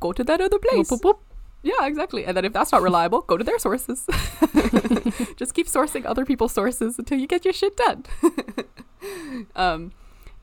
go 0.00 0.12
to 0.12 0.22
that 0.24 0.40
other 0.40 0.58
place. 0.58 0.88
whoop, 0.90 1.02
whoop, 1.04 1.04
whoop. 1.04 1.20
Yeah, 1.62 1.86
exactly. 1.86 2.24
And 2.24 2.36
then 2.36 2.44
if 2.44 2.52
that's 2.52 2.72
not 2.72 2.82
reliable, 2.82 3.22
go 3.22 3.36
to 3.36 3.44
their 3.44 3.58
sources. 3.58 4.06
Just 5.36 5.54
keep 5.54 5.66
sourcing 5.66 6.04
other 6.04 6.24
people's 6.24 6.52
sources 6.52 6.98
until 6.98 7.18
you 7.18 7.26
get 7.26 7.44
your 7.44 7.54
shit 7.54 7.76
done. 7.76 8.04
um, 9.56 9.92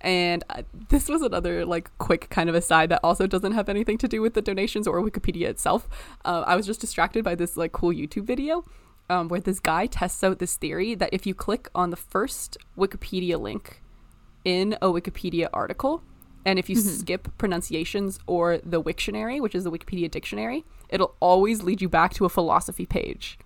and 0.01 0.43
uh, 0.49 0.63
this 0.89 1.07
was 1.07 1.21
another 1.21 1.65
like 1.65 1.97
quick 1.97 2.29
kind 2.29 2.49
of 2.49 2.55
aside 2.55 2.89
that 2.89 2.99
also 3.03 3.25
doesn't 3.25 3.53
have 3.53 3.69
anything 3.69 3.97
to 3.99 4.07
do 4.07 4.21
with 4.21 4.33
the 4.33 4.41
donations 4.41 4.85
or 4.85 5.01
Wikipedia 5.01 5.47
itself. 5.47 5.87
Uh, 6.25 6.43
I 6.45 6.55
was 6.57 6.65
just 6.65 6.81
distracted 6.81 7.23
by 7.23 7.35
this 7.35 7.55
like 7.55 7.71
cool 7.71 7.93
YouTube 7.93 8.25
video 8.25 8.65
um, 9.09 9.29
where 9.29 9.39
this 9.39 9.59
guy 9.59 9.85
tests 9.85 10.23
out 10.23 10.39
this 10.39 10.57
theory 10.57 10.93
that 10.95 11.09
if 11.13 11.25
you 11.25 11.33
click 11.33 11.69
on 11.73 11.89
the 11.89 11.95
first 11.95 12.57
Wikipedia 12.77 13.39
link 13.39 13.81
in 14.43 14.73
a 14.81 14.87
Wikipedia 14.87 15.47
article, 15.53 16.03
and 16.45 16.59
if 16.59 16.69
you 16.69 16.75
skip 16.75 17.29
pronunciations 17.37 18.19
or 18.27 18.57
the 18.57 18.81
Wiktionary, 18.81 19.41
which 19.41 19.55
is 19.55 19.63
the 19.63 19.71
Wikipedia 19.71 20.11
dictionary, 20.11 20.65
it'll 20.93 21.15
always 21.19 21.63
lead 21.63 21.81
you 21.81 21.89
back 21.89 22.13
to 22.13 22.25
a 22.25 22.29
philosophy 22.29 22.85
page. 22.85 23.39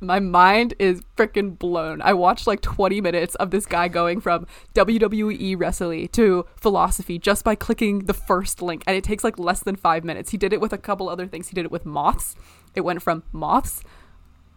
My 0.00 0.20
mind 0.20 0.74
is 0.78 1.00
freaking 1.16 1.58
blown. 1.58 2.02
I 2.02 2.12
watched 2.12 2.46
like 2.46 2.60
20 2.60 3.00
minutes 3.00 3.34
of 3.36 3.50
this 3.50 3.64
guy 3.64 3.88
going 3.88 4.20
from 4.20 4.46
WWE 4.74 5.58
wrestling 5.58 6.08
to 6.08 6.44
philosophy 6.56 7.18
just 7.18 7.44
by 7.44 7.54
clicking 7.54 8.00
the 8.00 8.12
first 8.12 8.60
link, 8.60 8.82
and 8.86 8.94
it 8.94 9.04
takes 9.04 9.24
like 9.24 9.38
less 9.38 9.60
than 9.60 9.74
five 9.74 10.04
minutes. 10.04 10.32
He 10.32 10.36
did 10.36 10.52
it 10.52 10.60
with 10.60 10.74
a 10.74 10.78
couple 10.78 11.08
other 11.08 11.26
things. 11.26 11.48
He 11.48 11.54
did 11.54 11.64
it 11.64 11.70
with 11.70 11.86
moths. 11.86 12.34
It 12.74 12.82
went 12.82 13.00
from 13.00 13.22
moths, 13.32 13.82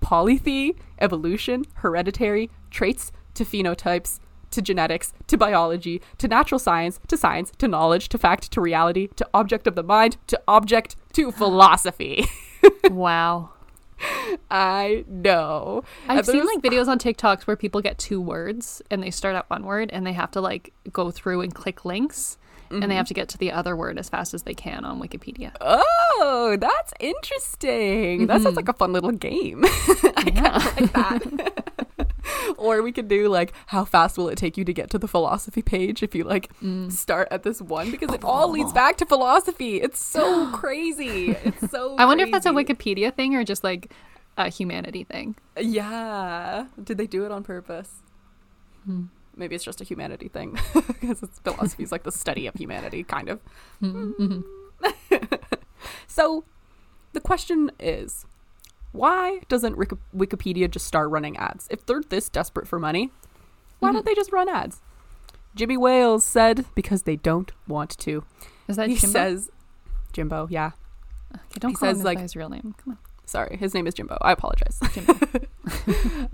polythy, 0.02 0.76
evolution, 1.00 1.64
hereditary, 1.76 2.50
traits 2.70 3.14
to 3.36 3.46
phenotypes 3.46 4.20
to 4.52 4.62
genetics 4.62 5.14
to 5.28 5.38
biology 5.38 6.02
to 6.18 6.28
natural 6.28 6.60
science 6.60 7.00
to 7.08 7.16
science 7.16 7.52
to 7.58 7.68
knowledge 7.68 8.10
to 8.10 8.18
fact 8.18 8.52
to 8.52 8.60
reality 8.60 9.08
to 9.16 9.28
object 9.34 9.68
of 9.68 9.76
the 9.76 9.84
mind 9.84 10.18
to 10.28 10.42
object 10.48 10.96
to 11.14 11.32
philosophy. 11.34 12.26
wow. 12.92 13.50
I 14.50 15.04
know. 15.10 15.84
I've 16.08 16.26
seen 16.26 16.46
like 16.46 16.60
videos 16.62 16.88
on 16.88 17.00
TikToks 17.00 17.42
where 17.44 17.58
people 17.58 17.82
get 17.82 17.98
two 17.98 18.22
words 18.22 18.82
and 18.90 19.04
they 19.04 19.12
start 19.12 19.36
at 19.36 19.50
one 19.50 19.66
word 19.66 19.90
and 19.92 20.08
they 20.08 20.14
have 20.14 20.32
to 20.32 20.42
like 20.42 20.74
go 20.94 21.12
through 21.12 21.42
and 21.42 21.54
click 21.54 21.84
links 21.86 22.38
and 22.70 22.80
Mm-hmm. 22.82 22.90
they 22.90 22.96
have 22.98 23.08
to 23.08 23.16
get 23.16 23.28
to 23.30 23.38
the 23.40 23.52
other 23.52 23.76
word 23.76 23.98
as 23.98 24.10
fast 24.10 24.36
as 24.36 24.44
they 24.44 24.54
can 24.54 24.86
on 24.86 25.02
Wikipedia. 25.02 25.52
Oh, 25.60 26.56
that's 26.62 26.94
interesting. 27.00 28.28
That 28.28 28.44
sounds 28.44 28.56
like 28.56 28.70
a 28.70 28.74
fun 28.74 28.94
little 28.94 29.12
game. 29.12 29.64
I 29.66 30.32
kind 30.36 30.56
of 30.56 30.80
like 30.80 30.94
that. 30.94 31.88
or 32.58 32.82
we 32.82 32.92
could 32.92 33.08
do 33.08 33.28
like 33.30 33.54
how 33.68 33.86
fast 33.86 34.18
will 34.18 34.30
it 34.30 34.38
take 34.38 34.58
you 34.58 34.66
to 34.66 34.74
get 34.74 34.90
to 34.92 35.00
the 35.00 35.08
philosophy 35.08 35.62
page 35.62 36.04
if 36.04 36.14
you 36.14 36.24
like 36.24 36.52
start 36.90 37.28
at 37.32 37.44
this 37.44 37.62
one 37.62 37.92
because 37.92 38.14
it 38.14 38.24
all 38.24 38.50
leads 38.50 38.74
back 38.74 38.98
to 38.98 39.06
philosophy. 39.06 39.82
It's 39.82 40.04
so 40.04 40.52
crazy. 40.54 41.32
It's 41.32 41.72
so 41.72 41.96
I 41.98 42.06
wonder 42.06 42.24
if 42.26 42.32
that's 42.32 42.46
a. 42.46 42.60
Wikipedia 42.60 43.14
thing 43.14 43.36
or 43.36 43.44
just 43.44 43.64
like 43.64 43.92
a 44.38 44.50
humanity 44.50 45.04
thing. 45.04 45.36
Yeah. 45.60 46.66
Did 46.82 46.98
they 46.98 47.08
do 47.08 47.26
it 47.26 47.32
on 47.32 47.44
purpose? 47.44 48.02
Hmm. 48.86 49.06
Maybe 49.36 49.56
it's 49.56 49.64
just 49.64 49.80
a 49.80 49.84
humanity 49.84 50.28
thing 50.28 50.58
because 50.74 51.24
it's 51.24 51.40
philosophy 51.40 51.84
is 51.84 51.92
like 51.92 52.04
the 52.04 52.12
study 52.12 52.48
of 52.48 52.56
humanity, 52.56 53.04
kind 53.04 53.30
of. 53.30 53.40
Mm-hmm. 53.82 54.42
so, 56.08 56.44
the 57.14 57.22
question 57.22 57.72
is, 57.80 58.26
why 58.92 59.40
doesn't 59.48 59.78
Wiki- 59.78 59.98
Wikipedia 60.16 60.70
just 60.70 60.86
start 60.86 61.10
running 61.10 61.38
ads? 61.38 61.68
If 61.70 61.86
they're 61.86 62.02
this 62.08 62.30
desperate 62.30 62.68
for 62.68 62.80
money, 62.80 63.12
why 63.80 63.90
Mm-hmm. 63.90 63.96
don't 63.96 64.06
they 64.06 64.16
just 64.16 64.32
run 64.32 64.50
ads? 64.50 64.82
Jimmy 65.56 65.78
Wales 65.78 66.24
said 66.24 66.66
because 66.76 67.04
they 67.04 67.16
don't 67.16 67.52
want 67.68 67.98
to. 68.00 68.24
Is 68.68 68.76
that 68.76 68.88
he 68.90 68.96
Jimbo? 68.96 69.12
says, 69.14 69.50
Jimbo, 70.14 70.48
yeah. 70.50 70.72
okay, 71.34 71.60
don't 71.60 71.72
he 71.72 71.76
call 71.76 71.90
says, 71.90 72.00
him 72.00 72.06
like- 72.06 72.18
by 72.18 72.22
his 72.24 72.36
real 72.36 72.50
name. 72.50 72.76
Come 72.84 72.92
on. 72.94 72.98
Sorry, 73.26 73.58
his 73.58 73.74
name 73.76 73.86
is 73.86 73.94
Jimbo. 73.94 74.18
I 74.22 74.32
apologize. 74.32 74.80
Jimbo. 74.92 75.14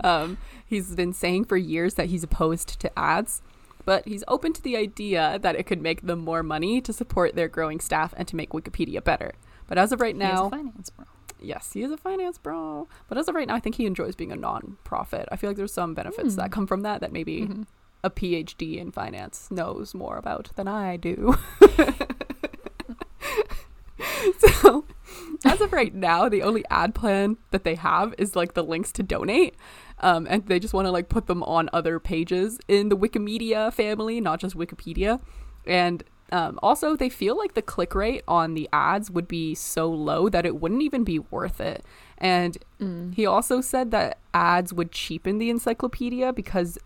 um, 0.04 0.38
he's 0.66 0.94
been 0.94 1.12
saying 1.12 1.44
for 1.44 1.56
years 1.58 1.94
that 1.94 2.06
he's 2.06 2.22
opposed 2.24 2.80
to 2.80 2.98
ads, 2.98 3.42
but 3.84 4.06
he's 4.08 4.24
open 4.28 4.52
to 4.54 4.62
the 4.62 4.76
idea 4.78 5.38
that 5.42 5.56
it 5.56 5.64
could 5.64 5.82
make 5.82 6.02
them 6.02 6.20
more 6.20 6.42
money 6.42 6.80
to 6.80 6.92
support 6.94 7.34
their 7.36 7.48
growing 7.48 7.80
staff 7.80 8.14
and 8.16 8.26
to 8.28 8.36
make 8.36 8.50
Wikipedia 8.50 9.04
better. 9.04 9.32
But 9.66 9.76
as 9.76 9.92
of 9.92 10.00
right 10.00 10.16
now, 10.16 10.48
finance 10.48 10.88
bro. 10.90 11.04
Yes, 11.46 11.72
he 11.72 11.82
is 11.82 11.90
a 11.90 11.96
finance 11.96 12.38
bro. 12.38 12.88
But 13.08 13.16
as 13.18 13.28
of 13.28 13.34
right 13.34 13.46
now, 13.48 13.54
I 13.54 13.60
think 13.60 13.76
he 13.76 13.86
enjoys 13.86 14.14
being 14.16 14.32
a 14.32 14.36
non-profit. 14.36 15.28
I 15.32 15.36
feel 15.36 15.50
like 15.50 15.56
there's 15.56 15.72
some 15.72 15.94
benefits 15.94 16.34
that 16.36 16.50
come 16.52 16.66
from 16.66 16.82
that 16.82 17.00
that 17.00 17.12
maybe 17.12 17.42
Mhm. 17.42 17.66
a 18.04 18.10
PhD 18.10 18.76
in 18.78 18.90
finance 18.92 19.50
knows 19.50 19.94
more 19.94 20.16
about 20.18 20.50
than 20.56 20.68
I 20.68 20.96
do. 20.96 21.36
so, 24.38 24.84
as 25.44 25.60
of 25.60 25.72
right 25.72 25.94
now, 25.94 26.28
the 26.28 26.42
only 26.42 26.64
ad 26.70 26.94
plan 26.94 27.36
that 27.50 27.64
they 27.64 27.74
have 27.74 28.14
is 28.18 28.36
like 28.36 28.54
the 28.54 28.62
links 28.64 28.92
to 28.92 29.02
donate. 29.02 29.54
Um, 30.00 30.26
and 30.28 30.46
they 30.46 30.58
just 30.58 30.74
want 30.74 30.86
to 30.86 30.90
like 30.92 31.08
put 31.08 31.26
them 31.26 31.42
on 31.44 31.70
other 31.72 31.98
pages 31.98 32.58
in 32.68 32.90
the 32.90 32.96
Wikimedia 32.96 33.72
family, 33.72 34.20
not 34.20 34.40
just 34.40 34.56
Wikipedia. 34.56 35.20
And 35.66 36.04
um, 36.32 36.58
also, 36.62 36.96
they 36.96 37.08
feel 37.08 37.36
like 37.36 37.54
the 37.54 37.62
click 37.62 37.94
rate 37.94 38.22
on 38.26 38.54
the 38.54 38.68
ads 38.72 39.10
would 39.10 39.28
be 39.28 39.54
so 39.54 39.88
low 39.90 40.28
that 40.28 40.44
it 40.46 40.60
wouldn't 40.60 40.82
even 40.82 41.04
be 41.04 41.18
worth 41.18 41.60
it. 41.60 41.84
And 42.18 42.58
Mm. 42.80 43.14
he 43.14 43.24
also 43.26 43.60
said 43.60 43.90
that 43.92 44.18
ads 44.34 44.72
would 44.72 44.90
cheapen 44.92 45.38
the 45.38 45.50
encyclopedia 45.50 46.32
because, 46.32 46.78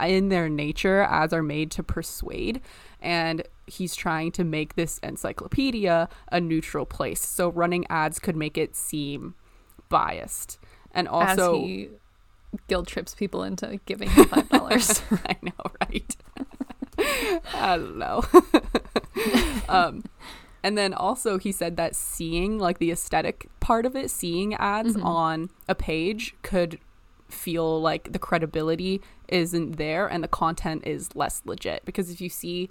in 0.00 0.28
their 0.30 0.48
nature, 0.48 1.02
ads 1.02 1.32
are 1.32 1.42
made 1.42 1.70
to 1.72 1.82
persuade. 1.82 2.60
And 3.00 3.42
he's 3.66 3.94
trying 3.94 4.32
to 4.32 4.44
make 4.44 4.74
this 4.74 4.98
encyclopedia 5.02 6.08
a 6.32 6.40
neutral 6.40 6.86
place. 6.86 7.24
So 7.24 7.48
running 7.50 7.86
ads 7.88 8.18
could 8.18 8.36
make 8.36 8.58
it 8.58 8.74
seem 8.74 9.34
biased. 9.88 10.58
And 10.92 11.06
also, 11.08 11.60
As 11.60 11.66
he 11.66 11.88
guilt 12.66 12.88
trips 12.88 13.14
people 13.14 13.44
into 13.44 13.78
giving 13.86 14.10
him 14.10 14.24
five 14.28 14.48
dollars. 14.48 15.02
I 15.26 15.36
know, 15.42 15.70
right? 15.80 16.16
I 17.54 17.76
don't 17.76 17.96
know. 17.98 18.22
um, 19.68 20.04
and 20.62 20.76
then 20.76 20.92
also 20.94 21.38
he 21.38 21.52
said 21.52 21.76
that 21.76 21.94
seeing 21.96 22.58
like 22.58 22.78
the 22.78 22.90
aesthetic 22.90 23.48
part 23.60 23.86
of 23.86 23.96
it, 23.96 24.10
seeing 24.10 24.54
ads 24.54 24.96
Mhm. 24.96 25.04
on 25.04 25.50
a 25.68 25.74
page 25.74 26.34
could 26.42 26.78
feel 27.28 27.80
like 27.80 28.12
the 28.12 28.18
credibility 28.18 29.00
isn't 29.28 29.76
there 29.76 30.06
and 30.06 30.22
the 30.24 30.28
content 30.28 30.82
is 30.86 31.14
less 31.14 31.42
legit. 31.44 31.84
Because 31.84 32.10
if 32.10 32.20
you 32.20 32.28
see 32.28 32.68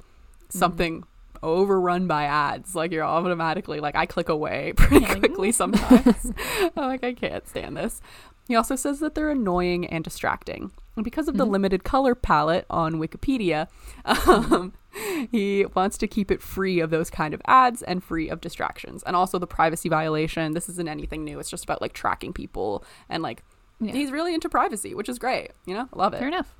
something 0.49 1.03
overrun 1.41 2.05
by 2.05 2.25
ads 2.25 2.75
like 2.75 2.91
you're 2.91 3.03
automatically 3.05 3.79
like 3.79 3.95
I 3.95 4.05
click 4.05 4.27
away 4.27 4.73
pretty 4.77 5.05
quickly 5.05 5.51
sometimes. 5.53 6.33
I'm 6.75 6.89
like 6.89 7.03
I 7.03 7.13
can't 7.13 7.47
stand 7.47 7.77
this. 7.77 8.01
He 8.47 8.55
also 8.55 8.75
says 8.75 8.99
that 8.99 9.15
they're 9.15 9.29
annoying 9.29 9.85
and 9.87 10.03
distracting 10.03 10.71
because 11.03 11.27
of 11.27 11.37
the 11.37 11.45
Mhm. 11.45 11.51
limited 11.51 11.83
color 11.83 12.15
palette 12.15 12.65
on 12.69 12.95
Wikipedia 12.95 13.67
um, 14.05 14.73
he 15.31 15.65
wants 15.75 15.97
to 15.99 16.07
keep 16.07 16.31
it 16.31 16.41
free 16.41 16.79
of 16.79 16.89
those 16.89 17.09
kind 17.09 17.33
of 17.33 17.41
ads 17.45 17.81
and 17.83 18.03
free 18.03 18.29
of 18.29 18.41
distractions 18.41 19.03
and 19.03 19.15
also 19.15 19.37
the 19.39 19.47
privacy 19.47 19.89
violation 19.89 20.53
this 20.53 20.67
isn't 20.69 20.87
anything 20.87 21.23
new 21.23 21.39
it's 21.39 21.49
just 21.49 21.63
about 21.63 21.81
like 21.81 21.93
tracking 21.93 22.33
people 22.33 22.83
and 23.09 23.21
like 23.23 23.43
Yeah. 23.79 23.93
he's 23.93 24.11
really 24.11 24.33
into 24.33 24.49
privacy 24.49 24.93
which 24.95 25.09
is 25.09 25.19
great 25.19 25.51
you 25.65 25.73
know 25.73 25.87
I 25.93 25.97
love 25.97 26.13
it 26.13 26.19
Fair 26.19 26.27
enough. 26.27 26.55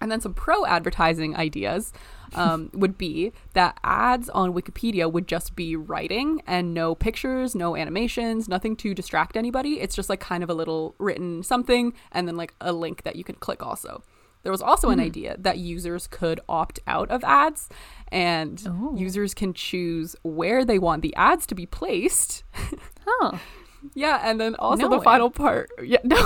And 0.00 0.10
then 0.10 0.20
some 0.20 0.34
pro 0.34 0.66
advertising 0.66 1.36
ideas 1.36 1.92
um, 2.34 2.70
would 2.74 2.98
be 2.98 3.32
that 3.54 3.78
ads 3.84 4.28
on 4.30 4.52
Wikipedia 4.52 5.10
would 5.10 5.26
just 5.28 5.54
be 5.56 5.76
writing 5.76 6.42
and 6.46 6.74
no 6.74 6.94
pictures, 6.94 7.54
no 7.54 7.76
animations, 7.76 8.48
nothing 8.48 8.76
to 8.76 8.92
distract 8.94 9.36
anybody. 9.36 9.80
It's 9.80 9.94
just 9.96 10.08
like 10.10 10.20
kind 10.20 10.42
of 10.42 10.50
a 10.50 10.54
little 10.54 10.94
written 10.98 11.42
something 11.42 11.94
and 12.12 12.26
then 12.28 12.36
like 12.36 12.54
a 12.60 12.72
link 12.72 13.02
that 13.04 13.16
you 13.16 13.24
can 13.24 13.36
click 13.36 13.62
also. 13.62 14.02
There 14.42 14.52
was 14.52 14.60
also 14.60 14.90
an 14.90 14.98
Mhm. 14.98 15.04
idea 15.04 15.36
that 15.38 15.56
users 15.56 16.06
could 16.06 16.38
opt 16.50 16.78
out 16.86 17.10
of 17.10 17.24
ads 17.24 17.70
and 18.08 18.62
Oh. 18.68 18.94
users 18.94 19.32
can 19.32 19.54
choose 19.54 20.16
where 20.22 20.66
they 20.66 20.78
want 20.78 21.00
the 21.00 21.14
ads 21.16 21.46
to 21.46 21.54
be 21.54 21.66
placed. 21.66 22.44
Oh. 23.06 23.40
Yeah, 23.94 24.18
and 24.24 24.40
then 24.40 24.54
also 24.54 24.84
No 24.84 24.88
the 24.88 24.96
way. 24.96 25.04
final 25.04 25.30
part. 25.30 25.68
Yeah, 25.84 25.98
no, 26.04 26.16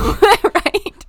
right. 0.44 1.06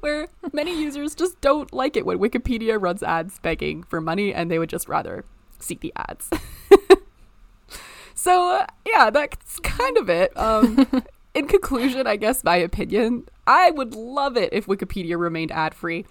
Where 0.00 0.26
many 0.56 0.82
users 0.82 1.14
just 1.14 1.40
don't 1.40 1.72
like 1.72 1.96
it 1.96 2.04
when 2.04 2.18
Wikipedia 2.18 2.76
runs 2.80 3.02
ads 3.04 3.38
begging 3.38 3.84
for 3.84 4.00
money 4.00 4.34
and 4.34 4.50
they 4.50 4.58
would 4.58 4.68
just 4.70 4.88
rather 4.88 5.24
see 5.60 5.76
the 5.80 5.92
ads. 5.96 6.28
so, 8.14 8.50
uh, 8.56 8.66
yeah, 8.86 9.10
that's 9.10 9.60
kind 9.60 9.96
of 9.98 10.08
it. 10.10 10.36
Um, 10.36 10.86
in 11.34 11.46
conclusion, 11.46 12.06
I 12.06 12.16
guess 12.16 12.42
my 12.42 12.56
opinion, 12.56 13.26
I 13.46 13.70
would 13.70 13.94
love 13.94 14.36
it 14.36 14.52
if 14.52 14.66
Wikipedia 14.66 15.18
remained 15.18 15.52
ad 15.52 15.74
free. 15.74 16.04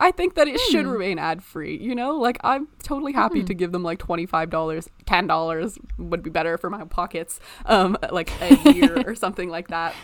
I 0.00 0.10
think 0.10 0.34
that 0.34 0.48
it 0.48 0.58
should 0.58 0.84
Hmm. 0.84 0.90
remain 0.92 1.18
ad 1.20 1.44
free, 1.44 1.76
you 1.76 1.94
know? 1.94 2.16
Like, 2.16 2.38
I'm 2.42 2.66
totally 2.82 3.12
happy 3.12 3.40
Hmm. 3.40 3.46
to 3.46 3.54
give 3.54 3.70
them 3.70 3.84
like 3.84 4.00
$25, 4.00 4.88
$10 5.06 5.78
would 5.98 6.22
be 6.24 6.30
better 6.30 6.58
for 6.58 6.68
my 6.70 6.84
pockets, 6.84 7.38
um, 7.66 7.96
like 8.10 8.32
a 8.40 8.56
year 8.74 9.00
or 9.06 9.14
something 9.14 9.48
like 9.48 9.68
that. 9.68 9.94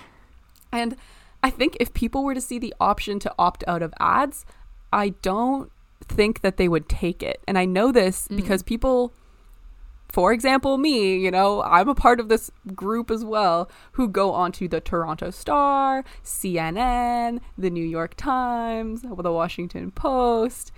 And 0.71 0.97
I 1.43 1.51
think 1.51 1.77
if 1.81 1.95
people 1.95 2.25
were 2.25 2.35
to 2.35 2.41
see 2.41 2.59
the 2.59 2.75
option 2.81 3.19
to 3.21 3.35
opt 3.39 3.63
out 3.67 3.83
of 3.83 3.95
ads, 4.01 4.45
I 4.93 5.11
don't 5.23 5.71
think 6.03 6.41
that 6.41 6.57
they 6.57 6.69
would 6.69 6.89
take 6.89 7.23
it. 7.23 7.41
And 7.47 7.59
I 7.59 7.65
know 7.65 7.93
this 7.93 8.27
Mm. 8.29 8.37
because 8.37 8.63
people, 8.63 9.13
for 10.09 10.33
example, 10.33 10.79
me, 10.79 11.17
you 11.19 11.31
know, 11.31 11.63
I'm 11.63 11.89
a 11.89 11.95
part 11.95 12.19
of 12.19 12.29
this 12.29 12.51
group 12.75 13.11
as 13.11 13.25
well 13.25 13.71
who 13.93 14.09
go 14.09 14.33
onto 14.33 14.67
the 14.69 14.81
Toronto 14.81 15.31
Star, 15.31 16.05
CNN, 16.25 17.41
the 17.57 17.71
New 17.71 17.85
York 17.85 18.15
Times, 18.17 19.03
the 19.03 19.33
Washington 19.33 19.91
Post. 19.91 20.73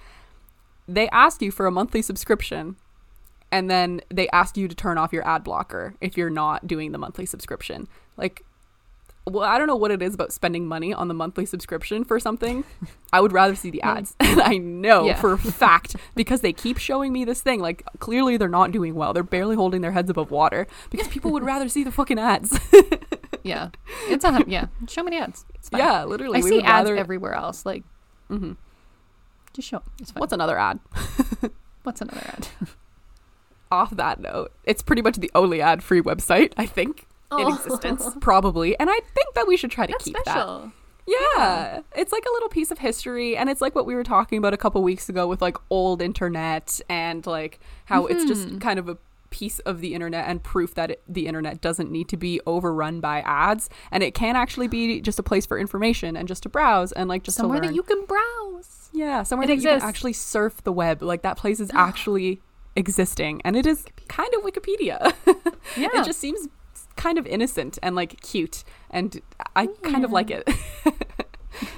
They 0.89 1.09
ask 1.11 1.41
you 1.41 1.51
for 1.53 1.67
a 1.67 1.71
monthly 1.71 2.03
subscription 2.03 2.77
and 3.53 3.71
then 3.71 4.01
they 4.11 4.29
ask 4.31 4.57
you 4.57 4.69
to 4.69 4.75
turn 4.75 4.99
off 4.99 5.13
your 5.13 5.27
ad 5.27 5.45
blocker 5.45 5.95
if 6.01 6.17
you're 6.17 6.31
not 6.31 6.67
doing 6.67 6.93
the 6.93 6.99
monthly 6.99 7.27
subscription. 7.27 7.89
Like, 8.17 8.45
well, 9.27 9.45
I 9.45 9.59
don't 9.59 9.67
know 9.67 9.77
what 9.77 9.91
it 9.91 10.03
is 10.03 10.15
about 10.15 10.33
spending 10.33 10.67
money 10.67 10.93
on 10.95 11.09
the 11.09 11.15
monthly 11.15 11.45
subscription 11.47 12.05
for 12.05 12.19
something. 12.19 12.65
I 13.13 13.21
would 13.21 13.33
rather 13.33 13.55
see 13.55 13.71
the 13.71 13.83
ads. 13.83 14.15
And 14.21 14.41
I 14.41 14.57
know 14.59 15.07
Yeah. 15.07 15.21
for 15.21 15.33
a 15.35 15.39
fact 15.39 15.97
because 16.15 16.41
they 16.41 16.53
keep 16.53 16.79
showing 16.79 17.13
me 17.13 17.25
this 17.25 17.41
thing. 17.41 17.61
Like, 17.61 17.83
clearly 17.99 18.37
they're 18.37 18.49
not 18.49 18.71
doing 18.73 18.95
well. 18.95 19.13
They're 19.13 19.23
barely 19.23 19.57
holding 19.57 19.81
their 19.83 19.93
heads 19.93 20.09
above 20.11 20.31
water 20.31 20.67
because 20.91 21.09
people 21.09 21.33
would 21.33 21.45
rather 21.45 21.69
see 21.69 21.85
the 21.85 21.93
fucking 21.93 22.19
ads. 22.19 22.59
Yeah. 23.43 23.71
It's 24.09 24.23
a 24.23 24.45
yeah. 24.47 24.67
Show 24.87 25.03
me 25.03 25.13
the 25.13 25.17
ads. 25.25 25.47
It's 25.55 25.71
fine. 25.71 25.81
yeah, 25.81 26.05
literally. 26.05 26.41
I 26.41 26.43
we 26.43 26.49
see 26.51 26.59
ads 26.61 26.91
rather- 26.91 26.97
everywhere 26.97 27.33
else. 27.33 27.65
Like 27.65 27.85
Mhm. 28.31 28.57
just 29.55 29.67
show. 29.69 29.81
It's 29.99 30.11
fine. 30.11 30.21
What's 30.21 30.35
another 30.35 30.59
ad? 30.59 30.79
What's 31.83 32.03
another 32.03 32.21
ad? 32.27 32.49
Off 33.73 33.91
that 33.97 34.21
note, 34.21 34.53
it's 34.65 34.83
pretty 34.83 35.01
much 35.01 35.17
the 35.17 35.31
only 35.35 35.63
ad 35.63 35.83
free 35.83 36.03
website, 36.03 36.53
I 36.59 36.67
think, 36.67 37.07
in 37.33 37.47
Oh. 37.47 37.55
existence, 37.55 38.07
probably. 38.21 38.79
And 38.79 38.91
I 38.91 38.99
think 39.15 39.35
that 39.35 39.47
we 39.47 39.57
should 39.57 39.71
try 39.71 39.87
to 39.87 39.93
That's 39.93 40.05
keep 40.05 40.15
that. 40.15 40.25
special. 40.27 40.73
Yeah. 41.07 41.81
It's 41.97 42.13
like 42.13 42.25
a 42.25 42.33
little 42.33 42.49
piece 42.49 42.71
of 42.71 42.79
history 42.79 43.37
and 43.37 43.49
it's 43.51 43.61
like 43.61 43.75
what 43.75 43.85
we 43.87 43.95
were 43.95 44.05
talking 44.05 44.39
about 44.39 44.55
a 44.55 44.57
couple 44.57 44.83
weeks 44.83 45.09
ago 45.09 45.27
with 45.27 45.43
like 45.43 45.57
old 45.71 46.01
internet 46.03 46.81
and 46.89 47.27
like 47.27 47.59
how 47.87 48.07
it's 48.07 48.25
just 48.25 48.47
Mhm. 48.49 48.61
kind 48.61 48.79
of 48.79 48.89
a 48.89 48.97
piece 49.31 49.59
of 49.61 49.81
the 49.81 49.95
internet 49.95 50.27
and 50.29 50.43
proof 50.43 50.75
that 50.75 50.91
it, 50.93 51.03
the 51.09 51.27
internet 51.27 51.61
doesn't 51.61 51.91
need 51.91 52.09
to 52.09 52.17
be 52.17 52.41
overrun 52.47 53.01
by 53.01 53.21
ads 53.21 53.69
and 53.91 54.03
it 54.03 54.13
can 54.15 54.37
actually 54.37 54.69
be 54.69 55.01
just 55.01 55.19
a 55.19 55.23
place 55.23 55.47
for 55.47 55.59
information 55.59 56.17
and 56.17 56.29
just 56.29 56.43
to 56.45 56.49
browse 56.49 56.93
and 56.93 57.09
like 57.09 57.23
just 57.23 57.37
Somewhere 57.37 57.61
that 57.61 57.75
you 57.75 57.83
can 57.83 58.05
browse. 58.07 58.91
yeah, 58.93 59.23
somewhere 59.25 59.45
It 59.45 59.49
that 59.49 59.63
you 59.63 59.69
can 59.69 59.83
actually 59.83 60.13
surf 60.13 60.63
the 60.63 60.73
web. 60.73 61.03
Like 61.03 61.23
that 61.23 61.37
place 61.37 61.59
is 61.61 61.71
actually 61.75 62.41
existing 62.77 63.41
and 63.45 63.57
it 63.57 63.67
is 63.67 63.85
kind 64.09 64.33
of 64.35 64.43
Wikipedia. 64.43 65.13
Yeah. 65.77 65.89
it 65.95 66.05
just 66.05 66.19
seems 66.19 66.49
kind 67.01 67.19
of 67.19 67.27
innocent 67.27 67.79
and 67.83 67.97
like 67.97 68.21
cute 68.21 68.63
and 68.91 69.23
i 69.57 69.67
kind 69.83 70.05
of 70.05 70.13
like 70.13 70.31
it. 70.31 70.49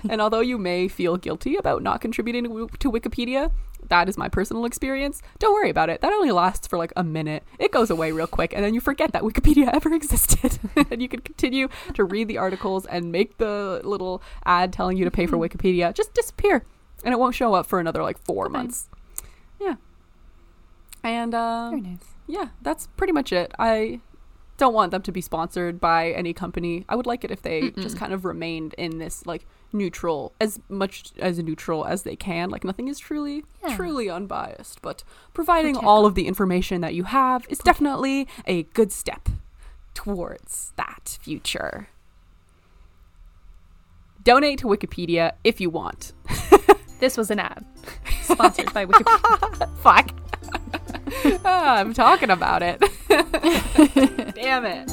And 0.08 0.20
although 0.20 0.40
you 0.40 0.58
may 0.58 0.86
feel 0.86 1.16
guilty 1.16 1.56
about 1.56 1.82
not 1.82 2.00
contributing 2.00 2.44
to, 2.44 2.68
to 2.78 2.90
wikipedia 2.90 3.50
that 3.88 4.08
is 4.08 4.16
my 4.16 4.28
personal 4.28 4.64
experience. 4.64 5.22
Don't 5.38 5.52
worry 5.52 5.68
about 5.68 5.90
it. 5.90 6.00
That 6.00 6.12
only 6.12 6.30
lasts 6.30 6.66
for 6.66 6.78
like 6.78 6.92
a 6.96 7.02
minute. 7.02 7.42
It 7.58 7.72
goes 7.72 7.90
away 7.90 8.12
real 8.12 8.26
quick 8.26 8.54
and 8.54 8.64
then 8.64 8.74
you 8.74 8.80
forget 8.80 9.12
that 9.12 9.22
wikipedia 9.22 9.68
ever 9.72 9.92
existed. 9.92 10.58
And 10.90 11.02
you 11.02 11.08
can 11.08 11.20
continue 11.20 11.68
to 11.94 12.04
read 12.04 12.28
the 12.28 12.38
articles 12.38 12.86
and 12.86 13.10
make 13.12 13.38
the 13.38 13.80
little 13.84 14.22
ad 14.44 14.72
telling 14.72 14.96
you 14.96 15.04
to 15.04 15.10
pay 15.10 15.26
for 15.26 15.36
wikipedia. 15.36 15.92
Just 15.94 16.14
disappear 16.14 16.64
and 17.04 17.12
it 17.12 17.18
won't 17.18 17.34
show 17.34 17.54
up 17.54 17.66
for 17.66 17.80
another 17.80 18.02
like 18.02 18.18
four 18.18 18.48
months. 18.48 18.88
Yeah. 19.60 19.74
And 21.02 21.34
um, 21.34 21.70
Very 21.70 21.82
nice. 21.82 22.04
yeah, 22.26 22.48
that's 22.62 22.86
pretty 22.96 23.12
much 23.12 23.32
it. 23.32 23.52
I 23.58 24.00
don't 24.58 24.74
want 24.74 24.90
them 24.92 25.02
to 25.02 25.12
be 25.12 25.20
sponsored 25.20 25.80
by 25.80 26.10
any 26.12 26.32
company. 26.32 26.84
I 26.88 26.94
would 26.96 27.06
like 27.06 27.24
it 27.24 27.30
if 27.30 27.42
they 27.42 27.70
just 27.70 27.96
Mm-mm. 27.96 27.98
kind 27.98 28.12
of 28.12 28.24
remained 28.24 28.74
in 28.74 28.98
this 28.98 29.26
like 29.26 29.46
neutral 29.72 30.32
as 30.40 30.60
much 30.68 31.12
as 31.18 31.38
neutral 31.38 31.84
as 31.84 32.02
they 32.02 32.14
can. 32.16 32.50
Like 32.50 32.62
nothing 32.62 32.88
is 32.88 32.98
truly 32.98 33.44
Yeah. 33.66 33.74
truly 33.76 34.08
unbiased, 34.10 34.82
but 34.82 35.02
providing 35.34 35.74
Protect 35.74 35.86
all 35.86 36.06
of 36.06 36.14
the 36.14 36.26
information 36.28 36.80
that 36.82 36.94
you 36.94 37.04
have 37.04 37.46
is 37.48 37.58
definitely 37.58 38.28
a 38.46 38.64
good 38.74 38.92
step 38.92 39.28
towards 39.94 40.72
that 40.76 41.18
future. 41.22 41.88
donate 44.24 44.58
to 44.60 44.66
Wikipedia 44.68 45.32
if 45.44 45.60
you 45.60 45.70
want. 45.70 46.12
This 47.00 47.16
was 47.16 47.32
an 47.32 47.40
ad 47.40 47.64
sponsored 48.22 48.72
by 48.72 48.86
Wikipedia. 48.86 49.68
Fuck. 49.82 50.12
Ah, 51.44 51.78
I'm 51.78 51.92
talking 51.92 52.30
about 52.30 52.62
it. 52.62 52.80
Damn 54.34 54.64
it. 54.64 54.90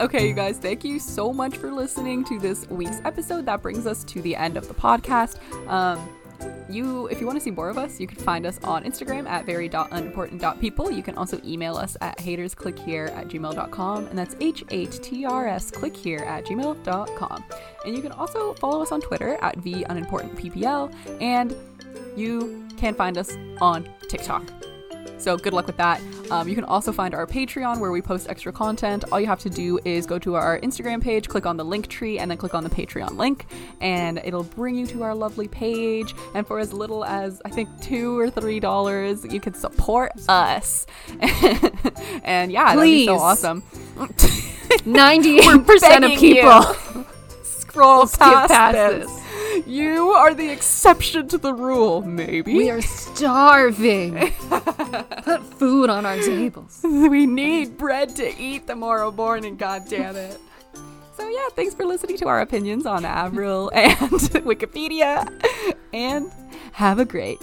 Okay, 0.00 0.26
you 0.28 0.32
guys, 0.32 0.56
thank 0.56 0.82
you 0.82 0.98
so 0.98 1.30
much 1.32 1.58
for 1.58 1.70
listening 1.70 2.24
to 2.24 2.38
this 2.38 2.66
week's 2.70 3.00
episode. 3.04 3.44
That 3.44 3.60
brings 3.60 3.86
us 3.86 4.02
to 4.04 4.22
the 4.22 4.34
end 4.34 4.56
of 4.56 4.66
the 4.66 4.74
podcast. 4.74 5.36
Um, 5.68 5.98
you 6.68 7.06
if 7.08 7.20
you 7.20 7.26
want 7.26 7.36
to 7.36 7.42
see 7.42 7.50
more 7.50 7.68
of 7.68 7.78
us 7.78 8.00
you 8.00 8.06
can 8.06 8.18
find 8.18 8.46
us 8.46 8.58
on 8.64 8.84
instagram 8.84 9.28
at 9.28 9.44
very.unimportant.people 9.44 10.90
you 10.90 11.02
can 11.02 11.16
also 11.16 11.40
email 11.44 11.76
us 11.76 11.96
at 12.00 12.16
hatersclickhere 12.18 13.10
at 13.16 13.28
gmail.com 13.28 14.06
and 14.06 14.18
that's 14.18 14.36
h-8-t-r-s 14.40 15.70
click 15.70 15.96
here 15.96 16.20
at 16.20 16.44
gmail.com 16.44 17.44
and 17.84 17.96
you 17.96 18.02
can 18.02 18.12
also 18.12 18.54
follow 18.54 18.82
us 18.82 18.92
on 18.92 19.00
twitter 19.00 19.36
at 19.42 19.56
v 19.58 19.84
unimportantppl 19.84 20.92
and 21.20 21.54
you 22.16 22.66
can 22.76 22.94
find 22.94 23.18
us 23.18 23.36
on 23.60 23.88
tiktok 24.08 24.44
so 25.20 25.36
good 25.36 25.52
luck 25.52 25.66
with 25.66 25.76
that. 25.76 26.00
Um, 26.30 26.48
you 26.48 26.54
can 26.54 26.64
also 26.64 26.92
find 26.92 27.14
our 27.14 27.26
Patreon 27.26 27.78
where 27.80 27.90
we 27.90 28.00
post 28.02 28.28
extra 28.28 28.52
content. 28.52 29.04
All 29.12 29.20
you 29.20 29.26
have 29.26 29.40
to 29.40 29.50
do 29.50 29.78
is 29.84 30.06
go 30.06 30.18
to 30.18 30.34
our 30.34 30.58
Instagram 30.60 31.02
page, 31.02 31.28
click 31.28 31.46
on 31.46 31.56
the 31.56 31.64
link 31.64 31.88
tree, 31.88 32.18
and 32.18 32.30
then 32.30 32.38
click 32.38 32.54
on 32.54 32.64
the 32.64 32.70
Patreon 32.70 33.16
link, 33.16 33.46
and 33.80 34.18
it'll 34.24 34.44
bring 34.44 34.74
you 34.74 34.86
to 34.88 35.02
our 35.02 35.14
lovely 35.14 35.48
page. 35.48 36.14
And 36.34 36.46
for 36.46 36.58
as 36.58 36.72
little 36.72 37.04
as 37.04 37.40
I 37.44 37.50
think 37.50 37.68
two 37.80 38.18
or 38.18 38.30
three 38.30 38.60
dollars, 38.60 39.24
you 39.24 39.40
can 39.40 39.54
support 39.54 40.12
us. 40.28 40.86
and 42.24 42.50
yeah, 42.52 42.74
that'd 42.74 42.82
be 42.82 43.06
so 43.06 43.14
Please. 43.14 43.20
awesome. 43.20 43.62
Ninety-eight 44.84 45.66
percent 45.66 46.04
of 46.04 46.12
people 46.12 46.62
Scroll 47.42 48.06
past, 48.06 48.50
past 48.50 48.72
this. 48.72 49.06
this. 49.06 49.19
You 49.66 50.10
are 50.10 50.34
the 50.34 50.50
exception 50.50 51.28
to 51.28 51.38
the 51.38 51.52
rule, 51.54 52.02
maybe. 52.02 52.54
We 52.54 52.70
are 52.70 52.82
starving. 52.82 54.32
Put 55.22 55.42
food 55.58 55.90
on 55.90 56.06
our 56.06 56.16
tables. 56.16 56.80
we 56.82 57.26
need 57.26 57.76
bread 57.76 58.16
to 58.16 58.36
eat 58.40 58.66
tomorrow 58.66 59.10
morning, 59.10 59.56
god 59.56 59.88
damn 59.88 60.16
it. 60.16 60.38
So 61.16 61.28
yeah, 61.28 61.48
thanks 61.54 61.74
for 61.74 61.84
listening 61.84 62.16
to 62.18 62.28
our 62.28 62.40
opinions 62.40 62.86
on 62.86 63.04
Avril 63.04 63.70
and 63.74 63.98
Wikipedia. 64.00 65.28
And 65.92 66.30
have 66.72 66.98
a 66.98 67.04
great 67.04 67.42